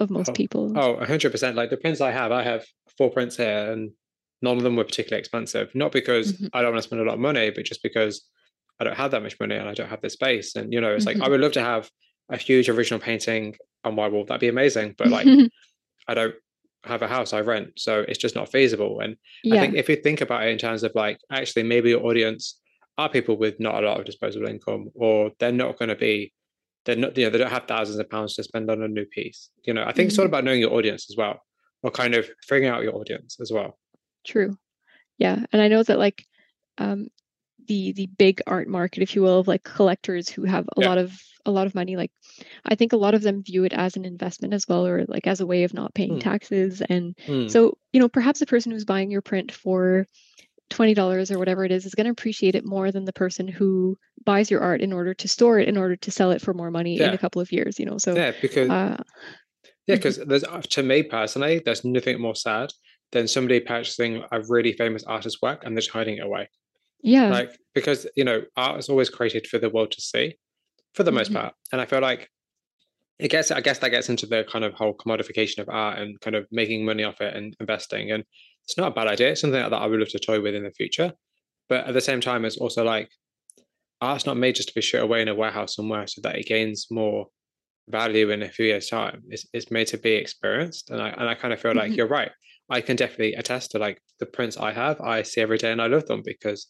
of 0.00 0.10
most 0.10 0.34
people. 0.34 0.64
oh, 0.64 0.68
people. 0.68 0.82
Oh, 0.82 1.04
hundred 1.04 1.30
percent. 1.32 1.56
Like 1.56 1.70
the 1.70 1.76
prints 1.76 2.00
I 2.00 2.10
have, 2.10 2.32
I 2.32 2.42
have 2.42 2.64
four 2.96 3.10
prints 3.10 3.36
here, 3.36 3.72
and 3.72 3.90
none 4.42 4.56
of 4.56 4.62
them 4.62 4.76
were 4.76 4.84
particularly 4.84 5.20
expensive. 5.20 5.74
Not 5.74 5.92
because 5.92 6.32
mm-hmm. 6.32 6.46
I 6.52 6.62
don't 6.62 6.72
want 6.72 6.82
to 6.82 6.88
spend 6.88 7.02
a 7.02 7.04
lot 7.04 7.14
of 7.14 7.20
money, 7.20 7.50
but 7.50 7.64
just 7.64 7.82
because 7.82 8.26
I 8.78 8.84
don't 8.84 8.96
have 8.96 9.10
that 9.10 9.22
much 9.22 9.38
money 9.38 9.56
and 9.56 9.68
I 9.68 9.74
don't 9.74 9.90
have 9.90 10.00
the 10.00 10.10
space. 10.10 10.56
And 10.56 10.72
you 10.72 10.80
know, 10.80 10.92
it's 10.92 11.04
mm-hmm. 11.04 11.08
like 11.08 11.16
I 11.16 11.20
mm-hmm. 11.24 11.32
would 11.32 11.40
love 11.40 11.52
to 11.52 11.62
have 11.62 11.90
a 12.30 12.36
huge 12.36 12.68
original 12.68 13.00
painting 13.00 13.56
on 13.84 13.94
my 13.94 14.08
wall. 14.08 14.24
That'd 14.24 14.40
be 14.40 14.48
amazing. 14.48 14.94
But 14.96 15.08
like 15.08 15.26
I 16.08 16.14
don't 16.14 16.34
have 16.84 17.02
a 17.02 17.08
house 17.08 17.32
I 17.32 17.40
rent. 17.40 17.72
So 17.76 18.00
it's 18.00 18.18
just 18.18 18.34
not 18.34 18.50
feasible. 18.50 19.00
And 19.00 19.16
yeah. 19.44 19.56
I 19.56 19.60
think 19.60 19.74
if 19.74 19.88
you 19.88 19.96
think 19.96 20.20
about 20.20 20.44
it 20.44 20.50
in 20.50 20.58
terms 20.58 20.82
of 20.82 20.92
like 20.94 21.18
actually 21.30 21.64
maybe 21.64 21.90
your 21.90 22.04
audience 22.04 22.58
are 22.96 23.08
people 23.08 23.36
with 23.36 23.60
not 23.60 23.82
a 23.82 23.86
lot 23.86 23.98
of 23.98 24.06
disposable 24.06 24.48
income 24.48 24.88
or 24.94 25.30
they're 25.38 25.52
not 25.52 25.78
going 25.78 25.88
to 25.88 25.96
be 25.96 26.32
they're 26.84 26.96
not 26.96 27.16
you 27.16 27.24
know 27.24 27.30
they 27.30 27.38
don't 27.38 27.50
have 27.50 27.66
thousands 27.66 27.98
of 27.98 28.08
pounds 28.08 28.34
to 28.34 28.42
spend 28.42 28.70
on 28.70 28.82
a 28.82 28.88
new 28.88 29.04
piece 29.06 29.50
you 29.64 29.74
know 29.74 29.82
i 29.82 29.86
think 29.86 29.96
mm-hmm. 29.96 30.06
it's 30.08 30.18
all 30.18 30.24
mm-hmm. 30.24 30.34
about 30.34 30.44
knowing 30.44 30.60
your 30.60 30.72
audience 30.72 31.06
as 31.10 31.16
well 31.16 31.40
or 31.82 31.90
kind 31.90 32.14
of 32.14 32.28
figuring 32.46 32.70
out 32.70 32.82
your 32.82 32.94
audience 32.94 33.38
as 33.40 33.50
well 33.52 33.78
True. 34.24 34.56
Yeah, 35.18 35.44
and 35.52 35.60
I 35.60 35.68
know 35.68 35.82
that 35.82 35.98
like 35.98 36.24
um, 36.78 37.08
the 37.66 37.92
the 37.92 38.06
big 38.06 38.40
art 38.46 38.68
market, 38.68 39.02
if 39.02 39.14
you 39.14 39.22
will, 39.22 39.40
of 39.40 39.48
like 39.48 39.62
collectors 39.62 40.28
who 40.28 40.44
have 40.44 40.66
a 40.76 40.80
yeah. 40.80 40.88
lot 40.88 40.98
of 40.98 41.18
a 41.46 41.50
lot 41.50 41.66
of 41.66 41.74
money. 41.74 41.96
Like, 41.96 42.12
I 42.64 42.74
think 42.74 42.92
a 42.92 42.98
lot 42.98 43.14
of 43.14 43.22
them 43.22 43.42
view 43.42 43.64
it 43.64 43.72
as 43.72 43.96
an 43.96 44.04
investment 44.04 44.54
as 44.54 44.66
well, 44.68 44.86
or 44.86 45.04
like 45.08 45.26
as 45.26 45.40
a 45.40 45.46
way 45.46 45.64
of 45.64 45.74
not 45.74 45.94
paying 45.94 46.16
mm. 46.16 46.20
taxes. 46.20 46.82
And 46.88 47.16
mm. 47.26 47.50
so, 47.50 47.78
you 47.92 48.00
know, 48.00 48.08
perhaps 48.08 48.40
the 48.40 48.46
person 48.46 48.72
who's 48.72 48.84
buying 48.84 49.10
your 49.10 49.22
print 49.22 49.52
for 49.52 50.06
twenty 50.70 50.94
dollars 50.94 51.30
or 51.30 51.38
whatever 51.38 51.64
it 51.64 51.72
is 51.72 51.84
is 51.84 51.94
going 51.94 52.06
to 52.06 52.10
appreciate 52.10 52.54
it 52.54 52.64
more 52.64 52.90
than 52.90 53.04
the 53.04 53.12
person 53.12 53.46
who 53.46 53.98
buys 54.24 54.50
your 54.50 54.60
art 54.60 54.80
in 54.80 54.92
order 54.92 55.12
to 55.14 55.28
store 55.28 55.58
it 55.58 55.68
in 55.68 55.76
order 55.76 55.96
to 55.96 56.10
sell 56.10 56.30
it 56.30 56.40
for 56.40 56.54
more 56.54 56.70
money 56.70 56.96
yeah. 56.96 57.08
in 57.08 57.14
a 57.14 57.18
couple 57.18 57.42
of 57.42 57.52
years. 57.52 57.78
You 57.78 57.86
know, 57.86 57.98
so 57.98 58.14
yeah, 58.14 58.32
because 58.40 58.70
uh, 58.70 59.02
yeah, 59.86 59.96
because 59.96 60.18
there's 60.18 60.44
to 60.44 60.82
me 60.82 61.02
personally, 61.02 61.60
there's 61.64 61.84
nothing 61.84 62.20
more 62.20 62.34
sad 62.34 62.70
than 63.12 63.26
somebody 63.26 63.60
purchasing 63.60 64.22
a 64.30 64.40
really 64.48 64.72
famous 64.72 65.04
artist's 65.04 65.42
work 65.42 65.64
and 65.64 65.76
they're 65.76 65.80
just 65.80 65.90
hiding 65.90 66.18
it 66.18 66.24
away. 66.24 66.48
Yeah. 67.02 67.30
Like 67.30 67.58
because 67.74 68.06
you 68.16 68.24
know, 68.24 68.42
art 68.56 68.78
is 68.78 68.88
always 68.88 69.10
created 69.10 69.46
for 69.46 69.58
the 69.58 69.70
world 69.70 69.90
to 69.92 70.00
see, 70.00 70.36
for 70.94 71.02
the 71.02 71.10
mm-hmm. 71.10 71.18
most 71.18 71.32
part. 71.32 71.54
And 71.72 71.80
I 71.80 71.86
feel 71.86 72.00
like 72.00 72.28
it 73.18 73.30
gets 73.30 73.50
I 73.50 73.60
guess 73.60 73.78
that 73.78 73.90
gets 73.90 74.08
into 74.08 74.26
the 74.26 74.44
kind 74.50 74.64
of 74.64 74.74
whole 74.74 74.94
commodification 74.94 75.58
of 75.58 75.68
art 75.68 75.98
and 75.98 76.20
kind 76.20 76.36
of 76.36 76.46
making 76.50 76.84
money 76.84 77.04
off 77.04 77.20
it 77.20 77.34
and 77.34 77.56
investing. 77.60 78.12
And 78.12 78.24
it's 78.70 78.78
not 78.78 78.92
a 78.92 78.94
bad 78.94 79.08
idea. 79.08 79.32
It's 79.32 79.40
something 79.40 79.60
that 79.60 79.72
I 79.72 79.86
would 79.86 79.98
love 79.98 80.10
to 80.10 80.18
toy 80.20 80.40
with 80.40 80.54
in 80.54 80.62
the 80.62 80.70
future. 80.70 81.12
But 81.68 81.88
at 81.88 81.94
the 81.94 82.00
same 82.00 82.20
time, 82.20 82.44
it's 82.44 82.56
also 82.56 82.84
like 82.84 83.10
art's 84.00 84.26
not 84.26 84.36
made 84.36 84.54
just 84.54 84.68
to 84.68 84.74
be 84.74 84.80
shut 84.80 85.02
away 85.02 85.22
in 85.22 85.28
a 85.28 85.34
warehouse 85.34 85.74
somewhere 85.74 86.06
so 86.06 86.20
that 86.22 86.36
it 86.36 86.46
gains 86.46 86.86
more 86.88 87.26
value 87.88 88.30
in 88.30 88.44
a 88.44 88.48
few 88.48 88.66
years' 88.66 88.88
time. 88.88 89.22
It's, 89.28 89.44
it's 89.52 89.72
made 89.72 89.88
to 89.88 89.98
be 89.98 90.12
experienced. 90.12 90.90
And 90.90 91.02
I 91.02 91.08
and 91.08 91.28
I 91.28 91.34
kind 91.34 91.52
of 91.52 91.60
feel 91.60 91.74
like 91.74 91.86
mm-hmm. 91.86 91.94
you're 91.94 92.06
right. 92.06 92.30
I 92.68 92.80
can 92.80 92.94
definitely 92.94 93.34
attest 93.34 93.72
to 93.72 93.80
like 93.80 94.00
the 94.20 94.26
prints 94.26 94.56
I 94.56 94.70
have, 94.72 95.00
I 95.00 95.22
see 95.22 95.40
every 95.40 95.58
day 95.58 95.72
and 95.72 95.82
I 95.82 95.88
love 95.88 96.06
them 96.06 96.22
because, 96.24 96.68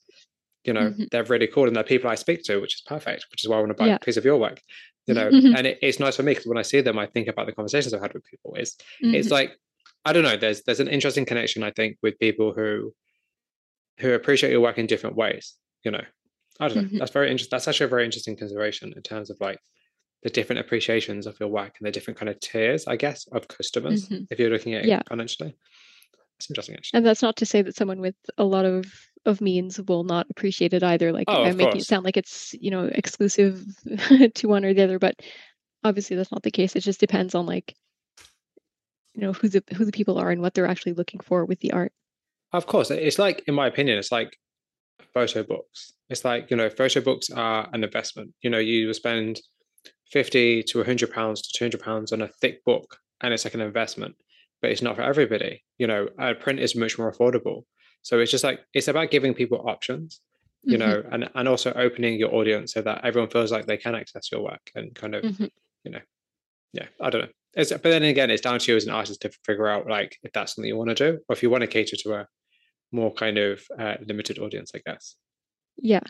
you 0.65 0.73
know, 0.73 0.89
mm-hmm. 0.89 1.05
they're 1.11 1.25
really 1.25 1.49
cool 1.49 1.67
and 1.67 1.77
they're 1.77 1.85
people 1.85 2.09
I 2.09 2.15
speak 2.15 2.43
to, 2.45 2.59
which 2.59 2.77
is 2.77 2.83
perfect, 2.87 3.27
which 3.31 3.45
is 3.45 3.49
why 3.51 3.57
I 3.57 3.61
want 3.61 3.73
to 3.73 3.75
buy 3.75 3.89
yeah. 3.89 3.97
a 3.97 3.99
piece 3.99 4.17
of 4.17 4.25
your 4.25 4.39
work, 4.39 4.63
you 5.07 5.13
know, 5.13 5.29
mm-hmm. 5.31 5.55
and 5.55 5.67
it, 5.67 5.79
it's 5.83 6.01
nice 6.01 6.17
for 6.17 6.23
me 6.23 6.33
because 6.33 6.47
when 6.47 6.57
I 6.57 6.63
see 6.63 6.81
them, 6.81 6.99
I 6.99 7.07
think 7.07 7.29
about 7.29 7.45
the 7.45 7.53
conversations 7.53 7.93
I've 7.93 8.01
had 8.01 8.15
with 8.15 8.25
people. 8.25 8.55
It's, 8.57 8.77
mm-hmm. 9.05 9.15
it's 9.15 9.31
like, 9.31 9.53
I 10.05 10.13
don't 10.13 10.23
know, 10.23 10.37
there's, 10.37 10.63
there's 10.63 10.81
an 10.81 10.89
interesting 10.89 11.27
connection, 11.27 11.63
I 11.63 11.71
think, 11.71 11.99
with 12.03 12.19
people 12.19 12.53
who, 12.53 12.95
who 13.99 14.13
appreciate 14.13 14.51
your 14.51 14.61
work 14.61 14.79
in 14.79 14.87
different 14.87 15.17
ways, 15.17 15.55
you 15.85 15.91
know, 15.91 16.03
I 16.61 16.69
don't 16.69 16.77
know. 16.77 16.83
Mm-hmm. 16.85 16.99
That's 16.99 17.11
very 17.11 17.31
interesting. 17.31 17.57
That's 17.57 17.69
actually 17.69 17.87
a 17.87 17.89
very 17.91 18.05
interesting 18.05 18.37
consideration 18.37 18.93
in 18.95 19.03
terms 19.03 19.31
of 19.31 19.39
like 19.41 19.59
the 20.23 20.31
different 20.31 20.61
appreciations 20.61 21.27
of 21.27 21.41
your 21.41 21.49
work 21.49 21.77
and 21.79 21.87
the 21.87 21.91
different 21.91 22.19
kind 22.19 22.29
of 22.29 22.39
tiers, 22.41 22.87
I 22.87 22.97
guess, 22.97 23.27
of 23.33 23.49
customers. 23.49 24.09
Mm-hmm. 24.09 24.25
If 24.31 24.39
you're 24.39 24.51
looking 24.51 24.75
at 24.75 24.85
yeah. 24.85 24.99
it 24.99 25.09
financially, 25.09 25.57
it's 26.39 26.51
interesting 26.51 26.77
actually. 26.77 26.99
And 26.99 27.07
that's 27.07 27.23
not 27.23 27.37
to 27.37 27.47
say 27.47 27.63
that 27.63 27.77
someone 27.77 28.01
with 28.01 28.17
a 28.37 28.45
lot 28.45 28.67
of 28.67 28.87
of 29.27 29.43
means 29.43 29.79
will 29.83 30.05
not 30.05 30.27
appreciate 30.31 30.73
it 30.73 30.83
either. 30.83 31.13
Like 31.13 31.27
oh, 31.29 31.45
I'm 31.45 31.57
making 31.57 31.73
course. 31.73 31.85
it 31.85 31.87
sound 31.87 32.05
like 32.05 32.17
it's 32.17 32.55
you 32.61 32.71
know 32.71 32.85
exclusive 32.85 33.65
to 34.35 34.47
one 34.47 34.65
or 34.65 34.75
the 34.75 34.83
other, 34.83 34.99
but 34.99 35.21
obviously 35.83 36.17
that's 36.17 36.33
not 36.33 36.43
the 36.43 36.51
case. 36.51 36.77
It 36.77 36.81
just 36.81 37.01
depends 37.01 37.35
on 37.35 37.47
like 37.47 37.75
you 39.15 39.23
know 39.23 39.33
who 39.33 39.49
the 39.49 39.63
who 39.77 39.85
the 39.85 39.93
people 39.93 40.19
are 40.19 40.31
and 40.31 40.41
what 40.41 40.55
they're 40.55 40.67
actually 40.67 40.93
looking 40.93 41.21
for 41.21 41.45
with 41.45 41.61
the 41.61 41.73
art. 41.73 41.93
Of 42.53 42.67
course, 42.67 42.91
it's 42.91 43.19
like 43.19 43.43
in 43.47 43.55
my 43.55 43.67
opinion, 43.67 43.99
it's 43.99 44.13
like 44.13 44.37
photo 45.15 45.43
books. 45.43 45.93
It's 46.09 46.25
like 46.25 46.51
you 46.51 46.57
know, 46.57 46.71
photo 46.71 47.01
books 47.01 47.31
are 47.31 47.69
an 47.73 47.85
investment. 47.85 48.33
You 48.43 48.51
know, 48.51 48.59
you 48.59 48.87
will 48.87 48.95
spend 48.95 49.41
fifty 50.11 50.63
to 50.65 50.83
hundred 50.85 51.13
pounds 51.13 51.43
to 51.43 51.49
two 51.57 51.65
hundred 51.65 51.81
pounds 51.81 52.13
on 52.13 52.23
a 52.23 52.29
thick 52.29 52.65
book, 52.65 52.99
and 53.21 53.33
it's 53.33 53.45
like 53.45 53.55
an 53.55 53.61
investment 53.61 54.17
but 54.61 54.71
it's 54.71 54.83
not 54.83 54.97
for 54.97 55.03
everybody. 55.03 55.65
You 55.79 55.87
know, 55.87 56.09
a 56.19 56.35
print 56.35 56.61
is 56.61 56.77
much 56.77 56.99
more 56.99 57.13
affordable. 57.13 57.65
So 58.03 58.19
it's 58.19 58.31
just 58.31 58.45
like 58.45 58.61
it's 58.75 58.89
about 58.89 59.11
giving 59.11 59.35
people 59.35 59.69
options, 59.69 60.21
you 60.63 60.79
mm-hmm. 60.79 60.89
know, 60.89 61.03
and 61.11 61.31
and 61.35 61.49
also 61.49 61.73
opening 61.73 62.19
your 62.19 62.35
audience 62.35 62.73
so 62.73 62.83
that 62.83 63.05
everyone 63.05 63.31
feels 63.31 63.53
like 63.53 63.67
they 63.67 63.77
can 63.77 63.95
access 63.95 64.31
your 64.31 64.43
work 64.43 64.71
and 64.75 64.95
kind 64.95 65.15
of, 65.15 65.25
mm-hmm. 65.25 65.47
you 65.85 65.91
know, 65.93 66.01
yeah, 66.73 66.87
I 67.01 67.11
don't 67.11 67.23
know. 67.23 67.29
It's, 67.55 67.71
but 67.71 67.83
then 67.83 68.03
again, 68.03 68.31
it's 68.31 68.43
down 68.43 68.59
to 68.59 68.73
you 68.73 68.77
as 68.77 68.85
an 68.85 68.93
artist 68.93 69.23
to 69.23 69.31
figure 69.45 69.69
out 69.69 69.89
like 69.89 70.17
if 70.23 70.33
that's 70.33 70.55
something 70.55 70.69
you 70.69 70.77
want 70.77 70.91
to 70.91 70.95
do 70.95 71.19
or 71.29 71.33
if 71.33 71.43
you 71.43 71.51
want 71.51 71.63
to 71.63 71.67
cater 71.67 71.97
to 71.97 72.15
a 72.15 72.27
more 72.93 73.13
kind 73.13 73.39
of 73.39 73.63
uh, 73.79 73.95
limited 74.07 74.39
audience, 74.39 74.73
I 74.75 74.81
guess. 74.87 75.17
Yeah. 75.77 76.01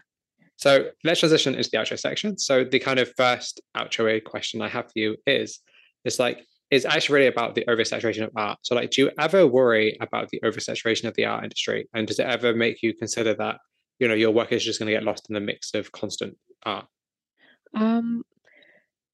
So 0.56 0.90
let's 1.04 1.20
transition 1.20 1.54
into 1.54 1.70
the 1.70 1.78
outro 1.78 1.98
section. 1.98 2.36
So 2.36 2.64
the 2.64 2.78
kind 2.78 2.98
of 2.98 3.10
first 3.16 3.60
outro 3.74 4.22
question 4.22 4.60
I 4.60 4.68
have 4.68 4.86
for 4.86 4.92
you 4.96 5.16
is, 5.26 5.60
it's 6.04 6.18
like, 6.18 6.44
is 6.70 6.84
actually 6.84 7.14
really 7.14 7.26
about 7.26 7.54
the 7.54 7.64
oversaturation 7.66 8.24
of 8.24 8.30
art. 8.36 8.58
So, 8.62 8.74
like, 8.74 8.90
do 8.90 9.02
you 9.02 9.10
ever 9.18 9.46
worry 9.46 9.96
about 10.00 10.28
the 10.28 10.40
oversaturation 10.44 11.04
of 11.08 11.14
the 11.14 11.24
art 11.24 11.42
industry? 11.42 11.88
And 11.94 12.06
does 12.06 12.18
it 12.18 12.26
ever 12.26 12.54
make 12.54 12.82
you 12.82 12.94
consider 12.94 13.34
that, 13.34 13.58
you 13.98 14.06
know, 14.06 14.14
your 14.14 14.30
work 14.30 14.52
is 14.52 14.64
just 14.64 14.78
going 14.78 14.86
to 14.86 14.92
get 14.92 15.02
lost 15.02 15.28
in 15.28 15.34
the 15.34 15.40
mix 15.40 15.74
of 15.74 15.90
constant 15.92 16.36
art? 16.64 16.86
Um, 17.74 18.22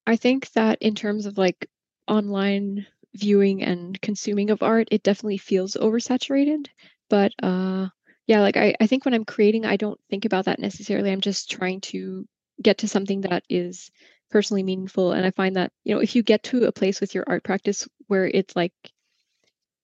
I 0.06 0.16
think 0.16 0.50
that 0.52 0.82
in 0.82 0.94
terms 0.94 1.26
of 1.26 1.38
like 1.38 1.68
online 2.08 2.86
viewing 3.14 3.62
and 3.62 4.00
consuming 4.00 4.50
of 4.50 4.62
art, 4.62 4.88
it 4.90 5.02
definitely 5.02 5.38
feels 5.38 5.74
oversaturated. 5.74 6.66
But 7.08 7.32
uh, 7.42 7.88
yeah, 8.26 8.40
like 8.40 8.56
I, 8.56 8.74
I 8.80 8.86
think 8.86 9.04
when 9.04 9.14
I'm 9.14 9.24
creating, 9.24 9.64
I 9.64 9.76
don't 9.76 10.00
think 10.10 10.24
about 10.24 10.46
that 10.46 10.58
necessarily. 10.58 11.10
I'm 11.10 11.20
just 11.20 11.50
trying 11.50 11.80
to 11.82 12.26
get 12.62 12.78
to 12.78 12.88
something 12.88 13.22
that 13.22 13.44
is 13.48 13.90
personally 14.30 14.62
meaningful 14.62 15.12
and 15.12 15.24
i 15.24 15.30
find 15.30 15.56
that 15.56 15.70
you 15.84 15.94
know 15.94 16.00
if 16.00 16.16
you 16.16 16.22
get 16.22 16.42
to 16.42 16.64
a 16.64 16.72
place 16.72 17.00
with 17.00 17.14
your 17.14 17.24
art 17.26 17.44
practice 17.44 17.86
where 18.08 18.26
it's 18.26 18.56
like 18.56 18.72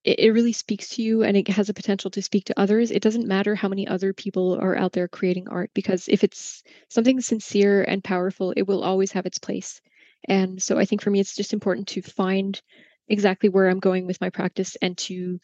it, 0.04 0.18
it 0.18 0.30
really 0.32 0.52
speaks 0.52 0.88
to 0.90 1.02
you 1.02 1.22
and 1.22 1.36
it 1.36 1.48
has 1.48 1.68
a 1.68 1.74
potential 1.74 2.10
to 2.10 2.22
speak 2.22 2.44
to 2.44 2.58
others 2.58 2.90
it 2.90 3.02
doesn't 3.02 3.26
matter 3.26 3.54
how 3.54 3.68
many 3.68 3.86
other 3.86 4.12
people 4.12 4.58
are 4.60 4.76
out 4.76 4.92
there 4.92 5.08
creating 5.08 5.48
art 5.48 5.70
because 5.74 6.08
if 6.08 6.24
it's 6.24 6.62
something 6.88 7.20
sincere 7.20 7.82
and 7.82 8.02
powerful 8.02 8.52
it 8.56 8.62
will 8.62 8.82
always 8.82 9.12
have 9.12 9.26
its 9.26 9.38
place 9.38 9.80
and 10.28 10.62
so 10.62 10.78
i 10.78 10.84
think 10.84 11.02
for 11.02 11.10
me 11.10 11.20
it's 11.20 11.36
just 11.36 11.52
important 11.52 11.88
to 11.88 12.02
find 12.02 12.60
exactly 13.08 13.48
where 13.48 13.68
i'm 13.68 13.80
going 13.80 14.06
with 14.06 14.20
my 14.20 14.30
practice 14.30 14.76
and 14.80 14.96
to 14.96 15.38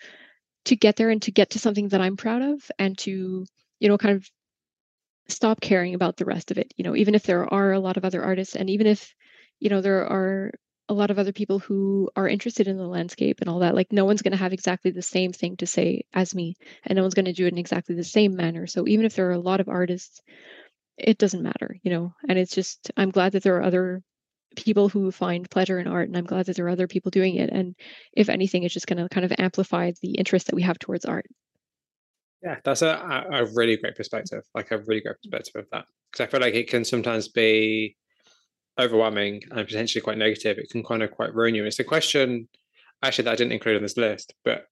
to 0.64 0.76
get 0.76 0.96
there 0.96 1.10
and 1.10 1.22
to 1.22 1.30
get 1.30 1.50
to 1.50 1.58
something 1.58 1.88
that 1.88 2.00
i'm 2.00 2.16
proud 2.16 2.42
of 2.42 2.70
and 2.78 2.96
to 2.98 3.44
you 3.80 3.88
know 3.88 3.98
kind 3.98 4.16
of 4.16 4.28
stop 5.28 5.60
caring 5.60 5.94
about 5.94 6.16
the 6.16 6.24
rest 6.24 6.50
of 6.50 6.58
it. 6.58 6.72
You 6.76 6.84
know 6.84 6.96
even 6.96 7.14
if 7.14 7.22
there 7.22 7.52
are 7.52 7.72
a 7.72 7.80
lot 7.80 7.96
of 7.96 8.04
other 8.04 8.22
artists 8.22 8.56
and 8.56 8.68
even 8.70 8.86
if 8.86 9.14
you 9.60 9.68
know 9.68 9.80
there 9.80 10.06
are 10.06 10.52
a 10.90 10.94
lot 10.94 11.10
of 11.10 11.18
other 11.18 11.32
people 11.32 11.58
who 11.58 12.08
are 12.16 12.26
interested 12.26 12.66
in 12.66 12.78
the 12.78 12.86
landscape 12.86 13.40
and 13.40 13.50
all 13.50 13.58
that 13.58 13.74
like 13.74 13.92
no 13.92 14.06
one's 14.06 14.22
going 14.22 14.32
to 14.32 14.38
have 14.38 14.54
exactly 14.54 14.90
the 14.90 15.02
same 15.02 15.32
thing 15.32 15.56
to 15.58 15.66
say 15.66 16.02
as 16.14 16.34
me 16.34 16.56
and 16.84 16.96
no 16.96 17.02
one's 17.02 17.14
going 17.14 17.26
to 17.26 17.32
do 17.34 17.44
it 17.44 17.52
in 17.52 17.58
exactly 17.58 17.94
the 17.94 18.04
same 18.04 18.34
manner. 18.34 18.66
So 18.66 18.88
even 18.88 19.04
if 19.04 19.14
there 19.14 19.28
are 19.28 19.32
a 19.32 19.38
lot 19.38 19.60
of 19.60 19.68
artists 19.68 20.20
it 20.96 21.18
doesn't 21.18 21.42
matter 21.42 21.76
you 21.82 21.90
know 21.92 22.12
and 22.28 22.38
it's 22.38 22.54
just 22.54 22.90
i'm 22.96 23.10
glad 23.10 23.32
that 23.32 23.42
there 23.44 23.56
are 23.56 23.62
other 23.62 24.02
people 24.56 24.88
who 24.88 25.10
find 25.10 25.50
pleasure 25.50 25.78
in 25.78 25.86
art 25.86 26.08
and 26.08 26.16
i'm 26.16 26.24
glad 26.24 26.46
that 26.46 26.56
there 26.56 26.66
are 26.66 26.70
other 26.70 26.88
people 26.88 27.10
doing 27.10 27.36
it 27.36 27.50
and 27.50 27.74
if 28.12 28.28
anything 28.28 28.62
it's 28.62 28.74
just 28.74 28.86
going 28.86 28.98
to 28.98 29.08
kind 29.08 29.24
of 29.24 29.32
amplify 29.38 29.92
the 30.02 30.12
interest 30.12 30.46
that 30.46 30.54
we 30.54 30.62
have 30.62 30.78
towards 30.78 31.04
art 31.04 31.26
yeah 32.42 32.56
that's 32.64 32.82
a, 32.82 33.26
a 33.32 33.46
really 33.54 33.76
great 33.76 33.96
perspective 33.96 34.42
like 34.54 34.70
a 34.70 34.78
really 34.78 35.00
great 35.00 35.16
mm. 35.16 35.30
perspective 35.30 35.62
of 35.62 35.66
that 35.70 35.84
because 36.10 36.26
i 36.26 36.30
feel 36.30 36.40
like 36.40 36.54
it 36.54 36.68
can 36.68 36.84
sometimes 36.84 37.28
be 37.28 37.96
overwhelming 38.78 39.42
and 39.50 39.66
potentially 39.66 40.00
quite 40.00 40.18
negative, 40.18 40.58
it 40.58 40.70
can 40.70 40.84
kind 40.84 41.02
of 41.02 41.10
quite 41.10 41.34
ruin 41.34 41.54
you. 41.54 41.64
It's 41.64 41.78
a 41.78 41.84
question 41.84 42.48
actually 43.02 43.24
that 43.24 43.32
I 43.32 43.36
didn't 43.36 43.52
include 43.52 43.76
on 43.76 43.82
this 43.82 43.96
list, 43.96 44.34
but 44.44 44.66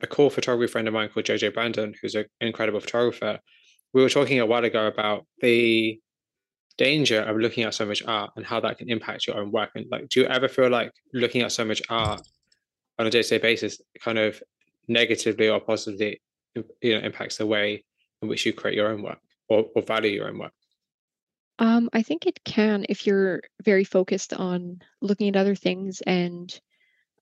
a 0.00 0.06
cool 0.06 0.30
photography 0.30 0.70
friend 0.70 0.88
of 0.88 0.94
mine 0.94 1.08
called 1.08 1.26
JJ 1.26 1.54
Brandon, 1.54 1.94
who's 2.00 2.14
an 2.14 2.26
incredible 2.40 2.80
photographer, 2.80 3.38
we 3.92 4.02
were 4.02 4.10
talking 4.10 4.40
a 4.40 4.46
while 4.46 4.64
ago 4.64 4.86
about 4.86 5.26
the 5.40 6.00
danger 6.78 7.20
of 7.22 7.36
looking 7.36 7.64
at 7.64 7.74
so 7.74 7.86
much 7.86 8.02
art 8.06 8.30
and 8.36 8.44
how 8.44 8.60
that 8.60 8.78
can 8.78 8.90
impact 8.90 9.26
your 9.26 9.36
own 9.38 9.50
work. 9.50 9.70
And 9.74 9.86
like, 9.90 10.08
do 10.08 10.20
you 10.20 10.26
ever 10.26 10.48
feel 10.48 10.68
like 10.68 10.92
looking 11.12 11.42
at 11.42 11.52
so 11.52 11.64
much 11.64 11.82
art 11.88 12.20
on 12.98 13.06
a 13.06 13.10
day-to-day 13.10 13.38
basis 13.38 13.80
kind 14.00 14.18
of 14.18 14.42
negatively 14.88 15.48
or 15.48 15.60
positively, 15.60 16.20
you 16.82 16.94
know, 16.94 17.04
impacts 17.04 17.38
the 17.38 17.46
way 17.46 17.84
in 18.22 18.28
which 18.28 18.46
you 18.46 18.52
create 18.52 18.76
your 18.76 18.88
own 18.88 19.02
work 19.02 19.18
or, 19.48 19.66
or 19.74 19.82
value 19.82 20.10
your 20.10 20.28
own 20.28 20.38
work? 20.38 20.52
Um, 21.58 21.88
I 21.92 22.02
think 22.02 22.26
it 22.26 22.44
can 22.44 22.84
if 22.88 23.06
you're 23.06 23.40
very 23.62 23.84
focused 23.84 24.34
on 24.34 24.82
looking 25.00 25.28
at 25.28 25.36
other 25.36 25.54
things 25.54 26.02
and 26.02 26.60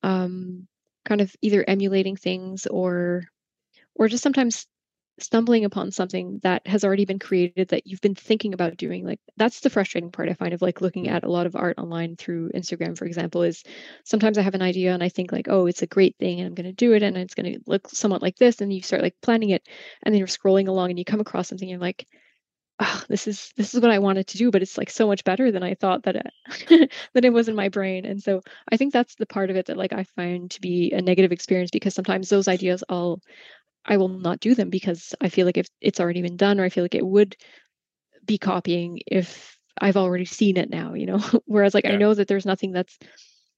um, 0.03 0.67
kind 1.05 1.21
of 1.21 1.35
either 1.41 1.65
emulating 1.67 2.17
things 2.17 2.67
or 2.67 3.25
or 3.95 4.09
just 4.09 4.25
sometimes 4.25 4.67
stumbling 5.21 5.65
upon 5.65 5.91
something 5.91 6.41
that 6.43 6.67
has 6.67 6.85
already 6.85 7.05
been 7.05 7.19
created 7.19 7.69
that 7.69 7.87
you've 7.87 8.01
been 8.01 8.15
thinking 8.15 8.53
about 8.53 8.77
doing 8.77 9.05
like 9.05 9.21
that's 9.37 9.61
the 9.61 9.71
frustrating 9.71 10.11
part 10.11 10.29
i 10.29 10.35
find 10.35 10.53
of 10.53 10.63
like 10.63 10.81
looking 10.81 11.05
mm. 11.05 11.11
at 11.11 11.25
a 11.25 11.31
lot 11.31 11.47
of 11.47 11.55
art 11.55 11.79
online 11.79 12.17
through 12.17 12.51
instagram 12.51 12.97
for 12.99 13.05
example 13.05 13.43
is 13.43 13.63
sometimes 14.05 14.39
i 14.39 14.43
have 14.43 14.55
an 14.55 14.63
idea 14.63 14.93
and 14.93 15.03
i 15.03 15.09
think 15.09 15.31
like 15.31 15.47
oh 15.49 15.67
it's 15.67 15.83
a 15.83 15.87
great 15.87 16.17
thing 16.19 16.41
and 16.41 16.49
i'm 16.49 16.55
going 16.55 16.67
to 16.67 16.73
do 16.73 16.93
it 16.93 17.03
and 17.03 17.17
it's 17.17 17.35
going 17.35 17.53
to 17.53 17.61
look 17.67 17.89
somewhat 17.89 18.23
like 18.23 18.37
this 18.37 18.61
and 18.61 18.73
you 18.73 18.83
start 18.83 19.03
like 19.03 19.15
planning 19.23 19.51
it 19.51 19.69
and 20.03 20.13
then 20.13 20.19
you're 20.19 20.27
scrolling 20.27 20.69
along 20.69 20.91
and 20.91 20.99
you 20.99 21.05
come 21.05 21.21
across 21.21 21.49
something 21.49 21.67
and 21.67 21.71
you're 21.71 21.81
like 21.81 22.07
oh, 22.81 23.03
this 23.09 23.27
is 23.27 23.53
this 23.57 23.75
is 23.75 23.81
what 23.81 23.91
I 23.91 23.99
wanted 23.99 24.27
to 24.29 24.39
do, 24.39 24.51
but 24.51 24.63
it's 24.63 24.77
like 24.77 24.91
so 24.91 25.07
much 25.07 25.25
better 25.25 25.53
than 25.53 25.63
I 25.63 25.75
thought 25.75 26.05
that 26.05 26.17
it 26.17 26.91
that 27.15 27.25
it 27.25 27.33
was 27.33 27.49
in 27.49 27.55
my 27.55 27.69
brain. 27.69 28.05
And 28.05 28.23
so 28.23 28.41
I 28.71 28.77
think 28.77 28.93
that's 28.93 29.15
the 29.17 29.27
part 29.27 29.51
of 29.51 29.57
it 29.57 29.67
that 29.67 29.77
like 29.77 29.93
I 29.93 30.05
find 30.17 30.51
to 30.51 30.61
be 30.61 30.93
a 30.93 31.01
negative 31.01 31.33
experience 31.33 31.71
because 31.71 31.95
sometimes 31.95 32.29
those 32.29 32.49
ideas 32.49 32.83
I'll 32.89 33.21
I 33.85 33.97
will 33.97 34.09
not 34.09 34.41
do 34.41 34.55
them 34.55 34.71
because 34.71 35.15
I 35.21 35.29
feel 35.29 35.47
like 35.47 35.59
if 35.59 35.69
it's 35.81 36.01
already 36.01 36.23
been 36.23 36.37
done 36.37 36.59
or 36.59 36.65
I 36.65 36.69
feel 36.69 36.85
like 36.85 36.95
it 36.95 37.07
would 37.07 37.37
be 38.25 38.39
copying 38.39 39.01
if 39.07 39.59
I've 39.79 39.97
already 39.97 40.25
seen 40.25 40.57
it 40.57 40.71
now, 40.71 40.95
you 40.95 41.07
know. 41.07 41.19
Whereas 41.47 41.75
like 41.75 41.85
yeah. 41.85 41.93
I 41.93 41.97
know 41.97 42.15
that 42.15 42.29
there's 42.29 42.47
nothing 42.47 42.73
that's 42.73 42.99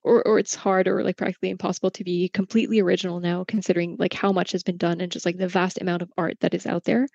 or 0.07 0.27
or 0.27 0.39
it's 0.39 0.55
hard 0.55 0.89
or 0.89 1.03
like 1.03 1.17
practically 1.17 1.51
impossible 1.51 1.91
to 1.91 2.05
be 2.05 2.29
completely 2.29 2.81
original 2.81 3.21
now 3.21 3.45
considering 3.45 3.97
like 3.99 4.15
how 4.15 4.33
much 4.33 4.53
has 4.53 4.63
been 4.63 4.77
done 4.77 5.01
and 5.01 5.13
just 5.13 5.27
like 5.27 5.37
the 5.37 5.49
vast 5.49 5.81
amount 5.81 6.01
of 6.01 6.13
art 6.17 6.39
that 6.41 6.55
is 6.55 6.65
out 6.65 6.85
there 6.85 7.09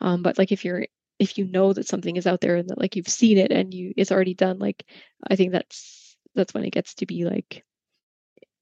um, 0.00 0.22
but 0.22 0.38
like 0.38 0.52
if 0.52 0.64
you're 0.64 0.86
if 1.18 1.36
you 1.36 1.46
know 1.46 1.72
that 1.72 1.88
something 1.88 2.14
is 2.16 2.28
out 2.28 2.40
there 2.40 2.54
and 2.54 2.68
that 2.68 2.78
like 2.78 2.94
you've 2.94 3.08
seen 3.08 3.38
it 3.38 3.50
and 3.50 3.74
you 3.74 3.92
it's 3.96 4.12
already 4.12 4.34
done 4.34 4.58
like 4.58 4.84
i 5.28 5.34
think 5.34 5.50
that's 5.50 6.16
that's 6.36 6.54
when 6.54 6.64
it 6.64 6.70
gets 6.70 6.94
to 6.94 7.06
be 7.06 7.24
like 7.24 7.64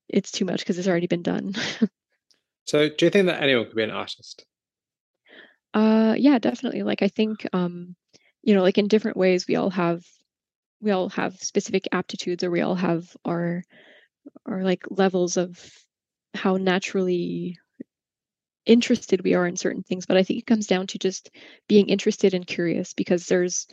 it's 0.09 0.33
too 0.33 0.47
much 0.47 0.61
because 0.61 0.79
it's 0.79 0.89
already 0.89 1.07
been 1.07 1.23
done 1.23 1.53
so 2.67 2.89
do 2.89 3.07
you 3.07 3.11
think 3.11 3.27
that 3.27 3.43
anyone 3.43 3.67
could 3.67 3.77
be 3.77 3.83
an 3.83 3.91
artist? 3.91 4.45
Uh 5.75 6.14
yeah 6.17 6.39
definitely 6.39 6.83
like 6.83 7.03
i 7.03 7.09
think 7.09 7.47
um 7.53 7.95
you 8.43 8.55
know 8.55 8.62
like 8.62 8.79
in 8.79 8.89
different 8.89 9.17
ways 9.17 9.47
we 9.47 9.57
all 9.57 9.71
have 9.71 10.05
we 10.81 10.91
all 10.91 11.09
have 11.11 11.37
specific 11.43 11.89
aptitudes 11.93 12.45
or 12.45 12.51
we 12.51 12.61
all 12.61 12.75
have 12.75 13.14
our 13.25 13.62
our 14.47 14.62
like 14.62 14.83
levels 14.91 15.37
of 15.37 15.59
how 16.35 16.57
naturally 16.57 17.59
interested 18.64 19.23
we 19.23 19.35
are 19.35 19.47
in 19.47 19.57
certain 19.57 19.83
things 19.83 20.07
but 20.07 20.17
i 20.17 20.23
think 20.23 20.41
it 20.41 20.47
comes 20.47 20.67
down 20.67 20.87
to 20.87 20.99
just 20.99 21.31
being 21.69 21.89
interested 21.89 22.35
and 22.35 22.47
curious 22.47 22.95
because 22.95 23.27
there's 23.27 23.67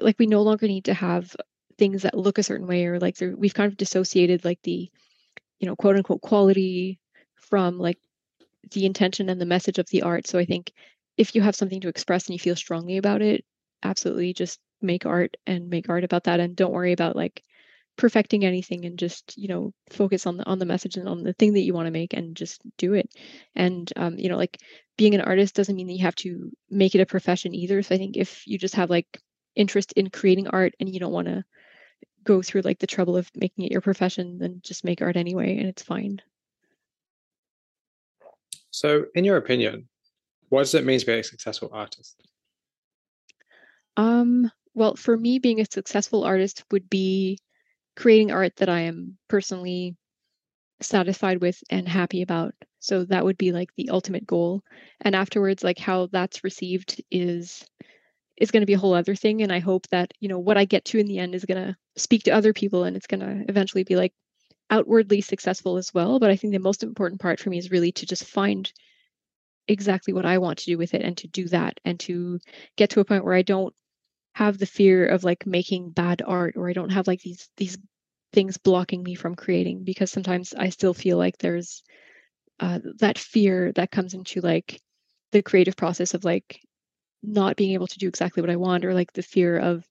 like 0.00 0.18
we 0.18 0.26
no 0.26 0.42
longer 0.42 0.66
need 0.66 0.86
to 0.86 0.94
have 0.94 1.34
things 1.78 2.02
that 2.02 2.16
look 2.16 2.38
a 2.38 2.42
certain 2.42 2.66
way 2.66 2.86
or 2.86 2.98
like 2.98 3.16
we've 3.36 3.54
kind 3.54 3.70
of 3.70 3.76
dissociated 3.76 4.44
like 4.44 4.60
the 4.62 4.90
you 5.60 5.66
know 5.68 5.76
quote 5.76 5.96
unquote 5.96 6.20
quality 6.20 6.98
from 7.36 7.78
like 7.78 7.98
the 8.72 8.86
intention 8.86 9.28
and 9.28 9.40
the 9.40 9.46
message 9.46 9.78
of 9.78 9.88
the 9.90 10.02
art. 10.02 10.26
So 10.26 10.38
i 10.38 10.44
think 10.44 10.72
if 11.16 11.34
you 11.34 11.42
have 11.42 11.56
something 11.56 11.80
to 11.80 11.88
express 11.88 12.26
and 12.26 12.34
you 12.34 12.38
feel 12.40 12.56
strongly 12.56 12.96
about 12.96 13.22
it 13.22 13.44
absolutely 13.84 14.32
just 14.32 14.58
make 14.82 15.06
art 15.06 15.36
and 15.46 15.68
make 15.68 15.88
art 15.88 16.04
about 16.04 16.24
that. 16.24 16.40
And 16.40 16.56
don't 16.56 16.72
worry 16.72 16.92
about 16.92 17.16
like 17.16 17.42
perfecting 17.96 18.44
anything 18.44 18.84
and 18.86 18.98
just 18.98 19.38
you 19.38 19.46
know 19.46 19.72
focus 19.90 20.26
on 20.26 20.36
the 20.36 20.44
on 20.46 20.58
the 20.58 20.66
message 20.66 20.96
and 20.96 21.08
on 21.08 21.22
the 21.22 21.32
thing 21.32 21.52
that 21.52 21.60
you 21.60 21.72
want 21.72 21.86
to 21.86 21.92
make 21.92 22.12
and 22.12 22.36
just 22.36 22.60
do 22.76 22.94
it. 22.94 23.08
And 23.54 23.90
um, 23.96 24.18
you 24.18 24.28
know 24.28 24.36
like 24.36 24.58
being 24.96 25.14
an 25.14 25.20
artist 25.20 25.54
doesn't 25.54 25.76
mean 25.76 25.86
that 25.86 25.94
you 25.94 26.04
have 26.04 26.16
to 26.16 26.50
make 26.70 26.94
it 26.94 27.00
a 27.00 27.06
profession 27.06 27.54
either. 27.54 27.82
So 27.82 27.94
i 27.94 27.98
think 27.98 28.16
if 28.16 28.46
you 28.46 28.58
just 28.58 28.74
have 28.76 28.90
like 28.90 29.20
interest 29.54 29.92
in 29.92 30.10
creating 30.10 30.48
art 30.48 30.74
and 30.80 30.88
you 30.88 30.98
don't 30.98 31.12
want 31.12 31.28
to 31.28 31.44
go 32.24 32.42
through 32.42 32.62
like 32.62 32.78
the 32.78 32.86
trouble 32.86 33.16
of 33.16 33.30
making 33.36 33.64
it 33.66 33.72
your 33.72 33.82
profession 33.82 34.38
then 34.38 34.60
just 34.64 34.84
make 34.84 35.02
art 35.02 35.16
anyway 35.16 35.58
and 35.58 35.68
it's 35.68 35.82
fine 35.82 36.20
so 38.74 39.04
in 39.14 39.24
your 39.24 39.36
opinion 39.36 39.88
what 40.48 40.60
does 40.60 40.74
it 40.74 40.84
mean 40.84 40.98
to 40.98 41.06
be 41.06 41.12
a 41.12 41.24
successful 41.24 41.70
artist 41.72 42.22
um 43.96 44.50
well 44.74 44.94
for 44.96 45.16
me 45.16 45.38
being 45.38 45.60
a 45.60 45.66
successful 45.70 46.24
artist 46.24 46.64
would 46.70 46.88
be 46.90 47.38
creating 47.96 48.32
art 48.32 48.56
that 48.56 48.68
I 48.68 48.80
am 48.80 49.16
personally 49.28 49.96
satisfied 50.80 51.40
with 51.40 51.62
and 51.70 51.88
happy 51.88 52.22
about. 52.22 52.54
So 52.80 53.04
that 53.04 53.24
would 53.24 53.38
be 53.38 53.52
like 53.52 53.70
the 53.76 53.90
ultimate 53.90 54.26
goal. 54.26 54.62
And 55.00 55.14
afterwards, 55.14 55.64
like 55.64 55.78
how 55.78 56.08
that's 56.12 56.44
received 56.44 57.02
is 57.10 57.64
is 58.36 58.50
going 58.50 58.62
to 58.62 58.66
be 58.66 58.74
a 58.74 58.78
whole 58.78 58.94
other 58.94 59.14
thing. 59.14 59.42
And 59.42 59.52
I 59.52 59.60
hope 59.60 59.86
that, 59.88 60.12
you 60.18 60.28
know, 60.28 60.40
what 60.40 60.58
I 60.58 60.64
get 60.64 60.84
to 60.86 60.98
in 60.98 61.06
the 61.06 61.20
end 61.20 61.36
is 61.36 61.44
going 61.44 61.64
to 61.64 61.76
speak 61.96 62.24
to 62.24 62.32
other 62.32 62.52
people 62.52 62.82
and 62.82 62.96
it's 62.96 63.06
going 63.06 63.20
to 63.20 63.44
eventually 63.48 63.84
be 63.84 63.94
like 63.94 64.12
outwardly 64.70 65.20
successful 65.20 65.76
as 65.76 65.92
well. 65.92 66.18
But 66.18 66.30
I 66.30 66.36
think 66.36 66.52
the 66.52 66.58
most 66.58 66.82
important 66.82 67.20
part 67.20 67.40
for 67.40 67.50
me 67.50 67.58
is 67.58 67.70
really 67.70 67.92
to 67.92 68.06
just 68.06 68.24
find 68.24 68.72
exactly 69.68 70.12
what 70.12 70.26
I 70.26 70.38
want 70.38 70.58
to 70.58 70.66
do 70.66 70.78
with 70.78 70.94
it 70.94 71.02
and 71.02 71.16
to 71.18 71.26
do 71.26 71.48
that 71.48 71.80
and 71.84 71.98
to 72.00 72.38
get 72.76 72.90
to 72.90 73.00
a 73.00 73.04
point 73.04 73.24
where 73.24 73.34
I 73.34 73.42
don't 73.42 73.74
have 74.34 74.58
the 74.58 74.66
fear 74.66 75.06
of 75.06 75.24
like 75.24 75.46
making 75.46 75.90
bad 75.90 76.22
art 76.26 76.54
or 76.56 76.68
I 76.68 76.72
don't 76.72 76.90
have 76.90 77.06
like 77.06 77.22
these 77.22 77.48
these 77.56 77.78
things 78.32 78.58
blocking 78.58 79.02
me 79.02 79.14
from 79.14 79.36
creating 79.36 79.84
because 79.84 80.10
sometimes 80.10 80.54
I 80.54 80.70
still 80.70 80.92
feel 80.92 81.16
like 81.16 81.38
there's 81.38 81.82
uh, 82.60 82.80
that 82.98 83.18
fear 83.18 83.72
that 83.72 83.90
comes 83.90 84.14
into 84.14 84.40
like 84.40 84.80
the 85.32 85.42
creative 85.42 85.76
process 85.76 86.14
of 86.14 86.24
like 86.24 86.60
not 87.22 87.56
being 87.56 87.72
able 87.72 87.86
to 87.86 87.98
do 87.98 88.08
exactly 88.08 88.40
what 88.40 88.50
I 88.50 88.56
want 88.56 88.84
or 88.84 88.92
like 88.92 89.12
the 89.12 89.22
fear 89.22 89.58
of 89.58 89.86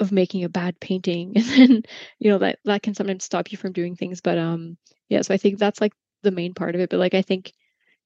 of 0.00 0.12
making 0.12 0.44
a 0.44 0.48
bad 0.48 0.78
painting 0.80 1.32
and 1.36 1.44
then 1.44 1.82
you 2.18 2.30
know 2.30 2.38
that 2.38 2.58
that 2.64 2.82
can 2.82 2.94
sometimes 2.94 3.24
stop 3.24 3.50
you 3.50 3.58
from 3.58 3.72
doing 3.72 3.96
things 3.96 4.20
but 4.20 4.38
um 4.38 4.76
yeah 5.08 5.22
so 5.22 5.34
I 5.34 5.36
think 5.36 5.58
that's 5.58 5.80
like 5.80 5.92
the 6.22 6.30
main 6.30 6.54
part 6.54 6.74
of 6.74 6.80
it 6.80 6.90
but 6.90 6.98
like 6.98 7.14
I 7.14 7.22
think 7.22 7.52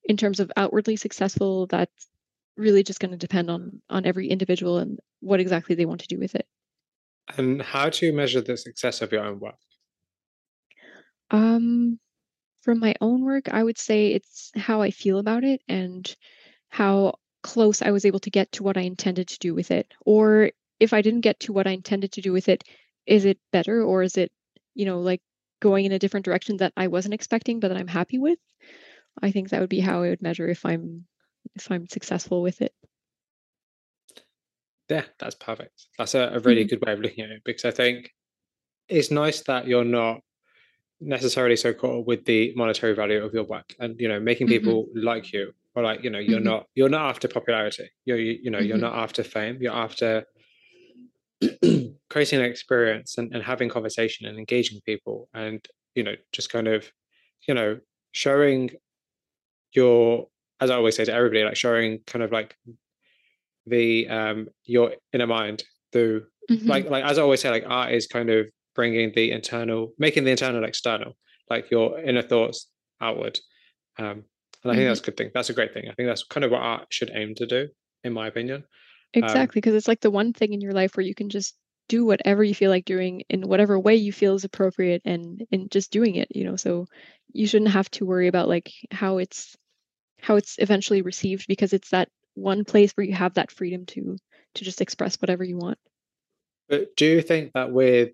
in 0.04 0.16
terms 0.16 0.40
of 0.40 0.50
outwardly 0.56 0.96
successful 0.96 1.66
that's 1.66 2.08
really 2.56 2.82
just 2.82 3.00
going 3.00 3.10
to 3.10 3.16
depend 3.16 3.50
on 3.50 3.80
on 3.88 4.04
every 4.04 4.28
individual 4.28 4.78
and 4.78 4.98
what 5.20 5.40
exactly 5.40 5.74
they 5.74 5.86
want 5.86 6.00
to 6.02 6.08
do 6.08 6.18
with 6.18 6.34
it. 6.34 6.46
And 7.36 7.62
how 7.62 7.88
do 7.88 8.06
you 8.06 8.12
measure 8.12 8.40
the 8.40 8.56
success 8.56 9.00
of 9.00 9.12
your 9.12 9.24
own 9.24 9.38
work? 9.38 9.54
Um, 11.30 11.98
from 12.62 12.80
my 12.80 12.94
own 13.00 13.24
work, 13.24 13.48
I 13.48 13.62
would 13.62 13.78
say 13.78 14.08
it's 14.08 14.50
how 14.56 14.82
I 14.82 14.90
feel 14.90 15.18
about 15.18 15.44
it 15.44 15.62
and 15.68 16.14
how 16.68 17.14
close 17.42 17.80
I 17.80 17.90
was 17.90 18.04
able 18.04 18.20
to 18.20 18.30
get 18.30 18.52
to 18.52 18.62
what 18.62 18.76
I 18.76 18.82
intended 18.82 19.28
to 19.28 19.38
do 19.38 19.54
with 19.54 19.70
it. 19.70 19.92
Or 20.04 20.50
if 20.82 20.92
I 20.92 21.00
didn't 21.00 21.20
get 21.20 21.38
to 21.40 21.52
what 21.52 21.68
I 21.68 21.70
intended 21.70 22.12
to 22.12 22.20
do 22.20 22.32
with 22.32 22.48
it, 22.48 22.64
is 23.06 23.24
it 23.24 23.38
better 23.52 23.82
or 23.82 24.02
is 24.02 24.16
it, 24.16 24.32
you 24.74 24.84
know, 24.84 24.98
like 25.00 25.20
going 25.60 25.84
in 25.84 25.92
a 25.92 25.98
different 25.98 26.24
direction 26.24 26.56
that 26.56 26.72
I 26.76 26.88
wasn't 26.88 27.14
expecting 27.14 27.60
but 27.60 27.68
that 27.68 27.76
I'm 27.76 27.86
happy 27.86 28.18
with? 28.18 28.38
I 29.22 29.30
think 29.30 29.50
that 29.50 29.60
would 29.60 29.68
be 29.68 29.78
how 29.78 30.02
I 30.02 30.08
would 30.08 30.22
measure 30.22 30.48
if 30.48 30.66
I'm 30.66 31.06
if 31.54 31.70
I'm 31.70 31.86
successful 31.86 32.42
with 32.42 32.60
it. 32.62 32.72
Yeah, 34.88 35.04
that's 35.20 35.36
perfect. 35.36 35.86
That's 35.98 36.14
a, 36.14 36.32
a 36.34 36.40
really 36.40 36.62
mm-hmm. 36.62 36.74
good 36.74 36.84
way 36.84 36.92
of 36.94 37.00
looking 37.00 37.24
at 37.24 37.30
it 37.30 37.42
because 37.44 37.64
I 37.64 37.70
think 37.70 38.10
it's 38.88 39.12
nice 39.12 39.42
that 39.42 39.68
you're 39.68 39.84
not 39.84 40.20
necessarily 41.00 41.56
so 41.56 41.72
caught 41.72 42.06
with 42.06 42.24
the 42.24 42.52
monetary 42.56 42.94
value 42.94 43.22
of 43.24 43.32
your 43.34 43.44
work 43.44 43.74
and 43.78 44.00
you 44.00 44.08
know 44.08 44.18
making 44.18 44.48
mm-hmm. 44.48 44.64
people 44.64 44.84
mm-hmm. 44.84 45.06
like 45.06 45.32
you 45.32 45.52
or 45.76 45.82
like 45.84 46.02
you 46.02 46.10
know 46.10 46.18
you're 46.18 46.38
mm-hmm. 46.38 46.48
not 46.48 46.66
you're 46.74 46.88
not 46.88 47.08
after 47.10 47.28
popularity 47.28 47.88
you're 48.04 48.18
you, 48.18 48.38
you 48.42 48.50
know 48.50 48.58
mm-hmm. 48.58 48.68
you're 48.68 48.78
not 48.78 48.94
after 48.94 49.24
fame 49.24 49.58
you're 49.60 49.74
after 49.74 50.24
creating 52.10 52.40
an 52.40 52.44
experience 52.44 53.18
and, 53.18 53.32
and 53.34 53.42
having 53.42 53.68
conversation 53.68 54.26
and 54.26 54.38
engaging 54.38 54.80
people 54.86 55.28
and 55.34 55.66
you 55.94 56.02
know 56.02 56.14
just 56.32 56.50
kind 56.50 56.68
of 56.68 56.90
you 57.46 57.54
know 57.54 57.78
showing 58.12 58.70
your 59.72 60.28
as 60.60 60.70
i 60.70 60.74
always 60.74 60.96
say 60.96 61.04
to 61.04 61.12
everybody 61.12 61.44
like 61.44 61.56
showing 61.56 61.98
kind 62.06 62.22
of 62.22 62.30
like 62.32 62.56
the 63.66 64.08
um 64.08 64.48
your 64.64 64.92
inner 65.12 65.26
mind 65.26 65.64
through 65.92 66.22
mm-hmm. 66.50 66.68
like 66.68 66.88
like 66.90 67.04
as 67.04 67.18
i 67.18 67.22
always 67.22 67.40
say 67.40 67.50
like 67.50 67.64
art 67.66 67.92
is 67.92 68.06
kind 68.06 68.30
of 68.30 68.46
bringing 68.74 69.12
the 69.14 69.30
internal 69.30 69.92
making 69.98 70.24
the 70.24 70.30
internal 70.30 70.64
external 70.64 71.12
like 71.50 71.70
your 71.70 71.98
inner 72.00 72.22
thoughts 72.22 72.68
outward 73.00 73.38
um 73.98 74.24
and 74.62 74.70
I 74.70 74.74
think 74.74 74.82
mm-hmm. 74.82 74.90
that's 74.90 75.00
a 75.00 75.04
good 75.04 75.16
thing. 75.16 75.30
That's 75.34 75.50
a 75.50 75.54
great 75.54 75.74
thing. 75.74 75.88
I 75.90 75.94
think 75.94 76.08
that's 76.08 76.22
kind 76.24 76.44
of 76.44 76.52
what 76.52 76.60
art 76.60 76.86
should 76.90 77.10
aim 77.14 77.34
to 77.36 77.46
do, 77.46 77.68
in 78.04 78.12
my 78.12 78.28
opinion. 78.28 78.64
Um, 79.14 79.22
exactly, 79.22 79.60
because 79.60 79.72
um, 79.72 79.76
it's 79.78 79.88
like 79.88 80.00
the 80.00 80.10
one 80.10 80.32
thing 80.32 80.52
in 80.52 80.60
your 80.60 80.72
life 80.72 80.96
where 80.96 81.04
you 81.04 81.14
can 81.14 81.28
just 81.28 81.54
do 81.88 82.04
whatever 82.06 82.42
you 82.42 82.54
feel 82.54 82.70
like 82.70 82.84
doing 82.84 83.22
in 83.28 83.46
whatever 83.48 83.78
way 83.78 83.96
you 83.96 84.12
feel 84.12 84.34
is 84.34 84.44
appropriate 84.44 85.02
and 85.04 85.44
and 85.52 85.70
just 85.70 85.90
doing 85.90 86.14
it, 86.16 86.28
you 86.34 86.44
know. 86.44 86.56
So 86.56 86.86
you 87.32 87.46
shouldn't 87.46 87.72
have 87.72 87.90
to 87.92 88.06
worry 88.06 88.28
about 88.28 88.48
like 88.48 88.70
how 88.90 89.18
it's 89.18 89.56
how 90.20 90.36
it's 90.36 90.56
eventually 90.58 91.02
received 91.02 91.46
because 91.48 91.72
it's 91.72 91.90
that 91.90 92.08
one 92.34 92.64
place 92.64 92.92
where 92.92 93.04
you 93.04 93.14
have 93.14 93.34
that 93.34 93.50
freedom 93.50 93.84
to 93.86 94.16
to 94.54 94.64
just 94.64 94.80
express 94.80 95.20
whatever 95.20 95.44
you 95.44 95.58
want. 95.58 95.78
But 96.68 96.96
do 96.96 97.04
you 97.04 97.20
think 97.20 97.52
that 97.52 97.70
with 97.70 98.12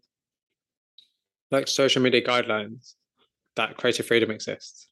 like 1.51 1.69
social 1.69 2.03
media 2.03 2.23
guidelines 2.23 2.95
that 3.57 3.77
creative 3.77 4.07
freedom 4.07 4.31
exists? 4.31 4.89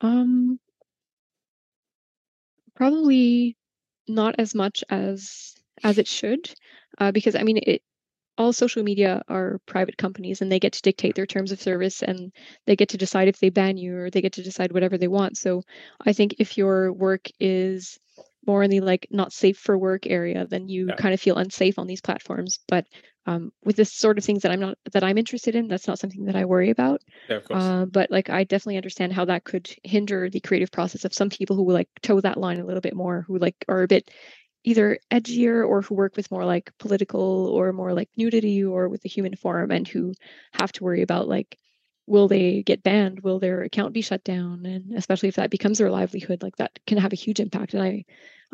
Um, 0.00 0.58
probably 2.74 3.56
not 4.10 4.34
as 4.38 4.54
much 4.54 4.84
as 4.90 5.54
as 5.82 5.98
it 5.98 6.08
should, 6.08 6.52
uh, 6.98 7.12
because 7.12 7.34
I 7.34 7.42
mean, 7.42 7.58
it 7.58 7.82
all 8.38 8.52
social 8.52 8.82
media 8.82 9.22
are 9.28 9.60
private 9.66 9.98
companies 9.98 10.40
and 10.40 10.50
they 10.50 10.58
get 10.58 10.72
to 10.72 10.82
dictate 10.82 11.14
their 11.14 11.26
terms 11.26 11.52
of 11.52 11.60
service 11.60 12.02
and 12.02 12.32
they 12.66 12.74
get 12.74 12.88
to 12.88 12.96
decide 12.96 13.28
if 13.28 13.38
they 13.38 13.50
ban 13.50 13.76
you 13.76 13.94
or 13.96 14.10
they 14.10 14.22
get 14.22 14.32
to 14.32 14.42
decide 14.42 14.72
whatever 14.72 14.96
they 14.96 15.08
want. 15.08 15.36
So 15.36 15.62
I 16.06 16.14
think 16.14 16.36
if 16.38 16.56
your 16.56 16.92
work 16.92 17.28
is 17.38 17.98
more 18.46 18.62
in 18.62 18.70
the 18.70 18.80
like 18.80 19.06
not 19.10 19.32
safe 19.32 19.58
for 19.58 19.76
work 19.76 20.06
area, 20.06 20.46
then 20.46 20.68
you 20.68 20.88
yeah. 20.88 20.96
kind 20.96 21.14
of 21.14 21.20
feel 21.20 21.36
unsafe 21.36 21.78
on 21.78 21.86
these 21.86 22.00
platforms. 22.00 22.58
But 22.68 22.86
um, 23.26 23.52
with 23.64 23.76
this 23.76 23.92
sort 23.92 24.18
of 24.18 24.24
things 24.24 24.42
that 24.42 24.52
I'm 24.52 24.60
not 24.60 24.78
that 24.92 25.04
I'm 25.04 25.18
interested 25.18 25.54
in, 25.54 25.68
that's 25.68 25.86
not 25.86 25.98
something 25.98 26.24
that 26.24 26.36
I 26.36 26.46
worry 26.46 26.70
about. 26.70 27.02
Yeah. 27.28 27.40
Uh, 27.50 27.84
but 27.84 28.10
like 28.10 28.30
I 28.30 28.44
definitely 28.44 28.78
understand 28.78 29.12
how 29.12 29.26
that 29.26 29.44
could 29.44 29.70
hinder 29.84 30.30
the 30.30 30.40
creative 30.40 30.72
process 30.72 31.04
of 31.04 31.14
some 31.14 31.30
people 31.30 31.56
who 31.56 31.64
will 31.64 31.74
like 31.74 31.88
toe 32.02 32.20
that 32.20 32.38
line 32.38 32.60
a 32.60 32.64
little 32.64 32.80
bit 32.80 32.96
more, 32.96 33.24
who 33.26 33.38
like 33.38 33.64
are 33.68 33.82
a 33.82 33.88
bit 33.88 34.10
either 34.64 34.98
edgier 35.10 35.66
or 35.66 35.82
who 35.82 35.94
work 35.94 36.16
with 36.16 36.30
more 36.30 36.44
like 36.44 36.70
political 36.78 37.48
or 37.48 37.72
more 37.72 37.94
like 37.94 38.08
nudity 38.16 38.62
or 38.62 38.88
with 38.88 39.02
the 39.02 39.08
human 39.08 39.34
form 39.34 39.70
and 39.70 39.88
who 39.88 40.12
have 40.52 40.72
to 40.72 40.84
worry 40.84 41.02
about 41.02 41.28
like 41.28 41.56
will 42.10 42.28
they 42.28 42.62
get 42.62 42.82
banned? 42.82 43.20
Will 43.20 43.38
their 43.38 43.62
account 43.62 43.94
be 43.94 44.02
shut 44.02 44.24
down? 44.24 44.66
And 44.66 44.92
especially 44.96 45.28
if 45.28 45.36
that 45.36 45.50
becomes 45.50 45.78
their 45.78 45.90
livelihood 45.90 46.42
like 46.42 46.56
that 46.56 46.78
can 46.86 46.98
have 46.98 47.12
a 47.12 47.16
huge 47.16 47.40
impact. 47.40 47.74
And 47.74 47.82
i 47.82 48.04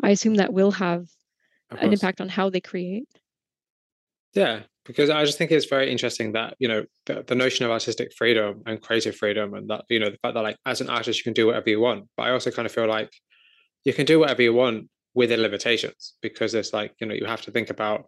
i 0.03 0.11
assume 0.11 0.35
that 0.35 0.53
will 0.53 0.71
have 0.71 1.07
an 1.71 1.91
impact 1.91 2.21
on 2.21 2.29
how 2.29 2.49
they 2.49 2.61
create. 2.61 3.07
Yeah 4.33 4.61
because 4.87 5.09
i 5.09 5.23
just 5.25 5.37
think 5.37 5.51
it's 5.51 5.65
very 5.65 5.91
interesting 5.91 6.31
that 6.31 6.55
you 6.59 6.67
know 6.67 6.85
the, 7.07 7.21
the 7.27 7.35
notion 7.35 7.65
of 7.65 7.71
artistic 7.71 8.13
freedom 8.13 8.63
and 8.65 8.81
creative 8.81 9.15
freedom 9.15 9.53
and 9.53 9.69
that 9.69 9.83
you 9.89 9.99
know 9.99 10.09
the 10.09 10.17
fact 10.23 10.33
that 10.33 10.43
like 10.43 10.57
as 10.65 10.79
an 10.79 10.89
artist 10.89 11.19
you 11.19 11.23
can 11.23 11.33
do 11.33 11.47
whatever 11.47 11.69
you 11.69 11.81
want. 11.81 12.05
But 12.15 12.23
i 12.23 12.31
also 12.31 12.51
kind 12.51 12.65
of 12.65 12.71
feel 12.71 12.87
like 12.87 13.11
you 13.83 13.93
can 13.93 14.05
do 14.05 14.19
whatever 14.19 14.41
you 14.41 14.53
want 14.53 14.89
within 15.13 15.41
limitations 15.41 16.13
because 16.21 16.53
it's 16.53 16.73
like 16.73 16.93
you 16.99 17.07
know 17.07 17.13
you 17.13 17.25
have 17.25 17.41
to 17.41 17.51
think 17.51 17.69
about 17.69 18.05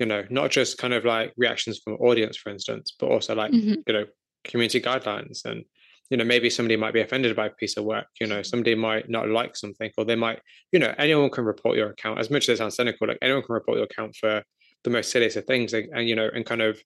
you 0.00 0.06
know 0.06 0.24
not 0.28 0.50
just 0.50 0.78
kind 0.78 0.94
of 0.94 1.04
like 1.04 1.32
reactions 1.36 1.80
from 1.82 1.94
audience 1.94 2.36
for 2.36 2.50
instance 2.50 2.94
but 2.98 3.08
also 3.08 3.34
like 3.34 3.52
mm-hmm. 3.52 3.74
you 3.86 3.94
know 3.94 4.04
community 4.46 4.80
guidelines 4.80 5.44
and 5.44 5.64
you 6.10 6.16
know 6.16 6.24
maybe 6.24 6.48
somebody 6.48 6.76
might 6.76 6.94
be 6.94 7.00
offended 7.00 7.34
by 7.34 7.46
a 7.46 7.50
piece 7.50 7.76
of 7.76 7.84
work 7.84 8.06
you 8.20 8.26
know 8.26 8.42
somebody 8.42 8.74
might 8.74 9.08
not 9.08 9.28
like 9.28 9.56
something 9.56 9.90
or 9.96 10.04
they 10.04 10.14
might 10.14 10.40
you 10.72 10.78
know 10.78 10.94
anyone 10.98 11.30
can 11.30 11.44
report 11.44 11.76
your 11.76 11.90
account 11.90 12.18
as 12.18 12.30
much 12.30 12.48
as 12.48 12.54
it 12.54 12.58
sounds 12.58 12.76
cynical 12.76 13.08
like 13.08 13.18
anyone 13.22 13.42
can 13.42 13.54
report 13.54 13.76
your 13.76 13.86
account 13.86 14.14
for 14.16 14.42
the 14.84 14.90
most 14.90 15.10
silliest 15.10 15.36
of 15.36 15.44
things 15.44 15.72
and, 15.72 15.88
and 15.94 16.08
you 16.08 16.14
know 16.14 16.28
and 16.32 16.46
kind 16.46 16.62
of 16.62 16.80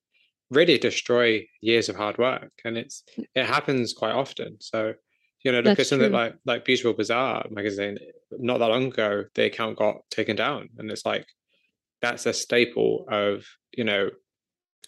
really 0.50 0.78
destroy 0.78 1.46
years 1.61 1.88
of 1.88 1.96
hard 1.96 2.18
work 2.18 2.50
and 2.64 2.76
it's 2.76 3.04
it 3.34 3.44
happens 3.44 3.92
quite 3.92 4.12
often 4.12 4.56
so 4.61 4.94
you 5.44 5.52
know 5.52 5.58
look 5.58 5.76
That's 5.76 5.80
at 5.80 5.86
something 5.86 6.11
true. 6.11 6.18
like 6.18 6.34
like 6.44 6.64
beautiful 6.64 6.92
bizarre 6.92 7.44
magazine 7.50 7.98
not 8.32 8.58
that 8.58 8.68
long 8.68 8.86
ago 8.86 9.24
the 9.34 9.44
account 9.44 9.76
got 9.76 9.96
taken 10.11 10.36
down 10.36 10.68
and 10.78 10.90
it's 10.90 11.06
like 11.06 11.26
that's 12.02 12.26
a 12.26 12.32
staple 12.32 13.06
of 13.11 13.44
you 13.72 13.84
know 13.84 14.11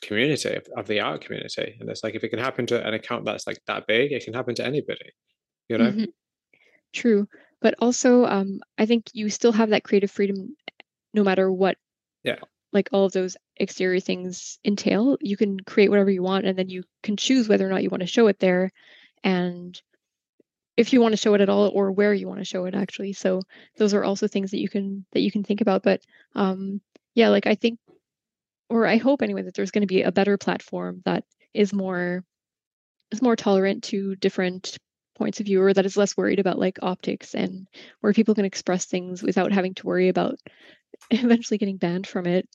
community 0.00 0.54
of, 0.54 0.66
of, 0.76 0.86
the 0.86 1.00
art 1.00 1.24
community 1.24 1.76
and 1.78 1.88
it's 1.88 2.02
like 2.02 2.14
if 2.14 2.24
it 2.24 2.28
can 2.28 2.38
happen 2.38 2.66
to 2.66 2.86
an 2.86 2.94
account 2.94 3.24
that's 3.24 3.46
like 3.46 3.58
that 3.66 3.86
big 3.86 4.12
it 4.12 4.24
can 4.24 4.34
happen 4.34 4.54
to 4.54 4.64
anybody 4.64 5.12
you 5.68 5.78
know 5.78 5.90
mm-hmm. 5.90 6.04
true 6.92 7.28
but 7.60 7.74
also 7.78 8.24
um 8.24 8.60
i 8.78 8.86
think 8.86 9.06
you 9.12 9.28
still 9.28 9.52
have 9.52 9.70
that 9.70 9.84
creative 9.84 10.10
freedom 10.10 10.56
no 11.14 11.22
matter 11.22 11.52
what 11.52 11.76
yeah 12.24 12.38
like 12.72 12.88
all 12.92 13.04
of 13.04 13.12
those 13.12 13.36
exterior 13.56 14.00
things 14.00 14.58
entail 14.64 15.16
you 15.20 15.36
can 15.36 15.60
create 15.60 15.90
whatever 15.90 16.10
you 16.10 16.22
want 16.22 16.46
and 16.46 16.58
then 16.58 16.68
you 16.68 16.82
can 17.02 17.16
choose 17.16 17.48
whether 17.48 17.66
or 17.66 17.70
not 17.70 17.82
you 17.82 17.90
want 17.90 18.00
to 18.00 18.06
show 18.06 18.26
it 18.26 18.40
there 18.40 18.70
and 19.22 19.80
if 20.76 20.92
you 20.92 21.00
want 21.00 21.12
to 21.12 21.18
show 21.18 21.34
it 21.34 21.40
at 21.40 21.48
all 21.48 21.70
or 21.74 21.92
where 21.92 22.14
you 22.14 22.26
want 22.26 22.40
to 22.40 22.44
show 22.44 22.64
it 22.64 22.74
actually 22.74 23.12
so 23.12 23.40
those 23.76 23.94
are 23.94 24.04
also 24.04 24.26
things 24.26 24.50
that 24.50 24.58
you 24.58 24.68
can 24.68 25.04
that 25.12 25.20
you 25.20 25.30
can 25.30 25.44
think 25.44 25.60
about 25.60 25.82
but 25.82 26.00
um 26.34 26.80
yeah 27.14 27.28
like 27.28 27.46
i 27.46 27.54
think 27.54 27.78
or 28.72 28.86
I 28.86 28.96
hope 28.96 29.20
anyway 29.20 29.42
that 29.42 29.54
there's 29.54 29.70
going 29.70 29.82
to 29.82 29.94
be 29.94 30.02
a 30.02 30.10
better 30.10 30.38
platform 30.38 31.02
that 31.04 31.24
is 31.52 31.74
more 31.74 32.24
is 33.10 33.20
more 33.20 33.36
tolerant 33.36 33.84
to 33.84 34.16
different 34.16 34.78
points 35.14 35.38
of 35.38 35.46
view 35.46 35.60
or 35.60 35.74
that 35.74 35.84
is 35.84 35.98
less 35.98 36.16
worried 36.16 36.38
about 36.38 36.58
like 36.58 36.78
optics 36.80 37.34
and 37.34 37.68
where 38.00 38.14
people 38.14 38.34
can 38.34 38.46
express 38.46 38.86
things 38.86 39.22
without 39.22 39.52
having 39.52 39.74
to 39.74 39.86
worry 39.86 40.08
about 40.08 40.36
eventually 41.10 41.58
getting 41.58 41.76
banned 41.76 42.06
from 42.06 42.26
it. 42.26 42.48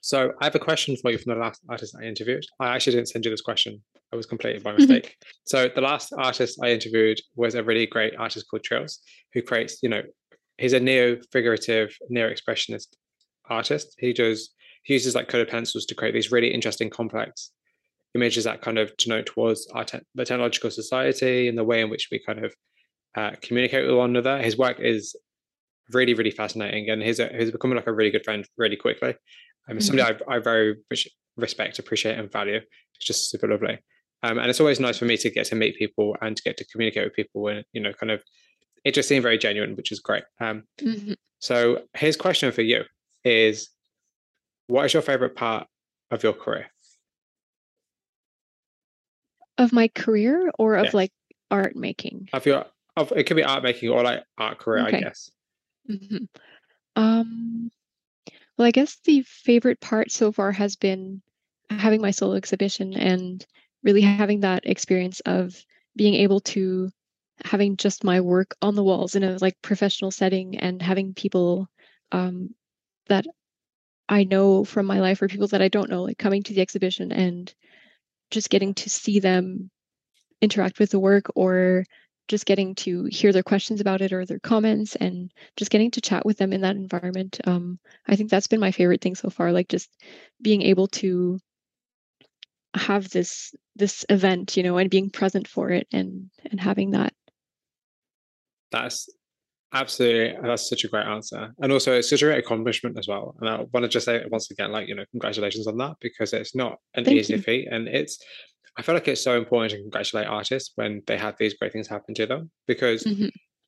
So 0.00 0.32
I 0.40 0.44
have 0.46 0.54
a 0.56 0.58
question 0.58 0.96
for 0.96 1.12
you 1.12 1.18
from 1.18 1.34
the 1.34 1.40
last 1.40 1.62
artist 1.68 1.94
I 2.00 2.04
interviewed. 2.04 2.44
I 2.58 2.74
actually 2.74 2.94
didn't 2.94 3.10
send 3.10 3.24
you 3.24 3.30
this 3.30 3.40
question. 3.40 3.80
I 4.12 4.16
was 4.16 4.26
completely 4.26 4.60
by 4.60 4.72
mistake. 4.76 5.14
so 5.46 5.70
the 5.72 5.80
last 5.80 6.12
artist 6.18 6.58
I 6.62 6.70
interviewed 6.70 7.20
was 7.36 7.54
a 7.54 7.62
really 7.62 7.86
great 7.86 8.16
artist 8.16 8.46
called 8.50 8.64
Trills, 8.64 8.98
who 9.32 9.42
creates, 9.42 9.78
you 9.82 9.88
know, 9.88 10.02
he's 10.56 10.72
a 10.72 10.80
neo-figurative, 10.80 11.96
neo-expressionist 12.08 12.88
artist. 13.48 13.94
He 13.98 14.12
does 14.12 14.50
he 14.88 14.94
uses 14.94 15.14
like 15.14 15.28
colored 15.28 15.50
pencils 15.50 15.84
to 15.84 15.94
create 15.94 16.14
these 16.14 16.32
really 16.32 16.48
interesting, 16.48 16.88
complex 16.88 17.50
images 18.14 18.44
that 18.44 18.62
kind 18.62 18.78
of 18.78 18.96
denote 18.96 19.26
towards 19.26 19.68
our 19.74 19.84
te- 19.84 20.00
the 20.14 20.24
technological 20.24 20.70
society 20.70 21.46
and 21.46 21.58
the 21.58 21.62
way 21.62 21.82
in 21.82 21.90
which 21.90 22.08
we 22.10 22.18
kind 22.24 22.42
of 22.42 22.54
uh, 23.14 23.32
communicate 23.42 23.86
with 23.86 23.94
one 23.94 24.08
another. 24.08 24.38
His 24.38 24.56
work 24.56 24.80
is 24.80 25.14
really, 25.92 26.14
really 26.14 26.30
fascinating, 26.30 26.88
and 26.88 27.02
he's 27.02 27.20
a, 27.20 27.28
he's 27.28 27.50
becoming 27.50 27.76
like 27.76 27.86
a 27.86 27.92
really 27.92 28.10
good 28.10 28.24
friend 28.24 28.48
really 28.56 28.76
quickly. 28.76 29.10
Um, 29.68 29.76
mm-hmm. 29.76 29.80
Somebody 29.80 30.18
I, 30.26 30.36
I 30.36 30.38
very 30.38 30.76
much 30.90 31.06
respect, 31.36 31.78
appreciate, 31.78 32.18
and 32.18 32.32
value. 32.32 32.56
It's 32.56 33.04
just 33.04 33.30
super 33.30 33.46
lovely. 33.46 33.78
Um, 34.22 34.38
and 34.38 34.48
it's 34.48 34.58
always 34.58 34.80
nice 34.80 34.96
for 34.96 35.04
me 35.04 35.18
to 35.18 35.28
get 35.28 35.44
to 35.48 35.54
meet 35.54 35.76
people 35.76 36.16
and 36.22 36.34
to 36.34 36.42
get 36.42 36.56
to 36.56 36.64
communicate 36.64 37.04
with 37.04 37.14
people 37.14 37.46
and 37.48 37.62
you 37.74 37.80
know 37.80 37.92
kind 37.92 38.10
of 38.10 38.20
it 38.84 38.92
just 38.94 39.08
seemed 39.08 39.22
very 39.22 39.38
genuine 39.38 39.76
which 39.76 39.92
is 39.92 40.00
great 40.00 40.24
um, 40.40 40.64
mm-hmm. 40.80 41.12
so 41.38 41.82
his 41.94 42.16
question 42.16 42.50
for 42.50 42.62
you 42.62 42.82
is 43.24 43.68
what 44.68 44.84
is 44.84 44.92
your 44.92 45.02
favorite 45.02 45.34
part 45.34 45.66
of 46.10 46.22
your 46.22 46.32
career? 46.32 46.66
Of 49.56 49.72
my 49.72 49.88
career 49.88 50.52
or 50.58 50.76
of 50.76 50.86
yes. 50.86 50.94
like 50.94 51.12
art 51.50 51.74
making? 51.74 52.28
Of 52.32 52.46
your 52.46 52.66
of 52.96 53.12
it 53.16 53.24
could 53.24 53.36
be 53.36 53.42
art 53.42 53.62
making 53.64 53.88
or 53.88 54.02
like 54.02 54.22
art 54.36 54.58
career, 54.58 54.86
okay. 54.86 54.98
I 54.98 55.00
guess. 55.00 55.30
Mm-hmm. 55.90 56.24
Um 56.94 57.70
well 58.56 58.68
I 58.68 58.70
guess 58.70 58.98
the 59.04 59.22
favorite 59.22 59.80
part 59.80 60.12
so 60.12 60.30
far 60.30 60.52
has 60.52 60.76
been 60.76 61.22
having 61.70 62.00
my 62.00 62.12
solo 62.12 62.34
exhibition 62.34 62.94
and 62.94 63.44
really 63.82 64.02
having 64.02 64.40
that 64.40 64.66
experience 64.66 65.20
of 65.20 65.54
being 65.96 66.14
able 66.14 66.40
to 66.40 66.90
having 67.44 67.76
just 67.76 68.04
my 68.04 68.20
work 68.20 68.54
on 68.62 68.74
the 68.74 68.82
walls 68.82 69.14
in 69.14 69.22
a 69.22 69.38
like 69.40 69.56
professional 69.62 70.10
setting 70.10 70.58
and 70.58 70.82
having 70.82 71.14
people 71.14 71.68
um, 72.12 72.54
that 73.08 73.26
I 74.08 74.24
know 74.24 74.64
from 74.64 74.86
my 74.86 75.00
life 75.00 75.20
or 75.20 75.28
people 75.28 75.48
that 75.48 75.62
I 75.62 75.68
don't 75.68 75.90
know, 75.90 76.02
like 76.02 76.18
coming 76.18 76.42
to 76.44 76.54
the 76.54 76.60
exhibition 76.60 77.12
and 77.12 77.52
just 78.30 78.50
getting 78.50 78.74
to 78.74 78.90
see 78.90 79.20
them 79.20 79.70
interact 80.40 80.78
with 80.78 80.90
the 80.90 80.98
work 81.00 81.26
or 81.34 81.84
just 82.28 82.46
getting 82.46 82.74
to 82.74 83.04
hear 83.04 83.32
their 83.32 83.42
questions 83.42 83.80
about 83.80 84.02
it 84.02 84.12
or 84.12 84.24
their 84.26 84.38
comments 84.38 84.96
and 84.96 85.32
just 85.56 85.70
getting 85.70 85.90
to 85.92 86.00
chat 86.00 86.26
with 86.26 86.36
them 86.38 86.52
in 86.52 86.60
that 86.60 86.76
environment. 86.76 87.40
Um, 87.46 87.78
I 88.06 88.16
think 88.16 88.30
that's 88.30 88.46
been 88.46 88.60
my 88.60 88.70
favorite 88.70 89.00
thing 89.00 89.14
so 89.14 89.30
far, 89.30 89.52
like 89.52 89.68
just 89.68 89.90
being 90.40 90.62
able 90.62 90.88
to 90.88 91.38
have 92.74 93.08
this 93.10 93.54
this 93.76 94.04
event, 94.08 94.56
you 94.56 94.62
know, 94.62 94.76
and 94.76 94.90
being 94.90 95.10
present 95.10 95.48
for 95.48 95.70
it 95.70 95.86
and 95.92 96.30
and 96.50 96.60
having 96.60 96.90
that 96.90 97.14
That's 98.70 99.08
absolutely 99.72 100.36
that's 100.42 100.68
such 100.68 100.84
a 100.84 100.88
great 100.88 101.06
answer, 101.06 101.52
and 101.60 101.72
also 101.72 101.92
it's 101.92 102.10
such 102.10 102.22
a 102.22 102.26
great 102.26 102.38
accomplishment 102.38 102.98
as 102.98 103.08
well. 103.08 103.36
And 103.40 103.48
I 103.48 103.56
want 103.72 103.84
to 103.84 103.88
just 103.88 104.06
say 104.06 104.24
once 104.30 104.50
again, 104.50 104.72
like 104.72 104.88
you 104.88 104.94
know, 104.94 105.04
congratulations 105.10 105.66
on 105.66 105.76
that 105.78 105.96
because 106.00 106.32
it's 106.32 106.54
not 106.54 106.78
an 106.94 107.04
Thank 107.04 107.16
easy 107.16 107.34
you. 107.34 107.42
feat, 107.42 107.68
and 107.70 107.88
it's. 107.88 108.18
I 108.76 108.82
feel 108.82 108.94
like 108.94 109.08
it's 109.08 109.24
so 109.24 109.36
important 109.36 109.72
to 109.72 109.78
congratulate 109.78 110.28
artists 110.28 110.70
when 110.76 111.02
they 111.08 111.18
have 111.18 111.34
these 111.36 111.54
great 111.54 111.72
things 111.72 111.88
happen 111.88 112.14
to 112.14 112.26
them 112.26 112.48
because, 112.68 113.02
mm-hmm. 113.02 113.26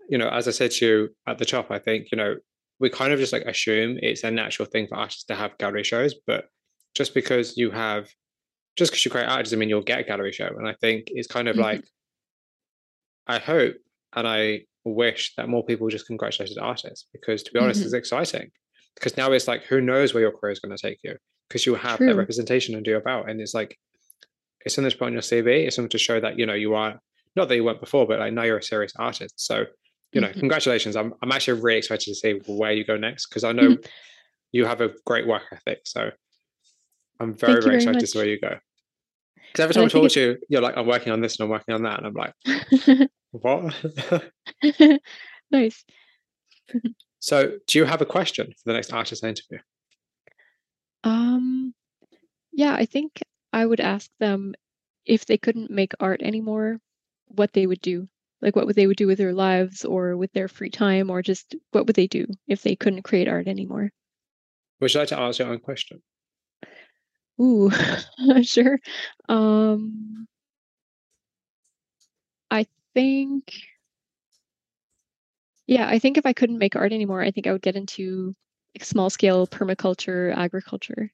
you 0.09 0.17
know, 0.17 0.29
as 0.29 0.47
I 0.47 0.53
said 0.53 0.71
to 0.71 0.87
you 0.87 1.09
at 1.27 1.39
the 1.39 1.45
top, 1.45 1.73
I 1.73 1.81
think 1.81 2.09
you 2.13 2.19
know 2.19 2.37
we 2.81 2.91
kind 2.91 3.13
of 3.13 3.19
just 3.19 3.33
like 3.33 3.43
assume 3.43 3.99
it's 4.03 4.25
a 4.25 4.31
natural 4.31 4.67
thing 4.67 4.87
for 4.87 4.97
artists 4.97 5.25
to 5.25 5.35
have 5.35 5.59
gallery 5.59 5.85
shows, 5.85 6.15
but 6.27 6.47
just 6.95 7.15
because 7.15 7.57
you 7.57 7.71
have 7.71 8.09
just 8.77 8.91
because 8.91 9.05
you 9.05 9.11
create 9.11 9.29
art 9.29 9.45
doesn't 9.45 9.59
mean 9.59 9.69
you'll 9.69 9.83
get 9.83 10.01
a 10.01 10.05
gallery 10.05 10.33
show. 10.33 10.49
And 10.49 10.67
I 10.67 10.75
think 10.81 11.05
it's 11.09 11.29
kind 11.29 11.49
of 11.49 11.55
mm-hmm. 11.55 11.63
like 11.63 11.85
I 13.27 13.39
hope 13.39 13.75
and 14.15 14.27
I 14.27 14.63
wish 14.85 15.35
that 15.37 15.49
more 15.49 15.65
people 15.65 15.89
just 15.89 16.07
congratulated 16.07 16.59
artists 16.59 17.07
because 17.13 17.43
to 17.43 17.53
be 17.53 17.59
honest, 17.59 17.81
mm-hmm. 17.81 17.87
it's 17.87 17.95
exciting. 17.95 18.51
Because 18.95 19.17
now 19.17 19.31
it's 19.33 19.49
like 19.49 19.65
who 19.65 19.81
knows 19.81 20.13
where 20.13 20.23
your 20.23 20.33
career 20.33 20.53
is 20.53 20.61
going 20.61 20.77
to 20.77 20.83
take 20.83 20.99
you 21.03 21.17
because 21.49 21.65
you 21.65 21.75
have 21.75 21.99
True. 21.99 22.07
that 22.07 22.17
representation 22.17 22.75
under 22.75 22.91
your 22.91 23.01
belt. 23.01 23.27
And 23.29 23.41
it's 23.41 23.55
like 23.55 23.79
it's 24.65 24.75
something 24.75 24.91
to 24.91 24.97
put 24.97 25.07
on 25.07 25.13
your 25.13 25.23
CV. 25.23 25.67
It's 25.67 25.77
something 25.77 25.91
to 25.91 25.99
show 25.99 26.21
that, 26.21 26.39
you 26.39 26.47
know, 26.47 26.55
you 26.55 26.75
are 26.75 26.99
not 27.37 27.49
that 27.49 27.57
you 27.57 27.65
weren't 27.65 27.81
before, 27.81 28.07
but 28.07 28.19
like 28.19 28.33
now 28.33 28.43
you're 28.43 28.59
a 28.59 28.63
serious 28.63 28.93
artist. 28.99 29.35
So, 29.37 29.65
you 30.13 30.21
know, 30.21 30.29
mm-hmm. 30.29 30.41
congratulations. 30.41 30.97
I'm 30.97 31.15
I'm 31.23 31.33
actually 31.33 31.61
really 31.61 31.79
excited 31.79 32.05
to 32.05 32.15
see 32.15 32.41
where 32.47 32.73
you 32.73 32.85
go 32.85 32.97
next 32.97 33.29
because 33.29 33.45
I 33.45 33.53
know 33.53 33.71
mm-hmm. 33.71 33.87
you 34.53 34.67
have 34.67 34.81
a 34.81 34.91
great 35.07 35.27
work 35.27 35.43
ethic. 35.53 35.81
So 35.85 36.11
I'm 37.21 37.35
very, 37.35 37.55
very, 37.55 37.63
very 37.63 37.77
excited 37.77 38.01
to 38.01 38.07
see 38.07 38.19
where 38.19 38.29
you 38.29 38.41
go. 38.41 38.57
Because 39.53 39.65
every 39.65 39.75
time 39.75 39.83
I, 39.83 39.87
I 39.87 39.89
talk 39.89 40.11
to 40.13 40.21
you, 40.21 40.39
you're 40.49 40.63
like, 40.63 40.77
I'm 40.77 40.87
working 40.87 41.13
on 41.13 41.21
this 41.21 41.39
and 41.39 41.45
I'm 41.45 41.51
working 41.51 41.75
on 41.75 41.83
that. 41.83 41.99
And 42.03 42.07
I'm 42.07 42.15
like, 42.15 43.11
what? 43.31 43.75
nice. 45.51 45.85
so 47.19 47.53
do 47.67 47.79
you 47.79 47.85
have 47.85 48.01
a 48.01 48.07
question 48.07 48.47
for 48.47 48.63
the 48.67 48.73
next 48.73 48.93
artist 48.93 49.25
interview? 49.25 49.59
Um 51.05 51.75
yeah, 52.53 52.75
I 52.75 52.87
think 52.87 53.21
I 53.53 53.65
would 53.65 53.81
ask 53.81 54.11
them 54.19 54.55
if 55.07 55.27
they 55.27 55.39
couldn't 55.39 55.71
make 55.71 55.93
art 56.01 56.23
anymore, 56.23 56.79
what 57.27 57.53
they 57.53 57.67
would 57.67 57.81
do. 57.81 58.09
Like 58.43 58.57
what 58.57 58.67
would 58.67 58.77
they 58.77 58.87
would 58.87 58.97
do 58.97 59.07
with 59.07 59.19
their 59.19 59.35
lives 59.35 59.85
or 59.85 60.17
with 60.17 60.33
their 60.33 60.49
free 60.49 60.71
time 60.71 61.11
or 61.11 61.23
just 61.23 61.55
what 61.73 61.87
would 61.87 61.97
they 61.97 62.07
do 62.07 62.27
if 62.49 62.63
they 62.63 62.77
couldn't 62.77 63.03
create 63.03 63.29
art 63.29 63.49
anymore? 63.49 63.91
Would 64.81 64.95
you 64.95 65.01
like 65.01 65.09
to 65.11 65.19
ask 65.19 65.39
your 65.39 65.49
own 65.49 65.59
question? 65.59 66.03
Ooh, 67.41 67.71
sure. 68.43 68.79
Um, 69.29 70.27
think, 72.95 73.53
yeah, 75.67 75.87
I 75.89 75.99
think 75.99 76.19
if 76.19 76.27
I 76.27 76.33
couldn't 76.33 76.59
make 76.59 76.77
art 76.77 76.93
anymore, 76.93 77.23
I 77.23 77.31
think 77.31 77.47
I 77.47 77.53
would 77.53 77.63
get 77.63 77.77
into 77.77 78.35
like 78.77 78.85
small 78.85 79.11
scale 79.11 79.47
permaculture, 79.47 80.37
agriculture. 80.37 81.13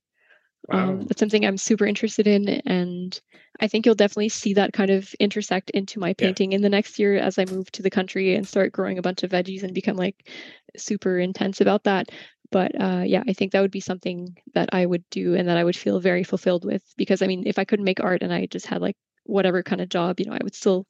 Um, 0.69 0.79
wow. 0.79 0.89
Um, 0.89 1.01
that's 1.03 1.21
something 1.21 1.45
I'm 1.45 1.59
super 1.59 1.87
interested 1.87 2.27
in, 2.27 2.49
and 2.49 3.19
I 3.61 3.69
think 3.69 3.87
you'll 3.87 3.95
definitely 3.95 4.31
see 4.31 4.55
that 4.55 4.73
kind 4.73 4.91
of 4.91 5.15
intersect 5.21 5.71
into 5.71 6.01
my 6.01 6.13
painting 6.15 6.51
yeah. 6.53 6.57
in 6.57 6.63
the 6.63 6.69
next 6.69 6.99
year 6.99 7.17
as 7.17 7.39
I 7.39 7.45
move 7.45 7.71
to 7.73 7.83
the 7.83 7.91
country 7.91 8.35
and 8.35 8.47
start 8.47 8.73
growing 8.73 8.99
a 8.99 9.03
bunch 9.03 9.23
of 9.23 9.31
veggies 9.31 9.63
and 9.63 9.73
become 9.73 9.97
like 9.97 10.29
super 10.77 11.19
intense 11.19 11.61
about 11.61 11.85
that 11.85 12.11
but 12.51 12.73
uh, 12.81 13.03
yeah 13.05 13.23
i 13.29 13.33
think 13.33 13.53
that 13.53 13.61
would 13.61 13.71
be 13.71 13.81
something 13.81 14.37
that 14.55 14.69
i 14.73 14.85
would 14.85 15.05
do 15.11 15.35
and 15.35 15.49
that 15.49 15.57
i 15.57 15.65
would 15.65 15.77
feel 15.77 16.01
very 16.01 16.23
fulfilled 16.23 16.65
with 16.65 16.83
because 16.97 17.23
i 17.23 17.27
mean 17.27 17.45
if 17.47 17.59
i 17.59 17.65
couldn't 17.65 17.85
make 17.85 18.03
art 18.03 18.23
and 18.23 18.33
i 18.33 18.47
just 18.47 18.67
had 18.67 18.81
like 18.81 18.97
whatever 19.25 19.63
kind 19.63 19.81
of 19.81 19.89
job 19.89 20.21
you 20.21 20.27
know 20.27 20.33
i 20.33 20.41
would 20.43 20.55
still 20.55 20.87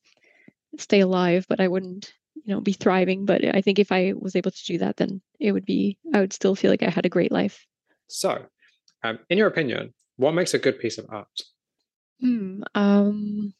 stay 0.79 1.01
alive 1.01 1.47
but 1.49 1.61
i 1.61 1.69
wouldn't 1.69 2.13
you 2.35 2.55
know 2.55 2.61
be 2.61 2.73
thriving 2.73 3.25
but 3.25 3.45
i 3.55 3.61
think 3.61 3.79
if 3.79 3.93
i 3.93 4.13
was 4.17 4.37
able 4.37 4.51
to 4.51 4.65
do 4.65 4.79
that 4.79 4.97
then 4.97 5.21
it 5.41 5.53
would 5.53 5.65
be 5.65 5.99
i 6.15 6.21
would 6.21 6.33
still 6.33 6.55
feel 6.55 6.71
like 6.71 6.83
i 6.83 6.91
had 6.91 7.07
a 7.07 7.11
great 7.11 7.33
life. 7.33 7.67
So 8.09 8.47
um, 9.03 9.19
in 9.31 9.39
your 9.39 9.49
opinion 9.49 9.95
what 10.17 10.33
makes 10.33 10.55
a 10.55 10.59
good 10.59 10.79
piece 10.79 10.99
of 10.99 11.07
art? 11.11 11.41
Hmm, 12.21 12.63
um 12.75 13.53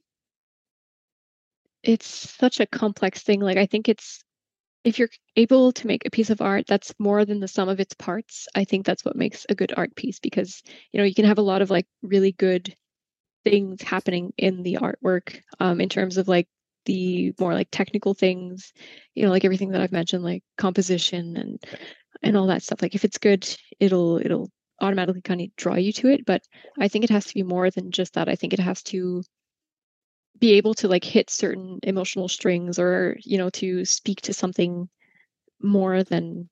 it's 1.83 2.07
such 2.07 2.61
a 2.61 2.67
complex 2.67 3.23
thing 3.23 3.41
like 3.41 3.59
i 3.59 3.67
think 3.67 3.89
it's 3.89 4.25
if 4.87 5.01
you're 5.01 5.11
able 5.35 5.73
to 5.73 5.89
make 5.89 6.07
a 6.07 6.11
piece 6.11 6.31
of 6.31 6.41
art 6.41 6.65
that's 6.69 6.95
more 7.01 7.25
than 7.25 7.41
the 7.41 7.49
sum 7.49 7.69
of 7.69 7.81
its 7.81 7.93
parts, 7.95 8.47
I 8.55 8.63
think 8.63 8.87
that's 8.87 9.05
what 9.05 9.17
makes 9.17 9.45
a 9.49 9.55
good 9.57 9.75
art 9.77 9.97
piece 9.97 10.21
because 10.21 10.63
you 10.93 10.99
know 10.99 11.05
you 11.05 11.13
can 11.13 11.25
have 11.25 11.39
a 11.39 11.43
lot 11.43 11.61
of 11.61 11.71
like 11.71 11.87
really 12.03 12.31
good 12.31 12.73
things 13.43 13.83
happening 13.83 14.33
in 14.39 14.63
the 14.63 14.79
artwork 14.81 15.41
um, 15.59 15.81
in 15.81 15.89
terms 15.89 16.19
of 16.19 16.29
like 16.29 16.47
the 16.87 17.35
more 17.39 17.55
like 17.55 17.69
technical 17.71 18.15
things, 18.15 18.73
you 19.15 19.25
know, 19.25 19.31
like 19.31 19.45
everything 19.45 19.71
that 19.71 19.81
I've 19.81 19.93
mentioned, 19.93 20.25
like 20.25 20.43
composition 20.59 21.37
and 21.37 21.65
and 22.23 22.37
all 22.37 22.47
that 22.47 22.63
stuff. 22.63 22.83
Like 22.83 22.95
if 22.95 23.05
it's 23.05 23.19
good, 23.19 23.49
it'll 23.79 24.19
it'll 24.19 24.51
automatically 24.81 25.23
kind 25.23 25.41
of 25.41 25.55
draw 25.57 25.75
you 25.75 25.93
to 25.93 26.09
it. 26.09 26.25
But 26.27 26.43
I 26.79 26.89
think 26.89 27.05
it 27.05 27.11
has 27.11 27.27
to 27.27 27.35
be 27.35 27.43
more 27.43 27.71
than 27.71 27.91
just 27.91 28.15
that. 28.15 28.29
I 28.29 28.37
think 28.37 28.53
it 28.53 28.61
has 28.61 28.83
to 28.85 29.23
be 30.39 30.53
able 30.55 30.75
to 30.75 30.89
like 30.89 31.05
hit 31.05 31.31
certain 31.31 31.79
emotional 31.83 32.29
strings 32.29 32.79
or 32.79 33.17
you 33.23 33.39
know 33.39 33.51
to 33.51 33.85
speak 33.85 34.21
to 34.23 34.33
something 34.33 34.89
more 35.63 36.03
than 36.03 36.49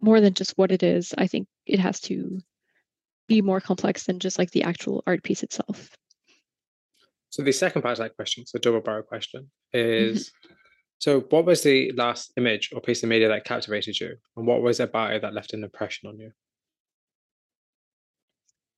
more 0.00 0.20
than 0.20 0.34
just 0.34 0.56
what 0.56 0.72
it 0.72 0.82
is 0.82 1.14
i 1.16 1.26
think 1.26 1.46
it 1.66 1.78
has 1.78 2.00
to 2.00 2.40
be 3.28 3.40
more 3.40 3.60
complex 3.60 4.04
than 4.04 4.18
just 4.18 4.38
like 4.38 4.50
the 4.50 4.64
actual 4.64 5.02
art 5.06 5.22
piece 5.22 5.42
itself 5.42 5.96
so 7.34 7.42
the 7.42 7.52
second 7.52 7.82
part 7.82 7.92
of 7.92 7.98
that 7.98 8.14
question 8.14 8.46
so 8.46 8.58
double 8.60 8.80
barrel 8.80 9.02
question 9.02 9.50
is 9.72 10.30
mm-hmm. 10.30 10.54
so 10.98 11.20
what 11.30 11.44
was 11.44 11.62
the 11.62 11.90
last 11.96 12.32
image 12.36 12.70
or 12.72 12.80
piece 12.80 13.02
of 13.02 13.08
media 13.08 13.26
that 13.26 13.44
captivated 13.44 13.98
you 13.98 14.14
and 14.36 14.46
what 14.46 14.62
was 14.62 14.78
it 14.78 14.88
about 14.90 15.12
it 15.12 15.22
that 15.22 15.34
left 15.34 15.52
an 15.52 15.64
impression 15.64 16.08
on 16.08 16.16
you 16.16 16.30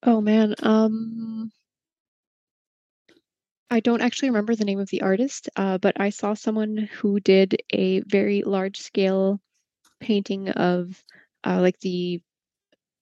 oh 0.04 0.22
man 0.22 0.54
um 0.62 1.52
I 3.68 3.80
don't 3.80 4.00
actually 4.00 4.30
remember 4.30 4.54
the 4.54 4.64
name 4.64 4.78
of 4.78 4.88
the 4.90 5.02
artist, 5.02 5.48
uh, 5.56 5.78
but 5.78 6.00
I 6.00 6.10
saw 6.10 6.34
someone 6.34 6.88
who 6.98 7.18
did 7.18 7.60
a 7.72 7.98
very 8.02 8.42
large 8.44 8.78
scale 8.78 9.40
painting 9.98 10.50
of 10.50 11.02
uh, 11.42 11.60
like 11.60 11.80
the 11.80 12.22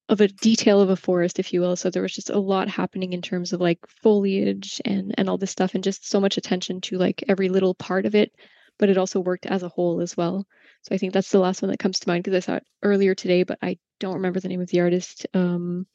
of 0.08 0.20
a 0.20 0.28
detail 0.28 0.80
of 0.80 0.90
a 0.90 0.96
forest, 0.96 1.38
if 1.38 1.52
you 1.52 1.60
will. 1.60 1.76
So 1.76 1.90
there 1.90 2.02
was 2.02 2.14
just 2.14 2.30
a 2.30 2.38
lot 2.38 2.68
happening 2.68 3.12
in 3.12 3.22
terms 3.22 3.52
of 3.52 3.60
like 3.60 3.78
foliage 3.86 4.80
and 4.84 5.14
and 5.16 5.28
all 5.28 5.38
this 5.38 5.50
stuff, 5.50 5.74
and 5.74 5.84
just 5.84 6.08
so 6.08 6.20
much 6.20 6.36
attention 6.36 6.80
to 6.82 6.98
like 6.98 7.24
every 7.28 7.48
little 7.48 7.74
part 7.74 8.06
of 8.06 8.14
it. 8.14 8.32
But 8.78 8.90
it 8.90 8.98
also 8.98 9.20
worked 9.20 9.46
as 9.46 9.62
a 9.62 9.68
whole 9.68 10.00
as 10.00 10.16
well. 10.16 10.46
So 10.82 10.94
I 10.94 10.98
think 10.98 11.12
that's 11.12 11.30
the 11.30 11.38
last 11.38 11.62
one 11.62 11.70
that 11.70 11.78
comes 11.78 12.00
to 12.00 12.08
mind 12.08 12.24
because 12.24 12.36
I 12.36 12.46
saw 12.46 12.56
it 12.56 12.66
earlier 12.82 13.14
today, 13.14 13.44
but 13.44 13.58
I 13.62 13.78
don't 14.00 14.14
remember 14.14 14.40
the 14.40 14.48
name 14.48 14.60
of 14.60 14.68
the 14.68 14.80
artist. 14.80 15.26
Um, 15.32 15.86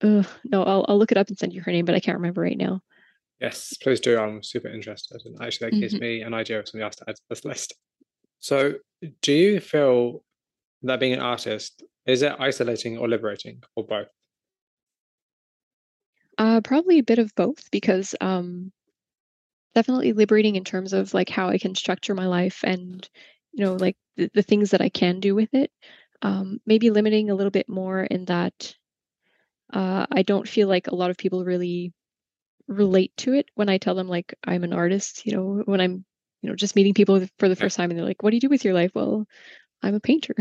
uh, 0.00 0.22
no, 0.44 0.62
I'll 0.62 0.86
I'll 0.88 0.98
look 0.98 1.12
it 1.12 1.18
up 1.18 1.28
and 1.28 1.38
send 1.38 1.52
you 1.52 1.60
her 1.62 1.72
name, 1.72 1.84
but 1.84 1.94
I 1.94 2.00
can't 2.00 2.18
remember 2.18 2.42
right 2.42 2.56
now. 2.56 2.80
Yes, 3.40 3.76
please 3.82 4.00
do. 4.00 4.18
I'm 4.18 4.42
super 4.42 4.68
interested. 4.68 5.20
And 5.24 5.36
actually, 5.42 5.66
that 5.66 5.72
mm-hmm. 5.74 5.80
gives 5.80 6.00
me 6.00 6.22
an 6.22 6.32
idea 6.32 6.58
of 6.58 6.68
something 6.68 6.82
else 6.84 6.96
to 6.96 7.04
add 7.08 7.16
to 7.16 7.22
this 7.28 7.44
list. 7.44 7.74
So, 8.40 8.74
do 9.20 9.32
you 9.32 9.60
feel 9.60 10.22
that 10.82 11.00
being 11.00 11.12
an 11.12 11.20
artist 11.20 11.82
is 12.06 12.22
it 12.22 12.34
isolating 12.38 12.98
or 12.98 13.08
liberating, 13.08 13.62
or 13.74 13.84
both? 13.84 14.08
Uh, 16.38 16.60
probably 16.60 16.98
a 16.98 17.04
bit 17.04 17.18
of 17.18 17.34
both, 17.34 17.70
because 17.70 18.14
um, 18.20 18.72
definitely 19.74 20.12
liberating 20.12 20.56
in 20.56 20.64
terms 20.64 20.92
of 20.92 21.14
like 21.14 21.28
how 21.28 21.48
I 21.48 21.58
can 21.58 21.74
structure 21.74 22.14
my 22.14 22.26
life 22.26 22.60
and 22.64 23.08
you 23.52 23.64
know 23.64 23.74
like 23.74 23.96
the, 24.16 24.30
the 24.34 24.42
things 24.42 24.70
that 24.70 24.80
I 24.80 24.88
can 24.88 25.20
do 25.20 25.34
with 25.34 25.52
it. 25.52 25.70
Um, 26.22 26.60
maybe 26.66 26.90
limiting 26.90 27.30
a 27.30 27.34
little 27.34 27.50
bit 27.50 27.68
more 27.68 28.02
in 28.02 28.24
that 28.26 28.74
uh, 29.72 30.06
I 30.10 30.22
don't 30.22 30.48
feel 30.48 30.68
like 30.68 30.86
a 30.86 30.94
lot 30.94 31.10
of 31.10 31.18
people 31.18 31.44
really 31.44 31.92
relate 32.68 33.12
to 33.18 33.34
it 33.34 33.50
when 33.54 33.68
I 33.68 33.78
tell 33.78 33.94
them 33.94 34.08
like 34.08 34.34
I'm 34.44 34.64
an 34.64 34.72
artist, 34.72 35.26
you 35.26 35.36
know, 35.36 35.62
when 35.64 35.80
I'm, 35.80 36.04
you 36.42 36.50
know, 36.50 36.56
just 36.56 36.76
meeting 36.76 36.94
people 36.94 37.26
for 37.38 37.48
the 37.48 37.56
first 37.56 37.76
time 37.76 37.90
and 37.90 37.98
they're 37.98 38.06
like, 38.06 38.22
what 38.22 38.30
do 38.30 38.36
you 38.36 38.40
do 38.40 38.48
with 38.48 38.64
your 38.64 38.74
life? 38.74 38.92
Well, 38.94 39.26
I'm 39.82 39.94
a 39.94 40.00
painter. 40.00 40.34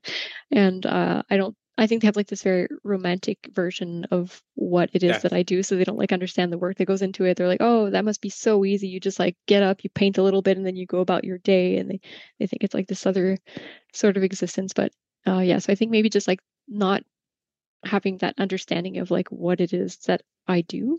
and 0.50 0.84
uh, 0.84 1.22
I 1.30 1.36
don't, 1.36 1.56
I 1.76 1.86
think 1.86 2.02
they 2.02 2.08
have 2.08 2.16
like 2.16 2.26
this 2.26 2.42
very 2.42 2.66
romantic 2.82 3.38
version 3.52 4.04
of 4.10 4.42
what 4.54 4.90
it 4.92 5.04
is 5.04 5.10
yeah. 5.10 5.18
that 5.18 5.32
I 5.32 5.44
do. 5.44 5.62
So 5.62 5.76
they 5.76 5.84
don't 5.84 5.98
like 5.98 6.12
understand 6.12 6.52
the 6.52 6.58
work 6.58 6.76
that 6.78 6.86
goes 6.86 7.02
into 7.02 7.24
it. 7.24 7.36
They're 7.36 7.46
like, 7.46 7.60
oh, 7.60 7.90
that 7.90 8.04
must 8.04 8.20
be 8.20 8.30
so 8.30 8.64
easy. 8.64 8.88
You 8.88 8.98
just 8.98 9.20
like 9.20 9.36
get 9.46 9.62
up, 9.62 9.84
you 9.84 9.90
paint 9.90 10.18
a 10.18 10.22
little 10.22 10.42
bit, 10.42 10.56
and 10.56 10.66
then 10.66 10.74
you 10.74 10.86
go 10.86 10.98
about 10.98 11.22
your 11.22 11.38
day. 11.38 11.76
And 11.76 11.88
they, 11.88 12.00
they 12.40 12.48
think 12.48 12.64
it's 12.64 12.74
like 12.74 12.88
this 12.88 13.06
other 13.06 13.38
sort 13.92 14.16
of 14.16 14.24
existence. 14.24 14.72
But 14.72 14.90
uh, 15.26 15.38
yeah, 15.38 15.58
so 15.58 15.72
I 15.72 15.76
think 15.76 15.92
maybe 15.92 16.10
just 16.10 16.26
like 16.26 16.40
not 16.66 17.04
having 17.84 18.16
that 18.18 18.34
understanding 18.38 18.98
of 18.98 19.12
like 19.12 19.28
what 19.28 19.60
it 19.60 19.72
is 19.72 19.98
that 19.98 20.22
I 20.48 20.62
do 20.62 20.98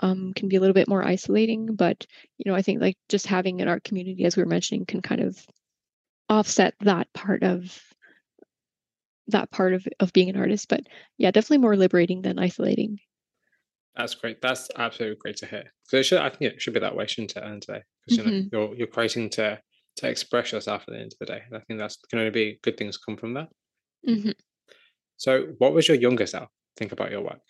um, 0.00 0.32
can 0.34 0.48
be 0.48 0.56
a 0.56 0.60
little 0.60 0.74
bit 0.74 0.88
more 0.88 1.04
isolating. 1.04 1.74
But 1.74 2.06
you 2.38 2.50
know, 2.50 2.56
I 2.56 2.62
think 2.62 2.80
like 2.80 2.96
just 3.08 3.26
having 3.26 3.60
an 3.60 3.68
art 3.68 3.82
community, 3.82 4.24
as 4.24 4.36
we 4.36 4.42
were 4.42 4.48
mentioning, 4.48 4.86
can 4.86 5.02
kind 5.02 5.22
of 5.22 5.44
offset 6.28 6.74
that 6.80 7.12
part 7.12 7.42
of 7.42 7.80
that 9.28 9.50
part 9.50 9.74
of 9.74 9.86
of 10.00 10.12
being 10.12 10.28
an 10.28 10.36
artist. 10.36 10.68
But 10.68 10.82
yeah, 11.18 11.30
definitely 11.30 11.58
more 11.58 11.76
liberating 11.76 12.22
than 12.22 12.38
isolating. 12.38 12.98
That's 13.96 14.14
great. 14.14 14.42
That's 14.42 14.68
absolutely 14.76 15.18
great 15.20 15.36
to 15.36 15.46
hear. 15.46 15.72
So 15.84 15.98
it 15.98 16.02
should, 16.02 16.18
I 16.18 16.28
think 16.28 16.52
it 16.52 16.60
should 16.60 16.74
be 16.74 16.80
that 16.80 16.96
way, 16.96 17.06
shouldn't 17.06 17.36
it, 17.36 17.60
today? 17.60 17.82
Because 18.04 18.18
you 18.18 18.24
know 18.24 18.30
mm-hmm. 18.30 18.48
you're 18.52 18.74
you're 18.76 18.86
creating 18.86 19.30
to 19.30 19.60
to 19.96 20.08
express 20.08 20.52
yourself 20.52 20.84
at 20.88 20.94
the 20.94 21.00
end 21.00 21.12
of 21.12 21.18
the 21.20 21.26
day. 21.26 21.42
And 21.46 21.56
I 21.56 21.60
think 21.60 21.78
that's 21.78 21.96
can 22.10 22.18
only 22.18 22.30
be 22.30 22.58
good 22.62 22.76
things 22.76 22.96
come 22.96 23.16
from 23.16 23.34
that. 23.34 23.48
Mm-hmm. 24.06 24.30
So, 25.16 25.54
what 25.58 25.72
was 25.72 25.88
your 25.88 25.96
younger 25.96 26.26
self 26.26 26.48
think 26.76 26.92
about 26.92 27.10
your 27.10 27.22
work? 27.22 27.40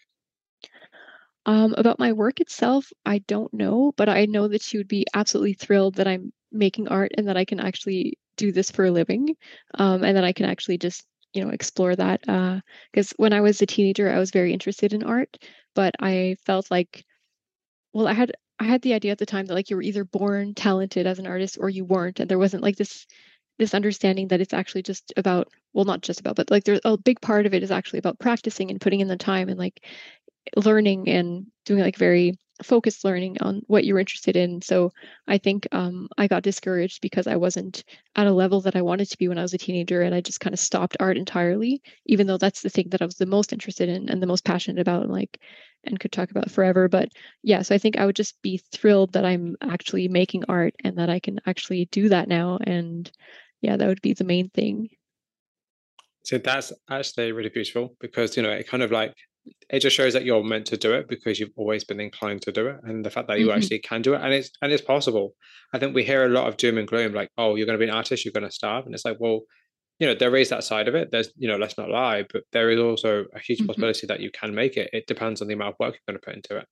Um, 1.46 1.74
about 1.76 1.98
my 1.98 2.12
work 2.12 2.40
itself, 2.40 2.90
I 3.04 3.18
don't 3.18 3.52
know, 3.52 3.92
but 3.96 4.08
I 4.08 4.24
know 4.24 4.48
that 4.48 4.62
she 4.62 4.78
would 4.78 4.88
be 4.88 5.06
absolutely 5.12 5.52
thrilled 5.52 5.96
that 5.96 6.08
I'm 6.08 6.32
making 6.52 6.88
art 6.88 7.12
and 7.18 7.28
that 7.28 7.36
I 7.36 7.44
can 7.44 7.60
actually 7.60 8.18
do 8.36 8.52
this 8.52 8.70
for 8.70 8.84
a 8.84 8.90
living, 8.90 9.36
um, 9.74 10.04
and 10.04 10.16
that 10.16 10.24
I 10.24 10.32
can 10.32 10.46
actually 10.46 10.78
just 10.78 11.04
you 11.32 11.44
know 11.44 11.50
explore 11.50 11.94
that. 11.96 12.20
Because 12.22 13.12
uh, 13.12 13.16
when 13.16 13.32
I 13.32 13.40
was 13.40 13.60
a 13.62 13.66
teenager, 13.66 14.10
I 14.10 14.18
was 14.18 14.30
very 14.30 14.52
interested 14.52 14.92
in 14.92 15.02
art, 15.02 15.36
but 15.74 15.94
I 16.00 16.36
felt 16.46 16.70
like, 16.70 17.04
well, 17.92 18.06
I 18.08 18.12
had 18.12 18.32
I 18.58 18.64
had 18.64 18.82
the 18.82 18.94
idea 18.94 19.12
at 19.12 19.18
the 19.18 19.26
time 19.26 19.46
that 19.46 19.54
like 19.54 19.70
you 19.70 19.76
were 19.76 19.82
either 19.82 20.04
born 20.04 20.54
talented 20.54 21.06
as 21.06 21.18
an 21.18 21.26
artist 21.26 21.58
or 21.60 21.68
you 21.70 21.84
weren't, 21.84 22.20
and 22.20 22.28
there 22.30 22.38
wasn't 22.38 22.62
like 22.62 22.76
this 22.76 23.06
this 23.58 23.74
understanding 23.74 24.28
that 24.28 24.40
it's 24.40 24.54
actually 24.54 24.82
just 24.82 25.12
about 25.16 25.48
well 25.72 25.84
not 25.84 26.00
just 26.00 26.20
about 26.20 26.34
but 26.36 26.50
like 26.50 26.64
there's 26.64 26.80
a 26.84 26.96
big 26.98 27.20
part 27.20 27.46
of 27.46 27.54
it 27.54 27.62
is 27.62 27.70
actually 27.70 27.98
about 27.98 28.18
practicing 28.18 28.70
and 28.70 28.80
putting 28.80 29.00
in 29.00 29.08
the 29.08 29.16
time 29.16 29.48
and 29.48 29.58
like 29.58 29.84
learning 30.56 31.08
and 31.08 31.46
doing 31.64 31.80
like 31.80 31.96
very 31.96 32.36
focused 32.62 33.04
learning 33.04 33.36
on 33.40 33.62
what 33.66 33.84
you're 33.84 33.98
interested 33.98 34.36
in. 34.36 34.62
So 34.62 34.92
I 35.26 35.38
think 35.38 35.66
um, 35.72 36.08
I 36.16 36.28
got 36.28 36.42
discouraged 36.42 37.00
because 37.00 37.26
I 37.26 37.36
wasn't 37.36 37.84
at 38.16 38.26
a 38.26 38.32
level 38.32 38.60
that 38.62 38.76
I 38.76 38.82
wanted 38.82 39.10
to 39.10 39.18
be 39.18 39.28
when 39.28 39.38
I 39.38 39.42
was 39.42 39.54
a 39.54 39.58
teenager, 39.58 40.02
and 40.02 40.14
I 40.14 40.20
just 40.20 40.40
kind 40.40 40.54
of 40.54 40.60
stopped 40.60 40.96
art 41.00 41.16
entirely, 41.16 41.82
even 42.06 42.26
though 42.26 42.38
that's 42.38 42.62
the 42.62 42.70
thing 42.70 42.88
that 42.90 43.02
I 43.02 43.06
was 43.06 43.16
the 43.16 43.26
most 43.26 43.52
interested 43.52 43.88
in 43.88 44.08
and 44.08 44.22
the 44.22 44.26
most 44.26 44.44
passionate 44.44 44.80
about, 44.80 45.02
and 45.02 45.12
like, 45.12 45.40
and 45.84 45.98
could 45.98 46.12
talk 46.12 46.30
about 46.30 46.50
forever. 46.50 46.88
But 46.88 47.08
yeah, 47.42 47.62
so 47.62 47.74
I 47.74 47.78
think 47.78 47.98
I 47.98 48.06
would 48.06 48.16
just 48.16 48.40
be 48.42 48.58
thrilled 48.72 49.12
that 49.14 49.24
I'm 49.24 49.56
actually 49.60 50.08
making 50.08 50.44
art 50.48 50.74
and 50.84 50.98
that 50.98 51.10
I 51.10 51.18
can 51.18 51.40
actually 51.46 51.86
do 51.86 52.08
that 52.10 52.28
now. 52.28 52.58
And 52.64 53.10
yeah, 53.60 53.76
that 53.76 53.88
would 53.88 54.02
be 54.02 54.12
the 54.12 54.24
main 54.24 54.50
thing. 54.50 54.90
So 56.24 56.38
that's 56.38 56.72
actually 56.88 57.32
really 57.32 57.50
beautiful 57.50 57.96
because 58.00 58.36
you 58.36 58.42
know 58.42 58.50
it 58.50 58.66
kind 58.66 58.82
of 58.82 58.90
like 58.90 59.14
it 59.70 59.80
just 59.80 59.96
shows 59.96 60.12
that 60.12 60.24
you're 60.24 60.42
meant 60.42 60.66
to 60.66 60.76
do 60.76 60.92
it 60.92 61.08
because 61.08 61.38
you've 61.38 61.50
always 61.56 61.84
been 61.84 62.00
inclined 62.00 62.42
to 62.42 62.52
do 62.52 62.66
it 62.66 62.76
and 62.84 63.04
the 63.04 63.10
fact 63.10 63.28
that 63.28 63.38
you 63.38 63.48
mm-hmm. 63.48 63.56
actually 63.56 63.78
can 63.78 64.02
do 64.02 64.14
it 64.14 64.20
and 64.22 64.32
it's 64.32 64.50
and 64.62 64.72
it's 64.72 64.82
possible 64.82 65.34
i 65.72 65.78
think 65.78 65.94
we 65.94 66.04
hear 66.04 66.24
a 66.24 66.28
lot 66.28 66.46
of 66.46 66.56
doom 66.56 66.78
and 66.78 66.88
gloom 66.88 67.12
like 67.12 67.30
oh 67.38 67.54
you're 67.54 67.66
going 67.66 67.78
to 67.78 67.84
be 67.84 67.88
an 67.88 67.94
artist 67.94 68.24
you're 68.24 68.32
going 68.32 68.44
to 68.44 68.50
starve 68.50 68.86
and 68.86 68.94
it's 68.94 69.04
like 69.04 69.16
well 69.20 69.40
you 69.98 70.06
know 70.06 70.14
there 70.14 70.34
is 70.36 70.48
that 70.48 70.64
side 70.64 70.88
of 70.88 70.94
it 70.94 71.10
there's 71.10 71.30
you 71.36 71.48
know 71.48 71.56
let's 71.56 71.78
not 71.78 71.90
lie 71.90 72.24
but 72.32 72.42
there 72.52 72.70
is 72.70 72.80
also 72.80 73.24
a 73.34 73.38
huge 73.38 73.58
mm-hmm. 73.58 73.66
possibility 73.68 74.06
that 74.06 74.20
you 74.20 74.30
can 74.30 74.54
make 74.54 74.76
it 74.76 74.90
it 74.92 75.06
depends 75.06 75.40
on 75.40 75.48
the 75.48 75.54
amount 75.54 75.74
of 75.74 75.78
work 75.78 75.94
you're 75.94 76.12
going 76.14 76.20
to 76.20 76.24
put 76.24 76.34
into 76.34 76.56
it 76.56 76.66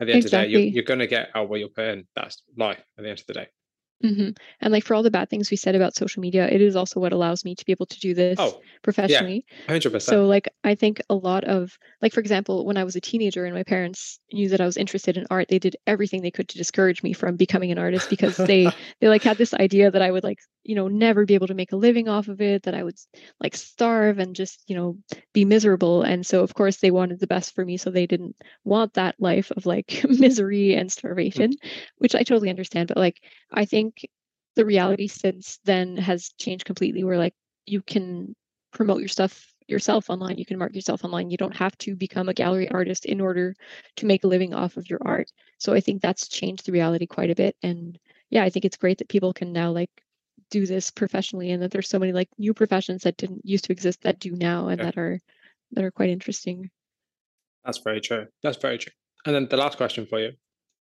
at 0.00 0.06
the 0.06 0.12
end 0.12 0.24
exactly. 0.24 0.46
of 0.46 0.50
the 0.50 0.56
day 0.56 0.64
you're, 0.64 0.74
you're 0.74 0.84
going 0.84 1.00
to 1.00 1.06
get 1.06 1.28
out 1.34 1.48
what 1.48 1.60
you're 1.60 1.68
putting 1.68 2.04
that's 2.14 2.42
life 2.56 2.82
at 2.98 3.04
the 3.04 3.10
end 3.10 3.18
of 3.18 3.26
the 3.26 3.34
day 3.34 3.46
Mm-hmm. 4.04 4.30
And 4.60 4.72
like 4.72 4.84
for 4.84 4.94
all 4.94 5.02
the 5.02 5.10
bad 5.10 5.28
things 5.28 5.50
we 5.50 5.56
said 5.56 5.74
about 5.74 5.96
social 5.96 6.20
media, 6.20 6.48
it 6.48 6.60
is 6.60 6.76
also 6.76 7.00
what 7.00 7.12
allows 7.12 7.44
me 7.44 7.54
to 7.54 7.64
be 7.64 7.72
able 7.72 7.86
to 7.86 7.98
do 7.98 8.14
this 8.14 8.38
oh, 8.38 8.60
professionally. 8.82 9.44
Yeah, 9.68 9.78
100%. 9.78 10.02
So 10.02 10.26
like 10.26 10.48
I 10.62 10.74
think 10.74 11.02
a 11.10 11.14
lot 11.14 11.44
of 11.44 11.76
like 12.00 12.12
for 12.12 12.20
example, 12.20 12.64
when 12.64 12.76
I 12.76 12.84
was 12.84 12.94
a 12.94 13.00
teenager 13.00 13.44
and 13.44 13.54
my 13.54 13.64
parents 13.64 14.20
knew 14.32 14.48
that 14.50 14.60
I 14.60 14.66
was 14.66 14.76
interested 14.76 15.16
in 15.16 15.26
art, 15.30 15.48
they 15.48 15.58
did 15.58 15.76
everything 15.86 16.22
they 16.22 16.30
could 16.30 16.48
to 16.48 16.58
discourage 16.58 17.02
me 17.02 17.12
from 17.12 17.36
becoming 17.36 17.72
an 17.72 17.78
artist 17.78 18.08
because 18.08 18.36
they 18.36 18.70
they 19.00 19.08
like 19.08 19.22
had 19.22 19.36
this 19.36 19.54
idea 19.54 19.90
that 19.90 20.02
I 20.02 20.10
would 20.10 20.24
like, 20.24 20.38
you 20.68 20.74
know, 20.74 20.86
never 20.86 21.24
be 21.24 21.34
able 21.34 21.48
to 21.48 21.54
make 21.54 21.72
a 21.72 21.76
living 21.76 22.08
off 22.08 22.28
of 22.28 22.40
it, 22.40 22.62
that 22.64 22.74
I 22.74 22.84
would 22.84 22.98
like 23.40 23.56
starve 23.56 24.18
and 24.18 24.36
just, 24.36 24.62
you 24.68 24.76
know, 24.76 24.98
be 25.32 25.44
miserable. 25.44 26.02
And 26.02 26.24
so 26.24 26.42
of 26.42 26.54
course 26.54 26.76
they 26.76 26.90
wanted 26.90 27.20
the 27.20 27.26
best 27.26 27.54
for 27.54 27.64
me, 27.64 27.78
so 27.78 27.90
they 27.90 28.06
didn't 28.06 28.36
want 28.64 28.94
that 28.94 29.16
life 29.18 29.50
of 29.56 29.66
like 29.66 30.04
misery 30.08 30.74
and 30.74 30.92
starvation, 30.92 31.52
mm-hmm. 31.52 31.68
which 31.96 32.14
I 32.14 32.22
totally 32.22 32.50
understand, 32.50 32.88
but 32.88 32.98
like 32.98 33.16
I 33.52 33.64
think 33.64 33.78
think 33.78 34.10
the 34.56 34.64
reality 34.64 35.06
since 35.06 35.60
then 35.64 35.96
has 35.96 36.30
changed 36.38 36.64
completely 36.64 37.04
where 37.04 37.18
like 37.18 37.34
you 37.66 37.80
can 37.80 38.34
promote 38.72 38.98
your 38.98 39.08
stuff 39.08 39.54
yourself 39.68 40.10
online 40.10 40.38
you 40.38 40.46
can 40.46 40.58
market 40.58 40.74
yourself 40.74 41.04
online 41.04 41.30
you 41.30 41.36
don't 41.36 41.56
have 41.56 41.76
to 41.78 41.94
become 41.94 42.28
a 42.28 42.34
gallery 42.34 42.68
artist 42.70 43.04
in 43.04 43.20
order 43.20 43.54
to 43.96 44.06
make 44.06 44.24
a 44.24 44.26
living 44.26 44.54
off 44.54 44.76
of 44.76 44.88
your 44.90 44.98
art 45.04 45.30
so 45.58 45.74
i 45.74 45.80
think 45.80 46.00
that's 46.00 46.26
changed 46.26 46.66
the 46.66 46.72
reality 46.72 47.06
quite 47.06 47.30
a 47.30 47.34
bit 47.34 47.54
and 47.62 47.98
yeah 48.30 48.42
i 48.42 48.50
think 48.50 48.64
it's 48.64 48.78
great 48.78 48.98
that 48.98 49.08
people 49.08 49.32
can 49.32 49.52
now 49.52 49.70
like 49.70 49.90
do 50.50 50.66
this 50.66 50.90
professionally 50.90 51.50
and 51.50 51.62
that 51.62 51.70
there's 51.70 51.88
so 51.88 51.98
many 51.98 52.12
like 52.12 52.28
new 52.38 52.54
professions 52.54 53.02
that 53.02 53.16
didn't 53.16 53.44
used 53.44 53.64
to 53.64 53.72
exist 53.72 54.02
that 54.02 54.18
do 54.18 54.32
now 54.32 54.68
and 54.68 54.78
yeah. 54.78 54.84
that 54.86 54.98
are 54.98 55.20
that 55.72 55.84
are 55.84 55.90
quite 55.90 56.10
interesting 56.10 56.70
that's 57.64 57.78
very 57.78 58.00
true 58.00 58.26
that's 58.42 58.56
very 58.56 58.78
true 58.78 58.92
and 59.26 59.34
then 59.34 59.46
the 59.48 59.56
last 59.56 59.76
question 59.76 60.06
for 60.06 60.18
you 60.18 60.32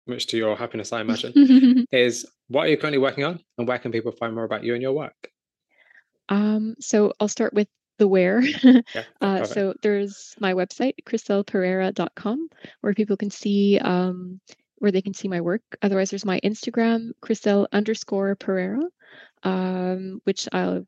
which 0.06 0.26
to 0.28 0.36
your 0.36 0.56
happiness, 0.56 0.93
I 0.93 1.01
imagine, 1.01 1.86
is 1.93 2.26
what 2.48 2.66
are 2.66 2.68
you 2.68 2.76
currently 2.76 2.98
working 2.98 3.24
on 3.24 3.40
and 3.59 3.66
where 3.66 3.78
can 3.78 3.93
people 3.93 4.12
find 4.12 4.35
more 4.35 4.44
about 4.44 4.64
you 4.64 4.74
and 4.74 4.82
your 4.82 4.93
work? 4.93 5.31
Um, 6.28 6.74
so 6.81 7.12
I'll 7.20 7.28
start 7.28 7.55
with 7.55 7.68
the 7.98 8.09
where. 8.09 8.40
yeah, 8.40 8.81
uh, 9.20 9.44
so 9.44 9.74
there's 9.82 10.35
my 10.40 10.52
website, 10.52 10.94
crystelpereira.com, 11.06 12.48
where 12.81 12.94
people 12.94 13.16
can 13.16 13.31
see 13.31 13.78
um, 13.78 14.40
where 14.76 14.93
they 14.93 15.02
can 15.02 15.14
see 15.14 15.28
my 15.28 15.40
work. 15.40 15.62
Otherwise, 15.82 16.10
there's 16.10 16.24
my 16.24 16.40
Instagram, 16.40 17.10
Crystel 17.22 17.66
underscore 17.72 18.35
Pereira, 18.36 18.82
um, 19.45 20.21
which 20.25 20.49
I'll 20.53 20.87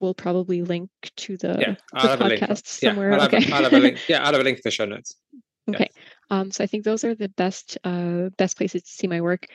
will 0.00 0.14
probably 0.14 0.62
link 0.62 0.90
to 1.16 1.36
the, 1.36 1.56
yeah, 1.60 1.74
the 1.92 2.24
podcast 2.24 2.66
somewhere. 2.66 3.12
Yeah, 3.12 3.18
I'll, 3.18 3.26
okay. 3.26 3.42
have, 3.44 3.52
I'll 3.52 3.62
have 3.62 3.72
a 3.72 3.78
link. 3.78 3.98
Yeah, 4.08 4.18
I'll 4.24 4.32
have 4.32 4.40
a 4.40 4.44
link 4.44 4.58
to 4.58 4.62
the 4.64 4.70
show 4.70 4.84
notes. 4.84 5.14
Okay. 5.70 5.88
Um, 6.28 6.50
so 6.50 6.64
I 6.64 6.66
think 6.66 6.84
those 6.84 7.04
are 7.04 7.14
the 7.14 7.28
best 7.28 7.78
uh, 7.84 8.30
best 8.36 8.56
places 8.56 8.82
to 8.82 8.90
see 8.90 9.06
my 9.06 9.20
work. 9.20 9.46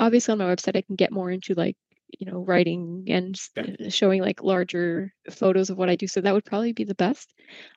Obviously, 0.00 0.32
on 0.32 0.38
my 0.38 0.46
website, 0.46 0.76
I 0.76 0.82
can 0.82 0.96
get 0.96 1.12
more 1.12 1.30
into 1.30 1.54
like 1.54 1.76
you 2.18 2.30
know 2.30 2.44
writing 2.44 3.04
and 3.08 3.40
yeah. 3.56 3.88
showing 3.88 4.20
like 4.20 4.42
larger 4.42 5.12
photos 5.30 5.70
of 5.70 5.78
what 5.78 5.88
I 5.88 5.96
do. 5.96 6.06
So 6.06 6.20
that 6.20 6.34
would 6.34 6.44
probably 6.44 6.72
be 6.72 6.84
the 6.84 6.94
best. 6.94 7.32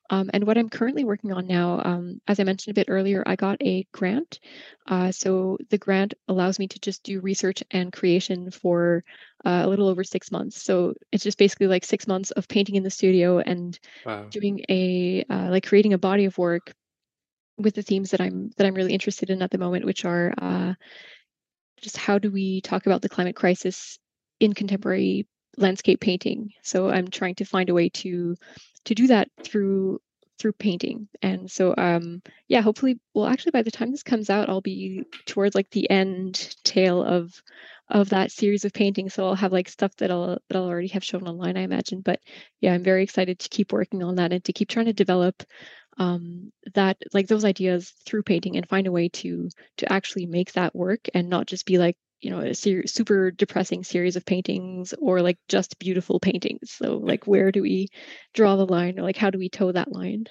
Um, 0.10 0.30
and 0.34 0.45
what 0.45 0.57
I'm 0.57 0.69
currently 0.69 1.03
working 1.03 1.32
on 1.32 1.45
now, 1.45 1.82
um, 1.84 2.19
as 2.28 2.40
I 2.40 2.44
mentioned 2.44 2.72
a 2.72 2.80
bit 2.80 2.90
earlier, 2.90 3.24
I 3.26 3.36
got 3.36 3.61
a 3.61 3.86
grant. 3.94 4.40
Uh, 4.88 5.11
so 5.11 5.57
the 5.69 5.78
grant 5.78 6.15
allows 6.28 6.57
me 6.57 6.68
to 6.68 6.80
just 6.80 7.03
do 7.03 7.19
research 7.19 7.64
and 7.72 7.94
creation 7.94 8.49
for 8.49 9.03
uh, 9.48 9.61
a 9.64 9.68
little 9.68 9.88
over 9.88 10.03
six 10.03 10.30
months. 10.30 10.61
So 10.61 10.94
it's 11.14 11.24
just 11.24 11.38
basically 11.38 11.68
like 11.68 11.86
six 11.86 12.06
months 12.06 12.32
of 12.32 12.49
painting 12.49 12.76
in 12.76 12.84
the 12.84 12.90
studio 12.90 13.40
and 13.40 13.80
wow. 14.06 14.26
doing 14.30 14.60
a 14.68 15.24
uh, 15.30 15.48
like 15.49 15.65
creating 15.65 15.94
a 15.94 15.98
body 15.98 16.26
of 16.26 16.38
work 16.38 16.74
with 17.57 17.74
the 17.74 17.82
themes 17.82 18.11
that 18.11 18.19
I'm 18.19 18.52
that 18.57 18.68
I'm 18.68 18.74
really 18.74 18.94
interested 18.94 19.30
in 19.30 19.41
at 19.41 19.49
the 19.49 19.57
moment, 19.57 19.86
which 19.86 20.03
are 20.03 20.34
uh, 20.38 20.74
just 21.82 21.95
how 21.95 22.19
do 22.19 22.30
we 22.30 22.60
talk 22.60 22.86
about 22.86 23.02
the 23.02 23.10
climate 23.10 23.38
crisis 23.38 23.98
in 24.41 24.52
contemporary 24.52 25.26
landscape 25.56 26.02
painting. 26.02 26.52
So 26.61 26.90
I'm 26.90 27.07
trying 27.07 27.36
to 27.36 27.45
find 27.45 27.69
a 27.69 27.74
way 27.74 27.88
to 27.90 28.36
to 28.84 28.95
do 28.95 29.07
that 29.07 29.30
through 29.45 30.02
through 30.39 30.53
painting. 30.53 31.07
And 31.22 31.49
so 31.49 31.73
um 31.77 32.22
yeah, 32.47 32.61
hopefully 32.61 32.99
well 33.14 33.27
actually 33.27 33.51
by 33.51 33.64
the 33.64 33.72
time 33.72 33.91
this 33.91 34.03
comes 34.03 34.30
out 34.30 34.49
I'll 34.49 34.61
be 34.61 35.03
towards 35.26 35.55
like 35.55 35.69
the 35.72 35.89
end 35.89 36.55
tail 36.64 37.03
of 37.03 37.34
of 37.89 38.09
that 38.09 38.31
series 38.31 38.65
of 38.65 38.73
paintings. 38.73 39.14
So 39.14 39.26
I'll 39.26 39.35
have 39.35 39.53
like 39.53 39.69
stuff 39.69 39.95
that 39.97 40.11
I'll 40.11 40.39
that 40.49 40.57
I'll 40.57 40.65
already 40.65 40.89
have 40.89 41.03
shown 41.03 41.27
online, 41.27 41.57
I 41.57 41.61
imagine. 41.61 42.01
But 42.01 42.19
yeah, 42.61 42.73
I'm 42.73 42.84
very 42.84 43.03
excited 43.03 43.39
to 43.39 43.49
keep 43.49 43.72
working 43.72 44.03
on 44.03 44.15
that 44.15 44.34
and 44.34 44.43
to 44.45 44.53
keep 44.53 44.69
trying 44.69 44.88
to 44.88 44.93
develop 44.93 45.43
um, 45.97 46.51
that 46.76 46.97
like 47.14 47.27
those 47.27 47.45
ideas 47.45 47.93
through 48.05 48.23
painting 48.23 48.55
and 48.57 48.68
find 48.68 48.88
a 48.88 48.91
way 48.91 49.09
to 49.09 49.49
to 49.77 49.91
actually 49.91 50.26
make 50.26 50.53
that 50.53 50.76
work 50.76 51.07
and 51.14 51.30
not 51.30 51.47
just 51.47 51.65
be 51.65 51.77
like 51.77 51.97
you 52.22 52.30
know 52.30 52.39
a 52.39 52.53
ser- 52.53 52.88
super 52.88 53.31
depressing 53.31 53.84
series 53.84 54.15
of 54.15 54.26
paintings 54.26 54.94
or 54.99 55.22
like 55.22 55.38
just 55.48 55.77
beautiful 55.80 56.19
paintings 56.19 56.72
so 56.72 56.98
like 56.98 57.27
where 57.27 57.52
do 57.52 57.61
we 57.61 57.88
draw 58.34 58.56
the 58.56 58.65
line 58.65 58.99
or 58.99 59.03
like 59.03 59.18
how 59.18 59.30
do 59.30 59.38
we 59.38 59.49
toe 59.49 59.72
that 59.72 59.91
line 59.91 60.26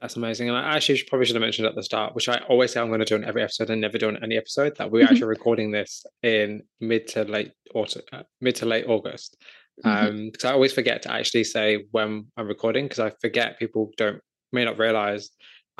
that's 0.00 0.16
amazing. 0.16 0.48
And 0.48 0.56
I 0.56 0.76
actually 0.76 1.02
probably 1.08 1.26
should 1.26 1.36
have 1.36 1.42
mentioned 1.42 1.68
at 1.68 1.74
the 1.74 1.82
start, 1.82 2.14
which 2.14 2.28
I 2.28 2.38
always 2.48 2.72
say 2.72 2.80
I'm 2.80 2.88
going 2.88 3.00
to 3.00 3.04
do 3.04 3.16
in 3.16 3.24
every 3.24 3.42
episode 3.42 3.68
and 3.68 3.80
never 3.80 3.98
do 3.98 4.08
in 4.08 4.22
any 4.22 4.36
episode, 4.36 4.76
that 4.78 4.90
we're 4.90 5.04
mm-hmm. 5.04 5.12
actually 5.12 5.28
recording 5.28 5.70
this 5.70 6.04
in 6.22 6.62
mid 6.80 7.06
to 7.08 7.24
late 7.24 7.52
autumn, 7.74 8.02
uh, 8.12 8.22
mid 8.40 8.56
to 8.56 8.66
late 8.66 8.86
August. 8.88 9.36
Mm-hmm. 9.84 10.06
Um, 10.06 10.30
because 10.32 10.46
I 10.46 10.52
always 10.52 10.72
forget 10.72 11.02
to 11.02 11.12
actually 11.12 11.44
say 11.44 11.84
when 11.90 12.26
I'm 12.36 12.46
recording 12.46 12.86
because 12.86 12.98
I 12.98 13.12
forget 13.20 13.58
people 13.58 13.90
don't 13.96 14.20
may 14.52 14.64
not 14.64 14.78
realize 14.78 15.30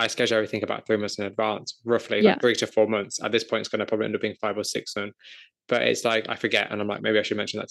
I 0.01 0.06
schedule 0.06 0.39
everything 0.39 0.62
about 0.62 0.86
three 0.86 0.97
months 0.97 1.18
in 1.18 1.27
advance, 1.27 1.78
roughly 1.85 2.20
yeah. 2.20 2.31
like 2.31 2.40
three 2.40 2.55
to 2.56 2.66
four 2.66 2.86
months. 2.86 3.22
At 3.22 3.32
this 3.32 3.44
point, 3.44 3.60
it's 3.60 3.68
going 3.68 3.81
to 3.81 3.86
probably 3.86 4.06
end 4.06 4.14
up 4.14 4.22
being 4.22 4.35
five 4.40 4.56
or 4.56 4.64
six 4.64 4.94
soon. 4.94 5.12
But 5.68 5.82
it's 5.82 6.05
like 6.05 6.27
I 6.28 6.36
forget, 6.36 6.68
and 6.70 6.81
I'm 6.81 6.89
like, 6.89 7.02
maybe 7.02 7.18
I 7.18 7.22
should 7.22 7.36
mention 7.36 7.60
that 7.60 7.68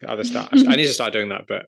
to 0.00 0.10
other 0.10 0.24
start. 0.24 0.48
I 0.52 0.76
need 0.76 0.86
to 0.86 0.92
start 0.92 1.12
doing 1.12 1.28
that, 1.28 1.44
but 1.46 1.66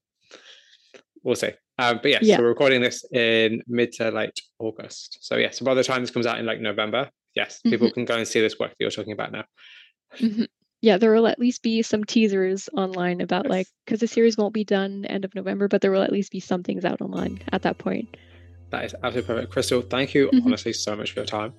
we'll 1.23 1.37
see. 1.37 1.53
Um, 1.79 2.01
but 2.03 2.11
yes, 2.11 2.23
yeah. 2.23 2.37
so 2.37 2.43
we're 2.43 2.49
recording 2.49 2.83
this 2.83 3.05
in 3.13 3.63
mid 3.69 3.93
to 3.93 4.11
late 4.11 4.39
August. 4.59 5.19
So 5.23 5.37
yes, 5.37 5.59
so 5.59 5.65
by 5.65 5.75
the 5.75 5.85
time 5.85 6.03
this 6.03 6.11
comes 6.11 6.27
out 6.27 6.39
in 6.39 6.45
like 6.45 6.61
November, 6.61 7.09
yes, 7.35 7.59
mm-hmm. 7.59 7.71
people 7.71 7.91
can 7.91 8.05
go 8.05 8.17
and 8.17 8.27
see 8.27 8.41
this 8.41 8.59
work 8.59 8.71
that 8.71 8.77
you're 8.81 8.91
talking 8.91 9.13
about 9.13 9.33
now. 9.33 9.45
Mm-hmm. 10.17 10.45
Yeah, 10.83 10.97
there 10.99 11.13
will 11.13 11.27
at 11.27 11.39
least 11.39 11.63
be 11.63 11.83
some 11.83 12.05
teasers 12.05 12.69
online 12.75 13.21
about 13.21 13.45
yes. 13.45 13.51
like 13.51 13.67
because 13.85 14.01
the 14.01 14.09
series 14.09 14.37
won't 14.37 14.55
be 14.55 14.65
done 14.65 15.05
end 15.05 15.25
of 15.25 15.35
November, 15.35 15.69
but 15.69 15.83
there 15.83 15.93
will 15.93 16.03
at 16.03 16.13
least 16.13 16.33
be 16.33 16.41
some 16.41 16.63
things 16.63 16.85
out 16.85 17.01
online 17.01 17.41
at 17.53 17.63
that 17.63 17.79
point. 17.79 18.17
That 18.71 18.85
is 18.85 18.95
absolutely 19.03 19.47
perfect. 19.47 19.53
Crystel, 19.53 19.89
thank 19.91 20.15
you 20.15 20.29
mm-hmm. 20.29 20.47
honestly 20.47 20.73
so 20.73 20.95
much 20.97 21.13
for 21.13 21.21
your 21.21 21.27
time. 21.27 21.53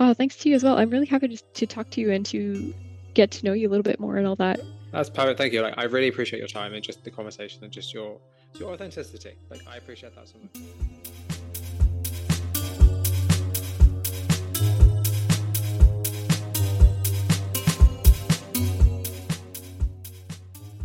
Oh, 0.00 0.14
thanks 0.14 0.36
to 0.36 0.48
you 0.48 0.54
as 0.54 0.62
well. 0.62 0.78
I'm 0.78 0.90
really 0.90 1.06
happy 1.06 1.28
to, 1.28 1.36
to 1.36 1.66
talk 1.66 1.90
to 1.90 2.00
you 2.00 2.10
and 2.10 2.24
to 2.26 2.72
get 3.14 3.30
to 3.32 3.44
know 3.44 3.52
you 3.52 3.68
a 3.68 3.70
little 3.70 3.82
bit 3.82 3.98
more 3.98 4.16
and 4.16 4.26
all 4.26 4.36
that. 4.36 4.60
That's 4.92 5.10
perfect. 5.10 5.38
Thank 5.38 5.52
you. 5.52 5.60
Like, 5.60 5.74
I 5.76 5.84
really 5.84 6.08
appreciate 6.08 6.38
your 6.38 6.48
time 6.48 6.72
and 6.72 6.82
just 6.82 7.04
the 7.04 7.10
conversation 7.10 7.62
and 7.64 7.72
just 7.72 7.92
your 7.92 8.18
your 8.58 8.72
authenticity. 8.72 9.34
Like, 9.50 9.60
I 9.68 9.76
appreciate 9.76 10.14
that 10.14 10.28
so 10.28 10.36
much. 10.38 10.62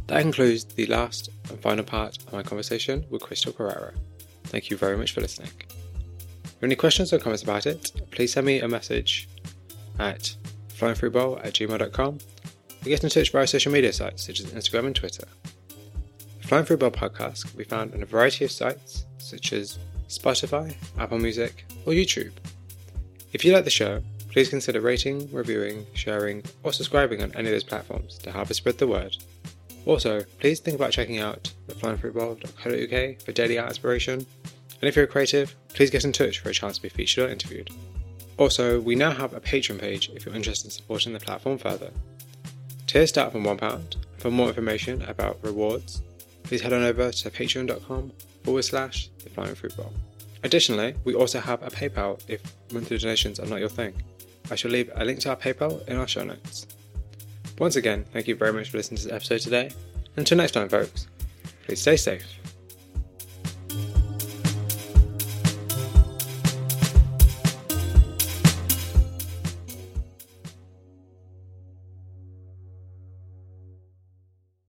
That 0.08 0.22
concludes 0.22 0.66
the 0.66 0.86
last 0.88 1.30
and 1.50 1.60
final 1.60 1.84
part 1.84 2.18
of 2.18 2.34
my 2.34 2.44
conversation 2.44 3.06
with 3.10 3.22
Crystel 3.22 3.56
Pereira. 3.56 3.94
Thank 4.54 4.70
you 4.70 4.78
very 4.78 4.96
much 4.96 5.14
for 5.14 5.22
listening. 5.22 5.50
If 5.50 5.66
you 5.66 6.52
have 6.52 6.64
any 6.64 6.76
questions 6.76 7.12
or 7.12 7.18
comments 7.18 7.42
about 7.42 7.66
it, 7.66 7.92
please 8.12 8.34
send 8.34 8.46
me 8.46 8.60
a 8.60 8.68
message 8.68 9.28
at 9.98 10.36
flyingfruitbowl 10.78 11.44
at 11.44 11.54
gmail.com 11.54 12.14
or 12.14 12.84
get 12.84 13.04
in 13.04 13.10
touch 13.10 13.32
via 13.32 13.48
social 13.48 13.72
media 13.72 13.92
sites 13.92 14.28
such 14.28 14.42
as 14.42 14.46
Instagram 14.52 14.86
and 14.86 14.96
Twitter. 14.96 15.24
The 16.40 16.48
Flying 16.48 16.66
Fruit 16.66 16.80
Bowl 16.80 16.92
podcast 16.92 17.48
can 17.48 17.58
be 17.58 17.64
found 17.64 17.96
on 17.96 18.04
a 18.04 18.06
variety 18.06 18.46
of 18.46 18.52
sites 18.52 19.08
such 19.18 19.54
as 19.54 19.80
Spotify, 20.08 20.76
Apple 21.00 21.18
Music, 21.18 21.66
or 21.88 21.94
YouTube. 21.94 22.34
If 23.32 23.44
you 23.44 23.54
like 23.54 23.64
the 23.64 23.72
show, 23.72 24.04
please 24.30 24.50
consider 24.50 24.82
rating, 24.82 25.34
reviewing, 25.34 25.84
sharing, 25.96 26.44
or 26.62 26.74
subscribing 26.74 27.24
on 27.24 27.32
any 27.34 27.48
of 27.48 27.54
those 27.54 27.64
platforms 27.64 28.20
to 28.20 28.32
help 28.32 28.52
us 28.52 28.58
spread 28.58 28.78
the 28.78 28.86
word. 28.86 29.18
Also, 29.86 30.22
please 30.40 30.60
think 30.60 30.76
about 30.76 30.92
checking 30.92 31.20
out 31.20 31.52
theflyingfruitbowl.co.uk 31.68 33.22
for 33.22 33.32
daily 33.32 33.58
art 33.58 33.70
inspiration. 33.70 34.26
And 34.82 34.90
if 34.90 34.96
you're 34.96 35.06
a 35.06 35.08
creative, 35.08 35.56
please 35.70 35.90
get 35.90 36.06
in 36.06 36.12
touch 36.12 36.40
for 36.40 36.50
a 36.50 36.54
chance 36.54 36.78
to 36.78 36.82
be 36.82 36.90
featured 36.90 37.30
or 37.30 37.32
interviewed. 37.32 37.70
Also, 38.38 38.80
we 38.80 38.96
now 38.96 39.12
have 39.12 39.34
a 39.34 39.40
Patreon 39.40 39.80
page 39.80 40.10
if 40.10 40.26
you're 40.26 40.36
interested 40.36 40.68
in 40.68 40.72
supporting 40.72 41.14
the 41.14 41.20
platform 41.20 41.58
further. 41.58 41.92
Tiers 42.88 43.10
start 43.10 43.32
from 43.32 43.44
£1. 43.44 43.96
For 44.18 44.32
more 44.32 44.48
information 44.48 45.02
about 45.04 45.40
rewards, 45.44 46.02
please 46.44 46.62
head 46.62 46.74
on 46.74 46.84
over 46.84 47.12
to 47.12 47.30
patreon.com 47.30 48.12
forward 48.44 48.64
slash 48.64 49.10
the 49.24 49.30
flying 49.30 49.56
fruit 49.56 49.76
bowl. 49.76 49.94
Additionally, 50.44 50.96
we 51.04 51.14
also 51.14 51.40
have 51.40 51.64
a 51.64 51.68
PayPal 51.68 52.22
if 52.28 52.42
monthly 52.72 52.98
donations 52.98 53.40
are 53.40 53.46
not 53.46 53.60
your 53.60 53.70
thing. 53.70 53.94
I 54.52 54.56
shall 54.56 54.72
leave 54.72 54.92
a 54.96 55.06
link 55.06 55.20
to 55.22 55.30
our 55.30 55.36
PayPal 55.38 55.88
in 55.88 55.98
our 55.98 56.08
show 56.08 56.24
notes. 56.24 56.68
Once 57.60 57.76
again, 57.76 58.06
thank 58.12 58.28
you 58.28 58.36
very 58.36 58.52
much 58.54 58.70
for 58.70 58.78
listening 58.78 58.98
to 58.98 59.04
this 59.04 59.14
episode 59.14 59.42
today. 59.42 59.72
Until 60.16 60.38
next 60.38 60.52
time, 60.52 60.70
folks, 60.70 61.08
please 61.66 61.82
stay 61.82 61.98
safe 61.98 62.26